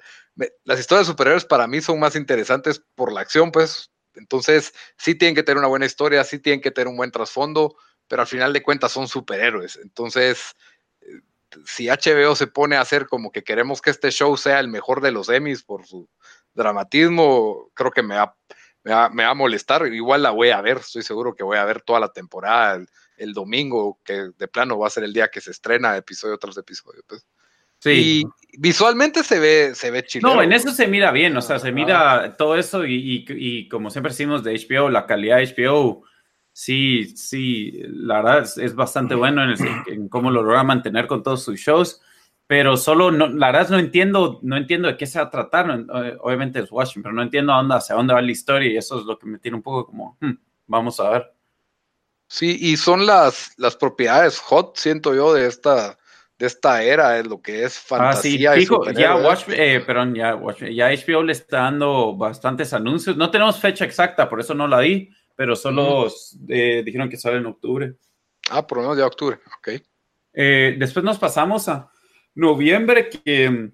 las 0.66 0.82
historias 0.82 1.08
de 1.08 1.14
superhéroes 1.14 1.46
para 1.46 1.68
mí 1.68 1.80
son 1.80 2.02
más 2.02 2.18
interesantes 2.18 2.84
por 2.96 3.14
la 3.14 3.22
acción, 3.22 3.54
pues, 3.54 3.92
entonces 4.16 4.74
sí 4.98 5.16
tienen 5.16 5.36
que 5.36 5.44
tener 5.44 5.60
una 5.60 5.70
buena 5.70 5.86
historia, 5.86 6.26
sí 6.26 6.40
tienen 6.40 6.60
que 6.60 6.72
tener 6.72 6.90
un 6.90 6.98
buen 6.98 7.12
trasfondo, 7.12 7.78
pero 8.10 8.24
al 8.24 8.28
final 8.28 8.52
de 8.52 8.62
cuentas 8.62 8.92
son 8.92 9.08
superhéroes, 9.08 9.78
entonces 9.78 10.54
si 11.66 11.88
HBO 11.88 12.36
se 12.36 12.48
pone 12.48 12.76
a 12.76 12.82
hacer 12.82 13.08
como 13.08 13.32
que 13.32 13.44
queremos 13.44 13.82
que 13.82 13.90
este 13.90 14.12
show 14.12 14.36
sea 14.38 14.60
el 14.60 14.68
mejor 14.68 15.02
de 15.02 15.12
los 15.12 15.30
Emmys 15.30 15.64
por 15.64 15.86
su 15.86 16.10
dramatismo, 16.54 17.70
creo 17.74 17.92
que 17.92 18.04
me 18.04 18.16
va, 18.16 18.36
me 18.84 19.24
va, 19.24 19.30
a 19.30 19.34
molestar. 19.34 19.86
Igual 19.88 20.24
la 20.24 20.32
voy 20.32 20.50
a 20.50 20.62
ver, 20.62 20.78
estoy 20.78 21.04
seguro 21.04 21.36
que 21.36 21.44
voy 21.44 21.58
a 21.58 21.66
ver 21.66 21.82
toda 21.82 22.00
la 22.00 22.12
temporada 22.12 22.84
el, 23.18 23.34
domingo, 23.34 24.00
que 24.04 24.30
de 24.38 24.48
plano 24.48 24.78
va 24.78 24.88
a 24.88 24.92
ser 24.92 25.04
el 25.04 25.14
día 25.14 25.30
que 25.30 25.42
se 25.42 25.52
estrena 25.52 25.96
episodio 25.96 26.38
tras 26.38 26.58
episodio. 26.58 27.04
Pues. 27.08 27.26
Sí. 27.80 28.24
Y 28.52 28.58
visualmente 28.60 29.24
se 29.24 29.40
ve, 29.40 29.76
se 29.76 29.92
ve 29.92 30.04
chido. 30.04 30.28
No, 30.28 30.42
en 30.42 30.52
eso 30.52 30.72
se 30.72 30.88
mira 30.88 31.12
bien, 31.12 31.36
o 31.38 31.42
sea, 31.42 31.60
se 31.60 31.72
mira 31.72 32.36
todo 32.38 32.56
eso 32.56 32.86
y, 32.86 33.68
como 33.70 33.90
siempre 33.90 34.12
decimos 34.12 34.44
de 34.44 34.54
HBO, 34.54 34.90
la 34.90 35.06
calidad 35.06 35.38
de 35.38 35.54
HBO 35.56 36.04
sí, 36.58 37.16
sí, 37.16 37.84
la 37.86 38.24
verdad 38.24 38.50
es, 38.58 38.74
bastante 38.74 39.14
bueno 39.14 39.44
en, 39.44 40.10
cómo 40.10 40.32
lo 40.32 40.42
logra 40.42 40.64
mantener 40.64 41.06
con 41.06 41.22
todos 41.22 41.44
sus 41.44 41.60
shows, 41.60 42.02
pero 42.48 42.78
solo, 42.78 43.12
no, 43.12 43.28
la 43.28 43.52
verdad 43.52 43.70
no 43.70 43.78
entiendo, 43.78 44.40
no 44.42 44.58
entiendo 44.58 44.88
de 44.88 44.98
qué 44.98 45.06
se 45.06 45.20
va 45.20 45.26
a 45.26 45.30
tratar, 45.30 45.86
obviamente 46.20 46.60
es 46.60 46.72
Washington, 46.72 47.04
pero 47.04 47.14
no 47.14 47.22
entiendo 47.22 47.54
a 47.54 47.58
dónde, 47.58 47.76
hacia 47.76 47.96
dónde 47.96 48.16
va 48.16 48.24
la 48.24 48.32
historia 48.32 48.72
y 48.72 48.78
eso 48.78 49.00
es 49.00 49.06
lo 49.06 49.20
que 49.20 49.28
me 49.28 49.38
tiene 49.38 49.56
un 49.58 49.62
poco 49.62 49.86
como, 49.86 50.18
hmm, 50.20 50.34
vamos 50.66 51.00
a 51.00 51.12
ver. 51.12 51.32
Sí, 52.28 52.58
y 52.60 52.76
son 52.76 53.06
las, 53.06 53.54
las 53.58 53.76
propiedades 53.76 54.40
hot, 54.40 54.78
siento 54.78 55.14
yo, 55.14 55.36
de 55.36 55.46
esta, 55.46 56.00
de 56.40 56.48
esta 56.48 56.82
era, 56.82 57.20
es 57.20 57.28
lo 57.28 57.40
que 57.40 57.66
es 57.66 57.78
fantasía. 57.78 58.54
Ah, 58.54 58.56
sí, 58.56 58.66
ya, 58.96 59.16
Watch, 59.16 59.44
eh, 59.50 59.84
perdón, 59.86 60.16
ya, 60.16 60.36
ya 60.72 60.90
HBO 60.90 61.22
le 61.22 61.34
está 61.34 61.58
dando 61.60 62.16
bastantes 62.16 62.74
anuncios. 62.74 63.16
No 63.16 63.30
tenemos 63.30 63.60
fecha 63.60 63.86
exacta, 63.86 64.28
por 64.28 64.40
eso 64.40 64.56
no 64.56 64.68
la 64.68 64.80
di, 64.80 65.12
pero 65.38 65.56
solo 65.56 66.08
eh, 66.50 66.82
dijeron 66.84 67.10
que 67.10 67.16
sale 67.16 67.38
en 67.38 67.46
octubre. 67.46 67.94
Ah, 68.50 68.66
por 68.66 68.80
lo 68.80 68.82
menos 68.82 68.98
de 68.98 69.04
octubre, 69.04 69.38
ok. 69.60 69.82
Eh, 70.34 70.76
después 70.80 71.06
nos 71.06 71.20
pasamos 71.20 71.70
a 71.70 71.92
noviembre, 72.34 73.08
que 73.08 73.50
mm, 73.50 73.72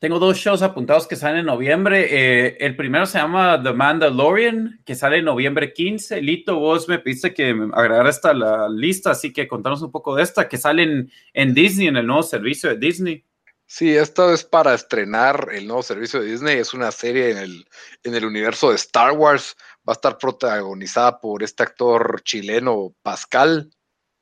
tengo 0.00 0.18
dos 0.18 0.38
shows 0.38 0.62
apuntados 0.62 1.06
que 1.06 1.14
salen 1.14 1.40
en 1.40 1.46
noviembre. 1.46 2.06
Eh, 2.10 2.56
el 2.58 2.74
primero 2.74 3.04
se 3.04 3.18
llama 3.18 3.62
The 3.62 3.74
Mandalorian, 3.74 4.80
que 4.86 4.94
sale 4.94 5.18
en 5.18 5.26
noviembre 5.26 5.74
15. 5.74 6.22
Lito, 6.22 6.58
vos 6.58 6.88
me 6.88 7.00
pediste 7.00 7.34
que 7.34 7.52
me 7.52 7.70
agregara 7.74 8.08
esta 8.08 8.32
la 8.32 8.66
lista, 8.70 9.10
así 9.10 9.34
que 9.34 9.46
contanos 9.46 9.82
un 9.82 9.92
poco 9.92 10.16
de 10.16 10.22
esta, 10.22 10.48
que 10.48 10.56
sale 10.56 10.84
en, 10.84 11.12
en 11.34 11.52
Disney, 11.52 11.88
en 11.88 11.98
el 11.98 12.06
nuevo 12.06 12.22
servicio 12.22 12.70
de 12.70 12.76
Disney. 12.76 13.24
Sí, 13.68 13.96
esto 13.96 14.32
es 14.32 14.44
para 14.44 14.74
estrenar 14.74 15.48
el 15.52 15.66
nuevo 15.66 15.82
servicio 15.82 16.20
de 16.20 16.30
Disney. 16.30 16.58
Es 16.58 16.72
una 16.72 16.92
serie 16.92 17.32
en 17.32 17.38
el, 17.38 17.68
en 18.04 18.14
el 18.14 18.24
universo 18.24 18.70
de 18.70 18.76
Star 18.76 19.12
Wars. 19.12 19.56
Va 19.88 19.92
a 19.92 19.94
estar 19.94 20.18
protagonizada 20.18 21.20
por 21.20 21.42
este 21.42 21.62
actor 21.62 22.22
chileno 22.22 22.94
Pascal, 23.02 23.70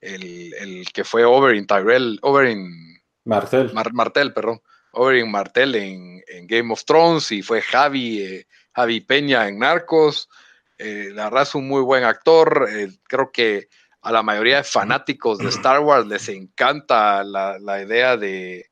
el, 0.00 0.86
que 0.92 1.04
fue 1.04 1.24
Oberyn 1.24 1.66
Tyrell, 1.66 2.18
Oberyn 2.22 2.70
Martel. 3.24 3.72
Martel, 3.72 4.34
perdón. 4.34 4.60
Oberyn 4.92 5.30
Martel 5.30 5.74
en, 5.74 6.22
Game 6.46 6.72
of 6.72 6.84
Thrones 6.84 7.32
y 7.32 7.42
fue 7.42 7.62
Javi, 7.62 8.20
eh, 8.20 8.46
Javi 8.74 9.00
Peña 9.00 9.48
en 9.48 9.58
Narcos. 9.58 10.28
Eh, 10.76 11.10
la 11.12 11.24
verdad 11.24 11.42
es 11.44 11.54
un 11.54 11.66
muy 11.66 11.80
buen 11.80 12.04
actor. 12.04 12.68
Eh, 12.70 12.88
creo 13.04 13.32
que 13.32 13.68
a 14.02 14.12
la 14.12 14.22
mayoría 14.22 14.58
de 14.58 14.64
fanáticos 14.64 15.38
de 15.38 15.48
Star 15.48 15.80
Wars 15.80 16.06
les 16.06 16.28
encanta 16.28 17.24
la, 17.24 17.58
la 17.58 17.82
idea 17.82 18.16
de, 18.16 18.70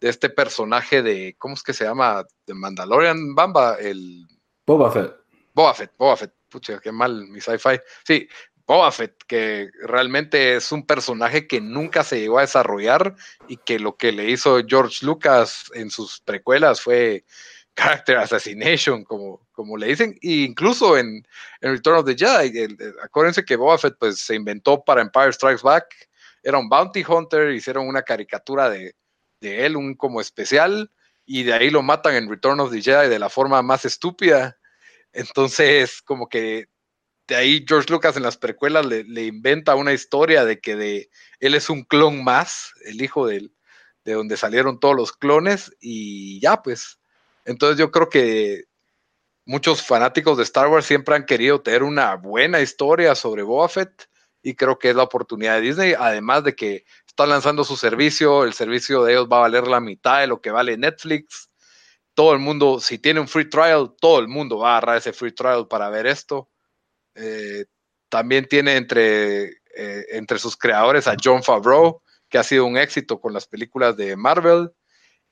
de 0.00 0.10
este 0.10 0.28
personaje 0.28 1.02
de, 1.02 1.34
¿cómo 1.38 1.54
es 1.54 1.62
que 1.62 1.72
se 1.72 1.84
llama? 1.84 2.26
De 2.46 2.52
Mandalorian 2.52 3.34
Bamba, 3.34 3.76
el... 3.80 4.26
Boba 4.66 4.90
Fett. 4.90 5.23
Boba 5.54 5.74
Fett, 5.74 5.92
Boba 5.96 6.16
Fett, 6.16 6.32
pucha, 6.48 6.80
qué 6.80 6.92
mal 6.92 7.28
mi 7.28 7.40
sci-fi. 7.40 7.80
Sí, 8.04 8.28
Boba 8.66 8.90
Fett, 8.90 9.22
que 9.26 9.70
realmente 9.82 10.56
es 10.56 10.72
un 10.72 10.86
personaje 10.86 11.46
que 11.46 11.60
nunca 11.60 12.02
se 12.02 12.20
llegó 12.20 12.38
a 12.38 12.42
desarrollar 12.42 13.14
y 13.48 13.58
que 13.58 13.78
lo 13.78 13.96
que 13.96 14.12
le 14.12 14.30
hizo 14.30 14.60
George 14.66 15.04
Lucas 15.06 15.70
en 15.74 15.90
sus 15.90 16.20
precuelas 16.20 16.80
fue 16.80 17.24
character 17.74 18.16
assassination, 18.18 19.04
como, 19.04 19.46
como 19.52 19.76
le 19.76 19.88
dicen, 19.88 20.16
e 20.22 20.44
incluso 20.44 20.96
en, 20.96 21.26
en, 21.60 21.72
Return 21.72 21.98
of 21.98 22.06
the 22.06 22.16
Jedi, 22.16 22.76
acuérdense 23.02 23.44
que 23.44 23.56
Boba 23.56 23.78
Fett 23.78 23.96
pues, 23.98 24.18
se 24.18 24.34
inventó 24.34 24.82
para 24.84 25.02
Empire 25.02 25.32
Strikes 25.32 25.62
Back, 25.62 25.86
era 26.42 26.58
un 26.58 26.68
bounty 26.68 27.04
hunter, 27.06 27.50
hicieron 27.50 27.88
una 27.88 28.02
caricatura 28.02 28.70
de, 28.70 28.94
de 29.40 29.66
él, 29.66 29.76
un 29.76 29.94
como 29.94 30.20
especial, 30.20 30.90
y 31.26 31.42
de 31.42 31.54
ahí 31.54 31.70
lo 31.70 31.82
matan 31.82 32.14
en 32.14 32.28
Return 32.28 32.60
of 32.60 32.70
the 32.70 32.82
Jedi 32.82 33.08
de 33.08 33.18
la 33.18 33.28
forma 33.28 33.62
más 33.62 33.84
estúpida. 33.84 34.58
Entonces, 35.14 36.02
como 36.02 36.28
que 36.28 36.68
de 37.26 37.36
ahí 37.36 37.64
George 37.66 37.90
Lucas 37.90 38.16
en 38.16 38.22
las 38.22 38.36
precuelas 38.36 38.84
le, 38.86 39.24
inventa 39.24 39.74
una 39.76 39.92
historia 39.94 40.44
de 40.44 40.60
que 40.60 40.76
de, 40.76 41.10
él 41.40 41.54
es 41.54 41.70
un 41.70 41.84
clon 41.84 42.22
más, 42.22 42.72
el 42.84 43.00
hijo 43.00 43.26
de, 43.26 43.50
de 44.04 44.12
donde 44.12 44.36
salieron 44.36 44.78
todos 44.78 44.96
los 44.96 45.12
clones, 45.12 45.74
y 45.80 46.40
ya 46.40 46.62
pues. 46.62 46.98
Entonces 47.46 47.78
yo 47.78 47.90
creo 47.90 48.08
que 48.08 48.64
muchos 49.46 49.82
fanáticos 49.82 50.36
de 50.36 50.44
Star 50.44 50.68
Wars 50.68 50.86
siempre 50.86 51.14
han 51.14 51.26
querido 51.26 51.60
tener 51.62 51.82
una 51.82 52.16
buena 52.16 52.60
historia 52.60 53.14
sobre 53.14 53.42
Boba 53.42 53.68
Fett 53.68 54.08
y 54.42 54.54
creo 54.54 54.78
que 54.78 54.90
es 54.90 54.96
la 54.96 55.04
oportunidad 55.04 55.56
de 55.56 55.62
Disney, 55.62 55.94
además 55.98 56.44
de 56.44 56.54
que 56.54 56.84
está 57.06 57.26
lanzando 57.26 57.64
su 57.64 57.76
servicio, 57.76 58.44
el 58.44 58.52
servicio 58.52 59.02
de 59.04 59.12
ellos 59.12 59.28
va 59.30 59.38
a 59.38 59.40
valer 59.40 59.66
la 59.66 59.80
mitad 59.80 60.20
de 60.20 60.26
lo 60.26 60.40
que 60.40 60.50
vale 60.50 60.76
Netflix. 60.76 61.48
Todo 62.14 62.32
el 62.32 62.38
mundo, 62.38 62.80
si 62.80 62.98
tiene 62.98 63.20
un 63.20 63.28
free 63.28 63.48
trial, 63.48 63.94
todo 64.00 64.20
el 64.20 64.28
mundo 64.28 64.58
va 64.58 64.74
a 64.74 64.76
agarrar 64.78 64.98
ese 64.98 65.12
free 65.12 65.32
trial 65.32 65.66
para 65.68 65.90
ver 65.90 66.06
esto. 66.06 66.48
Eh, 67.14 67.66
también 68.08 68.46
tiene 68.46 68.76
entre, 68.76 69.44
eh, 69.76 70.06
entre 70.10 70.38
sus 70.38 70.56
creadores 70.56 71.08
a 71.08 71.16
John 71.22 71.42
Favreau, 71.42 72.02
que 72.28 72.38
ha 72.38 72.44
sido 72.44 72.66
un 72.66 72.76
éxito 72.76 73.20
con 73.20 73.32
las 73.32 73.46
películas 73.46 73.96
de 73.96 74.16
Marvel. 74.16 74.70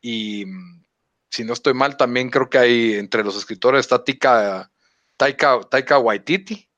Y 0.01 0.47
mm, 0.47 0.85
si 1.31 1.45
no 1.45 1.53
estoy 1.53 1.75
mal, 1.75 1.97
también 1.97 2.31
creo 2.31 2.51
que 2.51 2.59
hay 2.59 2.95
entre 2.95 3.25
los 3.25 3.37
escritores 3.37 3.81
está 3.81 4.03
Taika, 4.05 5.61
Taika 5.71 5.99
Waititi, 5.99 6.69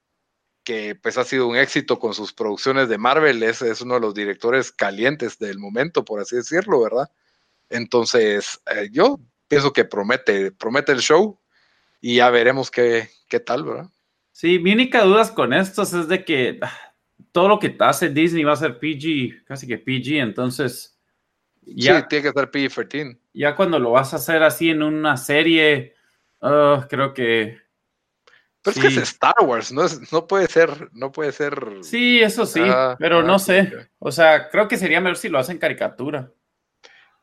que 0.64 0.94
pues 0.94 1.18
ha 1.18 1.24
sido 1.24 1.46
un 1.46 1.57
éxito 1.57 1.98
con 1.98 2.14
sus 2.14 2.32
producciones 2.32 2.88
de 2.88 2.98
Marvel, 2.98 3.42
es, 3.42 3.62
es 3.62 3.82
uno 3.82 3.94
de 3.94 4.00
los 4.00 4.14
directores 4.14 4.72
calientes 4.72 5.38
del 5.38 5.59
momento, 5.59 6.05
por 6.05 6.20
así 6.20 6.36
decirlo, 6.36 6.82
¿verdad? 6.82 7.11
Entonces, 7.68 8.61
eh, 8.74 8.88
yo 8.90 9.20
pienso 9.49 9.72
que 9.72 9.84
promete, 9.84 10.53
promete 10.53 10.92
el 10.92 11.01
show 11.01 11.38
y 12.01 12.16
ya 12.16 12.30
veremos 12.30 12.70
qué, 12.70 13.09
qué 13.28 13.40
tal, 13.40 13.64
¿verdad? 13.64 13.90
Sí, 14.32 14.59
mi 14.59 14.72
única 14.72 15.03
duda 15.05 15.32
con 15.32 15.53
estos 15.53 15.92
es 15.92 16.09
de 16.09 16.24
que 16.24 16.59
ah, 16.61 16.72
todo 17.32 17.49
lo 17.49 17.59
que 17.59 17.76
hace 17.80 18.09
Disney 18.09 18.45
va 18.45 18.53
a 18.53 18.57
ser 18.57 18.78
PG, 18.78 19.45
casi 19.45 19.66
que 19.66 19.78
PG, 19.78 20.20
entonces... 20.20 20.99
Ya, 21.62 22.01
sí, 22.01 22.07
tiene 22.09 22.24
que 22.24 22.38
ser 22.38 22.51
PG-13. 22.51 23.18
Ya 23.32 23.57
cuando 23.57 23.78
lo 23.78 23.92
vas 23.92 24.12
a 24.12 24.16
hacer 24.16 24.42
así 24.42 24.70
en 24.70 24.82
una 24.82 25.16
serie, 25.16 25.95
ah, 26.40 26.86
creo 26.90 27.14
que... 27.14 27.59
Pero 28.62 28.76
es 28.76 28.80
que 28.80 28.88
es 28.88 28.97
Star 28.97 29.34
Wars, 29.42 29.72
no, 29.72 29.82
no 30.11 30.26
puede 30.26 30.47
ser, 30.47 30.88
no 30.92 31.12
puede 31.12 31.32
ser... 31.32 31.78
Sí, 31.82 32.20
eso 32.20 32.47
sí, 32.47 32.61
ah, 32.64 32.97
pero 32.99 33.22
no 33.22 33.38
sé. 33.38 33.88
O 33.99 34.11
sea, 34.11 34.49
creo 34.49 34.68
que 34.68 34.78
sería 34.78 35.01
mejor 35.01 35.16
si 35.16 35.28
lo 35.28 35.38
hacen 35.38 35.59
caricatura. 35.59 36.32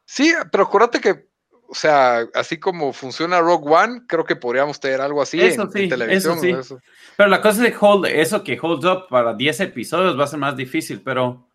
Sí, 0.06 0.34
pero 0.52 0.66
acuérdate 0.66 1.02
que 1.02 1.31
o 1.72 1.74
sea, 1.74 2.28
así 2.34 2.60
como 2.60 2.92
funciona 2.92 3.40
Rogue 3.40 3.74
One, 3.74 4.02
creo 4.06 4.26
que 4.26 4.36
podríamos 4.36 4.78
tener 4.82 5.00
algo 5.00 5.22
así 5.22 5.40
en, 5.40 5.56
televisión. 5.70 6.38
Eso 6.44 6.64
sí. 6.64 6.76
Pero 7.16 7.30
la 7.30 7.40
cosa 7.40 7.66
es 7.66 7.72
que 7.72 7.78
hold, 7.80 8.08
eso 8.08 8.44
que 8.44 8.60
holds 8.62 8.86
up 8.86 9.08
para 9.10 9.34
10 9.34 9.62
episodios 9.62 10.20
va 10.20 10.26
a 10.26 10.28
ser 10.28 10.40
más 10.40 10.58
difícil, 10.58 11.02
pero, 11.02 11.48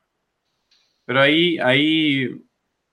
pero 1.05 1.21
ahí, 1.21 1.59
ahí, 1.59 2.31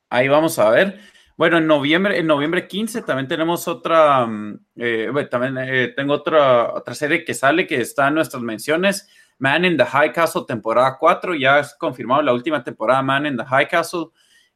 ahí 0.09 0.28
vamos 0.28 0.59
a 0.59 0.69
ver. 0.71 0.99
Bueno, 1.38 1.59
en 1.59 1.65
noviembre, 1.65 2.19
en 2.19 2.28
noviembre 2.28 2.67
15 2.67 3.03
también 3.03 3.30
tenemos 3.30 3.69
otra, 3.69 4.26
mm, 4.26 4.59
eh, 4.76 5.28
también 5.32 5.57
eh, 5.59 5.93
tengo 5.95 6.15
otra, 6.15 6.74
otra 6.74 6.93
serie 6.93 7.24
que 7.24 7.34
sale 7.34 7.65
que 7.65 7.80
está 7.80 8.09
en 8.09 8.15
nuestras 8.15 8.43
menciones. 8.43 9.07
Man 9.39 9.63
in 9.63 9.78
the 9.78 9.86
High 9.86 10.11
Castle, 10.11 10.43
temporada 10.45 10.97
4, 10.99 11.36
ya 11.36 11.59
es 11.59 11.74
confirmado 11.76 12.21
la 12.21 12.34
última 12.34 12.61
temporada 12.65 13.01
Man 13.01 13.28
in 13.28 13.38
the 13.38 13.45
High 13.45 13.69
Castle. 13.69 14.07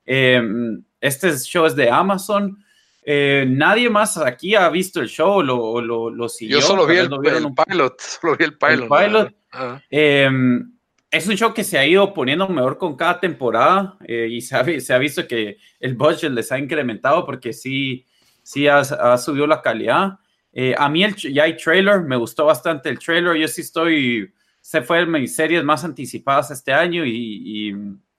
Eh, 0.05 0.41
este 0.99 1.37
show 1.37 1.65
es 1.65 1.75
de 1.75 1.89
Amazon. 1.89 2.63
Eh, 3.03 3.45
nadie 3.47 3.89
más 3.89 4.17
aquí 4.17 4.53
ha 4.55 4.69
visto 4.69 4.99
el 4.99 5.07
show, 5.07 5.41
lo, 5.41 5.79
lo, 5.79 6.09
lo 6.09 6.27
siguió. 6.27 6.59
Yo 6.59 6.65
solo 6.65 6.85
vi 6.85 6.97
el, 6.97 7.09
pilot, 7.09 8.01
solo 8.01 8.35
vi 8.35 8.43
el 8.43 8.57
pilot. 8.57 9.33
Em, 9.89 10.73
es 11.09 11.27
un 11.27 11.35
show 11.35 11.53
que 11.53 11.63
se 11.63 11.77
ha 11.77 11.85
ido 11.85 12.13
poniendo 12.13 12.49
mejor 12.49 12.77
con 12.77 12.97
cada 12.97 13.19
temporada 13.19 13.97
eh, 14.05 14.27
y 14.29 14.41
se 14.41 14.57
ha, 14.57 14.79
se 14.81 14.93
ha, 14.93 14.97
visto 14.97 15.25
que 15.25 15.57
el 15.79 15.95
budget 15.95 16.31
les 16.31 16.51
ha 16.51 16.59
incrementado 16.59 17.25
porque 17.25 17.53
sí, 17.53 18.05
sí 18.43 18.67
ha, 18.67 18.79
ha 18.79 19.17
subido 19.17 19.47
la 19.47 19.61
calidad. 19.61 20.19
Eh, 20.51 20.75
a 20.77 20.89
mí 20.89 21.03
el, 21.03 21.15
ya 21.15 21.43
hay 21.43 21.55
trailer, 21.55 22.01
me 22.01 22.17
gustó 22.17 22.45
bastante 22.45 22.89
el 22.89 22.99
trailer. 22.99 23.37
Yo 23.37 23.47
sí 23.47 23.61
estoy, 23.61 24.33
se 24.59 24.81
fue 24.81 24.99
de 24.99 25.05
mis 25.05 25.33
series 25.33 25.63
más 25.63 25.85
anticipadas 25.85 26.51
este 26.51 26.73
año 26.73 27.05
y, 27.05 27.11
y 27.69 27.73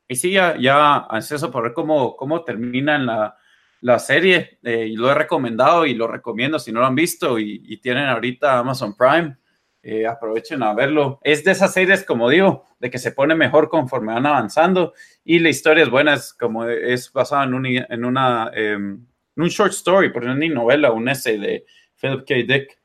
y 0.08 0.16
sí, 0.16 0.32
ya, 0.32 0.56
ya 0.58 0.96
ansioso 0.96 1.50
por 1.50 1.64
ver 1.64 1.72
cómo, 1.74 2.16
cómo 2.16 2.42
termina 2.42 2.98
la, 2.98 3.36
la 3.80 3.98
serie. 3.98 4.58
Eh, 4.62 4.86
y 4.90 4.96
lo 4.96 5.10
he 5.10 5.14
recomendado 5.14 5.86
y 5.86 5.94
lo 5.94 6.08
recomiendo 6.08 6.58
si 6.58 6.72
no 6.72 6.80
lo 6.80 6.86
han 6.86 6.94
visto 6.94 7.38
y, 7.38 7.78
tienen 7.78 8.06
ahorita 8.06 8.58
Amazon 8.58 8.96
Prime. 8.96 9.36
Eh, 9.82 10.06
aprovechen 10.06 10.62
a 10.62 10.74
verlo. 10.74 11.20
Es 11.22 11.44
de 11.44 11.52
esas 11.52 11.72
series, 11.72 12.04
como 12.04 12.28
digo, 12.28 12.66
de 12.80 12.90
que 12.90 12.98
se 12.98 13.12
pone 13.12 13.34
mejor 13.34 13.68
conforme 13.68 14.12
van 14.12 14.26
avanzando 14.26 14.92
y 15.24 15.38
la 15.38 15.50
historia 15.50 15.84
es 15.84 15.90
buena, 15.90 16.14
es 16.14 16.34
como 16.34 16.64
es 16.66 17.12
basada 17.12 17.44
en, 17.44 17.54
un, 17.54 17.66
en 17.66 18.04
una 18.04 18.50
em, 18.54 19.06
un 19.36 19.48
short 19.48 19.72
story, 19.72 20.10
por 20.10 20.24
ni 20.24 20.48
novela, 20.48 20.90
un 20.90 21.08
essay 21.08 21.38
de 21.38 21.64
Philip 22.00 22.26
K. 22.26 22.34
Dick. 22.34 22.77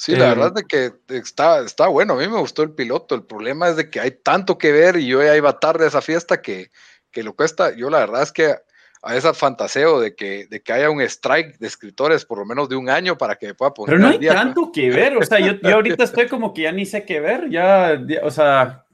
Sí, 0.00 0.16
la 0.16 0.28
verdad 0.28 0.54
es 0.56 0.64
que 0.64 0.92
está, 1.14 1.60
está 1.60 1.86
bueno. 1.88 2.14
A 2.14 2.16
mí 2.16 2.26
me 2.26 2.38
gustó 2.38 2.62
el 2.62 2.70
piloto. 2.70 3.14
El 3.14 3.22
problema 3.22 3.68
es 3.68 3.76
de 3.76 3.90
que 3.90 4.00
hay 4.00 4.12
tanto 4.12 4.56
que 4.56 4.72
ver 4.72 4.96
y 4.96 5.06
yo 5.06 5.22
ya 5.22 5.36
iba 5.36 5.60
tarde 5.60 5.84
a 5.84 5.88
esa 5.88 6.00
fiesta 6.00 6.40
que, 6.40 6.70
que 7.10 7.22
lo 7.22 7.36
cuesta. 7.36 7.76
Yo 7.76 7.90
la 7.90 7.98
verdad 7.98 8.22
es 8.22 8.32
que 8.32 8.54
a 9.02 9.14
esa 9.14 9.34
fantaseo 9.34 10.00
de 10.00 10.14
que, 10.14 10.46
de 10.46 10.62
que 10.62 10.72
haya 10.72 10.88
un 10.88 11.02
strike 11.02 11.58
de 11.58 11.66
escritores 11.66 12.24
por 12.24 12.38
lo 12.38 12.46
menos 12.46 12.70
de 12.70 12.76
un 12.76 12.88
año 12.88 13.18
para 13.18 13.36
que 13.36 13.52
pueda 13.52 13.74
poner. 13.74 13.96
Pero 13.96 14.08
no 14.08 14.08
hay 14.08 14.26
tanto 14.26 14.72
que 14.72 14.88
ver. 14.88 15.18
O 15.18 15.22
sea, 15.22 15.38
yo, 15.38 15.60
yo, 15.60 15.74
ahorita 15.74 16.04
estoy 16.04 16.28
como 16.28 16.54
que 16.54 16.62
ya 16.62 16.72
ni 16.72 16.86
sé 16.86 17.04
qué 17.04 17.20
ver. 17.20 17.50
Ya, 17.50 18.00
o 18.22 18.30
sea. 18.30 18.86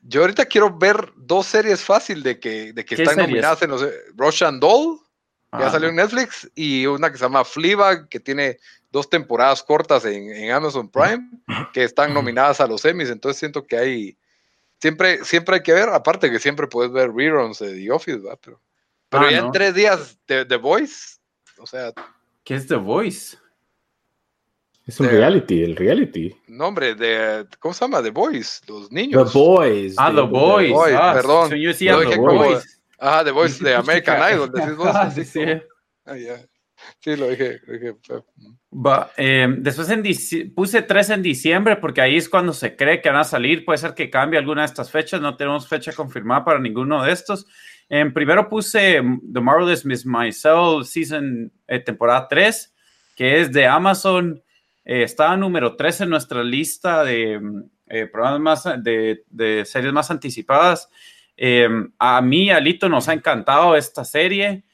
Yo 0.00 0.22
ahorita 0.22 0.46
quiero 0.46 0.74
ver 0.74 1.12
dos 1.16 1.44
series 1.44 1.84
fácil 1.84 2.22
de 2.22 2.40
que, 2.40 2.72
de 2.72 2.82
que 2.82 2.94
están 2.94 3.18
nominadas 3.18 3.60
en 3.60 3.72
los 3.72 3.86
Russian 4.14 4.58
Doll, 4.58 5.00
ya 5.52 5.70
salió 5.70 5.88
en 5.88 5.96
Netflix, 5.96 6.50
y 6.54 6.86
una 6.86 7.10
que 7.10 7.18
se 7.18 7.24
llama 7.24 7.44
Fleabag, 7.44 8.08
que 8.08 8.20
tiene 8.20 8.58
dos 8.90 9.08
temporadas 9.08 9.62
cortas 9.62 10.04
en, 10.04 10.50
Amazon 10.50 10.88
Prime 10.88 11.28
que 11.72 11.84
están 11.84 12.14
nominadas 12.14 12.60
a 12.60 12.66
los 12.66 12.84
Emmys, 12.84 13.10
entonces 13.10 13.38
siento 13.38 13.66
que 13.66 13.76
hay, 13.76 14.18
siempre, 14.78 15.24
siempre 15.24 15.56
hay 15.56 15.62
que 15.62 15.72
ver, 15.72 15.88
aparte 15.88 16.30
que 16.30 16.38
siempre 16.38 16.66
puedes 16.66 16.92
ver 16.92 17.12
reruns 17.12 17.58
de 17.58 17.74
The 17.74 17.90
Office, 17.90 18.18
¿verdad? 18.18 18.38
Pero, 18.42 18.60
pero 19.08 19.24
ah, 19.26 19.30
ya 19.30 19.38
en 19.38 19.52
tres 19.52 19.74
días 19.74 20.18
de 20.26 20.44
The 20.44 20.56
Voice, 20.56 21.18
o 21.58 21.66
sea... 21.66 21.92
¿Qué 22.44 22.54
es 22.54 22.66
The 22.66 22.76
Voice? 22.76 23.36
Es 24.86 25.00
un 25.00 25.08
reality, 25.08 25.64
el 25.64 25.74
reality. 25.74 26.36
No, 26.46 26.68
hombre, 26.68 26.94
de, 26.94 27.44
¿cómo 27.58 27.74
se 27.74 27.84
llama? 27.84 28.00
The 28.00 28.10
Voice, 28.10 28.60
los 28.68 28.92
niños. 28.92 29.32
The 29.32 29.38
Boys. 29.38 29.94
Ah, 29.98 30.12
The, 30.14 30.20
Boys. 30.20 30.72
ah, 30.96 31.12
perdón. 31.12 31.50
Yo 31.56 31.70
decía 31.70 31.98
The 31.98 32.16
Boys. 32.16 32.75
Ah, 32.98 33.22
The 33.24 33.30
Voice 33.30 33.62
de 33.62 33.74
American 33.76 34.32
Idol, 34.32 34.52
decís 34.52 34.76
vos. 34.76 34.90
Ah, 34.92 35.10
sí, 35.10 35.24
sí. 35.24 35.42
Ah, 36.04 36.16
ya. 36.16 36.36
Sí, 37.00 37.16
lo 37.16 37.28
dije. 37.28 37.60
Va, 38.70 39.10
em, 39.16 39.62
después 39.62 39.88
en 39.90 40.02
puse 40.54 40.82
tres 40.82 41.10
en 41.10 41.22
diciembre 41.22 41.76
porque 41.76 42.00
ahí 42.00 42.16
es 42.16 42.28
cuando 42.28 42.52
se 42.52 42.76
cree 42.76 43.00
que 43.00 43.08
van 43.08 43.20
a 43.20 43.24
salir. 43.24 43.64
Puede 43.64 43.78
ser 43.78 43.94
que 43.94 44.10
cambie 44.10 44.38
alguna 44.38 44.62
de 44.62 44.66
estas 44.66 44.90
fechas. 44.90 45.20
No 45.20 45.36
tenemos 45.36 45.66
fecha 45.66 45.92
confirmada 45.92 46.44
para 46.44 46.60
ninguno 46.60 47.02
de 47.02 47.12
estos. 47.12 47.46
Em, 47.88 48.12
primero 48.12 48.48
puse 48.48 49.00
The 49.32 49.40
Marvelous 49.40 49.84
Miss 49.84 50.04
Maisel 50.04 50.84
Season 50.84 51.52
eh, 51.66 51.78
temporada 51.78 52.26
3, 52.28 52.74
que 53.14 53.40
es 53.40 53.52
de 53.52 53.66
Amazon. 53.66 54.42
Eh, 54.84 55.02
estaba 55.02 55.36
número 55.36 55.76
3 55.76 56.02
en 56.02 56.10
nuestra 56.10 56.42
lista 56.42 57.04
de 57.04 57.40
eh, 57.88 58.06
programas 58.06 58.40
más, 58.66 58.82
de, 58.82 59.24
de, 59.30 59.64
series 59.64 59.92
más 59.92 60.10
anticipadas. 60.10 60.88
Em, 61.36 61.92
a 61.98 62.20
mí, 62.22 62.50
Alito, 62.50 62.88
nos 62.88 63.08
ha 63.08 63.12
encantado 63.12 63.76
esta 63.76 64.04
serie. 64.04 64.64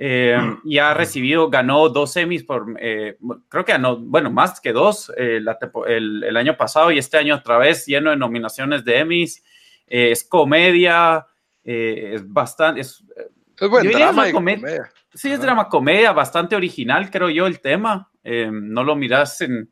Eh, 0.00 0.38
y 0.64 0.78
ha 0.78 0.94
recibido, 0.94 1.50
ganó 1.50 1.88
dos 1.88 2.12
semis 2.12 2.44
por, 2.44 2.76
eh, 2.78 3.18
creo 3.48 3.64
que 3.64 3.72
ganó, 3.72 3.96
bueno, 3.96 4.30
más 4.30 4.60
que 4.60 4.72
dos 4.72 5.12
eh, 5.16 5.40
el, 5.88 6.22
el, 6.22 6.36
año 6.36 6.56
pasado 6.56 6.92
y 6.92 6.98
este 6.98 7.16
año 7.16 7.34
otra 7.34 7.58
vez 7.58 7.84
lleno 7.84 8.10
de 8.10 8.16
nominaciones 8.16 8.84
de 8.84 8.98
Emmys. 8.98 9.42
es 9.88 10.22
comedia, 10.22 11.26
es 11.64 12.32
bastante... 12.32 12.82
Es, 12.82 13.02
es 13.58 13.68
buen 13.68 13.90
drama 13.90 14.30
comedia. 14.30 14.88
Sí, 15.12 15.32
es 15.32 15.40
drama 15.40 15.68
comedia, 15.68 16.12
bastante 16.12 16.54
original, 16.54 17.10
creo 17.10 17.28
yo, 17.28 17.48
el 17.48 17.60
tema. 17.60 18.08
no 18.22 18.84
lo 18.84 18.94
miras 18.94 19.40
en... 19.40 19.68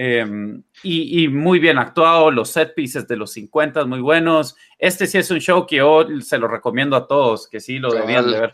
y, 0.00 1.24
y, 1.24 1.28
muy 1.28 1.58
bien 1.58 1.76
actuado, 1.76 2.30
los 2.30 2.50
set 2.50 2.72
pieces 2.74 3.08
de 3.08 3.16
los 3.16 3.32
50 3.32 3.84
muy 3.84 4.00
buenos. 4.00 4.54
Este 4.78 5.08
sí 5.08 5.18
es 5.18 5.28
un 5.32 5.40
show 5.40 5.66
que 5.66 5.76
yo 5.76 6.06
se 6.20 6.38
lo 6.38 6.46
recomiendo 6.46 6.94
a 6.94 7.08
todos, 7.08 7.48
que 7.48 7.58
sí 7.58 7.80
lo 7.80 7.92
debían 7.92 8.30
de 8.30 8.40
ver. 8.40 8.52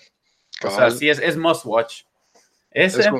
O 0.62 0.70
sea, 0.70 0.90
sí 0.90 1.10
es, 1.10 1.18
es 1.18 1.36
must 1.36 1.66
watch. 1.66 2.04
Ese. 2.70 3.10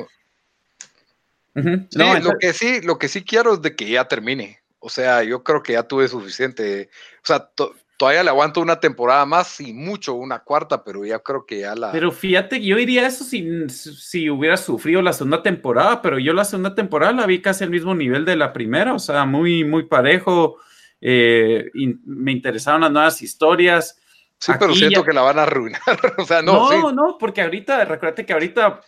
lo 1.53 2.33
que 2.39 2.53
sí, 2.53 2.81
lo 2.81 2.97
que 2.97 3.09
sí 3.09 3.23
quiero 3.23 3.53
es 3.53 3.61
de 3.61 3.75
que 3.75 3.87
ya 3.87 4.07
termine. 4.07 4.59
O 4.79 4.89
sea, 4.89 5.23
yo 5.23 5.43
creo 5.43 5.61
que 5.61 5.73
ya 5.73 5.83
tuve 5.83 6.07
suficiente. 6.07 6.89
O 7.17 7.25
sea, 7.25 7.49
todavía 7.97 8.23
le 8.23 8.29
aguanto 8.29 8.61
una 8.61 8.79
temporada 8.79 9.25
más 9.25 9.59
y 9.59 9.73
mucho, 9.73 10.15
una 10.15 10.39
cuarta, 10.39 10.83
pero 10.83 11.05
ya 11.05 11.19
creo 11.19 11.45
que 11.45 11.59
ya 11.59 11.75
la. 11.75 11.91
Pero 11.91 12.11
fíjate, 12.11 12.61
yo 12.61 12.75
diría 12.75 13.07
eso 13.07 13.23
si, 13.23 13.69
si 13.69 14.29
hubiera 14.29 14.57
sufrido 14.57 15.01
la 15.01 15.13
segunda 15.13 15.41
temporada, 15.41 16.01
pero 16.01 16.19
yo 16.19 16.33
la 16.33 16.45
segunda 16.45 16.75
temporada 16.75 17.13
la 17.13 17.25
vi 17.25 17.41
casi 17.41 17.63
al 17.63 17.69
mismo 17.69 17.95
nivel 17.95 18.25
de 18.25 18.35
la 18.35 18.53
primera, 18.53 18.93
o 18.93 18.99
sea, 18.99 19.25
muy, 19.25 19.63
muy 19.63 19.83
parejo. 19.87 20.57
Eh, 21.01 21.69
me 22.05 22.31
interesaron 22.31 22.81
las 22.81 22.91
nuevas 22.91 23.21
historias. 23.21 23.99
Sí, 24.37 24.51
pero 24.59 24.73
siento 24.75 25.03
que 25.03 25.13
la 25.13 25.21
van 25.21 25.39
a 25.39 25.43
arruinar. 25.43 25.81
o 26.17 26.25
sea, 26.25 26.41
no. 26.41 26.71
No, 26.71 26.91
no, 26.91 27.17
porque 27.17 27.41
ahorita, 27.41 27.85
recuérdate 27.85 28.25
que 28.25 28.33
ahorita 28.33 28.81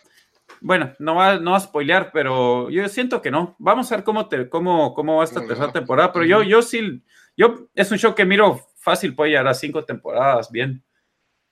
bueno, 0.60 0.92
no 0.98 1.14
va, 1.14 1.38
no 1.38 1.54
a 1.54 1.60
spoilear, 1.60 2.10
pero 2.12 2.68
yo 2.70 2.88
siento 2.88 3.22
que 3.22 3.30
no. 3.30 3.54
Vamos 3.58 3.90
a 3.90 3.96
ver 3.96 4.04
cómo, 4.04 4.28
te, 4.28 4.48
cómo, 4.48 4.94
cómo 4.94 5.16
va 5.16 5.24
esta 5.24 5.46
tercera 5.46 5.72
temporada, 5.72 6.12
pero 6.12 6.24
yo, 6.24 6.42
yo 6.42 6.62
sí, 6.62 7.02
yo, 7.36 7.68
es 7.74 7.90
un 7.92 7.98
show 7.98 8.14
que 8.14 8.24
miro 8.24 8.67
fácil, 8.90 9.14
puede 9.14 9.30
llegar 9.30 9.48
a 9.48 9.54
cinco 9.54 9.84
temporadas, 9.84 10.50
bien. 10.50 10.82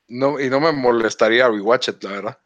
No, 0.09 0.41
y 0.41 0.49
no 0.49 0.61
me 0.61 0.73
molestaría 0.73 1.49
rewatch 1.49 1.89
it, 1.89 2.03
la 2.03 2.11
verdad. 2.11 2.39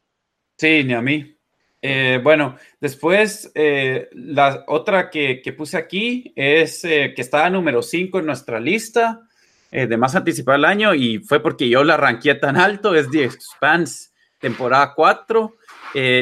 Sí, 0.56 0.84
ni 0.84 0.94
a 0.94 1.00
mí. 1.00 1.36
Eh, 1.82 2.20
bueno, 2.22 2.56
después 2.78 3.50
eh, 3.54 4.08
la 4.12 4.64
otra 4.66 5.08
que, 5.08 5.42
puse 5.56 5.78
aquí 5.78 6.32
es 6.36 6.84
eh, 6.84 7.14
que 7.14 7.22
estaba 7.22 7.48
número 7.48 7.80
5 7.80 8.18
en 8.18 8.26
nuestra 8.26 8.60
lista 8.60 9.22
de 9.70 9.96
más 9.96 10.16
anticipada 10.16 10.58
del 10.58 10.64
año 10.64 10.94
y 10.94 11.20
fue 11.20 11.40
porque 11.40 11.68
yo 11.68 11.84
la 11.84 11.96
ranqué 11.96 12.34
tan 12.34 12.56
alto, 12.56 12.92
es 12.96 13.08
The 13.08 13.22
Expanse, 13.22 14.10
temporada 14.40 14.94
4. 14.96 15.56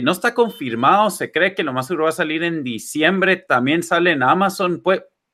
no 0.02 0.12
está 0.12 0.34
confirmado, 0.34 1.08
se 1.08 1.32
cree 1.32 1.54
que 1.54 1.62
lo 1.62 1.72
más 1.72 1.86
seguro 1.86 2.04
va 2.04 2.10
a 2.10 2.12
salir 2.12 2.42
en 2.42 2.62
diciembre, 2.62 3.36
también 3.36 3.82
sale 3.82 4.10
en 4.10 4.22
Amazon. 4.22 4.82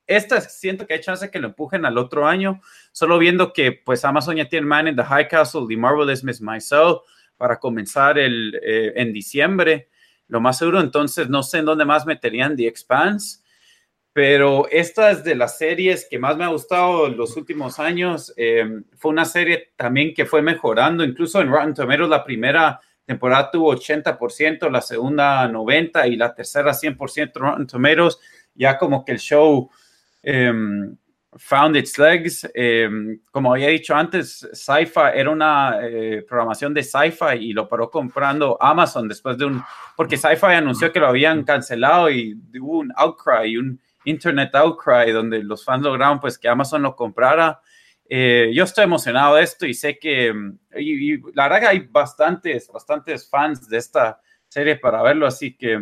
Esta 0.06 0.40
siento 0.40 0.86
que 0.86 0.94
hay 0.94 1.00
chance 1.00 1.30
que 1.30 1.38
lo 1.38 1.48
empujen 1.48 1.84
al 1.84 1.98
otro 1.98 2.26
año, 2.26 2.60
solo 2.92 3.18
viendo 3.18 3.52
que 3.52 3.72
pues 3.72 4.04
Amazon 4.04 4.36
ya 4.36 4.48
tiene 4.48 4.66
Man 4.66 4.88
in 4.88 4.96
the 4.96 5.04
High 5.04 5.28
Castle, 5.28 5.66
The 5.68 5.76
Marvelous 5.76 6.24
Miss 6.24 6.40
Maisel 6.40 6.96
para 7.36 7.58
comenzar 7.58 8.18
el, 8.18 8.60
en 8.62 9.12
diciembre 9.12 9.88
lo 10.28 10.40
más 10.40 10.58
seguro. 10.58 10.80
Entonces, 10.80 11.28
no 11.28 11.42
sé 11.42 11.58
en 11.58 11.66
dónde 11.66 11.84
más 11.84 12.06
meterían 12.06 12.56
The 12.56 12.66
Expanse, 12.66 13.40
pero 14.12 14.68
esta 14.70 15.10
es 15.10 15.24
de 15.24 15.34
las 15.34 15.58
series 15.58 16.06
que 16.08 16.18
más 16.18 16.36
me 16.36 16.44
ha 16.44 16.48
gustado 16.48 17.08
los 17.08 17.36
últimos 17.36 17.78
años. 17.78 18.32
Em, 18.36 18.84
fue 18.96 19.10
una 19.10 19.24
serie 19.24 19.72
también 19.76 20.14
que 20.14 20.24
fue 20.26 20.40
mejorando, 20.42 21.02
incluso 21.02 21.40
en 21.40 21.50
Rotten 21.50 21.74
Tomatoes 21.74 22.08
la 22.08 22.24
primera 22.24 22.80
temporada 23.04 23.50
tuvo 23.50 23.74
80%, 23.74 24.70
la 24.70 24.80
segunda 24.80 25.48
90% 25.48 26.10
y 26.10 26.16
la 26.16 26.34
tercera 26.34 26.72
100% 26.72 27.32
Rotten 27.34 27.66
Tomatoes. 27.66 28.18
Ya 28.54 28.78
como 28.78 29.04
que 29.04 29.12
el 29.12 29.18
show... 29.18 29.70
Em, 30.24 30.96
found 31.36 31.76
its 31.76 31.98
legs. 31.98 32.48
Eh, 32.54 32.88
como 33.30 33.52
había 33.52 33.68
dicho 33.68 33.94
antes, 33.94 34.48
Sci-Fi 34.52 35.12
era 35.14 35.30
una 35.30 35.78
eh, 35.82 36.24
programación 36.26 36.72
de 36.74 36.82
Sci-Fi 36.82 37.36
y 37.40 37.52
lo 37.52 37.68
paró 37.68 37.90
comprando 37.90 38.56
Amazon 38.60 39.08
después 39.08 39.36
de 39.38 39.46
un, 39.46 39.62
porque 39.96 40.16
Sci-Fi 40.16 40.54
anunció 40.54 40.92
que 40.92 41.00
lo 41.00 41.08
habían 41.08 41.44
cancelado 41.44 42.10
y 42.10 42.38
hubo 42.60 42.78
un 42.78 42.92
outcry, 42.96 43.56
un 43.56 43.80
internet 44.04 44.54
outcry 44.54 45.10
donde 45.12 45.42
los 45.42 45.64
fans 45.64 45.82
lograron 45.82 46.20
pues 46.20 46.38
que 46.38 46.48
Amazon 46.48 46.82
lo 46.82 46.94
comprara. 46.94 47.60
Eh, 48.06 48.52
yo 48.54 48.64
estoy 48.64 48.84
emocionado 48.84 49.36
de 49.36 49.42
esto 49.42 49.66
y 49.66 49.74
sé 49.74 49.98
que, 49.98 50.32
y, 50.76 51.16
la 51.34 51.48
verdad 51.48 51.70
hay 51.70 51.80
bastantes, 51.90 52.68
bastantes 52.72 53.28
fans 53.28 53.66
de 53.68 53.78
esta 53.78 54.20
serie 54.46 54.76
para 54.76 55.02
verlo, 55.02 55.26
así 55.26 55.56
que 55.56 55.80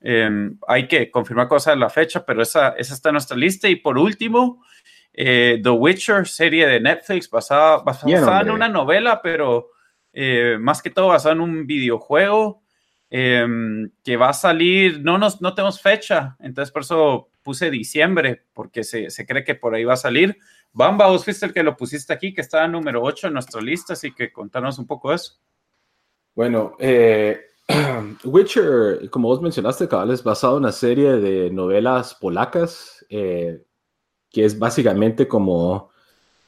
Em, 0.00 0.58
hay 0.66 0.88
que 0.88 1.10
confirmar 1.10 1.48
cosas 1.48 1.74
en 1.74 1.80
la 1.80 1.90
fecha, 1.90 2.24
pero 2.24 2.42
esa, 2.42 2.70
esa 2.70 2.94
está 2.94 3.10
en 3.10 3.14
nuestra 3.14 3.36
lista. 3.36 3.68
Y 3.68 3.76
por 3.76 3.98
último, 3.98 4.64
eh, 5.12 5.60
The 5.62 5.70
Witcher, 5.70 6.26
serie 6.26 6.66
de 6.66 6.80
Netflix 6.80 7.28
basada, 7.28 7.78
basada 7.78 8.40
en 8.40 8.50
una 8.50 8.68
novela, 8.68 9.20
pero 9.22 9.70
eh, 10.12 10.56
más 10.58 10.80
que 10.82 10.90
todo 10.90 11.08
basada 11.08 11.34
en 11.34 11.40
un 11.40 11.66
videojuego 11.66 12.62
em, 13.10 13.90
que 14.02 14.16
va 14.16 14.30
a 14.30 14.34
salir, 14.34 15.00
no, 15.02 15.18
nos, 15.18 15.40
no 15.40 15.54
tenemos 15.54 15.80
fecha, 15.80 16.36
entonces 16.40 16.72
por 16.72 16.82
eso 16.82 17.30
puse 17.42 17.70
diciembre, 17.70 18.44
porque 18.52 18.84
se, 18.84 19.10
se 19.10 19.26
cree 19.26 19.44
que 19.44 19.54
por 19.54 19.74
ahí 19.74 19.84
va 19.84 19.94
a 19.94 19.98
salir. 19.98 20.38
Bamba, 20.72 21.08
vos 21.08 21.24
fuiste 21.24 21.46
el 21.46 21.52
que 21.52 21.62
lo 21.62 21.76
pusiste 21.76 22.12
aquí, 22.12 22.32
que 22.32 22.42
está 22.42 22.66
número 22.68 23.02
8 23.02 23.26
en 23.26 23.32
nuestra 23.34 23.60
lista, 23.60 23.94
así 23.94 24.12
que 24.12 24.32
contanos 24.32 24.78
un 24.78 24.86
poco 24.86 25.10
de 25.10 25.16
eso. 25.16 25.40
Bueno, 26.34 26.76
eh, 26.78 27.49
Witcher, 28.24 29.08
como 29.10 29.28
vos 29.28 29.40
mencionaste, 29.40 29.88
cabal, 29.88 30.10
es 30.10 30.22
basado 30.22 30.54
en 30.56 30.64
una 30.64 30.72
serie 30.72 31.12
de 31.12 31.50
novelas 31.50 32.14
polacas, 32.14 33.04
eh, 33.08 33.62
que 34.30 34.44
es 34.44 34.58
básicamente 34.58 35.28
como 35.28 35.90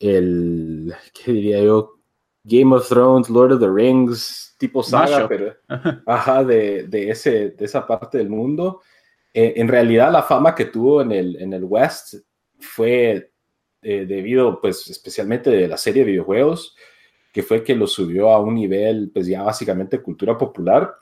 el, 0.01 0.95
¿qué 1.13 1.33
diría 1.33 1.63
yo? 1.63 1.99
Game 2.45 2.75
of 2.75 2.89
Thrones, 2.89 3.31
Lord 3.31 3.53
of 3.53 3.61
the 3.61 3.71
Rings, 3.71 4.57
tipo 4.59 4.83
saga, 4.83 5.29
pero, 5.29 5.55
ajá, 6.07 6.45
de, 6.45 6.85
de, 6.89 7.11
ese, 7.11 7.51
de 7.51 7.65
esa 7.65 7.87
parte 7.87 8.19
del 8.19 8.29
mundo. 8.29 8.83
Eh, 9.33 9.55
en 9.57 9.69
realidad, 9.69 10.13
la 10.13 10.23
fama 10.23 10.55
que 10.55 10.67
tuvo 10.67 11.03
en 11.03 11.13
el, 11.13 11.37
en 11.41 11.53
el 11.53 11.65
West 11.65 12.15
fue 12.59 13.33
eh, 13.81 14.07
debido, 14.07 14.61
pues, 14.61 14.89
especialmente 14.89 15.51
de 15.51 15.69
la 15.69 15.77
serie 15.77 16.05
de 16.05 16.11
videojuegos, 16.11 16.77
que 17.33 17.43
fue 17.43 17.65
que 17.65 17.75
lo 17.75 17.87
subió 17.87 18.31
a 18.31 18.41
un 18.41 18.55
nivel, 18.55 19.11
pues 19.13 19.27
ya 19.27 19.43
básicamente 19.43 20.03
cultura 20.03 20.37
popular. 20.37 20.95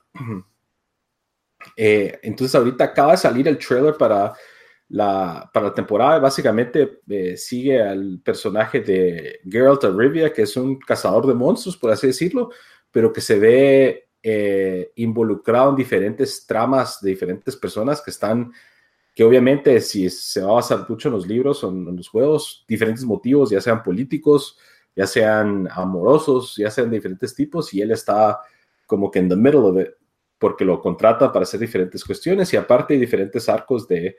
Eh, 1.76 2.18
entonces 2.22 2.54
ahorita 2.54 2.84
acaba 2.84 3.12
de 3.12 3.18
salir 3.18 3.46
el 3.48 3.58
trailer 3.58 3.94
para 3.96 4.32
la, 4.88 5.50
para 5.52 5.66
la 5.66 5.74
temporada. 5.74 6.18
Básicamente 6.20 7.00
eh, 7.08 7.36
sigue 7.36 7.82
al 7.82 8.20
personaje 8.24 8.80
de 8.80 9.40
Geralt 9.44 9.84
of 9.84 9.96
Rivia, 9.96 10.32
que 10.32 10.42
es 10.42 10.56
un 10.56 10.78
cazador 10.78 11.26
de 11.26 11.34
monstruos, 11.34 11.76
por 11.76 11.90
así 11.90 12.06
decirlo, 12.06 12.50
pero 12.90 13.12
que 13.12 13.20
se 13.20 13.38
ve 13.38 14.08
eh, 14.22 14.92
involucrado 14.96 15.70
en 15.70 15.76
diferentes 15.76 16.46
tramas 16.46 17.00
de 17.00 17.10
diferentes 17.10 17.56
personas 17.56 18.00
que 18.00 18.10
están, 18.10 18.52
que 19.14 19.24
obviamente 19.24 19.80
si 19.80 20.08
se 20.10 20.42
va 20.42 20.50
a 20.50 20.54
basar 20.54 20.86
mucho 20.88 21.08
en 21.08 21.14
los 21.14 21.26
libros 21.26 21.64
o 21.64 21.70
en 21.70 21.96
los 21.96 22.08
juegos, 22.08 22.64
diferentes 22.68 23.04
motivos, 23.04 23.50
ya 23.50 23.60
sean 23.60 23.82
políticos, 23.82 24.58
ya 24.94 25.06
sean 25.06 25.68
amorosos, 25.70 26.56
ya 26.56 26.70
sean 26.70 26.90
diferentes 26.90 27.34
tipos, 27.34 27.72
y 27.74 27.80
él 27.80 27.90
está 27.90 28.40
como 28.86 29.10
que 29.10 29.20
en 29.20 29.28
the 29.28 29.36
middle 29.36 29.60
of 29.60 29.76
porque 30.38 30.64
lo 30.64 30.80
contrata 30.80 31.30
para 31.30 31.42
hacer 31.42 31.60
diferentes 31.60 32.02
cuestiones, 32.04 32.52
y 32.52 32.56
aparte 32.56 32.94
hay 32.94 33.00
diferentes 33.00 33.48
arcos 33.48 33.86
de, 33.86 34.16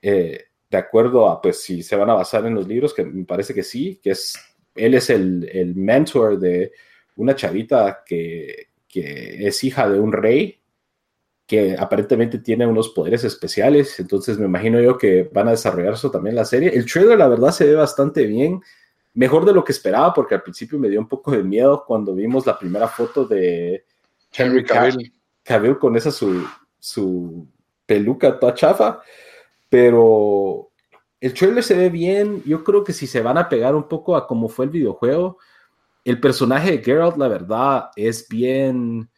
eh, 0.00 0.44
de 0.68 0.76
acuerdo 0.76 1.28
a, 1.28 1.40
pues, 1.40 1.60
si 1.60 1.82
se 1.82 1.96
van 1.96 2.10
a 2.10 2.14
basar 2.14 2.44
en 2.46 2.54
los 2.54 2.66
libros, 2.66 2.92
que 2.92 3.04
me 3.04 3.24
parece 3.24 3.54
que 3.54 3.62
sí, 3.62 4.00
que 4.02 4.10
es, 4.10 4.34
él 4.74 4.94
es 4.94 5.08
el, 5.08 5.48
el 5.52 5.76
mentor 5.76 6.38
de 6.38 6.72
una 7.16 7.36
chavita 7.36 8.02
que, 8.04 8.70
que 8.88 9.46
es 9.46 9.62
hija 9.62 9.88
de 9.88 10.00
un 10.00 10.12
rey, 10.12 10.58
que 11.46 11.76
aparentemente 11.78 12.38
tiene 12.38 12.66
unos 12.66 12.88
poderes 12.90 13.24
especiales, 13.24 14.00
entonces 14.00 14.38
me 14.38 14.46
imagino 14.46 14.80
yo 14.80 14.96
que 14.96 15.28
van 15.32 15.48
a 15.48 15.52
desarrollar 15.52 15.94
eso 15.94 16.10
también 16.10 16.34
la 16.34 16.44
serie. 16.44 16.70
El 16.74 16.90
trailer, 16.90 17.18
la 17.18 17.28
verdad, 17.28 17.50
se 17.50 17.66
ve 17.66 17.74
bastante 17.74 18.26
bien 18.26 18.62
mejor 19.14 19.44
de 19.44 19.52
lo 19.52 19.64
que 19.64 19.72
esperaba, 19.72 20.12
porque 20.14 20.34
al 20.34 20.42
principio 20.42 20.78
me 20.78 20.88
dio 20.88 21.00
un 21.00 21.08
poco 21.08 21.32
de 21.32 21.42
miedo 21.42 21.84
cuando 21.86 22.14
vimos 22.14 22.46
la 22.46 22.58
primera 22.58 22.88
foto 22.88 23.24
de 23.24 23.84
Henry 24.32 24.64
Cavill, 24.64 25.12
Cavill 25.42 25.78
con 25.78 25.96
esa 25.96 26.10
su, 26.10 26.46
su 26.78 27.46
peluca 27.84 28.38
toda 28.38 28.54
chafa, 28.54 29.00
pero 29.68 30.70
el 31.20 31.34
trailer 31.34 31.62
se 31.62 31.76
ve 31.76 31.90
bien, 31.90 32.42
yo 32.44 32.64
creo 32.64 32.82
que 32.82 32.92
si 32.92 33.06
se 33.06 33.22
van 33.22 33.38
a 33.38 33.48
pegar 33.48 33.74
un 33.74 33.88
poco 33.88 34.16
a 34.16 34.26
cómo 34.26 34.48
fue 34.48 34.64
el 34.64 34.70
videojuego, 34.70 35.38
el 36.04 36.18
personaje 36.18 36.72
de 36.72 36.82
Geralt, 36.82 37.16
la 37.16 37.28
verdad, 37.28 37.90
es 37.96 38.28
bien... 38.28 39.08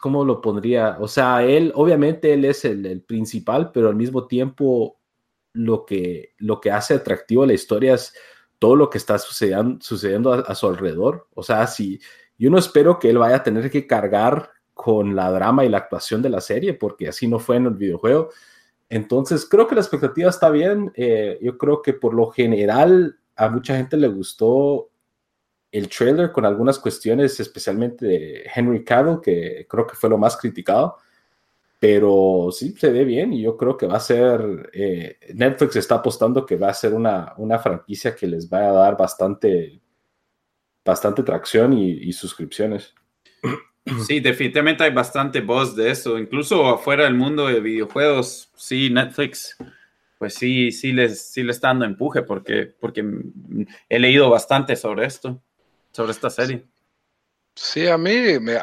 ¿Cómo 0.00 0.24
lo 0.24 0.40
pondría? 0.40 0.96
O 1.00 1.06
sea, 1.06 1.44
él, 1.44 1.70
obviamente 1.74 2.32
él 2.32 2.46
es 2.46 2.64
el, 2.64 2.86
el 2.86 3.02
principal, 3.02 3.70
pero 3.72 3.88
al 3.88 3.94
mismo 3.94 4.26
tiempo 4.26 4.99
lo 5.52 5.84
que, 5.84 6.34
lo 6.38 6.60
que 6.60 6.70
hace 6.70 6.94
atractivo 6.94 7.42
a 7.42 7.46
la 7.46 7.52
historia 7.52 7.94
es 7.94 8.14
todo 8.58 8.76
lo 8.76 8.90
que 8.90 8.98
está 8.98 9.18
sucediendo, 9.18 9.78
sucediendo 9.80 10.32
a, 10.32 10.54
su 10.54 10.66
alrededor. 10.66 11.26
O 11.34 11.42
sea, 11.42 11.66
si 11.66 12.00
yo 12.38 12.50
no 12.50 12.58
espero 12.58 12.98
que 12.98 13.10
él 13.10 13.18
vaya 13.18 13.36
a 13.36 13.42
tener 13.42 13.70
que 13.70 13.86
cargar 13.86 14.50
con 14.74 15.16
la 15.16 15.30
drama 15.30 15.64
y 15.64 15.68
la 15.68 15.78
actuación 15.78 16.22
de 16.22 16.30
la 16.30 16.40
serie, 16.40 16.74
porque 16.74 17.08
así 17.08 17.26
no 17.26 17.38
fue 17.38 17.56
en 17.56 17.66
el 17.66 17.74
videojuego. 17.74 18.30
Entonces, 18.88 19.46
creo 19.48 19.66
que 19.66 19.74
la 19.74 19.80
expectativa 19.80 20.30
está 20.30 20.50
bien. 20.50 20.92
Eh, 20.94 21.38
yo 21.42 21.56
creo 21.58 21.82
que 21.82 21.92
por 21.92 22.14
lo 22.14 22.30
general 22.30 23.18
a 23.36 23.48
mucha 23.48 23.76
gente 23.76 23.96
le 23.96 24.08
gustó 24.08 24.90
el 25.72 25.88
trailer 25.88 26.32
con 26.32 26.44
algunas 26.44 26.78
cuestiones, 26.78 27.38
especialmente 27.40 28.04
de 28.04 28.50
Henry 28.54 28.84
Cavill, 28.84 29.20
que 29.22 29.66
creo 29.68 29.86
que 29.86 29.94
fue 29.94 30.10
lo 30.10 30.18
más 30.18 30.36
criticado 30.36 30.98
pero 31.80 32.50
sí 32.52 32.74
se 32.78 32.92
ve 32.92 33.04
bien 33.04 33.32
y 33.32 33.40
yo 33.40 33.56
creo 33.56 33.78
que 33.78 33.86
va 33.86 33.96
a 33.96 34.00
ser, 34.00 34.70
eh, 34.74 35.18
Netflix 35.34 35.76
está 35.76 35.96
apostando 35.96 36.44
que 36.44 36.56
va 36.56 36.68
a 36.68 36.74
ser 36.74 36.92
una, 36.92 37.32
una, 37.38 37.58
franquicia 37.58 38.14
que 38.14 38.26
les 38.26 38.52
va 38.52 38.68
a 38.68 38.72
dar 38.72 38.98
bastante, 38.98 39.80
bastante 40.84 41.22
tracción 41.22 41.72
y, 41.72 42.12
suscripciones. 42.12 42.94
Sí, 44.06 44.20
definitivamente 44.20 44.84
hay 44.84 44.92
bastante 44.92 45.40
voz 45.40 45.74
de 45.74 45.90
eso, 45.90 46.18
incluso 46.18 46.68
afuera 46.68 47.04
del 47.04 47.14
mundo 47.14 47.46
de 47.46 47.60
videojuegos, 47.60 48.52
sí, 48.54 48.90
Netflix, 48.90 49.56
pues 50.18 50.34
sí, 50.34 50.70
sí 50.70 50.92
les, 50.92 51.32
sí 51.32 51.42
le 51.42 51.50
está 51.50 51.68
dando 51.68 51.86
empuje 51.86 52.22
porque, 52.22 52.66
porque 52.78 53.02
he 53.88 53.98
leído 53.98 54.28
bastante 54.28 54.76
sobre 54.76 55.06
esto, 55.06 55.42
sobre 55.92 56.12
esta 56.12 56.28
serie. 56.28 56.66
Sí, 57.62 57.86
a 57.88 57.98
mí, 57.98 58.10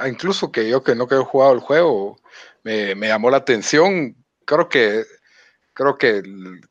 incluso 0.08 0.52
que 0.52 0.68
yo 0.68 0.84
que 0.84 0.96
no 0.96 1.08
que 1.08 1.14
he 1.16 1.20
jugado 1.20 1.54
el 1.54 1.60
juego, 1.60 2.20
me, 2.64 2.96
llamó 2.96 3.30
la 3.30 3.38
atención. 3.38 4.16
Creo 4.46 4.70
que 4.70 5.06
creo 5.74 5.98
que 6.00 6.24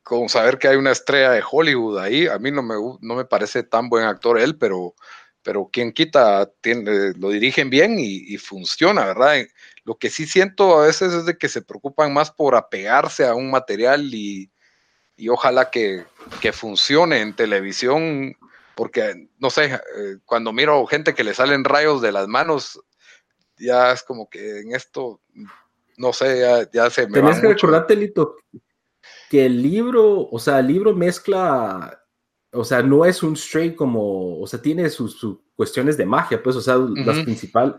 con 0.02 0.28
saber 0.28 0.58
que 0.58 0.68
hay 0.68 0.76
una 0.76 0.90
estrella 0.92 1.30
de 1.30 1.44
Hollywood 1.48 1.98
ahí, 2.00 2.26
a 2.26 2.38
mí 2.40 2.50
no 2.50 2.62
me, 2.62 2.74
no 3.00 3.14
me 3.14 3.24
parece 3.24 3.62
tan 3.62 3.88
buen 3.88 4.04
actor 4.04 4.40
él, 4.40 4.58
pero, 4.58 4.94
pero 5.42 5.70
quien 5.72 5.92
quita, 5.92 6.50
tiene, 6.60 7.12
lo 7.16 7.30
dirigen 7.30 7.70
bien 7.70 7.96
y, 7.98 8.36
funciona, 8.38 9.06
¿verdad? 9.06 9.46
Lo 9.84 9.96
que 9.96 10.10
sí 10.10 10.26
siento 10.26 10.78
a 10.80 10.86
veces 10.86 11.12
es 11.12 11.26
de 11.26 11.38
que 11.38 11.48
se 11.48 11.62
preocupan 11.62 12.12
más 12.12 12.32
por 12.32 12.56
apegarse 12.56 13.24
a 13.26 13.34
un 13.36 13.50
material 13.52 14.12
y, 14.12 14.50
ojalá 15.28 15.70
que, 15.70 16.04
que, 16.40 16.52
funcione 16.52 17.20
en 17.20 17.36
televisión, 17.36 18.36
porque, 18.76 19.30
no 19.38 19.48
sé, 19.48 19.64
eh, 19.74 20.18
cuando 20.26 20.52
miro 20.52 20.86
gente 20.86 21.14
que 21.14 21.24
le 21.24 21.32
salen 21.32 21.64
rayos 21.64 22.02
de 22.02 22.12
las 22.12 22.28
manos, 22.28 22.78
ya 23.58 23.92
es 23.92 24.02
como 24.02 24.28
que 24.28 24.60
en 24.60 24.74
esto, 24.74 25.22
no 25.96 26.12
sé, 26.12 26.40
ya, 26.40 26.70
ya 26.70 26.90
se 26.90 27.06
me... 27.06 27.14
Tenés 27.14 27.40
que 27.40 27.48
recordarte, 27.48 27.96
Lito, 27.96 28.36
que 29.30 29.46
el 29.46 29.62
libro, 29.62 30.28
o 30.30 30.38
sea, 30.38 30.58
el 30.58 30.66
libro 30.66 30.94
mezcla, 30.94 32.02
o 32.52 32.64
sea, 32.64 32.82
no 32.82 33.06
es 33.06 33.22
un 33.22 33.32
straight 33.32 33.74
como, 33.74 34.38
o 34.40 34.46
sea, 34.46 34.60
tiene 34.60 34.90
sus, 34.90 35.18
cuestiones 35.54 35.96
de 35.96 36.04
magia, 36.04 36.42
pues, 36.42 36.54
o 36.56 36.60
sea, 36.60 36.76
las 36.76 37.20
principales, 37.20 37.76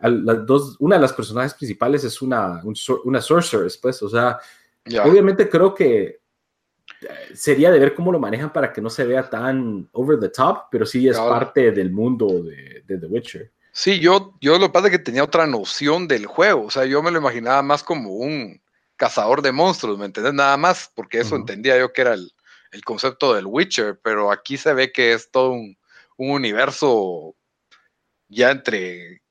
las 0.00 0.46
dos, 0.46 0.76
una 0.78 0.96
de 0.96 1.02
las 1.02 1.12
personajes 1.12 1.52
principales 1.52 2.04
es 2.04 2.22
una, 2.22 2.62
una 3.04 3.20
sorceress, 3.20 3.76
pues, 3.76 4.02
o 4.02 4.08
sea, 4.08 4.38
obviamente 5.04 5.46
creo 5.50 5.74
que 5.74 6.17
sería 7.34 7.70
de 7.70 7.78
ver 7.78 7.94
cómo 7.94 8.12
lo 8.12 8.18
manejan 8.18 8.52
para 8.52 8.72
que 8.72 8.80
no 8.80 8.90
se 8.90 9.04
vea 9.04 9.28
tan 9.28 9.88
over 9.92 10.18
the 10.18 10.28
top, 10.28 10.64
pero 10.70 10.84
sí 10.84 11.08
es 11.08 11.16
parte 11.16 11.72
del 11.72 11.90
mundo 11.90 12.42
de, 12.42 12.82
de, 12.86 12.98
The 12.98 13.06
Witcher. 13.06 13.52
Sí, 13.72 14.00
yo, 14.00 14.36
yo 14.40 14.58
lo 14.58 14.66
que 14.66 14.72
pasa 14.72 14.86
es 14.86 14.92
que 14.92 14.98
tenía 14.98 15.22
otra 15.22 15.46
noción 15.46 16.08
del 16.08 16.26
juego, 16.26 16.64
o 16.64 16.70
sea, 16.70 16.84
yo 16.84 17.02
me 17.02 17.10
lo 17.10 17.18
imaginaba 17.18 17.62
más 17.62 17.84
como 17.84 18.10
un, 18.12 18.60
cazador 18.98 19.40
de 19.40 19.52
monstruos, 19.52 19.96
¿me 19.96 20.04
entiendes? 20.04 20.34
Nada 20.34 20.58
más, 20.58 20.92
porque 20.94 21.20
eso 21.20 21.36
entendía 21.36 21.78
yo 21.78 21.92
que 21.92 22.02
era 22.02 22.12
el, 22.12 22.30
concepto 22.84 23.32
del 23.32 23.46
Witcher, 23.46 23.98
pero 24.02 24.30
aquí 24.30 24.58
se 24.58 24.74
ve 24.74 24.92
que 24.92 25.14
es 25.14 25.30
todo 25.30 25.52
un, 25.52 25.78
universo 26.18 27.36
ya 28.28 28.50
entre 28.50 29.22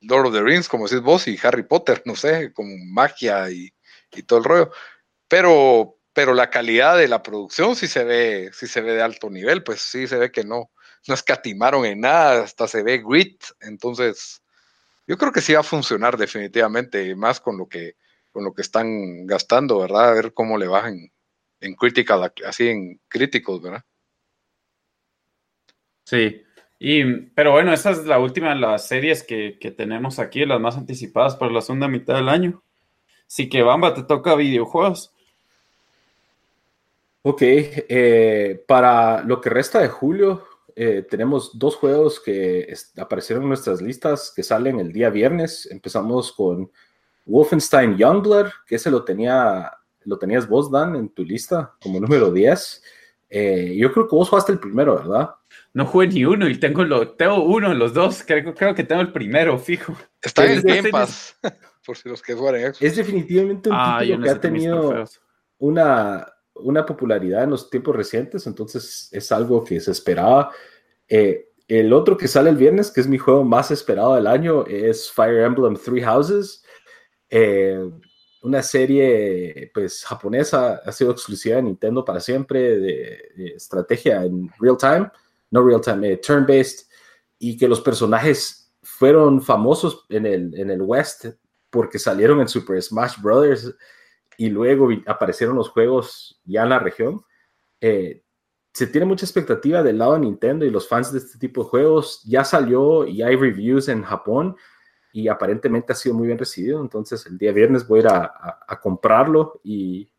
Lord 0.00 0.28
of 0.28 0.32
the 0.32 0.42
Rings, 0.42 0.68
como 0.68 0.88
decís 0.88 1.02
vos, 1.02 1.28
y 1.28 1.38
Harry 1.42 1.62
Potter, 1.62 2.02
no 2.06 2.16
sé, 2.16 2.52
como 2.54 2.74
magia 2.86 3.50
y, 3.50 3.70
todo 4.26 4.38
el 4.38 4.44
rollo. 4.44 4.70
Pero, 5.28 5.98
pero 6.12 6.34
la 6.34 6.50
calidad 6.50 6.96
de 6.98 7.08
la 7.08 7.22
producción 7.22 7.76
sí 7.76 7.86
se 7.86 8.04
ve, 8.04 8.50
sí 8.52 8.66
se 8.66 8.80
ve 8.80 8.92
de 8.92 9.02
alto 9.02 9.30
nivel, 9.30 9.62
pues 9.62 9.80
sí 9.80 10.06
se 10.06 10.16
ve 10.16 10.32
que 10.32 10.44
no, 10.44 10.70
no 11.06 11.14
escatimaron 11.14 11.84
en 11.86 12.00
nada, 12.00 12.42
hasta 12.42 12.68
se 12.68 12.82
ve 12.82 12.98
grit, 12.98 13.42
entonces 13.60 14.42
yo 15.06 15.16
creo 15.16 15.32
que 15.32 15.40
sí 15.40 15.54
va 15.54 15.60
a 15.60 15.64
funcionar 15.64 16.16
definitivamente, 16.16 17.14
más 17.16 17.40
con 17.40 17.56
lo 17.56 17.68
que 17.68 17.96
con 18.32 18.44
lo 18.44 18.52
que 18.52 18.62
están 18.62 19.26
gastando, 19.26 19.80
¿verdad? 19.80 20.10
A 20.10 20.14
ver 20.14 20.32
cómo 20.34 20.56
le 20.56 20.68
bajan 20.68 21.10
en 21.60 21.74
critical, 21.74 22.32
así 22.46 22.68
en 22.68 23.00
críticos, 23.08 23.60
¿verdad? 23.60 23.84
Sí, 26.04 26.42
y, 26.78 27.04
pero 27.04 27.52
bueno, 27.52 27.72
esa 27.72 27.90
es 27.90 28.06
la 28.06 28.18
última 28.18 28.50
de 28.50 28.60
las 28.60 28.88
series 28.88 29.22
que, 29.22 29.52
tenemos 29.76 30.18
aquí, 30.18 30.44
las 30.46 30.60
más 30.60 30.76
anticipadas 30.76 31.36
para 31.36 31.52
la 31.52 31.60
segunda 31.60 31.88
mitad 31.88 32.14
del 32.14 32.28
año. 32.28 32.62
Así 33.26 33.48
que, 33.48 33.62
Bamba, 33.62 33.94
te 33.94 34.02
toca 34.02 34.34
videojuegos. 34.34 35.14
Ok, 37.22 37.42
eh, 37.42 38.64
para 38.66 39.22
lo 39.22 39.40
que 39.40 39.50
resta 39.50 39.80
de 39.80 39.88
julio, 39.88 40.42
eh, 40.74 41.06
tenemos 41.08 41.58
dos 41.58 41.76
juegos 41.76 42.20
que 42.20 42.72
aparecieron 42.96 43.42
en 43.42 43.48
nuestras 43.48 43.82
listas 43.82 44.32
que 44.34 44.42
salen 44.42 44.80
el 44.80 44.92
día 44.92 45.10
viernes. 45.10 45.68
Empezamos 45.70 46.32
con 46.32 46.70
Wolfenstein 47.26 47.98
Youngblood, 47.98 48.48
que 48.66 48.76
ese 48.76 48.90
lo 48.90 49.04
tenía, 49.04 49.70
lo 50.04 50.18
tenías 50.18 50.48
vos, 50.48 50.70
Dan, 50.70 50.96
en 50.96 51.10
tu 51.10 51.22
lista 51.22 51.74
como 51.82 52.00
número 52.00 52.30
10. 52.30 52.82
Eh, 53.28 53.76
yo 53.76 53.92
creo 53.92 54.08
que 54.08 54.16
vos 54.16 54.30
jugaste 54.30 54.52
el 54.52 54.58
primero, 54.58 54.96
¿verdad? 54.96 55.34
No 55.74 55.84
jugué 55.84 56.08
ni 56.08 56.24
uno 56.24 56.48
y 56.48 56.58
tengo, 56.58 56.84
lo, 56.84 57.10
tengo 57.10 57.44
uno 57.44 57.74
los 57.74 57.92
dos. 57.92 58.24
Creo, 58.26 58.54
creo 58.54 58.74
que 58.74 58.84
tengo 58.84 59.02
el 59.02 59.12
primero, 59.12 59.58
fijo. 59.58 59.94
Está 60.22 60.50
en 60.50 60.62
Game 60.62 60.88
Pass, 60.88 61.36
por 61.86 61.96
si 61.96 62.08
los 62.08 62.22
que 62.22 62.34
juegan 62.34 62.72
Es 62.80 62.96
definitivamente 62.96 63.68
un 63.68 63.76
ah, 63.78 63.98
título 64.00 64.24
que 64.24 64.30
ha 64.30 64.40
tenido 64.40 65.04
una, 65.58 66.26
una 66.62 66.86
popularidad 66.86 67.44
en 67.44 67.50
los 67.50 67.70
tiempos 67.70 67.96
recientes, 67.96 68.46
entonces 68.46 69.08
es 69.12 69.32
algo 69.32 69.64
que 69.64 69.80
se 69.80 69.90
esperaba. 69.90 70.52
Eh, 71.08 71.50
el 71.68 71.92
otro 71.92 72.16
que 72.16 72.28
sale 72.28 72.50
el 72.50 72.56
viernes, 72.56 72.90
que 72.90 73.00
es 73.00 73.06
mi 73.06 73.18
juego 73.18 73.44
más 73.44 73.70
esperado 73.70 74.14
del 74.14 74.26
año, 74.26 74.66
es 74.66 75.10
Fire 75.10 75.44
Emblem 75.44 75.76
Three 75.76 76.02
Houses. 76.02 76.64
Eh, 77.28 77.78
una 78.42 78.62
serie 78.62 79.70
pues 79.72 80.04
japonesa, 80.04 80.80
ha 80.84 80.92
sido 80.92 81.12
exclusiva 81.12 81.56
de 81.56 81.62
Nintendo 81.62 82.04
para 82.04 82.20
siempre, 82.20 82.78
de, 82.78 83.52
estrategia 83.54 84.24
en 84.24 84.50
real 84.58 84.76
time, 84.76 85.10
no 85.50 85.64
real 85.64 85.80
time, 85.80 86.12
eh, 86.12 86.16
turn-based, 86.16 86.86
y 87.38 87.56
que 87.56 87.68
los 87.68 87.80
personajes 87.80 88.72
fueron 88.82 89.42
famosos 89.42 90.06
en 90.08 90.26
el, 90.26 90.58
en 90.58 90.70
el 90.70 90.82
West 90.82 91.26
porque 91.70 91.98
salieron 91.98 92.40
en 92.40 92.48
Super 92.48 92.82
Smash 92.82 93.20
Brothers 93.20 93.74
y 94.40 94.48
luego 94.48 94.88
aparecieron 95.06 95.54
los 95.54 95.68
juegos 95.68 96.40
ya 96.46 96.62
en 96.62 96.70
la 96.70 96.78
región. 96.78 97.22
Eh, 97.78 98.22
se 98.72 98.86
tiene 98.86 99.06
mucha 99.06 99.26
expectativa 99.26 99.82
del 99.82 99.98
lado 99.98 100.14
de 100.14 100.20
Nintendo 100.20 100.64
y 100.64 100.70
los 100.70 100.88
fans 100.88 101.12
de 101.12 101.18
este 101.18 101.38
tipo 101.38 101.62
de 101.62 101.68
juegos. 101.68 102.22
Ya 102.24 102.42
salió 102.42 103.06
y 103.06 103.20
hay 103.20 103.36
reviews 103.36 103.88
en 103.88 104.02
Japón 104.02 104.56
y 105.12 105.28
aparentemente 105.28 105.92
ha 105.92 105.94
sido 105.94 106.14
muy 106.14 106.26
bien 106.26 106.38
recibido. 106.38 106.80
Entonces 106.80 107.26
el 107.26 107.36
día 107.36 107.52
viernes 107.52 107.86
voy 107.86 107.98
a 107.98 108.02
ir 108.02 108.08
a, 108.08 108.80
comprarlo 108.82 109.60
y, 109.62 110.10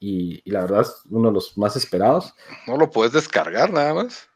y, 0.00 0.50
la 0.50 0.62
verdad 0.62 0.80
es 0.80 1.02
uno 1.08 1.28
de 1.28 1.34
los 1.34 1.56
más 1.56 1.76
esperados. 1.76 2.34
No 2.66 2.76
lo 2.76 2.90
puedes 2.90 3.12
descargar 3.12 3.72
nada 3.72 3.94
más. 3.94 4.28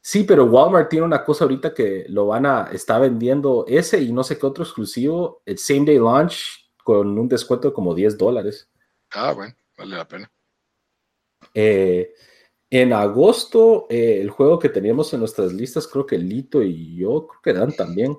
Sí, 0.00 0.24
pero 0.24 0.46
Walmart 0.46 0.88
tiene 0.88 1.04
una 1.04 1.22
cosa 1.22 1.44
ahorita 1.44 1.74
que 1.74 2.06
lo 2.08 2.28
van 2.28 2.46
a, 2.46 2.70
está 2.72 2.98
vendiendo 2.98 3.66
ese 3.68 4.00
y 4.00 4.10
no 4.10 4.24
sé 4.24 4.38
qué 4.38 4.46
otro 4.46 4.64
exclusivo, 4.64 5.42
el 5.44 5.58
same 5.58 5.84
day 5.84 5.98
launch 5.98 6.65
con 6.86 7.18
un 7.18 7.26
descuento 7.26 7.66
de 7.66 7.74
como 7.74 7.96
10 7.96 8.16
dólares. 8.16 8.70
Ah, 9.10 9.32
bueno, 9.32 9.56
vale 9.76 9.96
la 9.96 10.06
pena. 10.06 10.30
Eh, 11.52 12.14
en 12.70 12.92
agosto, 12.92 13.88
eh, 13.90 14.20
el 14.20 14.30
juego 14.30 14.60
que 14.60 14.68
teníamos 14.68 15.12
en 15.12 15.18
nuestras 15.18 15.52
listas, 15.52 15.88
creo 15.88 16.06
que 16.06 16.16
Lito 16.16 16.62
y 16.62 16.94
yo, 16.94 17.26
creo 17.26 17.40
que 17.42 17.52
Dan 17.58 17.74
también, 17.74 18.16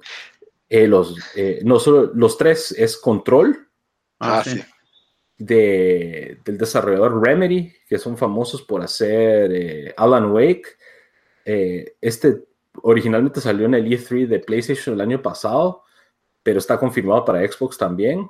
eh, 0.67 0.85
los, 0.85 1.15
eh, 1.37 1.61
no 1.63 1.79
solo 1.79 2.11
los 2.13 2.37
tres 2.37 2.73
es 2.73 2.97
Control. 2.97 3.69
Ah, 4.19 4.43
ah 4.45 4.65
de, 5.37 6.41
del 6.43 6.57
desarrollador 6.57 7.23
Remedy, 7.23 7.71
que 7.87 7.97
son 7.97 8.17
famosos 8.17 8.63
por 8.63 8.81
hacer 8.81 9.49
eh, 9.53 9.93
Alan 9.95 10.29
Wake. 10.29 10.75
este 11.45 12.43
originalmente 12.81 13.39
salió 13.39 13.65
en 13.67 13.75
el 13.75 13.85
E3 13.85 14.27
de 14.27 14.39
PlayStation 14.39 14.95
el 14.95 15.01
año 15.01 15.21
pasado, 15.21 15.83
pero 16.43 16.59
está 16.59 16.77
confirmado 16.77 17.23
para 17.23 17.47
Xbox 17.47 17.77
también. 17.77 18.29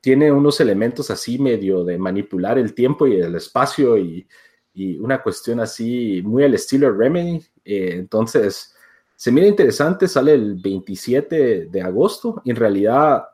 Tiene 0.00 0.32
unos 0.32 0.60
elementos 0.60 1.10
así 1.10 1.38
medio 1.38 1.84
de 1.84 1.98
manipular 1.98 2.58
el 2.58 2.74
tiempo 2.74 3.06
y 3.06 3.16
el 3.16 3.34
espacio 3.34 3.98
y, 3.98 4.26
y 4.72 4.98
una 4.98 5.22
cuestión 5.22 5.60
así 5.60 6.22
muy 6.24 6.44
al 6.44 6.54
estilo 6.54 6.92
Remedy. 6.92 7.44
entonces, 7.64 8.74
se 9.16 9.30
mira 9.32 9.46
interesante, 9.46 10.08
sale 10.08 10.34
el 10.34 10.56
27 10.56 11.66
de 11.66 11.82
agosto 11.82 12.42
y 12.44 12.50
en 12.50 12.56
realidad 12.56 13.24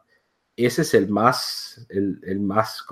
ese 0.57 0.83
es 0.83 0.95
el 0.95 1.09
más, 1.09 1.87
el, 1.89 2.41
más, 2.41 2.85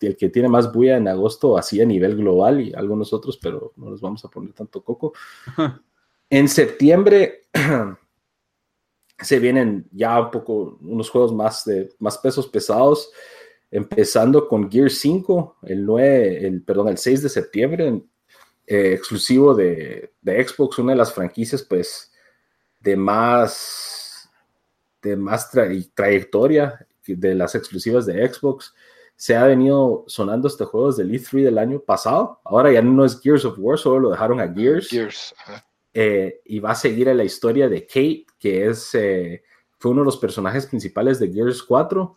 el 0.00 0.16
que 0.16 0.28
tiene 0.28 0.48
más 0.48 0.72
bulla 0.72 0.96
en 0.96 1.08
agosto, 1.08 1.56
así 1.56 1.80
a 1.80 1.86
nivel 1.86 2.16
global 2.16 2.60
y 2.60 2.74
algunos 2.74 3.12
otros, 3.12 3.38
pero 3.40 3.72
no 3.76 3.90
les 3.90 4.00
vamos 4.00 4.24
a 4.24 4.28
poner 4.28 4.52
tanto 4.52 4.82
coco. 4.82 5.12
En 6.28 6.48
septiembre 6.48 7.42
se 9.18 9.38
vienen 9.38 9.86
ya 9.92 10.20
un 10.20 10.30
poco 10.30 10.78
unos 10.80 11.10
juegos 11.10 11.32
más 11.32 11.64
de 11.64 11.90
más 11.98 12.18
pesos 12.18 12.48
pesados, 12.48 13.10
empezando 13.70 14.48
con 14.48 14.70
Gear 14.70 14.90
5, 14.90 15.58
el 15.62 15.84
9, 15.84 16.46
el, 16.46 16.62
perdón, 16.62 16.88
el 16.88 16.98
6 16.98 17.22
de 17.22 17.28
septiembre, 17.28 18.02
eh, 18.66 18.92
exclusivo 18.92 19.54
de, 19.54 20.12
de 20.22 20.46
Xbox, 20.46 20.78
una 20.78 20.92
de 20.92 20.98
las 20.98 21.12
franquicias, 21.12 21.62
pues, 21.62 22.12
de 22.80 22.96
más, 22.96 24.30
de 25.02 25.16
más 25.16 25.50
trayectoria 25.94 26.86
de 27.06 27.34
las 27.34 27.54
exclusivas 27.54 28.06
de 28.06 28.26
Xbox. 28.32 28.74
Se 29.16 29.36
ha 29.36 29.44
venido 29.44 30.04
sonando 30.06 30.48
este 30.48 30.64
juego 30.64 30.88
desde 30.88 31.02
el 31.02 31.12
E3 31.12 31.44
del 31.44 31.58
año 31.58 31.80
pasado. 31.80 32.40
Ahora 32.44 32.72
ya 32.72 32.82
no 32.82 33.04
es 33.04 33.20
Gears 33.20 33.44
of 33.44 33.56
War, 33.58 33.78
solo 33.78 34.00
lo 34.00 34.10
dejaron 34.10 34.40
a 34.40 34.52
Gears. 34.52 34.88
Eh, 35.94 36.40
y 36.44 36.58
va 36.58 36.72
a 36.72 36.74
seguir 36.74 37.08
en 37.08 37.16
la 37.16 37.24
historia 37.24 37.68
de 37.68 37.86
Kate, 37.86 38.26
que 38.38 38.66
es, 38.66 38.94
eh, 38.94 39.44
fue 39.78 39.92
uno 39.92 40.00
de 40.00 40.06
los 40.06 40.16
personajes 40.16 40.66
principales 40.66 41.20
de 41.20 41.32
Gears 41.32 41.62
4. 41.62 42.16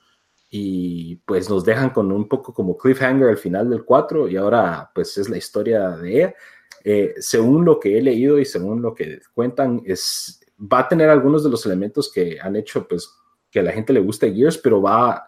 Y 0.49 1.17
pues 1.25 1.49
nos 1.49 1.63
dejan 1.63 1.91
con 1.91 2.11
un 2.11 2.27
poco 2.27 2.53
como 2.53 2.77
cliffhanger 2.77 3.29
al 3.29 3.37
final 3.37 3.69
del 3.69 3.83
4 3.83 4.29
y 4.29 4.37
ahora 4.37 4.89
pues 4.95 5.17
es 5.17 5.29
la 5.29 5.37
historia 5.37 5.89
de 5.89 6.15
ella. 6.15 6.35
Eh, 6.83 7.15
según 7.19 7.65
lo 7.65 7.79
que 7.79 7.97
he 7.97 8.01
leído 8.01 8.39
y 8.39 8.45
según 8.45 8.81
lo 8.81 8.95
que 8.95 9.19
cuentan, 9.33 9.81
es, 9.85 10.39
va 10.57 10.79
a 10.79 10.87
tener 10.87 11.09
algunos 11.09 11.43
de 11.43 11.49
los 11.49 11.65
elementos 11.65 12.09
que 12.11 12.39
han 12.41 12.55
hecho 12.55 12.87
pues 12.87 13.09
que 13.51 13.59
a 13.59 13.63
la 13.63 13.73
gente 13.73 13.91
le 13.91 13.99
gusta 13.99 14.31
Gears, 14.31 14.57
pero 14.57 14.81
va 14.81 15.11
a 15.11 15.27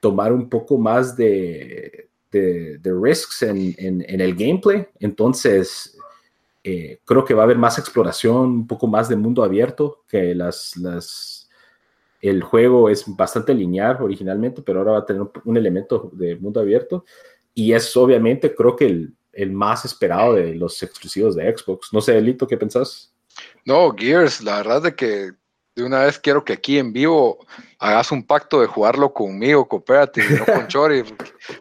tomar 0.00 0.32
un 0.32 0.48
poco 0.48 0.76
más 0.76 1.16
de, 1.16 2.08
de, 2.30 2.80
risks 2.84 3.42
en, 3.42 3.74
en, 3.78 4.20
el 4.20 4.34
gameplay. 4.34 4.86
Entonces, 5.00 5.97
Eh, 6.70 7.00
creo 7.02 7.24
que 7.24 7.32
va 7.32 7.42
a 7.42 7.44
haber 7.44 7.56
más 7.56 7.78
exploración, 7.78 8.36
un 8.36 8.66
poco 8.66 8.86
más 8.86 9.08
de 9.08 9.16
mundo 9.16 9.42
abierto, 9.42 10.04
que 10.06 10.34
las, 10.34 10.76
las, 10.76 11.48
el 12.20 12.42
juego 12.42 12.90
es 12.90 13.04
bastante 13.06 13.54
lineal 13.54 13.96
originalmente, 14.02 14.60
pero 14.60 14.80
ahora 14.80 14.92
va 14.92 14.98
a 14.98 15.06
tener 15.06 15.22
un 15.46 15.56
elemento 15.56 16.10
de 16.12 16.36
mundo 16.36 16.60
abierto. 16.60 17.06
Y 17.54 17.72
es 17.72 17.96
obviamente, 17.96 18.54
creo 18.54 18.76
que 18.76 18.84
el, 18.84 19.14
el 19.32 19.50
más 19.50 19.86
esperado 19.86 20.34
de 20.34 20.54
los 20.56 20.82
exclusivos 20.82 21.34
de 21.36 21.56
Xbox. 21.56 21.90
No 21.90 22.02
sé, 22.02 22.20
Lito, 22.20 22.46
¿qué 22.46 22.58
pensás? 22.58 23.14
No, 23.64 23.94
Gears, 23.96 24.42
la 24.42 24.58
verdad 24.58 24.82
de 24.82 24.94
que 24.94 25.30
de 25.78 25.84
una 25.84 26.00
vez 26.00 26.18
quiero 26.18 26.44
que 26.44 26.54
aquí 26.54 26.76
en 26.76 26.92
vivo 26.92 27.46
hagas 27.78 28.10
un 28.10 28.26
pacto 28.26 28.60
de 28.60 28.66
jugarlo 28.66 29.14
conmigo, 29.14 29.68
cooperative, 29.68 30.40
no 30.40 30.44
con 30.44 30.66
Chori, 30.68 31.04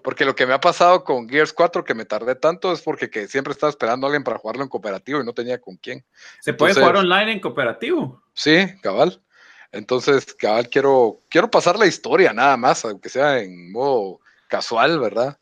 porque, 0.01 0.25
lo 0.25 0.33
que 0.33 0.47
me 0.47 0.53
ha 0.53 0.59
pasado 0.59 1.03
con 1.03 1.29
Gears 1.29 1.53
4, 1.53 1.83
que 1.83 1.93
me 1.93 2.03
tardé 2.03 2.33
tanto, 2.33 2.71
es 2.71 2.81
porque 2.81 3.11
que 3.11 3.27
siempre 3.27 3.53
estaba 3.53 3.69
esperando 3.69 4.07
a 4.07 4.09
alguien 4.09 4.23
para 4.23 4.39
jugarlo 4.39 4.63
en 4.63 4.69
cooperativo 4.69 5.21
y 5.21 5.23
no 5.23 5.33
tenía 5.33 5.61
con 5.61 5.77
quién. 5.77 6.03
¿Se 6.41 6.53
puede 6.53 6.73
jugar 6.73 6.95
online 6.95 7.33
en 7.33 7.39
cooperativo? 7.39 8.23
Sí, 8.33 8.65
cabal. 8.81 9.21
Entonces, 9.71 10.33
cabal, 10.33 10.67
quiero, 10.67 11.19
quiero 11.29 11.51
pasar 11.51 11.77
la 11.77 11.85
historia 11.85 12.33
nada 12.33 12.57
más, 12.57 12.83
aunque 12.85 13.09
sea 13.09 13.39
en 13.39 13.71
modo 13.71 14.19
casual, 14.47 14.99
¿verdad? 14.99 15.37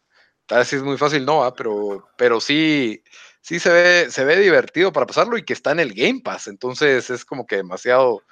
Tal 0.47 0.59
vez 0.59 0.73
es 0.73 0.83
muy 0.83 0.97
fácil, 0.97 1.25
no, 1.25 1.51
pero, 1.55 2.09
pero 2.17 2.41
sí, 2.41 3.01
sí 3.45 3.59
se 3.59 3.69
ve, 3.69 4.09
se 4.09 4.25
ve 4.25 4.37
divertido 4.39 4.91
para 4.91 5.05
pasarlo 5.05 5.37
y 5.37 5.43
que 5.43 5.53
está 5.53 5.71
en 5.71 5.79
el 5.79 5.93
Game 5.93 6.21
Pass. 6.23 6.47
Entonces 6.47 7.11
es 7.11 7.23
como 7.23 7.45
que 7.45 7.57
demasiado, 7.57 8.23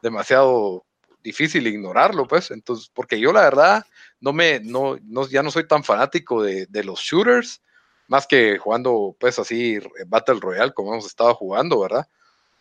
demasiado 0.00 0.86
difícil 1.24 1.66
ignorarlo, 1.66 2.28
pues. 2.28 2.52
Entonces, 2.52 2.88
porque 2.94 3.18
yo 3.18 3.32
la 3.32 3.42
verdad 3.42 3.84
no 4.20 4.32
me, 4.32 4.60
no, 4.60 4.96
no 5.02 5.26
ya 5.26 5.42
no 5.42 5.50
soy 5.50 5.66
tan 5.66 5.82
fanático 5.82 6.44
de, 6.44 6.66
de, 6.66 6.84
los 6.84 7.00
shooters, 7.00 7.60
más 8.06 8.28
que 8.28 8.58
jugando, 8.58 9.16
pues 9.18 9.40
así, 9.40 9.80
Battle 10.06 10.38
Royale, 10.40 10.72
como 10.72 10.92
hemos 10.92 11.06
estado 11.06 11.34
jugando, 11.34 11.80
¿verdad? 11.80 12.06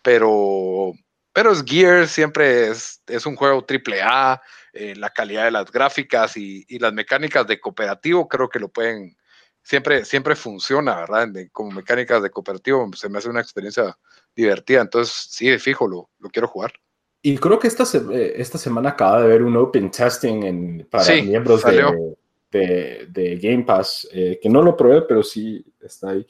Pero, 0.02 0.94
pero 1.32 1.52
es 1.52 1.64
Gear, 1.64 2.08
siempre 2.08 2.70
es, 2.70 3.04
es 3.06 3.28
un 3.28 3.36
juego 3.36 3.64
triple 3.66 4.02
A, 4.02 4.42
eh, 4.74 4.96
la 4.96 5.12
calidad 5.12 5.46
de 5.46 5.52
las 5.52 5.72
gráficas 5.72 6.36
y, 6.38 6.66
las 6.80 6.94
mecánicas 6.94 7.46
de 7.46 7.60
cooperativo, 7.60 8.28
creo 8.28 8.50
que 8.50 8.60
lo 8.60 8.70
pueden, 8.70 9.16
siempre, 9.70 10.04
siempre 10.04 10.36
funciona, 10.36 10.96
¿verdad? 10.96 11.28
como 11.52 11.70
mecánicas 11.70 12.24
de 12.24 12.32
cooperativo 12.32 12.90
se 12.96 13.08
me 13.08 13.20
hace 13.20 13.30
una 13.30 13.40
experiencia 13.40 13.96
divertida, 14.36 14.82
entonces 14.82 15.28
sí, 15.30 15.48
de 15.48 15.60
fijo, 15.60 15.88
lo, 15.88 16.10
lo 16.18 16.30
quiero 16.30 16.48
jugar. 16.48 16.74
Y 17.22 17.38
creo 17.38 17.60
que 17.60 17.68
esta, 17.68 17.84
eh, 18.12 18.34
esta 18.38 18.58
semana 18.58 18.90
acaba 18.90 19.20
de 19.20 19.26
haber 19.26 19.44
un 19.44 19.56
open 19.58 19.92
testing 19.92 20.42
en, 20.44 20.88
para 20.90 21.14
miembros 21.22 21.64
de, 22.50 23.08
de, 23.10 23.38
Game 23.38 23.64
Pass, 23.64 24.08
eh, 24.12 24.40
que 24.42 24.50
no 24.50 24.64
lo 24.64 24.76
probé, 24.76 25.04
pero 25.04 25.22
sí 25.22 25.64
está 25.80 26.10
ahí. 26.10 26.26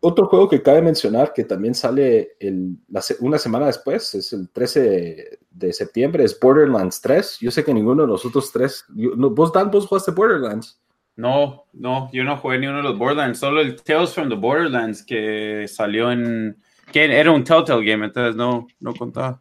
Otro 0.00 0.26
juego 0.26 0.48
que 0.48 0.62
cabe 0.62 0.80
mencionar 0.80 1.32
que 1.34 1.44
también 1.44 1.74
sale 1.74 2.36
el, 2.40 2.78
una 3.20 3.38
semana 3.38 3.66
después, 3.66 4.14
es 4.14 4.32
el 4.32 4.48
13 4.48 5.38
de, 5.50 5.72
septiembre, 5.74 6.24
es 6.24 6.38
Borderlands 6.40 7.02
3. 7.02 7.38
Yo 7.40 7.50
sé 7.50 7.64
que 7.64 7.74
ninguno 7.74 8.02
de 8.02 8.08
los 8.08 8.24
otros 8.24 8.50
tres. 8.52 8.84
¿Vos, 8.88 9.52
Dan, 9.52 9.70
vos 9.70 9.86
jugaste 9.86 10.10
Borderlands? 10.10 10.78
No, 11.16 11.66
no, 11.72 12.10
yo 12.12 12.24
no 12.24 12.36
jugué 12.38 12.58
ni 12.58 12.66
uno 12.66 12.78
de 12.78 12.82
los 12.82 12.98
Borderlands, 12.98 13.38
solo 13.38 13.60
el 13.60 13.76
Tales 13.76 14.12
from 14.12 14.28
the 14.28 14.34
Borderlands 14.34 15.04
que 15.04 15.66
salió 15.68 16.10
en. 16.10 16.56
que 16.90 17.04
era 17.04 17.30
un 17.30 17.44
Telltale 17.44 17.84
game, 17.84 18.06
entonces 18.06 18.34
no, 18.34 18.66
no 18.80 18.94
contaba. 18.94 19.40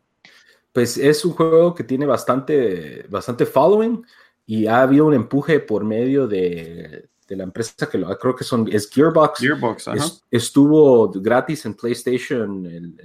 Pues 0.71 0.97
es 0.97 1.24
un 1.26 1.34
juego 1.34 1.74
que 1.74 1.84
tiene 1.84 2.05
bastante, 2.05 3.05
bastante 3.09 3.45
following 3.45 4.03
y 4.45 4.67
ha 4.67 4.82
habido 4.82 5.05
un 5.05 5.13
empuje 5.13 5.59
por 5.59 5.84
medio 5.84 6.28
de, 6.28 7.09
de 7.28 7.36
la 7.36 7.43
empresa 7.43 7.89
que 7.89 7.97
lo, 7.97 8.07
creo 8.17 8.36
que 8.36 8.43
son, 8.43 8.67
es 8.71 8.89
Gearbox. 8.89 9.39
Gearbox, 9.39 9.89
estuvo 10.30 11.09
gratis 11.09 11.65
en 11.65 11.74
PlayStation, 11.76 12.95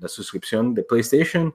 la 0.00 0.08
suscripción 0.08 0.74
de 0.74 0.82
PlayStation 0.84 1.54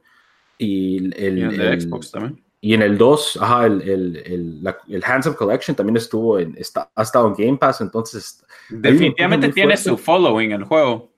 y 0.57 0.97
el, 1.15 1.57
de 1.57 1.81
Xbox 1.81 2.11
también. 2.11 2.43
Y 2.59 2.73
en 2.73 2.81
el 2.81 2.97
2, 2.97 3.37
ajá, 3.39 3.67
el, 3.67 4.63
el, 4.87 5.03
Handsome 5.03 5.35
Collection 5.35 5.75
también 5.75 5.97
estuvo 5.97 6.39
en, 6.39 6.55
está, 6.57 6.89
ha 6.95 7.01
estado 7.03 7.27
en 7.27 7.35
Game 7.35 7.57
Pass, 7.57 7.81
entonces... 7.81 8.43
Definitivamente 8.69 9.49
tiene 9.49 9.77
su 9.77 9.97
following 9.97 10.51
el 10.51 10.63
juego. 10.63 11.11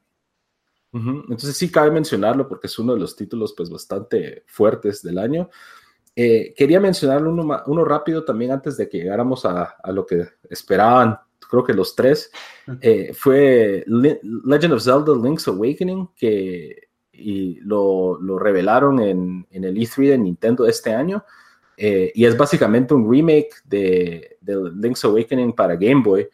Entonces 0.92 1.56
sí 1.56 1.72
cabe 1.72 1.92
mencionarlo 1.92 2.48
porque 2.48 2.68
es 2.68 2.78
uno 2.80 2.94
de 2.94 3.00
los 3.00 3.16
títulos 3.16 3.54
pues 3.56 3.70
bastante 3.70 4.44
fuertes 4.48 5.02
del 5.04 5.20
año. 5.20 5.50
Eh, 6.16 6.54
quería 6.58 6.80
mencionar 6.80 7.26
uno, 7.26 7.64
uno, 7.68 7.86
rápido 7.86 8.26
también 8.26 8.52
antes 8.52 8.76
de 8.76 8.90
que 8.90 8.98
llegáramos 8.98 9.46
a, 9.46 9.76
a 9.82 9.92
lo 9.92 10.06
que 10.06 10.28
esperaban, 10.50 11.18
creo 11.50 11.64
que 11.64 11.74
los 11.74 11.96
tres. 11.96 12.32
Eh, 12.82 13.14
fue 13.14 13.84
Legend 13.88 14.74
of 14.74 14.84
Zelda 14.84 15.14
Link's 15.16 15.48
Awakening, 15.48 16.10
que 16.16 16.89
y 17.20 17.60
lo, 17.62 18.20
lo 18.22 18.40
revelaron 18.40 19.00
en, 19.00 19.48
en, 19.52 19.64
el 19.64 19.76
E3 19.76 20.10
de 20.10 20.18
Nintendo 20.18 20.66
este 20.66 20.94
año. 20.94 21.24
Eh, 21.78 22.12
y 22.14 22.26
es 22.26 22.38
básicamente 22.38 22.94
un 22.94 23.10
remake 23.10 23.52
de, 23.64 24.38
de, 24.42 24.72
Link's 24.76 25.04
Awakening 25.06 25.54
para 25.54 25.76
Game 25.76 26.02
Boy. 26.04 26.28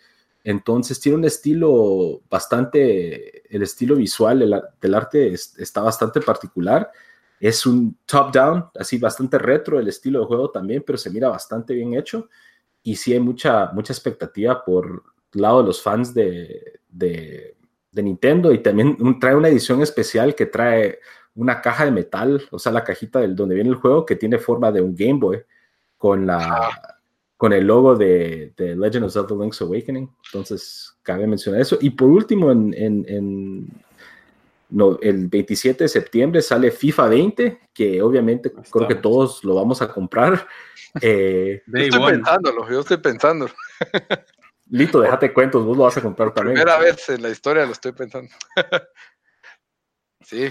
Entonces 0.43 0.99
tiene 0.99 1.17
un 1.17 1.25
estilo 1.25 2.21
bastante, 2.29 3.43
el 3.53 3.63
estilo 3.63 3.95
visual 3.95 4.39
del, 4.39 4.61
del 4.79 4.95
arte 4.95 5.33
está 5.33 5.81
bastante 5.81 6.21
particular 6.21 6.91
es 7.39 7.65
un 7.65 7.97
top-down, 8.05 8.69
así 8.79 8.97
bastante 8.97 9.37
retro 9.37 9.79
el 9.79 9.87
estilo 9.87 10.21
de 10.21 10.25
juego 10.25 10.51
también, 10.51 10.83
pero 10.85 10.97
se 10.97 11.09
mira 11.09 11.29
bastante 11.29 11.73
bien 11.73 11.93
hecho. 11.93 12.29
Y 12.83 12.95
sí 12.95 13.13
hay 13.13 13.19
mucha, 13.19 13.71
mucha 13.73 13.93
expectativa 13.93 14.63
por 14.63 15.03
lado 15.33 15.61
de 15.61 15.67
los 15.67 15.81
fans 15.81 16.13
de, 16.13 16.79
de, 16.89 17.54
Nintendo. 18.03 18.51
Y 18.53 18.59
también 18.59 18.97
trae 19.19 19.35
una 19.35 19.49
edición 19.49 19.81
especial 19.81 20.35
que 20.35 20.45
trae 20.45 20.99
una 21.35 21.61
caja 21.61 21.85
de 21.85 21.91
metal, 21.91 22.47
o 22.51 22.59
sea, 22.59 22.71
la 22.71 22.83
cajita 22.83 23.19
del, 23.19 23.35
donde 23.35 23.55
viene 23.55 23.69
el 23.69 23.75
juego, 23.75 24.05
que 24.05 24.15
tiene 24.15 24.37
forma 24.37 24.71
de 24.71 24.81
un 24.81 24.95
Game 24.95 25.19
Boy 25.19 25.43
con, 25.97 26.25
la, 26.25 26.97
con 27.35 27.51
el 27.51 27.65
logo 27.65 27.95
de, 27.95 28.53
de, 28.55 28.75
Legend 28.75 29.05
of 29.05 29.13
Zelda 29.13 29.35
Link's 29.35 29.61
Awakening. 29.61 30.09
Entonces, 30.27 30.95
cabe 31.03 31.27
mencionar 31.27 31.59
eso. 31.61 31.77
Y 31.81 31.89
por 31.89 32.09
último, 32.09 32.51
en, 32.51 32.73
en 32.77 33.67
no, 34.69 34.97
el 35.01 35.27
27 35.27 35.83
de 35.83 35.87
septiembre 35.87 36.41
sale 36.41 36.71
FIFA 36.71 37.07
20, 37.07 37.59
que 37.73 38.01
obviamente 38.01 38.51
creo 38.51 38.87
que 38.87 38.95
todos 38.95 39.43
lo 39.43 39.55
vamos 39.55 39.81
a 39.81 39.91
comprar. 39.91 40.47
Eh, 41.01 41.61
yo 41.67 41.77
estoy 41.77 42.13
pensándolo, 42.13 42.69
yo 42.69 42.79
estoy 42.79 42.95
pensándolo. 42.95 43.51
Lito, 44.69 45.01
déjate 45.01 45.31
cuentos, 45.31 45.63
vos 45.63 45.77
lo 45.77 45.83
vas 45.83 45.97
a 45.97 46.01
comprar 46.01 46.33
también. 46.33 46.55
Primera 46.55 46.79
vez 46.79 47.09
en 47.09 47.21
la 47.21 47.29
historia 47.29 47.65
lo 47.65 47.71
estoy 47.71 47.91
pensando. 47.91 48.29
sí. 50.21 50.49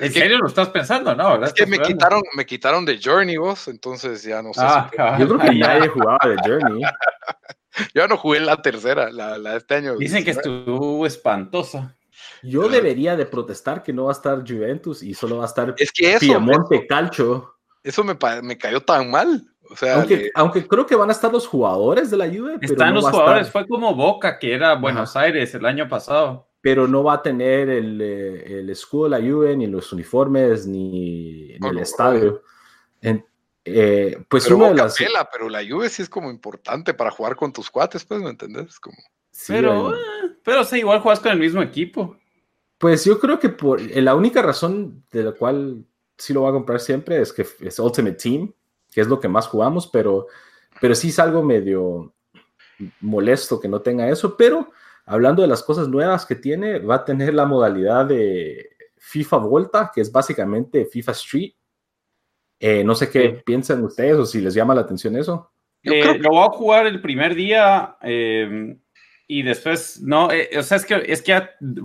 ¿En 0.00 0.12
serio 0.12 0.38
lo 0.38 0.48
estás 0.48 0.68
pensando? 0.70 1.14
No, 1.14 1.44
Es 1.44 1.52
que 1.52 1.64
me 1.64 1.78
quitaron, 1.78 2.22
me 2.34 2.44
quitaron 2.44 2.84
de 2.84 2.98
Journey 3.02 3.36
vos, 3.36 3.68
entonces 3.68 4.22
ya 4.24 4.42
no 4.42 4.52
sé. 4.52 4.60
Ah, 4.62 5.16
yo 5.18 5.28
creo 5.28 5.38
que 5.38 5.54
nadie 5.54 5.88
jugaba 5.88 6.18
de 6.24 6.36
Journey. 6.44 6.82
yo 7.94 8.08
no 8.08 8.16
jugué 8.16 8.40
la 8.40 8.60
tercera, 8.60 9.10
la, 9.10 9.38
la 9.38 9.52
de 9.52 9.58
este 9.58 9.74
año. 9.76 9.96
Dicen 9.96 10.24
que 10.24 10.32
estuvo 10.32 11.06
espantosa. 11.06 11.96
Yo 12.42 12.68
debería 12.68 13.16
de 13.16 13.26
protestar 13.26 13.82
que 13.82 13.92
no 13.92 14.04
va 14.04 14.10
a 14.10 14.12
estar 14.12 14.38
Juventus 14.40 15.02
y 15.02 15.14
solo 15.14 15.38
va 15.38 15.44
a 15.44 15.46
estar 15.46 15.74
es 15.76 15.92
que 15.92 16.10
eso, 16.10 16.20
Piemonte 16.20 16.86
Calcio. 16.86 17.54
Eso 17.82 18.02
me, 18.02 18.16
me, 18.42 18.58
cayó 18.58 18.80
tan 18.80 19.10
mal. 19.10 19.46
O 19.70 19.76
sea, 19.76 19.96
aunque, 19.96 20.30
aunque, 20.34 20.66
creo 20.66 20.86
que 20.86 20.96
van 20.96 21.08
a 21.08 21.12
estar 21.12 21.32
los 21.32 21.46
jugadores 21.46 22.10
de 22.10 22.16
la 22.16 22.26
Juve. 22.26 22.58
Están 22.60 22.94
los 22.94 23.08
jugadores, 23.08 23.50
fue 23.50 23.66
como 23.66 23.94
Boca, 23.94 24.38
que 24.38 24.54
era 24.54 24.74
Buenos 24.74 25.16
Aires 25.16 25.54
el 25.54 25.66
año 25.66 25.88
pasado. 25.88 26.48
Pero 26.60 26.88
no 26.88 27.04
va 27.04 27.14
a 27.14 27.22
tener 27.22 27.68
el, 27.68 28.00
eh, 28.00 28.58
el 28.60 28.70
escudo 28.70 29.04
de 29.04 29.10
la 29.10 29.18
Juve, 29.18 29.56
ni 29.56 29.66
los 29.66 29.92
uniformes, 29.92 30.66
ni, 30.66 31.52
el 31.52 31.78
estadio. 31.78 32.42
Eh, 33.68 34.16
pues 34.28 34.44
pero 34.44 34.58
una 34.58 34.68
de 34.68 34.74
las. 34.74 34.96
pero 35.32 35.48
la 35.48 35.66
Juve 35.68 35.88
sí 35.88 36.00
es 36.00 36.08
como 36.08 36.30
importante 36.30 36.94
para 36.94 37.10
jugar 37.10 37.34
con 37.34 37.52
tus 37.52 37.68
cuates, 37.68 38.04
pues, 38.04 38.22
¿me 38.22 38.30
entendés? 38.30 38.78
Como... 38.78 38.96
pero, 39.48 39.92
eh, 39.92 40.36
pero 40.44 40.62
sí, 40.62 40.78
igual 40.78 41.00
juegas 41.00 41.18
con 41.18 41.32
el 41.32 41.40
mismo 41.40 41.60
equipo. 41.60 42.16
Pues 42.78 43.04
yo 43.04 43.18
creo 43.18 43.40
que 43.40 43.48
por 43.48 43.80
eh, 43.80 44.00
la 44.00 44.14
única 44.14 44.40
razón 44.40 45.04
de 45.10 45.24
la 45.24 45.32
cual 45.32 45.84
sí 46.16 46.32
lo 46.32 46.42
voy 46.42 46.50
a 46.50 46.52
comprar 46.52 46.78
siempre 46.78 47.20
es 47.20 47.32
que 47.32 47.44
es 47.60 47.78
Ultimate 47.80 48.16
Team, 48.16 48.52
que 48.96 49.02
es 49.02 49.08
lo 49.08 49.20
que 49.20 49.28
más 49.28 49.46
jugamos, 49.46 49.86
pero, 49.88 50.26
pero 50.80 50.94
sí 50.94 51.10
es 51.10 51.18
algo 51.18 51.42
medio 51.42 52.14
molesto 53.02 53.60
que 53.60 53.68
no 53.68 53.82
tenga 53.82 54.08
eso, 54.08 54.38
pero 54.38 54.72
hablando 55.04 55.42
de 55.42 55.48
las 55.48 55.62
cosas 55.62 55.86
nuevas 55.86 56.24
que 56.24 56.34
tiene, 56.34 56.78
va 56.78 56.94
a 56.94 57.04
tener 57.04 57.34
la 57.34 57.44
modalidad 57.44 58.06
de 58.06 58.70
FIFA 58.96 59.36
Volta, 59.36 59.92
que 59.94 60.00
es 60.00 60.10
básicamente 60.10 60.86
FIFA 60.86 61.12
Street. 61.12 61.52
Eh, 62.58 62.84
no 62.84 62.94
sé 62.94 63.10
qué 63.10 63.42
piensan 63.44 63.84
ustedes 63.84 64.16
o 64.16 64.24
si 64.24 64.40
les 64.40 64.54
llama 64.54 64.74
la 64.74 64.80
atención 64.80 65.14
eso. 65.14 65.52
Eh, 65.82 66.18
lo 66.18 66.30
voy 66.30 66.46
a 66.46 66.52
jugar 66.52 66.86
el 66.86 67.02
primer 67.02 67.34
día 67.34 67.98
y 69.28 69.42
después, 69.42 70.00
no, 70.00 70.32
eh, 70.32 70.48
o 70.58 70.62
sea, 70.62 70.78
es 70.78 70.86
que, 70.86 71.02
es 71.06 71.20
que 71.20 71.38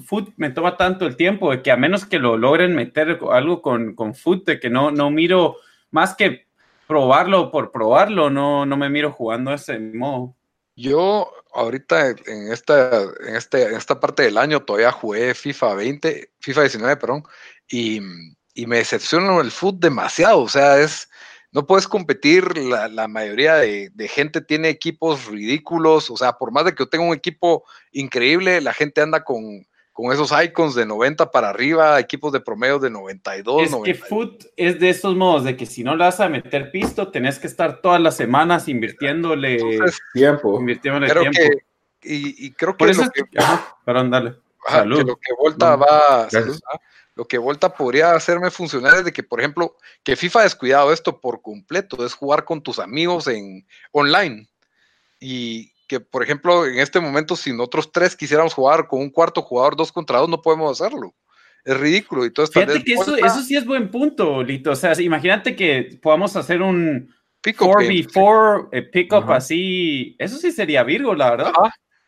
Food 0.06 0.30
me 0.38 0.52
toma 0.52 0.78
tanto 0.78 1.06
el 1.06 1.18
tiempo 1.18 1.52
de 1.52 1.62
que 1.62 1.72
a 1.72 1.76
menos 1.76 2.06
que 2.06 2.20
lo 2.20 2.38
logren 2.38 2.74
meter 2.74 3.20
algo 3.30 3.62
con, 3.62 3.96
con 3.96 4.16
Food, 4.16 4.46
de 4.46 4.62
que 4.62 4.70
no, 4.70 4.92
no 4.92 5.12
miro 5.12 5.58
más 5.90 6.16
que 6.16 6.51
probarlo 6.92 7.52
por 7.52 7.72
probarlo, 7.72 8.30
no, 8.30 8.66
no 8.66 8.76
me 8.76 8.90
miro 8.90 9.14
jugando 9.14 9.54
ese 9.54 9.80
modo. 9.80 10.36
Yo 10.76 11.32
ahorita 11.54 12.10
en 12.10 12.52
esta, 12.52 13.04
en 13.26 13.38
este, 13.38 13.64
en 13.64 13.76
esta 13.76 13.98
parte 13.98 14.24
del 14.24 14.38
año 14.38 14.60
todavía 14.60 14.92
jugué 14.92 15.34
FIFA 15.34 15.76
20, 15.76 16.34
FIFA 16.42 16.62
19, 16.64 16.98
perdón, 16.98 17.24
y, 17.70 18.02
y 18.54 18.66
me 18.66 18.80
decepciona 18.80 19.40
el 19.40 19.52
foot 19.52 19.80
demasiado. 19.80 20.42
O 20.42 20.50
sea, 20.50 20.82
es, 20.82 21.08
no 21.54 21.66
puedes 21.66 21.88
competir, 21.88 22.58
la, 22.58 23.08
mayoría 23.08 23.56
de, 23.56 24.10
gente 24.10 24.42
tiene 24.42 24.68
equipos 24.68 25.28
ridículos, 25.28 26.10
o 26.10 26.18
sea, 26.18 26.34
por 26.34 26.52
más 26.52 26.66
de 26.66 26.74
que 26.74 26.84
yo 26.84 26.90
tenga 26.90 27.06
un 27.06 27.16
equipo 27.16 27.64
increíble, 27.94 28.60
la 28.60 28.74
gente 28.74 29.00
anda 29.00 29.24
con, 29.24 29.66
con 29.94 30.12
esos 30.12 30.32
icons 30.44 30.76
de 30.76 30.86
90 30.86 31.32
para 31.32 31.50
arriba, 31.50 32.00
equipos 32.00 32.32
de 32.32 32.40
promedio 32.40 32.80
de 32.80 32.90
92. 32.90 33.64
Es 33.64 33.76
que 33.84 33.94
foot 33.94 34.46
es 34.56 34.80
de 34.80 34.90
estos 34.90 35.16
modos, 35.16 35.44
de 35.44 35.58
que 35.58 35.66
si 35.66 35.84
no 35.84 35.96
le 35.96 36.06
vas 36.06 36.20
a 36.20 36.30
meter 36.30 36.72
pisto, 36.72 37.10
tenés 37.10 37.40
que 37.40 37.48
estar 37.48 37.82
todas 37.82 38.00
las 38.00 38.16
semanas 38.16 38.68
invirtiéndole 38.68 39.60
tiempo. 40.14 40.60
Invirtiéndole 40.60 41.08
tiempo. 41.08 41.40
y, 42.04 42.52
creo 42.52 42.78
que, 42.78 42.94
lo 42.94 43.10
que, 43.10 43.24
perdón, 43.86 44.12
dale. 44.12 44.36
lo 44.86 45.16
que 45.18 45.34
Volta 45.38 45.76
va, 45.76 46.28
lo 47.16 47.28
que 47.28 47.38
Volta 47.38 47.74
podría 47.74 48.14
hacerme 48.14 48.50
funcionar 48.50 48.96
es 48.96 49.06
de 49.06 49.12
que, 49.12 49.24
por 49.24 49.40
ejemplo, 49.42 49.76
que 50.04 50.16
FIFA 50.16 50.40
ha 50.40 50.44
descuidado 50.44 50.94
esto 50.94 51.20
por 51.20 51.42
completo, 51.42 52.06
es 52.06 52.14
jugar 52.14 52.46
con 52.46 52.62
tus 52.62 52.80
amigos 52.80 53.28
en 53.28 53.68
online. 53.92 54.48
Y 55.20 55.74
que, 55.92 56.00
por 56.00 56.24
ejemplo, 56.24 56.66
en 56.66 56.80
este 56.80 57.02
momento, 57.02 57.36
si 57.36 57.52
nosotros 57.52 57.92
tres 57.92 58.16
quisiéramos 58.16 58.54
jugar 58.54 58.88
con 58.88 59.02
un 59.02 59.10
cuarto 59.10 59.42
jugador 59.42 59.76
dos 59.76 59.92
contra 59.92 60.20
dos, 60.20 60.30
no 60.30 60.42
podemos 60.42 60.80
hacerlo. 60.80 61.14
Es 61.66 61.78
ridículo. 61.78 62.24
Y 62.26 62.32
todo 62.32 62.48
Fíjate 62.48 62.82
que 62.82 62.94
eso, 62.94 63.18
eso, 63.18 63.42
sí 63.42 63.58
es 63.58 63.66
buen 63.66 63.92
punto, 63.92 64.42
Lito. 64.42 64.72
O 64.72 64.76
sea, 64.76 64.94
imagínate 65.02 65.54
que 65.54 66.00
podamos 66.02 66.34
hacer 66.38 66.62
un 66.62 67.14
4v4 67.44 68.70
eh, 68.72 68.84
pick-up 68.84 69.30
así. 69.34 70.16
Eso 70.18 70.38
sí 70.38 70.54
sería 70.54 70.84
Virgo, 70.84 71.14
la 71.14 71.32
verdad. 71.32 71.52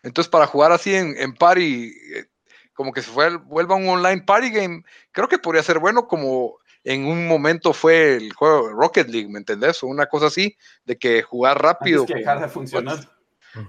Entonces, 0.01 0.31
para 0.31 0.47
jugar 0.47 0.71
así 0.71 0.95
en, 0.95 1.17
en 1.17 1.33
party, 1.33 1.91
eh, 2.15 2.25
como 2.71 2.93
que 2.93 3.01
se 3.01 3.11
fue, 3.11 3.35
vuelva 3.35 3.75
un 3.75 3.89
online 3.89 4.21
party 4.21 4.49
game, 4.49 4.83
creo 5.11 5.27
que 5.27 5.39
podría 5.39 5.61
ser 5.61 5.79
bueno 5.79 6.07
como 6.07 6.55
en 6.85 7.05
un 7.05 7.27
momento 7.27 7.73
fue 7.73 8.15
el 8.15 8.31
juego 8.31 8.69
Rocket 8.69 9.09
League, 9.09 9.27
¿me 9.27 9.39
entendés? 9.39 9.83
O 9.83 9.87
una 9.87 10.05
cosa 10.05 10.27
así, 10.27 10.55
de 10.85 10.97
que 10.97 11.21
jugar 11.21 11.61
rápido. 11.61 12.03
Antes 12.03 12.13
que 12.13 12.19
dejar 12.19 12.39
de 12.39 12.47
funcionar. 12.47 13.12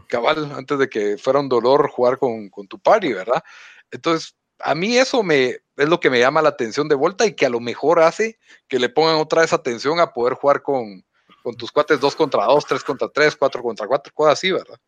Cabal, 0.09 0.53
antes 0.53 0.79
de 0.79 0.89
que 0.89 1.19
fuera 1.19 1.41
un 1.41 1.49
dolor 1.49 1.89
jugar 1.89 2.19
con, 2.19 2.51
tu 2.69 2.79
party, 2.79 3.13
¿verdad? 3.13 3.43
Entonces, 3.91 4.37
a 4.59 4.75
mí 4.75 4.97
eso 4.97 5.23
me, 5.23 5.59
es 5.77 5.89
lo 5.89 6.01
que 6.01 6.11
me 6.11 6.21
llama 6.21 6.43
la 6.43 6.51
atención 6.51 6.89
de 6.89 6.95
vuelta 6.95 7.27
y 7.27 7.35
que 7.35 7.47
a 7.47 7.51
lo 7.51 7.61
mejor 7.61 8.01
hace 8.01 8.39
que 8.69 8.79
le 8.79 8.89
pongan 8.89 9.17
otra 9.17 9.43
vez 9.43 9.53
atención 9.53 10.01
a 10.01 10.13
poder 10.13 10.35
jugar 10.35 10.63
con, 10.63 11.05
con 11.43 11.55
tus 11.57 11.71
cuates 11.71 12.01
dos 12.01 12.17
contra 12.17 12.47
dos, 12.47 12.65
tres 12.65 12.83
contra 12.83 13.09
tres, 13.09 13.37
cuatro 13.37 13.63
contra 13.63 13.87
cuatro, 13.87 14.13
cosas 14.15 14.35
así, 14.35 14.51
¿verdad? 14.51 14.79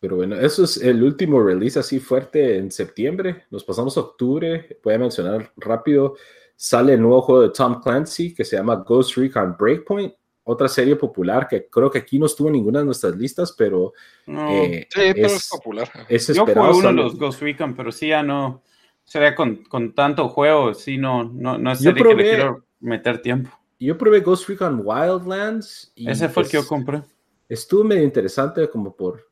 Pero 0.00 0.16
bueno, 0.16 0.34
eso 0.34 0.64
es 0.64 0.78
el 0.78 1.00
último 1.00 1.40
release 1.40 1.78
así 1.78 2.00
fuerte 2.00 2.58
en 2.58 2.72
septiembre. 2.72 3.44
Nos 3.50 3.62
pasamos 3.62 3.96
a 3.96 4.00
octubre. 4.00 4.80
Voy 4.82 4.94
a 4.94 4.98
mencionar 4.98 5.52
rápido. 5.56 6.16
Sale 6.56 6.94
el 6.94 7.00
nuevo 7.00 7.22
juego 7.22 7.42
de 7.42 7.50
Tom 7.50 7.80
Clancy 7.80 8.34
que 8.34 8.44
se 8.44 8.56
llama 8.56 8.82
Ghost 8.84 9.16
Recon 9.16 9.56
Breakpoint. 9.56 10.12
Otra 10.44 10.68
serie 10.68 10.96
popular 10.96 11.46
que 11.46 11.68
creo 11.68 11.90
que 11.90 11.98
aquí 11.98 12.18
no 12.18 12.26
estuvo 12.26 12.48
en 12.48 12.54
ninguna 12.54 12.80
de 12.80 12.84
nuestras 12.84 13.14
listas, 13.16 13.52
pero, 13.56 13.92
eh, 14.26 14.86
sí, 14.90 15.00
pero 15.14 15.26
es, 15.28 15.48
popular. 15.48 15.90
Es 16.08 16.26
Yo 16.28 16.44
jugué 16.44 16.60
uno 16.60 16.88
de 16.88 16.94
los 16.94 17.16
Ghost 17.16 17.40
Recon, 17.42 17.74
pero 17.74 17.92
sí 17.92 18.08
ya 18.08 18.22
no. 18.22 18.62
Sería 19.04 19.34
con, 19.34 19.64
con 19.64 19.94
tanto 19.94 20.28
juego, 20.28 20.74
sí, 20.74 20.98
no, 20.98 21.24
no, 21.24 21.58
no 21.58 21.72
es 21.72 21.78
serie 21.80 22.02
que 22.02 22.14
le 22.14 22.22
quiero 22.22 22.64
meter 22.80 23.22
tiempo. 23.22 23.50
Yo 23.78 23.98
probé 23.98 24.20
Ghost 24.20 24.48
Recon 24.48 24.82
Wildlands. 24.84 25.92
Y 25.94 26.10
Ese 26.10 26.28
fue 26.28 26.44
el 26.44 26.48
que 26.48 26.56
yo 26.56 26.60
pues 26.60 26.68
compré. 26.68 27.02
Estuvo 27.48 27.84
medio 27.84 28.02
interesante 28.02 28.68
como 28.68 28.94
por 28.96 29.28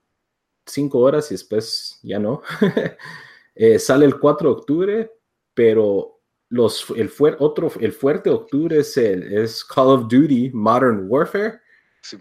cinco 0.66 0.98
horas 0.98 1.30
y 1.30 1.34
después 1.34 1.98
ya 2.02 2.18
no. 2.18 2.42
Eh, 3.62 3.78
sale 3.78 4.06
el 4.06 4.18
4 4.18 4.48
de 4.48 4.54
octubre, 4.54 5.12
pero 5.52 6.19
los, 6.50 6.90
el, 6.96 7.10
otro, 7.38 7.72
el 7.80 7.92
fuerte 7.92 8.28
de 8.28 8.36
octubre 8.36 8.78
es, 8.78 8.96
el, 8.96 9.32
es 9.32 9.64
Call 9.64 9.86
of 9.86 10.02
Duty 10.08 10.50
Modern 10.52 11.06
Warfare. 11.08 11.60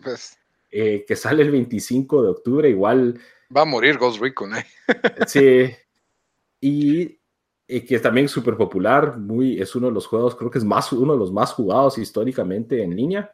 Pues. 0.03 0.37
Eh, 0.71 1.03
que 1.07 1.15
sale 1.15 1.41
el 1.41 1.51
25 1.51 2.23
de 2.23 2.29
octubre, 2.29 2.69
igual. 2.69 3.19
Va 3.55 3.61
a 3.61 3.65
morir 3.65 3.97
Ghost 3.97 4.21
Recon, 4.21 4.55
¿eh? 4.55 4.65
sí. 5.27 5.71
Y, 6.61 7.19
que 7.67 7.95
es 7.95 8.01
también 8.01 8.27
súper 8.27 8.55
popular, 8.55 9.17
muy, 9.17 9.59
es 9.59 9.75
uno 9.75 9.87
de 9.87 9.93
los 9.93 10.07
juegos, 10.07 10.35
creo 10.35 10.49
que 10.49 10.57
es 10.57 10.63
más, 10.63 10.91
uno 10.91 11.13
de 11.13 11.19
los 11.19 11.31
más 11.31 11.53
jugados 11.53 11.97
históricamente 11.97 12.83
en 12.83 12.95
línea. 12.95 13.31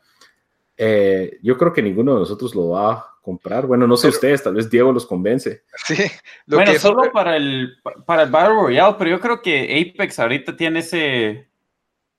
Eh, 0.77 1.39
yo 1.41 1.57
creo 1.57 1.73
que 1.73 1.81
ninguno 1.81 2.13
de 2.13 2.19
nosotros 2.19 2.53
lo 2.53 2.69
va 2.69 3.14
comprar. 3.25 3.65
Bueno, 3.65 3.87
no 3.87 3.97
sé 3.97 4.09
ustedes, 4.09 4.43
tal 4.43 4.53
vez 4.53 4.69
Diego 4.69 4.93
los 4.93 5.07
convence. 5.07 5.63
Sí, 5.87 5.95
bueno, 6.45 6.71
solo 6.75 7.11
para 7.11 7.35
el, 7.35 7.73
para 8.05 8.23
el 8.23 8.29
Battle 8.29 8.53
Royale, 8.53 8.95
pero 8.99 9.09
yo 9.09 9.19
creo 9.19 9.41
que 9.41 9.91
Apex 9.91 10.19
ahorita 10.19 10.55
tiene 10.55 10.79
ese. 10.79 11.49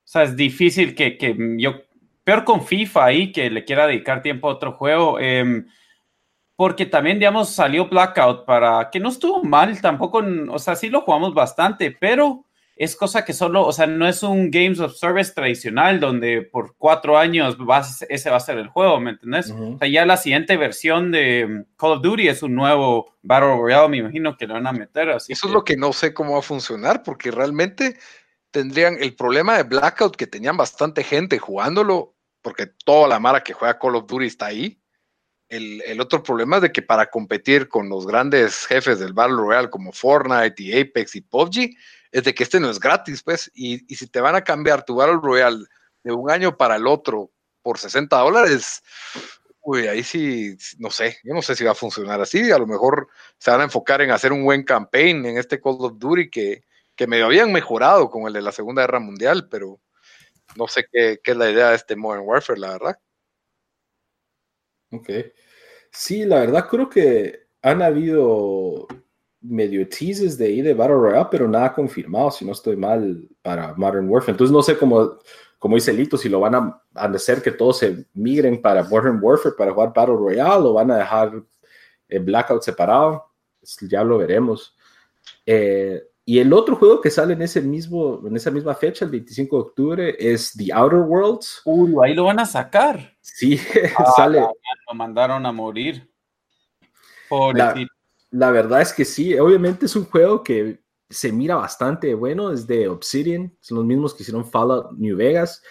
O 0.03 0.07
sea, 0.07 0.23
es 0.23 0.35
difícil 0.35 0.93
que, 0.93 1.17
que 1.17 1.35
yo. 1.57 1.75
Peor 2.23 2.43
con 2.43 2.65
FIFA 2.65 3.05
ahí, 3.05 3.31
que 3.31 3.49
le 3.49 3.63
quiera 3.63 3.87
dedicar 3.87 4.21
tiempo 4.21 4.49
a 4.49 4.53
otro 4.53 4.73
juego. 4.73 5.17
Em, 5.17 5.65
porque 6.57 6.85
también, 6.85 7.19
digamos, 7.19 7.49
salió 7.49 7.87
Blackout 7.87 8.43
para. 8.43 8.89
que 8.91 8.99
no 8.99 9.07
estuvo 9.07 9.41
mal 9.43 9.79
tampoco. 9.79 10.21
O 10.49 10.59
sea, 10.59 10.75
sí 10.75 10.89
lo 10.89 11.01
jugamos 11.01 11.33
bastante, 11.33 11.95
pero 11.97 12.46
es 12.79 12.95
cosa 12.95 13.25
que 13.25 13.33
solo, 13.33 13.65
o 13.65 13.73
sea, 13.73 13.87
no 13.87 14.07
es 14.07 14.21
un 14.21 14.51
Games 14.51 14.79
of 14.79 14.95
Service 14.95 15.33
tradicional 15.33 15.99
donde 15.99 16.43
por 16.43 16.75
cuatro 16.77 17.17
años 17.17 17.57
vas, 17.57 18.05
ese 18.07 18.29
va 18.29 18.37
a 18.37 18.41
ser 18.41 18.59
el 18.59 18.67
juego, 18.67 18.99
¿me 18.99 19.11
entendés? 19.11 19.49
O 19.49 19.77
sea, 19.79 19.87
ya 19.87 20.05
la 20.05 20.17
siguiente 20.17 20.57
versión 20.57 21.11
de 21.11 21.65
Call 21.75 21.93
of 21.93 22.01
Duty 22.03 22.27
es 22.27 22.43
un 22.43 22.53
nuevo 22.53 23.15
Battle 23.23 23.57
Royale, 23.57 23.89
me 23.89 23.97
imagino 23.97 24.37
que 24.37 24.45
lo 24.45 24.53
van 24.53 24.67
a 24.67 24.73
meter 24.73 25.09
así. 25.09 25.33
Eso 25.33 25.47
es 25.47 25.53
lo 25.53 25.63
que 25.63 25.75
no 25.75 25.91
sé 25.91 26.13
cómo 26.13 26.33
va 26.33 26.39
a 26.39 26.43
funcionar, 26.43 27.01
porque 27.01 27.31
realmente 27.31 27.97
tendrían 28.51 28.97
el 28.99 29.15
problema 29.15 29.57
de 29.57 29.63
Blackout, 29.63 30.15
que 30.15 30.27
tenían 30.27 30.55
bastante 30.55 31.03
gente 31.03 31.39
jugándolo, 31.39 32.15
porque 32.43 32.67
toda 32.85 33.07
la 33.07 33.19
mara 33.19 33.43
que 33.43 33.53
juega 33.53 33.79
Call 33.79 33.95
of 33.95 34.07
Duty 34.07 34.27
está 34.27 34.47
ahí. 34.47 34.79
El, 35.49 35.81
el, 35.83 36.01
otro 36.01 36.21
problema 36.21 36.57
es 36.57 36.61
de 36.63 36.71
que 36.73 36.81
para 36.81 37.05
competir 37.05 37.69
con 37.69 37.87
los 37.87 38.05
grandes 38.05 38.65
jefes 38.67 38.99
del 38.99 39.13
Battle 39.13 39.37
Royale 39.37 39.69
como 39.69 39.93
Fortnite 39.93 40.61
y 40.61 40.77
Apex 40.77 41.15
y 41.15 41.21
PUBG, 41.21 41.69
es 42.11 42.23
de 42.23 42.33
que 42.33 42.43
este 42.43 42.59
no 42.59 42.69
es 42.69 42.79
gratis, 42.79 43.23
pues, 43.23 43.51
y, 43.53 43.79
si 43.95 44.07
te 44.07 44.21
van 44.21 44.35
a 44.35 44.43
cambiar 44.43 44.83
tu 44.83 44.95
Battle 44.95 45.19
Royale 45.21 45.65
de 46.03 46.11
un 46.11 46.29
año 46.29 46.57
para 46.57 46.75
el 46.75 46.87
otro 46.87 47.31
por 47.61 47.77
60 47.77 48.15
dólares, 48.17 48.81
uy, 49.61 49.87
ahí 49.87 50.03
sí, 50.03 50.55
no 50.79 50.89
sé, 50.89 51.17
yo 51.23 51.33
no 51.33 51.41
sé 51.41 51.55
si 51.55 51.63
va 51.63 51.71
a 51.71 51.75
funcionar 51.75 52.21
así, 52.21 52.51
a 52.51 52.57
lo 52.57 52.67
mejor 52.67 53.09
se 53.37 53.51
van 53.51 53.61
a 53.61 53.65
enfocar 53.65 54.01
en 54.01 54.11
hacer 54.11 54.31
un 54.31 54.43
buen 54.43 54.63
campaign 54.63 55.25
en 55.25 55.37
este 55.37 55.59
Call 55.59 55.77
of 55.79 55.97
Duty 55.97 56.29
que, 56.29 56.63
que 56.95 57.07
me 57.07 57.21
habían 57.21 57.51
mejorado 57.51 58.09
con 58.09 58.27
el 58.27 58.33
de 58.33 58.41
la 58.41 58.51
Segunda 58.51 58.83
Guerra 58.83 58.99
Mundial, 58.99 59.47
pero 59.49 59.81
no 60.55 60.67
sé 60.67 60.85
qué, 60.91 61.19
qué 61.23 61.31
es 61.31 61.37
la 61.37 61.51
idea 61.51 61.69
de 61.69 61.75
este 61.75 61.95
Modern 61.95 62.23
Warfare, 62.25 62.59
la 62.59 62.71
verdad. 62.71 62.99
Ok. 64.91 65.09
Sí, 65.91 66.25
la 66.25 66.39
verdad 66.39 66.67
creo 66.69 66.89
que 66.89 67.47
han 67.61 67.81
habido 67.81 68.87
medio 69.41 69.87
teases 69.87 70.37
de 70.37 70.45
ahí 70.45 70.61
de 70.61 70.73
Battle 70.73 70.95
Royale, 70.95 71.27
pero 71.29 71.47
nada 71.47 71.73
confirmado, 71.73 72.31
si 72.31 72.45
no 72.45 72.51
estoy 72.51 72.75
mal, 72.75 73.27
para 73.41 73.73
Modern 73.75 74.09
Warfare. 74.09 74.31
Entonces 74.31 74.53
no 74.53 74.61
sé 74.61 74.77
cómo, 74.77 75.17
como 75.59 75.75
dice 75.75 75.93
Lito, 75.93 76.17
si 76.17 76.29
lo 76.29 76.39
van 76.39 76.55
a, 76.55 76.81
hacer 76.93 77.41
que 77.41 77.51
todos 77.51 77.79
se 77.79 78.05
migren 78.13 78.61
para 78.61 78.83
Modern 78.83 79.19
Warfare 79.21 79.55
para 79.57 79.71
jugar 79.71 79.93
Battle 79.95 80.15
Royale 80.15 80.65
o 80.65 80.73
van 80.73 80.91
a 80.91 80.97
dejar 80.97 81.43
el 82.07 82.23
Blackout 82.23 82.63
separado. 82.63 83.25
Ya 83.81 84.03
lo 84.03 84.17
veremos. 84.17 84.75
Eh, 85.45 86.01
y 86.23 86.39
el 86.39 86.51
otro 86.51 86.75
juego 86.75 86.99
que 86.99 87.09
sale 87.09 87.33
en, 87.33 87.41
ese 87.41 87.61
mismo, 87.61 88.21
en 88.25 88.35
esa 88.35 88.51
misma 88.51 88.75
fecha, 88.75 89.05
el 89.05 89.11
25 89.11 89.55
de 89.55 89.61
octubre, 89.61 90.15
es 90.19 90.53
The 90.57 90.73
Outer 90.73 90.99
Worlds. 90.99 91.61
Uy, 91.65 91.95
ahí 92.03 92.13
lo 92.13 92.25
van 92.25 92.39
a 92.39 92.45
sacar. 92.45 93.15
Sí, 93.21 93.57
ah, 93.97 94.11
sale. 94.15 94.41
Lo 94.41 94.93
mandaron 94.93 95.45
a 95.45 95.51
morir. 95.51 96.09
Pobrecito 97.29 97.96
la 98.31 98.51
verdad 98.51 98.81
es 98.81 98.93
que 98.93 99.05
sí, 99.05 99.37
obviamente 99.37 99.85
es 99.85 99.95
un 99.95 100.05
juego 100.05 100.43
que 100.43 100.79
se 101.09 101.31
mira 101.31 101.55
bastante 101.55 102.13
bueno, 102.13 102.51
es 102.51 102.67
de 102.67 102.87
Obsidian, 102.87 103.55
son 103.61 103.77
los 103.77 103.85
mismos 103.85 104.13
que 104.13 104.23
hicieron 104.23 104.45
Fallout 104.45 104.91
New 104.97 105.15
Vegas. 105.15 105.63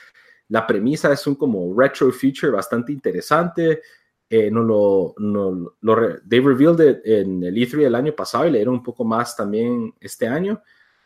La 0.48 0.66
premisa 0.66 1.12
es 1.12 1.26
un 1.26 1.34
como 1.34 1.78
retro 1.78 2.10
feature 2.12 2.52
bastante 2.52 2.92
interesante. 2.92 3.82
Eh, 4.28 4.50
no 4.50 4.62
lo, 4.62 5.14
no, 5.18 5.76
lo 5.80 6.20
they 6.28 6.40
revealed 6.40 7.00
en 7.04 7.44
el 7.44 7.54
E3 7.54 7.82
del 7.82 7.94
año 7.94 8.12
pasado 8.12 8.46
y 8.46 8.50
le 8.50 8.58
dieron 8.58 8.74
un 8.74 8.82
poco 8.82 9.04
más 9.04 9.36
también 9.36 9.94
este 10.00 10.26
año, 10.26 10.60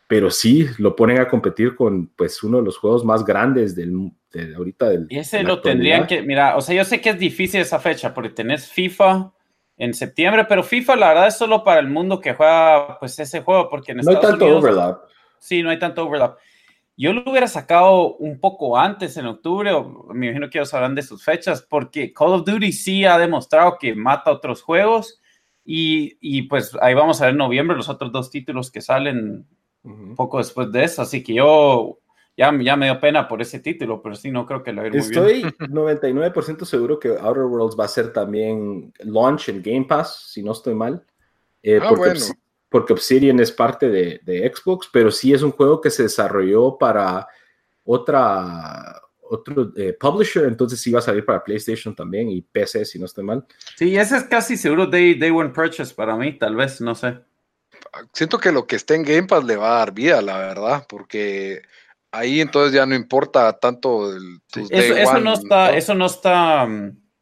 pero 0.07 0.31
sí 0.31 0.67
lo 0.79 0.95
ponen 0.95 1.19
a 1.19 1.27
competir 1.27 1.75
con 1.75 2.07
pues 2.07 2.41
uno 2.41 2.57
de 2.57 2.63
los 2.63 2.77
juegos 2.77 3.05
más 3.05 3.23
grandes 3.23 3.75
del 3.75 4.11
de 4.31 4.55
ahorita 4.55 4.89
del. 4.89 5.07
Ese 5.09 5.43
lo 5.43 5.61
tendrían 5.61 6.07
que, 6.07 6.21
mira, 6.21 6.55
o 6.55 6.61
sea, 6.61 6.75
yo 6.75 6.85
sé 6.85 7.01
que 7.01 7.09
es 7.09 7.19
difícil 7.19 7.61
esa 7.61 7.79
fecha 7.79 8.13
porque 8.13 8.29
tenés 8.29 8.67
FIFA, 8.67 9.31
en 9.81 9.95
septiembre, 9.95 10.45
pero 10.45 10.61
FIFA 10.61 10.95
la 10.95 11.07
verdad 11.07 11.27
es 11.27 11.37
solo 11.39 11.63
para 11.63 11.79
el 11.79 11.87
mundo 11.87 12.21
que 12.21 12.35
juega 12.35 12.99
pues 12.99 13.17
ese 13.17 13.41
juego, 13.41 13.67
porque 13.67 13.93
en 13.93 13.97
no 13.97 14.11
hay 14.11 14.19
tanto 14.19 14.57
overlap. 14.59 14.99
Sí, 15.39 15.63
no 15.63 15.71
hay 15.71 15.79
tanto 15.79 16.05
overlap. 16.05 16.37
yo 16.95 17.13
lo 17.13 17.23
hubiera 17.25 17.47
sacado 17.47 18.13
un 18.17 18.39
poco 18.39 18.77
antes, 18.77 19.17
en 19.17 19.25
octubre, 19.25 19.73
o 19.73 20.13
me 20.13 20.27
imagino 20.27 20.51
que 20.51 20.59
ellos 20.59 20.71
hablan 20.75 20.93
de 20.93 21.01
sus 21.01 21.25
fechas, 21.25 21.65
porque 21.67 22.13
Call 22.13 22.33
of 22.33 22.45
Duty 22.45 22.71
sí 22.71 23.05
ha 23.05 23.17
demostrado 23.17 23.79
que 23.79 23.95
mata 23.95 24.29
otros 24.29 24.61
juegos 24.61 25.19
y, 25.65 26.15
y 26.21 26.43
pues 26.43 26.77
ahí 26.79 26.93
vamos 26.93 27.19
a 27.19 27.25
ver 27.25 27.31
en 27.31 27.39
noviembre 27.39 27.75
los 27.75 27.89
otros 27.89 28.11
dos 28.11 28.29
títulos 28.29 28.69
que 28.69 28.81
salen 28.81 29.47
un 29.81 30.15
poco 30.15 30.37
después 30.37 30.71
de 30.71 30.83
eso, 30.83 31.01
así 31.01 31.23
que 31.23 31.33
yo 31.33 31.97
ya, 32.37 32.57
ya 32.61 32.75
me 32.75 32.85
dio 32.85 32.99
pena 32.99 33.27
por 33.27 33.41
ese 33.41 33.59
título, 33.59 34.01
pero 34.01 34.15
sí, 34.15 34.31
no 34.31 34.45
creo 34.45 34.63
que 34.63 34.71
lo 34.71 34.81
vaya 34.81 34.99
Estoy 34.99 35.43
99% 35.43 36.65
seguro 36.65 36.99
que 36.99 37.09
Outer 37.09 37.43
Worlds 37.43 37.77
va 37.79 37.85
a 37.85 37.89
ser 37.89 38.13
también 38.13 38.93
launch 38.99 39.49
en 39.49 39.61
Game 39.61 39.85
Pass, 39.85 40.29
si 40.31 40.41
no 40.41 40.53
estoy 40.53 40.73
mal. 40.73 41.03
Eh, 41.61 41.79
ah, 41.81 41.89
porque, 41.89 42.19
porque, 42.69 42.93
Obsidian 42.93 43.39
es 43.39 43.51
parte 43.51 43.89
de, 43.89 44.21
de, 44.23 44.51
Xbox, 44.53 44.89
pero 44.91 45.11
sí 45.11 45.33
es 45.33 45.43
un 45.43 45.51
juego 45.51 45.79
que 45.79 45.91
se 45.91 46.03
desarrolló 46.03 46.77
para 46.77 47.27
otra 47.83 49.01
otro 49.31 49.71
eh, 49.77 49.95
publisher, 49.97 50.43
entonces 50.43 50.79
sí 50.81 50.91
va 50.91 50.99
a 50.99 51.03
salir 51.03 51.23
para 51.23 51.43
PlayStation 51.43 51.95
también 51.95 52.29
y 52.29 52.41
PC, 52.41 52.83
si 52.83 52.99
no 52.99 53.05
estoy 53.05 53.23
mal. 53.23 53.45
Sí, 53.77 53.95
ese 53.95 54.17
es 54.17 54.23
casi 54.25 54.57
seguro 54.57 54.87
Day, 54.87 55.13
day 55.13 55.31
One 55.31 55.51
Purchase 55.51 55.93
para 55.93 56.17
mí, 56.17 56.37
tal 56.37 56.55
vez, 56.55 56.81
no 56.81 56.95
sé. 56.95 57.17
Siento 58.11 58.37
que 58.37 58.51
lo 58.51 58.67
que 58.67 58.75
esté 58.75 58.95
en 58.95 59.03
Game 59.03 59.27
Pass 59.27 59.43
le 59.45 59.55
va 59.55 59.75
a 59.75 59.79
dar 59.79 59.93
vida, 59.93 60.21
la 60.21 60.37
verdad, 60.37 60.85
porque 60.87 61.61
ahí 62.11 62.41
entonces 62.41 62.73
ya 62.73 62.85
no 62.85 62.95
importa 62.95 63.57
tanto 63.57 64.13
el, 64.15 64.39
eso, 64.69 65.19
no 65.19 65.33
está, 65.33 65.75
eso 65.75 65.95
no 65.95 66.05
está 66.05 66.67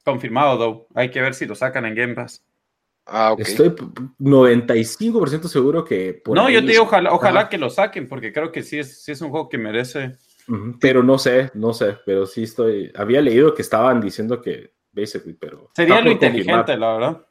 confirmado, 0.04 0.58
though. 0.58 0.88
Hay 0.96 1.12
que 1.12 1.22
ver 1.22 1.34
si 1.34 1.46
lo 1.46 1.56
sacan 1.56 1.86
en 1.86 1.96
Game 1.96 2.16
Pass. 2.16 2.44
Ah, 3.06 3.32
okay. 3.34 3.46
Estoy 3.46 3.70
95% 3.70 5.48
seguro 5.48 5.84
que... 5.84 6.22
no, 6.28 6.50
yo 6.50 6.62
te 6.62 6.72
digo, 6.72 6.84
ojalá, 6.84 7.12
ojalá 7.12 7.50
que 7.50 7.58
lo 7.58 7.70
saquen, 7.70 8.08
porque 8.08 8.32
creo 8.32 8.52
que 8.52 8.62
sí 8.62 8.80
es, 8.80 9.04
sí 9.04 9.12
es 9.12 9.22
un 9.22 9.30
juego 9.32 9.50
que 9.50 9.58
merece... 9.58 10.18
Pero 10.80 11.04
no 11.04 11.20
sé, 11.20 11.52
no 11.54 11.74
sé, 11.74 11.98
pero 12.06 12.26
sí 12.26 12.44
estoy... 12.44 12.92
Había 12.96 13.22
leído 13.22 13.54
que 13.54 13.62
estaban 13.62 14.02
diciendo 14.02 14.42
que, 14.42 14.74
basically, 14.92 15.34
pero... 15.34 15.70
Sería 15.76 16.02
lo 16.02 16.12
inteligente, 16.12 16.76
la 16.76 16.94
verdad. 16.94 17.26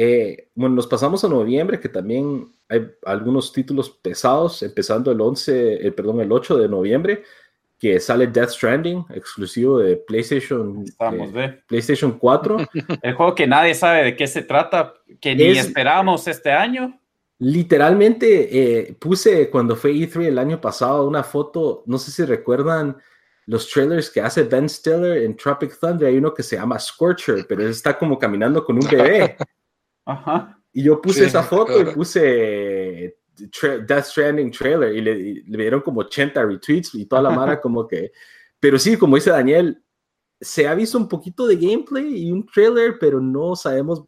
Eh, 0.00 0.50
bueno, 0.54 0.76
nos 0.76 0.86
pasamos 0.86 1.24
a 1.24 1.28
noviembre, 1.28 1.80
que 1.80 1.88
también 1.88 2.54
hay 2.68 2.88
algunos 3.04 3.52
títulos 3.52 3.90
pesados, 3.90 4.62
empezando 4.62 5.10
el 5.10 5.20
11, 5.20 5.88
eh, 5.88 5.90
perdón, 5.90 6.20
el 6.20 6.30
8 6.30 6.56
de 6.56 6.68
noviembre, 6.68 7.24
que 7.80 7.98
sale 7.98 8.28
Death 8.28 8.50
Stranding, 8.50 9.06
exclusivo 9.12 9.80
de 9.80 9.96
PlayStation, 9.96 10.84
eh, 11.00 11.62
PlayStation 11.66 12.16
4. 12.16 12.58
el 13.02 13.14
juego 13.14 13.34
que 13.34 13.48
nadie 13.48 13.74
sabe 13.74 14.04
de 14.04 14.16
qué 14.16 14.28
se 14.28 14.42
trata, 14.42 14.94
que 15.20 15.34
ni 15.34 15.58
esperamos 15.58 16.28
este 16.28 16.52
año. 16.52 16.96
Literalmente 17.40 18.96
puse 19.00 19.50
cuando 19.50 19.74
fue 19.74 19.92
E3 19.94 20.26
el 20.26 20.38
año 20.38 20.60
pasado 20.60 21.08
una 21.08 21.24
foto, 21.24 21.82
no 21.86 21.98
sé 21.98 22.12
si 22.12 22.24
recuerdan 22.24 22.96
los 23.46 23.68
trailers 23.68 24.10
que 24.10 24.20
hace 24.20 24.44
Ben 24.44 24.68
Stiller 24.68 25.24
en 25.24 25.36
Tropic 25.36 25.76
Thunder, 25.80 26.08
hay 26.08 26.18
uno 26.18 26.32
que 26.32 26.44
se 26.44 26.56
llama 26.56 26.78
Scorcher, 26.78 27.46
pero 27.48 27.66
está 27.66 27.98
como 27.98 28.16
caminando 28.16 28.64
con 28.64 28.76
un 28.76 28.88
bebé. 28.88 29.36
Y 30.72 30.82
yo 30.82 31.00
puse 31.00 31.26
esa 31.26 31.42
foto 31.42 31.80
y 31.80 31.84
puse 31.94 33.16
Death 33.86 34.04
Stranding 34.04 34.50
trailer 34.50 34.94
y 34.94 35.00
le, 35.00 35.42
dieron 35.58 35.80
como 35.80 36.00
80 36.00 36.44
retweets 36.44 36.94
y 36.94 37.06
toda 37.06 37.22
la 37.22 37.30
mara 37.30 37.60
como 37.60 37.86
que... 37.86 38.12
Pero 38.60 38.78
sí, 38.78 38.96
como 38.96 39.16
dice 39.16 39.30
Daniel, 39.30 39.82
se 40.40 40.66
ha 40.66 40.74
visto 40.74 40.98
un 40.98 41.08
poquito 41.08 41.46
de 41.46 41.56
gameplay 41.56 42.26
y 42.26 42.32
un 42.32 42.44
trailer, 42.46 42.96
pero 42.98 43.20
no 43.20 43.54
sabemos 43.56 44.04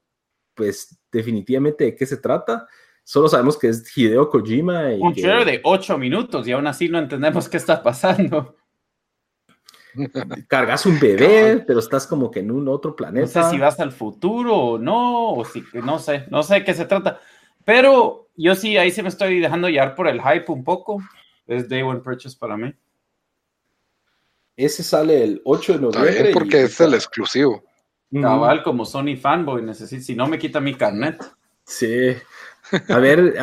pues 0.54 0.98
definitivamente 1.10 1.84
de 1.84 1.94
qué 1.94 2.06
se 2.06 2.16
trata. 2.16 2.66
Solo 3.04 3.28
sabemos 3.28 3.56
que 3.56 3.68
es 3.68 3.96
Hideo 3.96 4.28
Kojima. 4.28 4.92
Y 4.92 5.00
un 5.00 5.14
trailer 5.14 5.44
de 5.44 5.60
8 5.64 5.98
minutos 5.98 6.46
y 6.46 6.52
aún 6.52 6.66
así 6.66 6.88
no 6.88 6.98
entendemos 6.98 7.48
qué 7.48 7.56
está 7.56 7.82
pasando 7.82 8.56
cargas 10.48 10.86
un 10.86 10.98
bebé, 10.98 11.62
pero 11.66 11.80
estás 11.80 12.06
como 12.06 12.30
que 12.30 12.40
en 12.40 12.50
un 12.50 12.68
otro 12.68 12.94
planeta. 12.94 13.40
No 13.40 13.44
sé 13.46 13.50
si 13.50 13.58
vas 13.58 13.78
al 13.80 13.92
futuro 13.92 14.56
o 14.56 14.78
no, 14.78 15.34
o 15.34 15.44
si, 15.44 15.64
no 15.74 15.98
sé, 15.98 16.26
no 16.30 16.42
sé 16.42 16.54
de 16.54 16.64
qué 16.64 16.74
se 16.74 16.84
trata. 16.84 17.20
Pero 17.64 18.28
yo 18.36 18.54
sí, 18.54 18.76
ahí 18.76 18.90
sí 18.90 19.02
me 19.02 19.08
estoy 19.08 19.40
dejando 19.40 19.68
llevar 19.68 19.94
por 19.94 20.08
el 20.08 20.20
hype 20.20 20.50
un 20.50 20.64
poco. 20.64 21.02
Es 21.46 21.68
Day 21.68 21.82
One 21.82 22.00
Purchase 22.00 22.36
para 22.38 22.56
mí. 22.56 22.72
Ese 24.56 24.82
sale 24.82 25.22
el 25.22 25.42
8 25.44 25.72
de 25.74 25.78
noviembre. 25.78 26.30
porque 26.32 26.62
es 26.62 26.80
el 26.80 26.94
exclusivo. 26.94 27.62
Cabal, 28.12 28.62
como 28.62 28.84
Sony 28.84 29.16
fanboy, 29.16 29.62
necesito, 29.62 30.02
si 30.02 30.14
no 30.14 30.26
me 30.26 30.38
quita 30.38 30.60
mi 30.60 30.74
carnet. 30.74 31.22
Sí. 31.64 32.14
A 32.88 32.98
ver, 32.98 33.34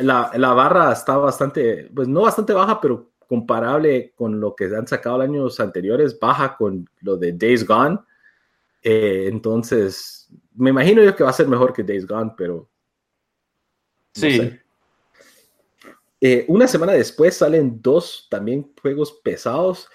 la, 0.00 0.30
la, 0.34 0.52
barra 0.52 0.92
está 0.92 1.16
bastante, 1.16 1.88
pues 1.94 2.08
no 2.08 2.22
bastante 2.22 2.52
baja, 2.52 2.80
pero 2.80 3.11
comparable 3.32 4.12
con 4.14 4.38
lo 4.38 4.54
que 4.54 4.66
han 4.66 4.86
sacado 4.86 5.22
años 5.22 5.58
anteriores, 5.58 6.20
baja 6.20 6.54
con 6.54 6.86
lo 7.00 7.16
de 7.16 7.32
Days 7.32 7.66
Gone. 7.66 7.98
Eh, 8.82 9.24
entonces, 9.26 10.28
me 10.54 10.68
imagino 10.68 11.02
yo 11.02 11.16
que 11.16 11.24
va 11.24 11.30
a 11.30 11.32
ser 11.32 11.48
mejor 11.48 11.72
que 11.72 11.82
Days 11.82 12.06
Gone, 12.06 12.34
pero... 12.36 12.68
sí. 14.12 14.52
Eh, 16.20 16.44
una 16.46 16.68
semana 16.68 16.92
después 16.92 17.38
salen 17.38 17.80
dos 17.80 18.26
también 18.30 18.70
juegos 18.82 19.18
pesados. 19.24 19.88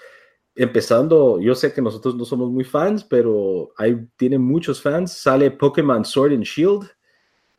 Empezando, 0.56 1.40
yo 1.40 1.54
sé 1.54 1.72
que 1.72 1.80
nosotros 1.80 2.16
no 2.16 2.24
somos 2.24 2.50
muy 2.50 2.64
fans, 2.64 3.04
pero 3.04 3.72
hay, 3.76 4.04
tienen 4.16 4.42
muchos 4.42 4.82
fans. 4.82 5.12
Sale 5.12 5.52
Pokémon 5.52 6.04
Sword 6.04 6.32
and 6.32 6.42
Shield 6.42 6.90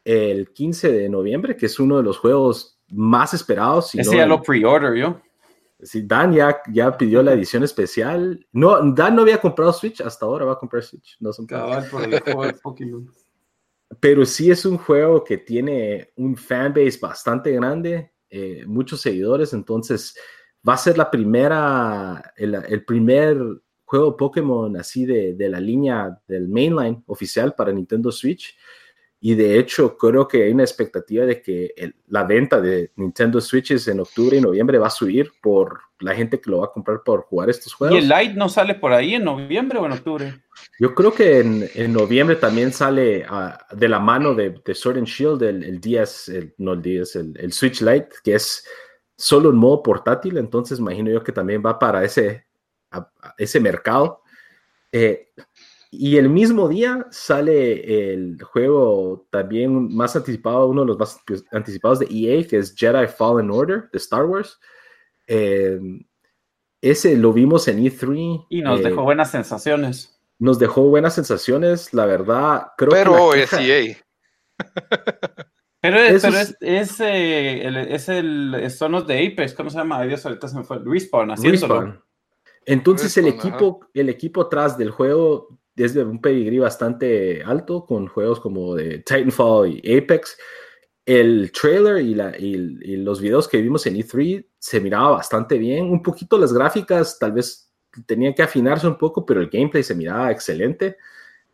el 0.04 0.52
15 0.52 0.92
de 0.92 1.08
noviembre, 1.08 1.56
que 1.56 1.68
es 1.68 1.80
uno 1.80 1.96
de 1.96 2.04
los 2.04 2.18
juegos 2.18 2.82
más 2.90 3.34
esperados. 3.34 3.96
Ese 3.96 4.18
ya 4.18 4.26
lo 4.26 4.42
pre-order 4.42 4.94
yo. 4.94 5.22
Sí, 5.82 6.02
Dan 6.02 6.34
ya, 6.34 6.62
ya 6.72 6.98
pidió 6.98 7.24
la 7.24 7.34
edición 7.34 7.64
especial. 7.64 8.46
No, 8.52 8.92
Dan 8.94 9.16
no 9.16 9.22
había 9.22 9.40
comprado 9.40 9.72
Switch, 9.72 10.02
hasta 10.02 10.26
ahora 10.26 10.46
va 10.46 10.54
a 10.54 10.60
comprar 10.60 10.84
Switch. 10.84 11.16
No 11.20 11.32
son 11.32 11.48
el 11.50 12.56
Pokémon. 12.62 13.10
Pero 14.00 14.26
sí 14.26 14.52
es 14.52 14.66
un 14.66 14.78
juego 14.78 15.24
que 15.24 15.38
tiene 15.40 16.12
un 16.18 16.36
fanbase 16.36 17.00
bastante 17.02 17.52
grande, 17.52 18.12
eh, 18.30 18.64
muchos 18.68 19.02
seguidores, 19.02 19.54
entonces 19.54 20.16
va 20.68 20.74
a 20.74 20.78
ser 20.78 20.96
la 20.96 21.10
primera, 21.10 22.34
el, 22.36 22.54
el 22.54 22.86
primer 22.86 23.40
juego 23.86 24.16
Pokémon 24.16 24.78
así 24.78 25.06
de, 25.06 25.34
de, 25.34 25.50
la 25.50 25.60
línea 25.60 26.22
del 26.28 26.48
mainline 26.48 27.04
oficial 27.08 27.56
para 27.56 27.72
Nintendo 27.72 28.12
Switch. 28.12 28.56
Y 29.22 29.36
de 29.36 29.60
hecho, 29.60 29.98
creo 29.98 30.28
que 30.28 30.44
hay 30.44 30.52
una 30.52 30.64
expectativa 30.64 31.26
de 31.26 31.42
que 31.42 31.74
la 32.08 32.24
venta 32.24 32.62
de 32.62 32.92
Nintendo 32.96 33.42
Switches 33.42 33.88
en 33.90 34.00
octubre 34.00 34.38
y 34.38 34.42
noviembre 34.42 34.78
va 34.78 34.88
a 34.88 34.92
subir 34.92 35.32
por 35.42 35.82
la 36.00 36.16
gente 36.16 36.40
que 36.40 36.50
lo 36.50 36.60
va 36.60 36.68
a 36.68 36.72
comprar 36.72 37.02
por 37.04 37.24
jugar 37.24 37.50
estos 37.50 37.74
juegos. 37.74 37.98
¿Y 37.98 38.00
el 38.00 38.08
Lite 38.08 38.36
no 38.36 38.48
sale 38.48 38.76
por 38.76 38.94
ahí 38.94 39.16
en 39.16 39.26
noviembre 39.26 39.78
o 39.80 39.86
en 39.86 39.92
octubre? 39.92 40.34
Yo 40.80 40.96
creo 40.96 41.14
que 41.14 41.40
en, 41.40 41.94
noviembre 41.94 42.38
también 42.38 42.72
sale 42.72 43.26
ah, 43.28 43.60
de 43.72 43.90
la 43.90 44.00
mano 44.00 44.34
de, 44.34 44.62
Sword 44.74 44.98
and 44.98 45.08
Shield 45.08 45.44
el, 45.44 45.64
el 45.64 45.82
DS, 45.82 46.32
no 46.58 46.74
el 46.74 46.82
DS, 46.82 47.16
el, 47.18 47.52
Switch 47.52 47.82
Lite, 47.82 48.10
que 48.24 48.36
es 48.36 48.66
solo 49.18 49.50
en 49.50 49.58
modo 49.58 49.84
portátil. 49.84 50.38
Entonces, 50.38 50.80
imagino 50.80 51.12
yo 51.12 51.22
que 51.22 51.34
también 51.34 51.62
va 51.66 51.78
para 51.78 52.06
ese, 52.06 52.46
ese 53.38 53.60
mercado. 53.60 54.24
Eh, 54.92 55.34
y 55.92 56.18
el 56.18 56.30
mismo 56.30 56.68
día 56.70 57.08
sale 57.10 58.14
el 58.14 58.42
juego 58.44 59.28
también 59.32 59.96
más 59.96 60.16
anticipado, 60.16 60.68
uno 60.68 60.82
de 60.82 60.88
los 60.88 61.00
más 61.00 61.20
anticipados 61.52 62.00
de 62.00 62.08
EA, 62.12 62.46
que 62.48 62.58
es 62.58 62.76
Jedi 62.76 63.08
Fallen 63.08 63.50
Order 63.50 63.90
de 63.92 63.98
Star 63.98 64.26
Wars. 64.26 64.60
Em, 65.26 66.06
ese 66.80 67.18
lo 67.18 67.34
vimos 67.34 67.68
en 67.68 67.80
E3. 67.80 68.46
Y 68.50 68.62
nos 68.62 68.84
dejó 68.84 69.02
eh, 69.02 69.04
buenas 69.04 69.32
sensaciones. 69.32 70.22
Nos 70.38 70.60
dejó 70.60 70.84
buenas 70.84 71.16
sensaciones, 71.16 71.92
la 71.92 72.06
verdad. 72.06 72.68
Creo 72.78 72.92
pero 72.92 73.34
es 73.34 73.52
EA. 73.52 73.98
pero 75.82 76.00
es, 76.00 76.22
pero 76.22 76.38
es, 76.38 76.56
es, 76.62 77.00
eh, 77.00 77.66
el, 77.66 77.78
es 77.78 78.10
el 78.10 78.52
de 78.52 79.28
Apex, 79.28 79.54
¿cómo 79.56 79.72
se 79.72 79.78
llama? 79.78 80.04
Dios, 80.04 80.24
ahorita 80.24 80.48
se 80.48 80.56
me 80.56 80.64
fue. 80.64 80.78
Respawn, 80.86 81.36
Respawn. 81.36 82.00
Entonces 82.66 83.18
el 83.18 83.28
equipo, 83.28 83.80
el 83.96 84.10
equipo 84.10 84.42
atrás 84.42 84.78
del 84.78 84.92
juego 84.92 85.60
desde 85.80 86.04
un 86.04 86.20
pedigrí 86.20 86.60
bastante 86.60 87.42
alto 87.42 87.86
con 87.86 88.08
juegos 88.08 88.42
como 88.42 88.76
de 88.76 88.98
Titanfall 88.98 89.80
y 89.82 89.98
Apex. 89.98 90.38
El 91.06 91.54
trailer 91.54 92.02
y, 92.02 92.16
la, 92.16 92.38
y, 92.38 92.98
los 92.98 93.22
videos 93.22 93.48
que 93.48 93.62
vimos 93.62 93.88
en 93.88 93.96
E3 93.96 94.46
se 94.60 94.82
miraba 94.82 95.12
bastante 95.12 95.58
bien. 95.58 95.90
Un 95.90 96.04
poquito 96.04 96.38
las 96.38 96.52
gráficas 96.52 97.18
tal 97.18 97.32
vez 97.32 97.72
tenían 98.06 98.34
que 98.34 98.44
afinarse 98.44 98.88
un 98.88 98.98
poco, 98.98 99.26
pero 99.26 99.40
el 99.40 99.50
gameplay 99.50 99.82
se 99.82 99.96
miraba 99.96 100.32
excelente. 100.32 100.98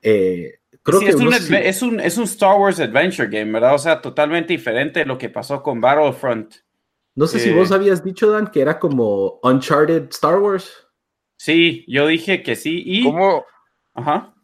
Eh, 0.01 0.55
creo 0.81 0.99
que 0.99 1.09
es, 1.09 1.15
un, 1.15 1.31
es, 1.31 1.83
un, 1.83 1.99
es, 1.99 2.17
un, 2.17 2.23
Star 2.23 2.59
Wars 2.59 2.79
Adventure 2.79 3.29
Game, 3.29 3.51
¿verdad? 3.51 3.75
O 3.75 3.79
sea, 3.79 4.01
totalmente 4.01 4.53
diferente 4.53 5.01
de 5.01 5.05
lo 5.05 5.19
que 5.19 5.29
pasó 5.29 5.61
con 5.61 5.79
Battlefront. 5.79 6.55
No 7.13 7.27
sé 7.27 7.39
si 7.39 7.51
vos 7.51 7.69
eh, 7.69 7.75
habías 7.75 8.03
dicho, 8.03 8.31
Dan, 8.31 8.47
que 8.47 8.59
era 8.59 8.79
como 8.79 9.39
Uncharted 9.43 10.09
Star 10.09 10.39
Wars. 10.39 10.87
Sí, 11.37 11.85
yo 11.87 12.07
dije 12.07 12.41
que 12.41 12.55
sí. 12.55 12.81
Y 12.83 13.03
¿Cómo, 13.03 13.45
Ajá. 13.95 14.35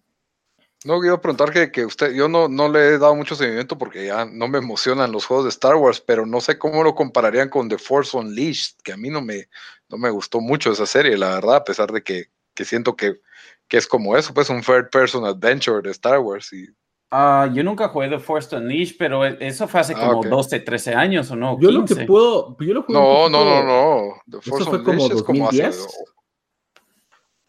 No, 0.83 0.99
quiero 0.99 1.21
preguntar 1.21 1.51
que, 1.51 1.71
que, 1.71 1.85
usted, 1.85 2.11
yo 2.13 2.27
no, 2.27 2.47
no 2.47 2.67
le 2.67 2.79
he 2.79 2.97
dado 2.97 3.15
mucho 3.15 3.35
seguimiento 3.35 3.77
porque 3.77 4.07
ya 4.07 4.25
no 4.25 4.47
me 4.47 4.57
emocionan 4.57 5.11
los 5.11 5.25
juegos 5.27 5.45
de 5.45 5.49
Star 5.49 5.75
Wars, 5.75 6.01
pero 6.01 6.25
no 6.25 6.41
sé 6.41 6.57
cómo 6.57 6.83
lo 6.83 6.95
compararían 6.95 7.49
con 7.49 7.69
The 7.69 7.77
Force 7.77 8.17
Unleashed, 8.17 8.77
que 8.83 8.93
a 8.93 8.97
mí 8.97 9.11
no 9.11 9.21
me, 9.21 9.47
no 9.89 9.97
me 9.97 10.09
gustó 10.09 10.41
mucho 10.41 10.71
esa 10.71 10.87
serie, 10.87 11.17
la 11.17 11.35
verdad, 11.35 11.57
a 11.57 11.63
pesar 11.63 11.91
de 11.91 12.01
que, 12.01 12.25
que 12.55 12.65
siento 12.65 12.95
que, 12.95 13.19
que, 13.67 13.77
es 13.77 13.85
como 13.85 14.17
eso, 14.17 14.33
pues 14.33 14.49
un 14.49 14.61
third 14.61 14.89
person 14.89 15.23
adventure 15.23 15.83
de 15.83 15.91
Star 15.91 16.17
Wars. 16.17 16.51
Y... 16.51 16.67
Uh, 17.11 17.53
yo 17.53 17.63
nunca 17.63 17.89
jugué 17.89 18.09
The 18.09 18.17
Force 18.17 18.55
Unleashed, 18.55 18.95
pero 18.97 19.23
eso 19.23 19.67
fue 19.67 19.81
hace 19.81 19.93
ah, 19.95 20.07
como 20.07 20.19
okay. 20.19 20.31
12, 20.31 20.59
13 20.61 20.95
años 20.95 21.29
o 21.29 21.35
no. 21.35 21.59
Yo 21.59 21.69
15. 21.69 21.73
lo 21.73 21.85
que 21.85 22.05
puedo, 22.07 22.57
yo 22.59 22.73
lo 22.73 22.85
No, 22.87 23.29
no, 23.29 23.45
no, 23.45 23.63
no. 23.63 24.13
The 24.31 24.41
Force 24.41 24.67
fue 24.67 24.83
como 24.83 25.07
2010. 25.07 25.19
es 25.19 25.23
como 25.23 25.47
hace, 25.47 25.71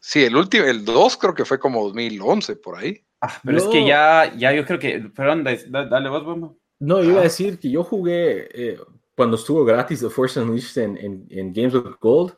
Sí, 0.04 0.24
el 0.24 0.34
último, 0.34 0.64
el 0.64 0.84
2 0.84 1.16
creo 1.16 1.32
que 1.32 1.44
fue 1.44 1.60
como 1.60 1.84
2011 1.84 2.56
por 2.56 2.76
ahí. 2.76 3.04
Ah, 3.20 3.38
pero 3.44 3.56
no. 3.56 3.62
es 3.62 3.70
que 3.70 3.86
ya, 3.86 4.34
ya 4.36 4.52
yo 4.52 4.66
creo 4.66 4.80
que, 4.80 4.98
perdón, 5.14 5.44
dale 5.44 6.08
vos, 6.08 6.24
Bomba. 6.24 6.52
No, 6.80 7.00
yo 7.00 7.10
iba 7.10 7.20
a 7.20 7.24
decir 7.24 7.60
que 7.60 7.70
yo 7.70 7.84
jugué 7.84 8.48
eh, 8.52 8.80
cuando 9.14 9.36
estuvo 9.36 9.64
gratis 9.64 10.00
The 10.00 10.10
Force 10.10 10.40
Unleashed 10.40 10.82
en, 10.82 10.96
en, 10.96 11.26
en, 11.30 11.52
Games 11.52 11.74
with 11.74 11.94
Gold 12.00 12.34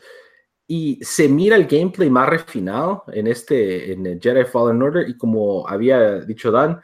y 0.67 1.03
se 1.03 1.27
mira 1.27 1.57
el 1.57 1.65
gameplay 1.65 2.11
más 2.11 2.29
refinado 2.29 3.05
en 3.11 3.29
este, 3.29 3.93
en 3.93 4.21
Jedi 4.21 4.45
Fallen 4.45 4.83
Order 4.83 5.09
y 5.09 5.17
como 5.17 5.67
había 5.67 6.21
dicho 6.21 6.51
Dan, 6.51 6.83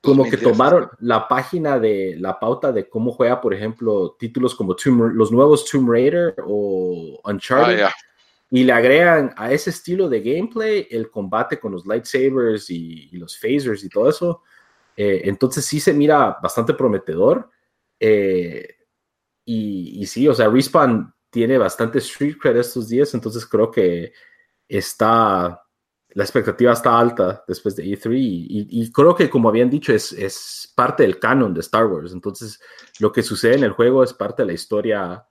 como 0.00 0.22
2010. 0.22 0.30
que 0.30 0.46
tomaron 0.48 0.90
la 1.00 1.26
página 1.26 1.80
de 1.80 2.14
la 2.20 2.38
pauta 2.38 2.70
de 2.70 2.88
cómo 2.88 3.10
juega, 3.10 3.40
por 3.40 3.52
ejemplo, 3.52 4.14
títulos 4.16 4.54
como 4.54 4.76
Tomb, 4.76 5.12
los 5.12 5.32
nuevos 5.32 5.64
Tomb 5.68 5.90
Raider 5.90 6.36
o 6.46 7.20
Uncharted. 7.24 7.74
Ah, 7.74 7.76
yeah 7.76 7.94
y 8.54 8.62
le 8.62 8.72
agregan 8.72 9.34
a 9.36 9.50
ese 9.50 9.70
estilo 9.70 10.08
de 10.08 10.20
gameplay 10.20 10.86
el 10.88 11.10
combate 11.10 11.58
con 11.58 11.72
los 11.72 11.84
lightsabers 11.86 12.70
y, 12.70 13.08
y 13.10 13.16
los 13.16 13.36
phasers 13.36 13.82
y 13.82 13.88
todo 13.88 14.08
eso. 14.08 14.42
Eh, 14.96 15.22
entonces 15.24 15.64
sí 15.64 15.80
se 15.80 15.92
mira 15.92 16.38
bastante 16.40 16.72
prometedor. 16.72 17.50
Eh, 17.98 18.76
y, 19.44 20.00
y, 20.00 20.06
sí, 20.06 20.28
o 20.28 20.34
sea, 20.34 20.48
Respawn 20.48 21.12
tiene 21.30 21.58
bastante 21.58 21.98
street 21.98 22.36
cred 22.40 22.56
estos 22.56 22.88
días, 22.88 23.12
entonces 23.14 23.44
creo 23.44 23.72
que 23.72 24.12
está, 24.68 25.60
la 26.10 26.22
expectativa 26.22 26.74
está 26.74 26.96
alta 26.96 27.42
después 27.48 27.74
de 27.74 27.82
E3 27.86 28.12
y, 28.16 28.68
y 28.70 28.92
creo 28.92 29.16
que 29.16 29.28
como 29.28 29.48
habían 29.48 29.68
dicho 29.68 29.92
es, 29.92 30.12
es, 30.12 30.72
parte 30.76 31.02
del 31.02 31.18
canon 31.18 31.54
de 31.54 31.60
Star 31.60 31.86
Wars, 31.86 32.12
entonces 32.12 32.60
lo 33.00 33.10
que 33.10 33.24
sucede 33.24 33.56
en 33.56 33.64
el 33.64 33.72
juego 33.72 34.04
es 34.04 34.14
parte 34.14 34.42
de 34.42 34.46
la 34.46 34.52
historia 34.52 35.26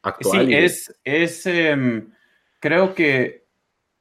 actual. 0.00 0.46
Sí, 0.46 0.54
es, 0.54 0.94
es 1.02 1.44
um 1.44 2.17
creo 2.60 2.94
que 2.94 3.46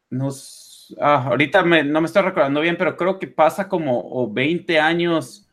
nos, 0.10 0.96
ah, 1.00 1.26
ahorita 1.28 1.64
me, 1.64 1.84
no 1.84 2.02
me 2.02 2.08
estoy 2.08 2.24
recordando 2.24 2.62
bien, 2.62 2.78
pero 2.78 2.96
creo 2.96 3.20
que 3.20 3.28
pasa 3.28 3.68
como 3.68 4.00
o 4.00 4.32
20 4.32 4.80
años 4.80 5.48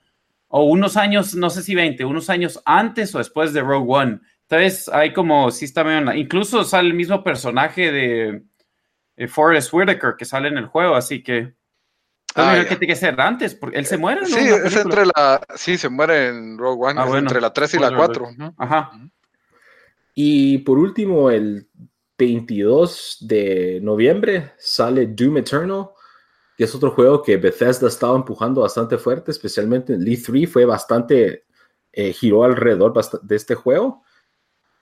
o 0.49 0.65
unos 0.65 0.97
años, 0.97 1.35
no 1.35 1.51
sé 1.51 1.63
si 1.63 1.75
20, 1.75 2.05
unos 2.05 2.31
años 2.31 2.63
antes 2.65 3.15
o 3.15 3.19
después 3.19 3.53
de 3.53 3.63
Rogue 3.63 3.93
One. 3.93 4.21
Entonces 4.43 4.89
hay 4.89 5.13
como, 5.13 5.51
sí 5.51 5.65
está 5.65 5.83
bien, 5.83 6.09
incluso 6.17 6.65
sale 6.65 6.89
el 6.89 6.95
mismo 6.95 7.25
personaje 7.25 7.91
de, 7.91 8.43
de 9.17 9.29
Forrest 9.29 9.73
Whitaker 9.73 10.15
que 10.17 10.25
sale 10.25 10.49
en 10.49 10.59
el 10.59 10.67
juego, 10.67 10.95
así 10.95 11.23
que... 11.23 11.55
Ah, 12.37 12.57
que 12.69 12.75
tiene 12.77 12.93
que 12.93 12.97
ser 12.97 13.21
antes, 13.21 13.55
porque 13.55 13.79
él 13.79 13.87
se 13.87 13.97
muere. 13.97 14.23
¿no? 14.23 14.27
Sí, 14.27 14.35
es 14.35 14.75
entre 14.75 15.07
la. 15.07 15.41
Sí, 15.55 15.79
se 15.79 15.89
muere 15.89 16.31
en 16.31 16.59
Rogue 16.59 16.87
One, 16.87 17.01
ah, 17.01 17.05
bueno. 17.05 17.29
entre 17.29 17.41
la 17.41 17.53
3 17.53 17.75
y 17.75 17.79
la 17.79 17.95
4. 17.95 18.29
Ajá. 18.59 18.91
Y 20.17 20.59
por 20.59 20.79
último, 20.79 21.31
el 21.31 21.69
22 22.16 23.19
de 23.20 23.81
noviembre 23.82 24.53
sale 24.59 25.07
Doom 25.07 25.39
Eternal, 25.39 25.89
que 26.57 26.65
es 26.65 26.74
otro 26.74 26.93
juego 26.93 27.23
que 27.23 27.36
Bethesda 27.36 27.89
estaba 27.89 28.16
empujando 28.16 28.61
bastante 28.61 28.99
fuerte, 28.99 29.31
especialmente 29.31 29.95
en 29.95 30.05
League 30.05 30.23
3 30.24 30.51
fue 30.51 30.65
bastante, 30.65 31.45
eh, 31.93 32.12
giró 32.12 32.45
alrededor 32.45 32.93
de 33.23 33.36
este 33.36 33.55
juego. 33.55 34.03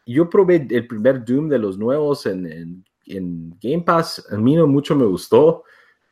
Yo 0.04 0.28
probé 0.28 0.66
el 0.70 0.86
primer 0.86 1.24
Doom 1.24 1.48
de 1.48 1.58
los 1.58 1.78
nuevos 1.78 2.26
en, 2.26 2.84
en, 3.06 3.58
Game 3.60 3.82
Pass, 3.82 4.26
a 4.30 4.36
mí 4.36 4.54
no 4.54 4.66
mucho 4.66 4.94
me 4.94 5.04
gustó, 5.04 5.64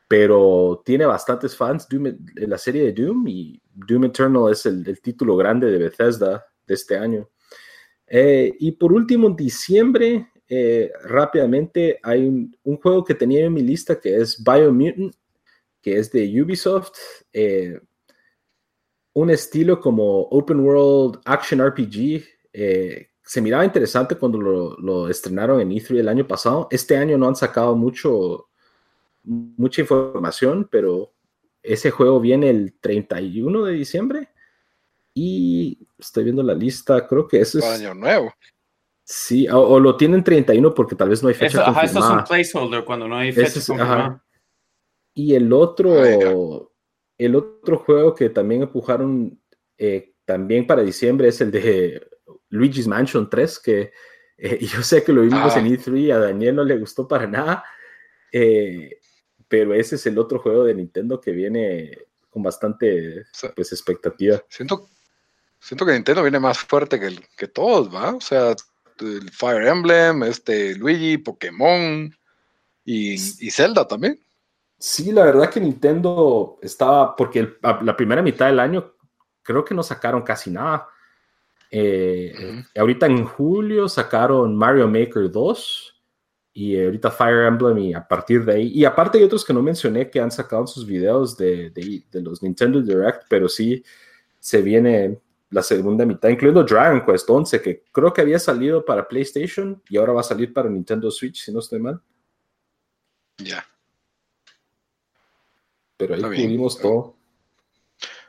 pero 0.08 0.82
tiene 0.84 1.06
bastantes 1.06 1.56
fans 1.56 1.88
Doom, 1.88 2.16
la 2.34 2.58
serie 2.58 2.92
de 2.92 2.92
Doom 2.92 3.28
y 3.28 3.60
Doom 3.72 4.04
Eternal 4.04 4.50
es 4.50 4.66
el, 4.66 4.86
el 4.86 5.00
título 5.00 5.36
grande 5.36 5.70
de 5.70 5.78
Bethesda 5.78 6.44
de 6.66 6.74
este 6.74 6.96
año. 6.96 7.28
Eh, 8.06 8.56
y 8.58 8.72
por 8.72 8.92
último, 8.92 9.28
en 9.28 9.36
diciembre 9.36 10.28
eh, 10.52 10.90
rápidamente, 11.04 12.00
hay 12.02 12.26
un, 12.26 12.56
un, 12.64 12.76
juego 12.76 13.04
que 13.04 13.14
tenía 13.14 13.44
en 13.44 13.52
mi 13.54 13.62
lista 13.62 14.00
que 14.00 14.16
es 14.16 14.42
Biomutant, 14.42 15.14
que 15.80 15.96
es 15.96 16.10
de 16.10 16.42
Ubisoft. 16.42 16.98
Eh, 17.32 17.80
un 19.12 19.30
estilo 19.30 19.80
como 19.80 20.22
Open 20.22 20.58
World 20.58 21.20
Action 21.24 21.64
RPG. 21.64 22.24
Eh, 22.52 23.10
se 23.22 23.40
miraba 23.40 23.64
interesante 23.64 24.16
cuando 24.16 24.40
lo, 24.40 24.76
lo, 24.78 25.08
estrenaron 25.08 25.60
en 25.60 25.70
E3 25.70 26.00
el 26.00 26.08
año 26.08 26.26
pasado. 26.26 26.66
Este 26.72 26.96
año 26.96 27.16
no 27.16 27.28
han 27.28 27.36
sacado 27.36 27.76
mucho, 27.76 28.48
mucha 29.22 29.82
información, 29.82 30.68
pero 30.68 31.12
ese 31.62 31.92
juego 31.92 32.18
viene 32.18 32.50
el 32.50 32.74
31 32.80 33.66
de 33.66 33.72
diciembre. 33.72 34.28
Y 35.14 35.86
estoy 35.96 36.24
viendo 36.24 36.42
la 36.42 36.54
lista, 36.54 37.06
creo 37.06 37.28
que 37.28 37.40
ese 37.40 37.60
es... 37.60 37.64
Año 37.64 37.94
nuevo. 37.94 38.32
Sí, 39.12 39.48
o, 39.48 39.58
o, 39.58 39.80
lo 39.80 39.96
tienen 39.96 40.22
31 40.22 40.72
porque 40.72 40.94
tal 40.94 41.08
vez 41.08 41.20
no 41.20 41.30
hay 41.30 41.34
fecha 41.34 41.62
eso, 41.62 41.64
confirmada. 41.64 41.80
Ajá, 41.80 41.86
eso 41.90 41.98
es 41.98 42.20
un 42.20 42.24
placeholder 42.24 42.84
cuando 42.84 43.08
no 43.08 43.16
hay 43.16 43.32
fecha 43.32 43.58
es, 43.58 43.66
confirmada. 43.66 44.24
Y 45.14 45.34
el 45.34 45.52
otro, 45.52 46.00
Ay, 46.00 46.20
el 47.18 47.34
otro 47.34 47.78
juego 47.78 48.14
que 48.14 48.30
también 48.30 48.62
empujaron 48.62 49.36
eh, 49.76 50.14
también 50.24 50.64
para 50.64 50.82
diciembre 50.82 51.26
es 51.26 51.40
el 51.40 51.50
de 51.50 52.06
Luigi's 52.50 52.86
Mansion 52.86 53.28
3, 53.28 53.58
que 53.58 53.92
eh, 54.38 54.58
yo 54.64 54.80
sé 54.84 55.02
que 55.02 55.12
lo 55.12 55.22
vimos 55.22 55.56
ah. 55.56 55.58
en 55.58 55.66
E3, 55.66 56.12
a 56.12 56.18
Daniel 56.20 56.54
no 56.54 56.62
le 56.62 56.78
gustó 56.78 57.08
para 57.08 57.26
nada, 57.26 57.64
eh, 58.30 59.00
pero 59.48 59.74
ese 59.74 59.96
es 59.96 60.06
el 60.06 60.20
otro 60.20 60.38
juego 60.38 60.62
de 60.62 60.74
Nintendo 60.76 61.20
que 61.20 61.32
viene 61.32 61.98
con 62.28 62.44
bastante 62.44 63.24
pues, 63.56 63.72
expectativa. 63.72 64.40
Siento, 64.48 64.88
siento 65.58 65.84
que 65.84 65.94
Nintendo 65.94 66.22
viene 66.22 66.38
más 66.38 66.60
fuerte 66.60 67.00
que, 67.00 67.18
que 67.36 67.48
todos, 67.48 67.92
¿va? 67.92 68.14
O 68.14 68.20
sea, 68.20 68.54
el 69.00 69.30
Fire 69.30 69.66
Emblem, 69.66 70.22
este 70.24 70.74
Luigi, 70.76 71.18
Pokémon 71.18 72.14
y, 72.84 73.14
y, 73.14 73.50
Zelda 73.50 73.86
también. 73.86 74.20
Sí, 74.78 75.12
la 75.12 75.24
verdad 75.24 75.50
que 75.50 75.60
Nintendo 75.60 76.58
estaba, 76.62 77.14
porque 77.14 77.40
el, 77.40 77.58
la 77.82 77.96
primera 77.96 78.22
mitad 78.22 78.46
del 78.46 78.60
año 78.60 78.94
creo 79.42 79.64
que 79.64 79.74
no 79.74 79.82
sacaron 79.82 80.22
casi 80.22 80.50
nada. 80.50 80.88
Eh, 81.70 82.32
uh 82.34 82.42
-huh. 82.42 82.66
Ahorita 82.78 83.06
en 83.06 83.24
julio 83.24 83.88
sacaron 83.88 84.56
Mario 84.56 84.88
Maker 84.88 85.30
2 85.30 86.02
y 86.52 86.82
ahorita 86.82 87.10
Fire 87.10 87.46
Emblem 87.46 87.78
y 87.78 87.94
a 87.94 88.06
partir 88.06 88.44
de 88.44 88.54
ahí, 88.54 88.68
y 88.68 88.84
aparte 88.84 89.18
hay 89.18 89.24
otros 89.24 89.44
que 89.44 89.52
no 89.52 89.62
mencioné 89.62 90.10
que 90.10 90.20
han 90.20 90.30
sacado 90.30 90.66
sus 90.66 90.84
videos 90.84 91.36
de, 91.36 91.70
de, 91.70 92.02
de 92.10 92.20
los 92.22 92.42
Nintendo 92.42 92.80
Direct, 92.82 93.24
pero 93.28 93.48
sí 93.48 93.84
se 94.40 94.60
viene 94.62 95.20
la 95.50 95.62
segunda 95.62 96.06
mitad, 96.06 96.28
incluyendo 96.28 96.64
Dragon 96.64 97.04
Quest 97.04 97.28
11, 97.28 97.60
que 97.60 97.84
creo 97.92 98.12
que 98.12 98.20
había 98.20 98.38
salido 98.38 98.84
para 98.84 99.06
PlayStation 99.06 99.82
y 99.88 99.96
ahora 99.96 100.12
va 100.12 100.20
a 100.20 100.24
salir 100.24 100.52
para 100.52 100.70
Nintendo 100.70 101.10
Switch, 101.10 101.44
si 101.44 101.52
no 101.52 101.58
estoy 101.58 101.80
mal. 101.80 102.00
Ya. 103.38 103.66
Pero 105.96 106.14
ahí 106.14 106.22
cubrimos 106.22 106.78
todo. 106.78 107.16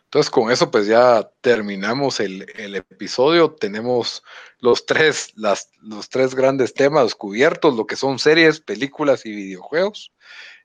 Entonces, 0.05 0.29
con 0.29 0.51
eso, 0.51 0.69
pues 0.69 0.87
ya 0.87 1.31
terminamos 1.39 2.19
el, 2.19 2.45
el 2.57 2.75
episodio. 2.75 3.51
Tenemos 3.53 4.23
los 4.59 4.85
tres, 4.85 5.31
las, 5.35 5.69
los 5.79 6.09
tres 6.09 6.35
grandes 6.35 6.73
temas 6.73 7.15
cubiertos, 7.15 7.77
lo 7.77 7.85
que 7.85 7.95
son 7.95 8.19
series, 8.19 8.59
películas 8.59 9.25
y 9.25 9.31
videojuegos. 9.31 10.11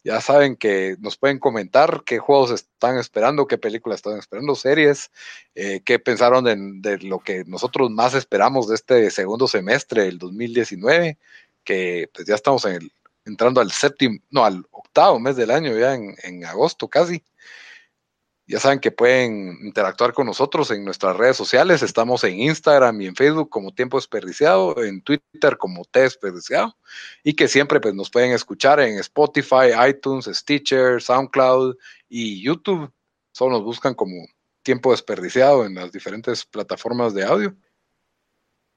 Ya 0.06 0.20
saben 0.20 0.54
que 0.54 0.94
nos 1.00 1.16
pueden 1.16 1.40
comentar 1.40 2.04
qué 2.06 2.20
juegos 2.20 2.52
están 2.52 2.96
esperando, 2.96 3.48
qué 3.48 3.58
películas 3.58 3.96
están 3.96 4.16
esperando, 4.16 4.54
series, 4.54 5.10
eh, 5.56 5.80
qué 5.84 5.98
pensaron 5.98 6.44
de, 6.44 6.98
lo 6.98 7.18
que 7.18 7.42
nosotros 7.44 7.90
más 7.90 8.14
esperamos 8.14 8.68
de 8.68 8.76
este 8.76 9.10
segundo 9.10 9.48
semestre 9.48 10.04
del 10.04 10.18
2019, 10.18 11.18
que 11.64 12.08
pues 12.14 12.24
ya 12.24 12.36
estamos 12.36 12.64
en 12.66 12.74
el, 12.74 12.92
entrando 13.24 13.60
al 13.60 13.72
séptimo, 13.72 14.20
no, 14.30 14.44
al 14.44 14.64
octavo 14.70 15.18
mes 15.18 15.34
del 15.34 15.50
año, 15.50 15.76
ya 15.76 15.94
en, 15.94 16.14
en 16.22 16.44
agosto 16.44 16.86
casi. 16.86 17.24
Ya 18.48 18.60
saben 18.60 18.78
que 18.78 18.92
pueden 18.92 19.58
interactuar 19.62 20.12
con 20.12 20.26
nosotros 20.26 20.70
en 20.70 20.84
nuestras 20.84 21.16
redes 21.16 21.36
sociales. 21.36 21.82
Estamos 21.82 22.22
en 22.22 22.38
Instagram 22.38 23.00
y 23.00 23.06
en 23.06 23.16
Facebook 23.16 23.50
como 23.50 23.74
Tiempo 23.74 23.96
Desperdiciado, 23.96 24.84
en 24.84 25.02
Twitter 25.02 25.58
como 25.58 25.84
T 25.84 26.00
Desperdiciado, 26.00 26.76
y 27.24 27.34
que 27.34 27.48
siempre 27.48 27.80
pues, 27.80 27.94
nos 27.94 28.08
pueden 28.08 28.30
escuchar 28.30 28.78
en 28.78 28.98
Spotify, 28.98 29.72
iTunes, 29.88 30.26
Stitcher, 30.26 31.02
SoundCloud 31.02 31.74
y 32.08 32.40
YouTube. 32.40 32.92
Solo 33.32 33.56
nos 33.56 33.64
buscan 33.64 33.94
como 33.94 34.14
Tiempo 34.62 34.92
Desperdiciado 34.92 35.66
en 35.66 35.74
las 35.74 35.90
diferentes 35.90 36.44
plataformas 36.44 37.14
de 37.14 37.24
audio. 37.24 37.56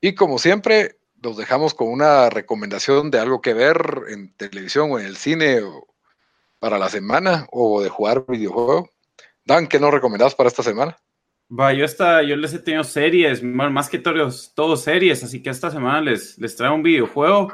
Y 0.01 0.15
como 0.15 0.39
siempre, 0.39 0.97
los 1.21 1.37
dejamos 1.37 1.75
con 1.75 1.89
una 1.89 2.31
recomendación 2.31 3.11
de 3.11 3.19
algo 3.19 3.39
que 3.41 3.53
ver 3.53 4.05
en 4.07 4.33
televisión 4.33 4.91
o 4.91 4.97
en 4.97 5.05
el 5.05 5.17
cine 5.17 5.61
para 6.57 6.79
la 6.79 6.89
semana 6.89 7.45
o 7.51 7.83
de 7.83 7.89
jugar 7.89 8.25
videojuego 8.27 8.89
Dan, 9.49 9.65
¿qué 9.65 9.79
nos 9.79 9.91
recomendás 9.91 10.35
para 10.35 10.47
esta 10.47 10.61
semana? 10.61 10.95
Va, 11.51 11.73
yo, 11.73 11.83
está, 11.83 12.21
yo 12.21 12.35
les 12.35 12.53
he 12.53 12.59
tenido 12.59 12.83
series, 12.83 13.41
más 13.41 13.89
que 13.89 13.97
todos, 13.97 14.53
todos 14.53 14.83
series, 14.83 15.23
así 15.23 15.41
que 15.41 15.49
esta 15.49 15.71
semana 15.71 16.01
les, 16.01 16.37
les 16.37 16.55
traigo 16.55 16.75
un 16.75 16.83
videojuego. 16.83 17.51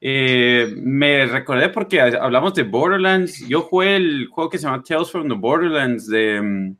Eh, 0.00 0.72
me 0.76 1.26
recordé 1.26 1.68
porque 1.70 2.00
hablamos 2.00 2.54
de 2.54 2.62
Borderlands. 2.62 3.44
Yo 3.48 3.62
jugué 3.62 3.96
el 3.96 4.28
juego 4.28 4.50
que 4.50 4.58
se 4.58 4.66
llama 4.66 4.84
Tales 4.84 5.10
from 5.10 5.28
the 5.28 5.34
Borderlands. 5.34 6.06
De, 6.06 6.40
mm, 6.40 6.76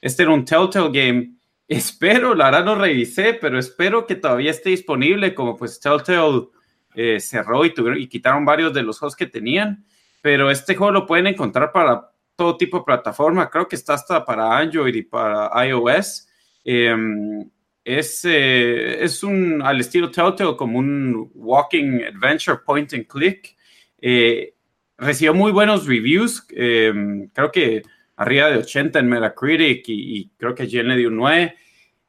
este 0.00 0.22
era 0.22 0.34
un 0.34 0.44
Telltale 0.44 0.90
Game. 0.92 1.32
Espero, 1.66 2.36
la 2.36 2.44
verdad 2.44 2.64
no 2.64 2.76
revisé, 2.76 3.34
pero 3.34 3.58
espero 3.58 4.06
que 4.06 4.14
todavía 4.14 4.52
esté 4.52 4.70
disponible. 4.70 5.34
Como 5.34 5.56
pues 5.56 5.80
Telltale 5.80 6.46
eh, 6.94 7.18
cerró 7.18 7.64
y, 7.64 7.74
tuvieron, 7.74 8.00
y 8.00 8.06
quitaron 8.06 8.44
varios 8.44 8.72
de 8.72 8.84
los 8.84 9.00
juegos 9.00 9.16
que 9.16 9.26
tenían. 9.26 9.84
Pero 10.22 10.48
este 10.48 10.76
juego 10.76 10.92
lo 10.92 11.06
pueden 11.06 11.26
encontrar 11.26 11.72
para 11.72 12.09
todo 12.40 12.56
tipo 12.56 12.78
de 12.78 12.84
plataforma. 12.84 13.50
Creo 13.50 13.68
que 13.68 13.76
está 13.76 13.92
hasta 13.92 14.24
para 14.24 14.56
Android 14.56 14.94
y 14.94 15.02
para 15.02 15.50
iOS. 15.66 16.26
Em, 16.64 17.46
es, 17.84 18.24
eh, 18.24 19.04
es 19.04 19.22
un, 19.22 19.60
al 19.60 19.78
estilo 19.78 20.10
Telltale, 20.10 20.56
como 20.56 20.78
un 20.78 21.30
walking 21.34 22.00
adventure 22.00 22.60
point 22.64 22.94
and 22.94 23.06
click. 23.06 23.54
Eh, 24.00 24.54
recibió 24.96 25.34
muy 25.34 25.52
buenos 25.52 25.86
reviews. 25.86 26.46
Em, 26.48 27.28
creo 27.28 27.52
que 27.52 27.82
arriba 28.16 28.48
de 28.48 28.56
80 28.56 29.00
en 29.00 29.08
Metacritic 29.10 29.84
y, 29.88 30.30
creo 30.38 30.54
que 30.54 30.66
Jen 30.66 30.88
le 30.88 30.96
dio 30.96 31.08
un 31.08 31.16
9. 31.16 31.54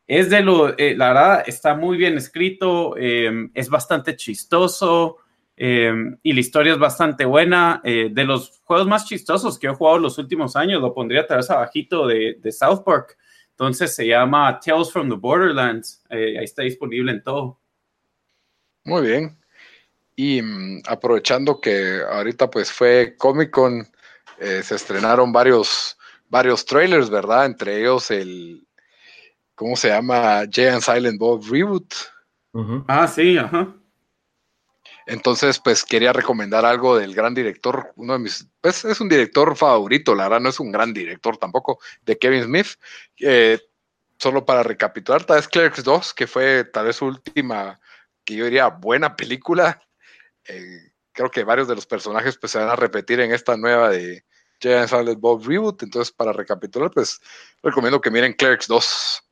Es 0.07 0.29
de 0.29 0.43
lo, 0.43 0.77
eh, 0.77 0.95
la 0.95 1.09
verdad, 1.09 1.43
está 1.45 1.75
muy 1.75 1.97
bien 1.97 2.15
escrito, 2.15 2.95
em, 2.95 3.51
es 3.53 3.67
bastante 3.67 4.15
chistoso. 4.15 5.17
Em, 5.63 6.17
y 6.23 6.33
la 6.33 6.39
historia 6.39 6.73
es 6.73 6.79
bastante 6.79 7.23
buena. 7.23 7.81
Eh, 7.83 8.09
de 8.11 8.23
los 8.23 8.61
juegos 8.63 8.87
más 8.87 9.05
chistosos 9.05 9.59
que 9.59 9.67
he 9.67 9.69
jugado 9.69 9.99
los 9.99 10.17
últimos 10.17 10.55
años, 10.55 10.81
lo 10.81 10.91
pondría 10.91 11.27
tal 11.27 11.37
vez 11.37 11.51
abajito 11.51 12.07
de, 12.07 12.39
de 12.41 12.51
South 12.51 12.81
Park. 12.83 13.15
Entonces 13.51 13.93
se 13.93 14.07
llama 14.07 14.59
Tales 14.59 14.91
from 14.91 15.07
the 15.07 15.15
Borderlands. 15.15 16.03
Eh, 16.09 16.39
ahí 16.39 16.45
está 16.45 16.63
disponible 16.63 17.11
en 17.11 17.21
todo. 17.21 17.59
Muy 18.85 19.05
bien. 19.05 19.37
Y 20.15 20.41
mm, 20.41 20.81
aprovechando 20.87 21.61
que 21.61 22.01
ahorita 22.11 22.49
pues 22.49 22.71
fue 22.71 23.15
Comic 23.15 23.51
Con, 23.51 23.87
eh, 24.39 24.63
se 24.63 24.73
estrenaron 24.73 25.31
varios, 25.31 25.95
varios 26.27 26.65
trailers, 26.65 27.07
¿verdad? 27.07 27.45
Entre 27.45 27.81
ellos 27.81 28.09
el, 28.09 28.65
¿cómo 29.53 29.75
se 29.75 29.89
llama? 29.89 30.41
Jay 30.51 30.69
and 30.69 30.81
Silent 30.81 31.19
Bob 31.19 31.43
Reboot. 31.47 31.93
Ah, 32.87 33.07
sí, 33.07 33.37
ajá. 33.37 33.75
Entonces, 35.11 35.59
pues 35.59 35.83
quería 35.83 36.13
recomendar 36.13 36.63
algo 36.65 36.97
del 36.97 37.13
gran 37.13 37.33
director, 37.33 37.91
uno 37.97 38.13
de 38.13 38.19
mis, 38.19 38.47
pues 38.61 38.85
es 38.85 39.01
un 39.01 39.09
director 39.09 39.57
favorito, 39.57 40.15
la 40.15 40.23
verdad 40.23 40.39
no 40.39 40.47
es 40.47 40.59
un 40.61 40.71
gran 40.71 40.93
director 40.93 41.35
tampoco, 41.35 41.79
de 42.03 42.17
Kevin 42.17 42.45
Smith. 42.45 42.67
Eh, 43.19 43.59
solo 44.17 44.45
para 44.45 44.63
recapitular, 44.63 45.25
tal 45.25 45.35
vez 45.35 45.49
Clerks 45.49 45.83
2, 45.83 46.13
que 46.13 46.27
fue 46.27 46.63
tal 46.63 46.85
vez 46.85 46.95
su 46.95 47.07
última, 47.07 47.81
que 48.23 48.35
yo 48.35 48.45
diría, 48.45 48.67
buena 48.67 49.17
película. 49.17 49.81
Eh, 50.45 50.93
creo 51.11 51.29
que 51.29 51.43
varios 51.43 51.67
de 51.67 51.75
los 51.75 51.85
personajes 51.85 52.37
pues 52.37 52.53
se 52.53 52.59
van 52.59 52.69
a 52.69 52.77
repetir 52.77 53.19
en 53.19 53.33
esta 53.33 53.57
nueva 53.57 53.89
de 53.89 54.23
Jay 54.61 54.87
Silent 54.87 55.19
Bob 55.19 55.45
Reboot. 55.45 55.83
Entonces, 55.83 56.13
para 56.13 56.31
recapitular, 56.31 56.89
pues 56.89 57.19
recomiendo 57.61 57.99
que 57.99 58.11
miren 58.11 58.31
Clerks 58.31 58.67
2. 58.67 59.23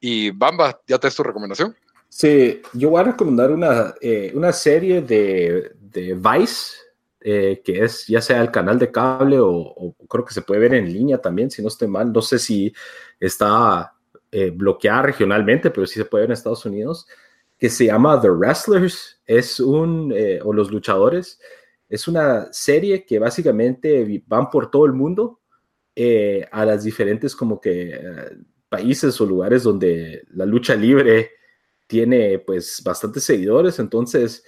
Y 0.00 0.32
Bamba, 0.32 0.80
¿ya 0.88 0.98
te 0.98 1.06
es 1.06 1.14
tu 1.14 1.22
recomendación? 1.22 1.76
Sí, 2.16 2.62
yo 2.74 2.90
voy 2.90 3.00
a 3.00 3.04
recomendar 3.04 3.50
una, 3.50 3.92
eh, 4.00 4.30
una 4.36 4.52
serie 4.52 5.02
de, 5.02 5.72
de 5.80 6.14
Vice, 6.14 6.76
eh, 7.20 7.60
que 7.64 7.82
es 7.82 8.06
ya 8.06 8.20
sea 8.20 8.40
el 8.40 8.52
canal 8.52 8.78
de 8.78 8.92
cable 8.92 9.38
o, 9.40 9.96
creo 10.08 10.24
que 10.24 10.32
se 10.32 10.42
puede 10.42 10.60
ver 10.60 10.74
en 10.74 10.92
línea 10.92 11.18
también, 11.18 11.50
si 11.50 11.60
no 11.60 11.66
estoy 11.66 11.88
mal. 11.88 12.12
No 12.12 12.22
sé 12.22 12.38
si 12.38 12.72
está 13.18 13.94
eh, 14.30 14.50
bloqueada 14.50 15.02
regionalmente, 15.02 15.72
pero 15.72 15.88
sí 15.88 15.94
se 15.94 16.04
puede 16.04 16.22
ver 16.22 16.30
en 16.30 16.34
Estados 16.34 16.64
Unidos, 16.64 17.08
que 17.58 17.68
se 17.68 17.86
llama 17.86 18.20
The 18.20 18.30
Wrestlers, 18.30 19.20
es 19.26 19.58
un, 19.58 20.14
o 20.44 20.52
los 20.52 20.70
luchadores, 20.70 21.40
es 21.88 22.06
una 22.06 22.52
serie 22.52 23.04
que 23.04 23.18
básicamente 23.18 24.22
van 24.28 24.50
por 24.50 24.70
todo 24.70 24.86
el 24.86 24.92
mundo 24.92 25.40
a 26.52 26.64
las 26.64 26.84
diferentes 26.84 27.34
como 27.34 27.60
que 27.60 28.00
países 28.68 29.20
o 29.20 29.26
lugares 29.26 29.64
donde 29.64 30.22
la 30.30 30.46
lucha 30.46 30.76
libre 30.76 31.32
tiene 31.86 32.38
pues 32.38 32.82
bastantes 32.84 33.24
seguidores, 33.24 33.78
entonces 33.78 34.44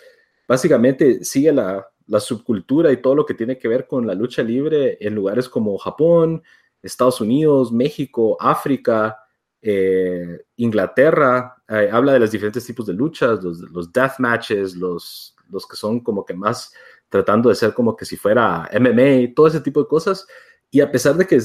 básicamente 0.49 1.25
sigue 1.25 1.53
la, 1.53 1.87
subcultura 2.21 2.93
y 2.93 2.99
todo 2.99 3.17
lo 3.17 3.27
que 3.27 3.35
tiene 3.35 3.59
que 3.59 3.67
ver 3.67 3.89
con 3.89 4.07
la 4.07 4.15
lucha 4.15 4.43
libre 4.43 4.97
en 5.01 5.15
lugares 5.15 5.49
como 5.49 5.77
Japón, 5.77 6.43
Estados 6.81 7.21
Unidos, 7.21 7.73
México, 7.73 8.37
África, 8.39 9.19
eh, 9.61 10.45
Inglaterra, 10.55 11.57
eh, 11.69 11.89
habla 11.91 12.13
de 12.13 12.21
los 12.21 12.31
diferentes 12.31 12.65
tipos 12.65 12.87
de 12.87 12.93
luchas, 12.93 13.43
los, 13.43 13.59
los 13.73 13.93
death 13.93 14.21
matches, 14.21 14.77
los, 14.77 15.35
los 15.51 15.67
que 15.67 15.77
son 15.77 15.99
como 15.99 16.25
que 16.25 16.35
más 16.35 16.73
tratando 17.09 17.49
de 17.49 17.57
ser 17.57 17.75
como 17.75 17.97
que 17.97 18.05
si 18.05 18.17
fuera 18.17 18.69
MMA, 18.73 19.35
todo 19.35 19.49
ese 19.49 19.61
tipo 19.61 19.81
de 19.81 19.89
cosas. 19.89 20.27
Y 20.71 20.81
a 20.81 20.91
pesar 20.91 21.17
de 21.17 21.27
que 21.27 21.41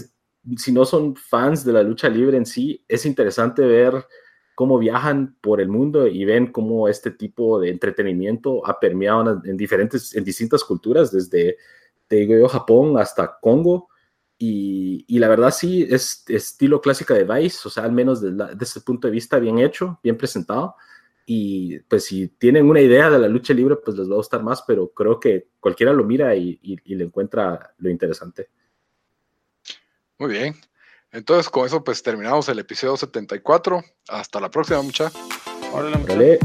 si 0.58 0.72
no 0.72 0.86
son 0.86 1.16
fans 1.16 1.64
de 1.64 1.74
la 1.74 1.84
lucha 1.84 2.10
libre 2.10 2.38
en 2.38 2.46
sí, 2.46 2.84
es 2.88 3.06
interesante 3.06 3.64
ver 3.64 4.06
cómo 4.56 4.78
viajan 4.78 5.36
por 5.42 5.62
el 5.62 5.70
mundo 5.70 6.08
y 6.08 6.26
ven 6.26 6.52
cómo 6.52 6.88
este 6.88 7.12
tipo 7.12 7.60
de 7.60 7.70
entretenimiento 7.70 8.66
ha 8.68 8.80
permeado 8.80 9.42
en, 9.44 9.58
diferentes, 9.58 10.16
en 10.16 10.24
distintas 10.24 10.64
culturas, 10.64 11.12
desde 11.12 11.58
de 12.10 12.48
Japón 12.50 12.98
hasta 12.98 13.38
Congo. 13.40 13.90
Y, 14.38 15.06
y, 15.08 15.20
la 15.20 15.28
verdad 15.28 15.52
sí, 15.52 15.88
es 15.90 16.24
estilo 16.28 16.82
clásica 16.82 17.14
de 17.14 17.24
Vice, 17.24 17.60
o 17.68 17.70
sea, 17.70 17.84
al 17.84 17.92
menos 17.92 18.22
desde, 18.22 18.56
ese 18.60 18.82
punto 18.82 19.08
de 19.08 19.12
vista 19.12 19.40
bien 19.40 19.60
hecho, 19.60 20.00
bien 20.04 20.18
presentado. 20.18 20.76
Y 21.26 21.80
pues 21.82 22.06
si 22.06 22.28
tienen 22.28 22.68
una 22.68 22.82
idea 22.82 23.10
de 23.10 23.20
la 23.20 23.28
lucha 23.28 23.54
libre, 23.54 23.76
pues 23.76 23.96
les 23.98 24.10
va 24.10 24.14
a 24.14 24.18
gustar 24.18 24.42
más, 24.44 24.64
pero 24.64 24.90
creo 24.90 25.20
que 25.20 25.50
cualquiera 25.60 25.94
lo 25.94 26.04
mira 26.04 26.36
y, 26.36 26.60
y 26.62 26.96
le 26.96 27.04
encuentra 27.04 27.74
lo 27.78 27.90
interesante. 27.90 28.50
Muy 30.18 30.32
bien. 30.32 30.56
Entonces, 31.12 31.50
con 31.50 31.66
eso, 31.66 31.84
pues 31.84 32.02
terminamos 32.04 32.48
el 32.50 32.60
episodio 32.60 32.98
74. 32.98 33.84
Hasta 34.10 34.40
la 34.40 34.50
próxima, 34.50 34.82
mucha. 34.82 35.12
Órale. 35.74 36.40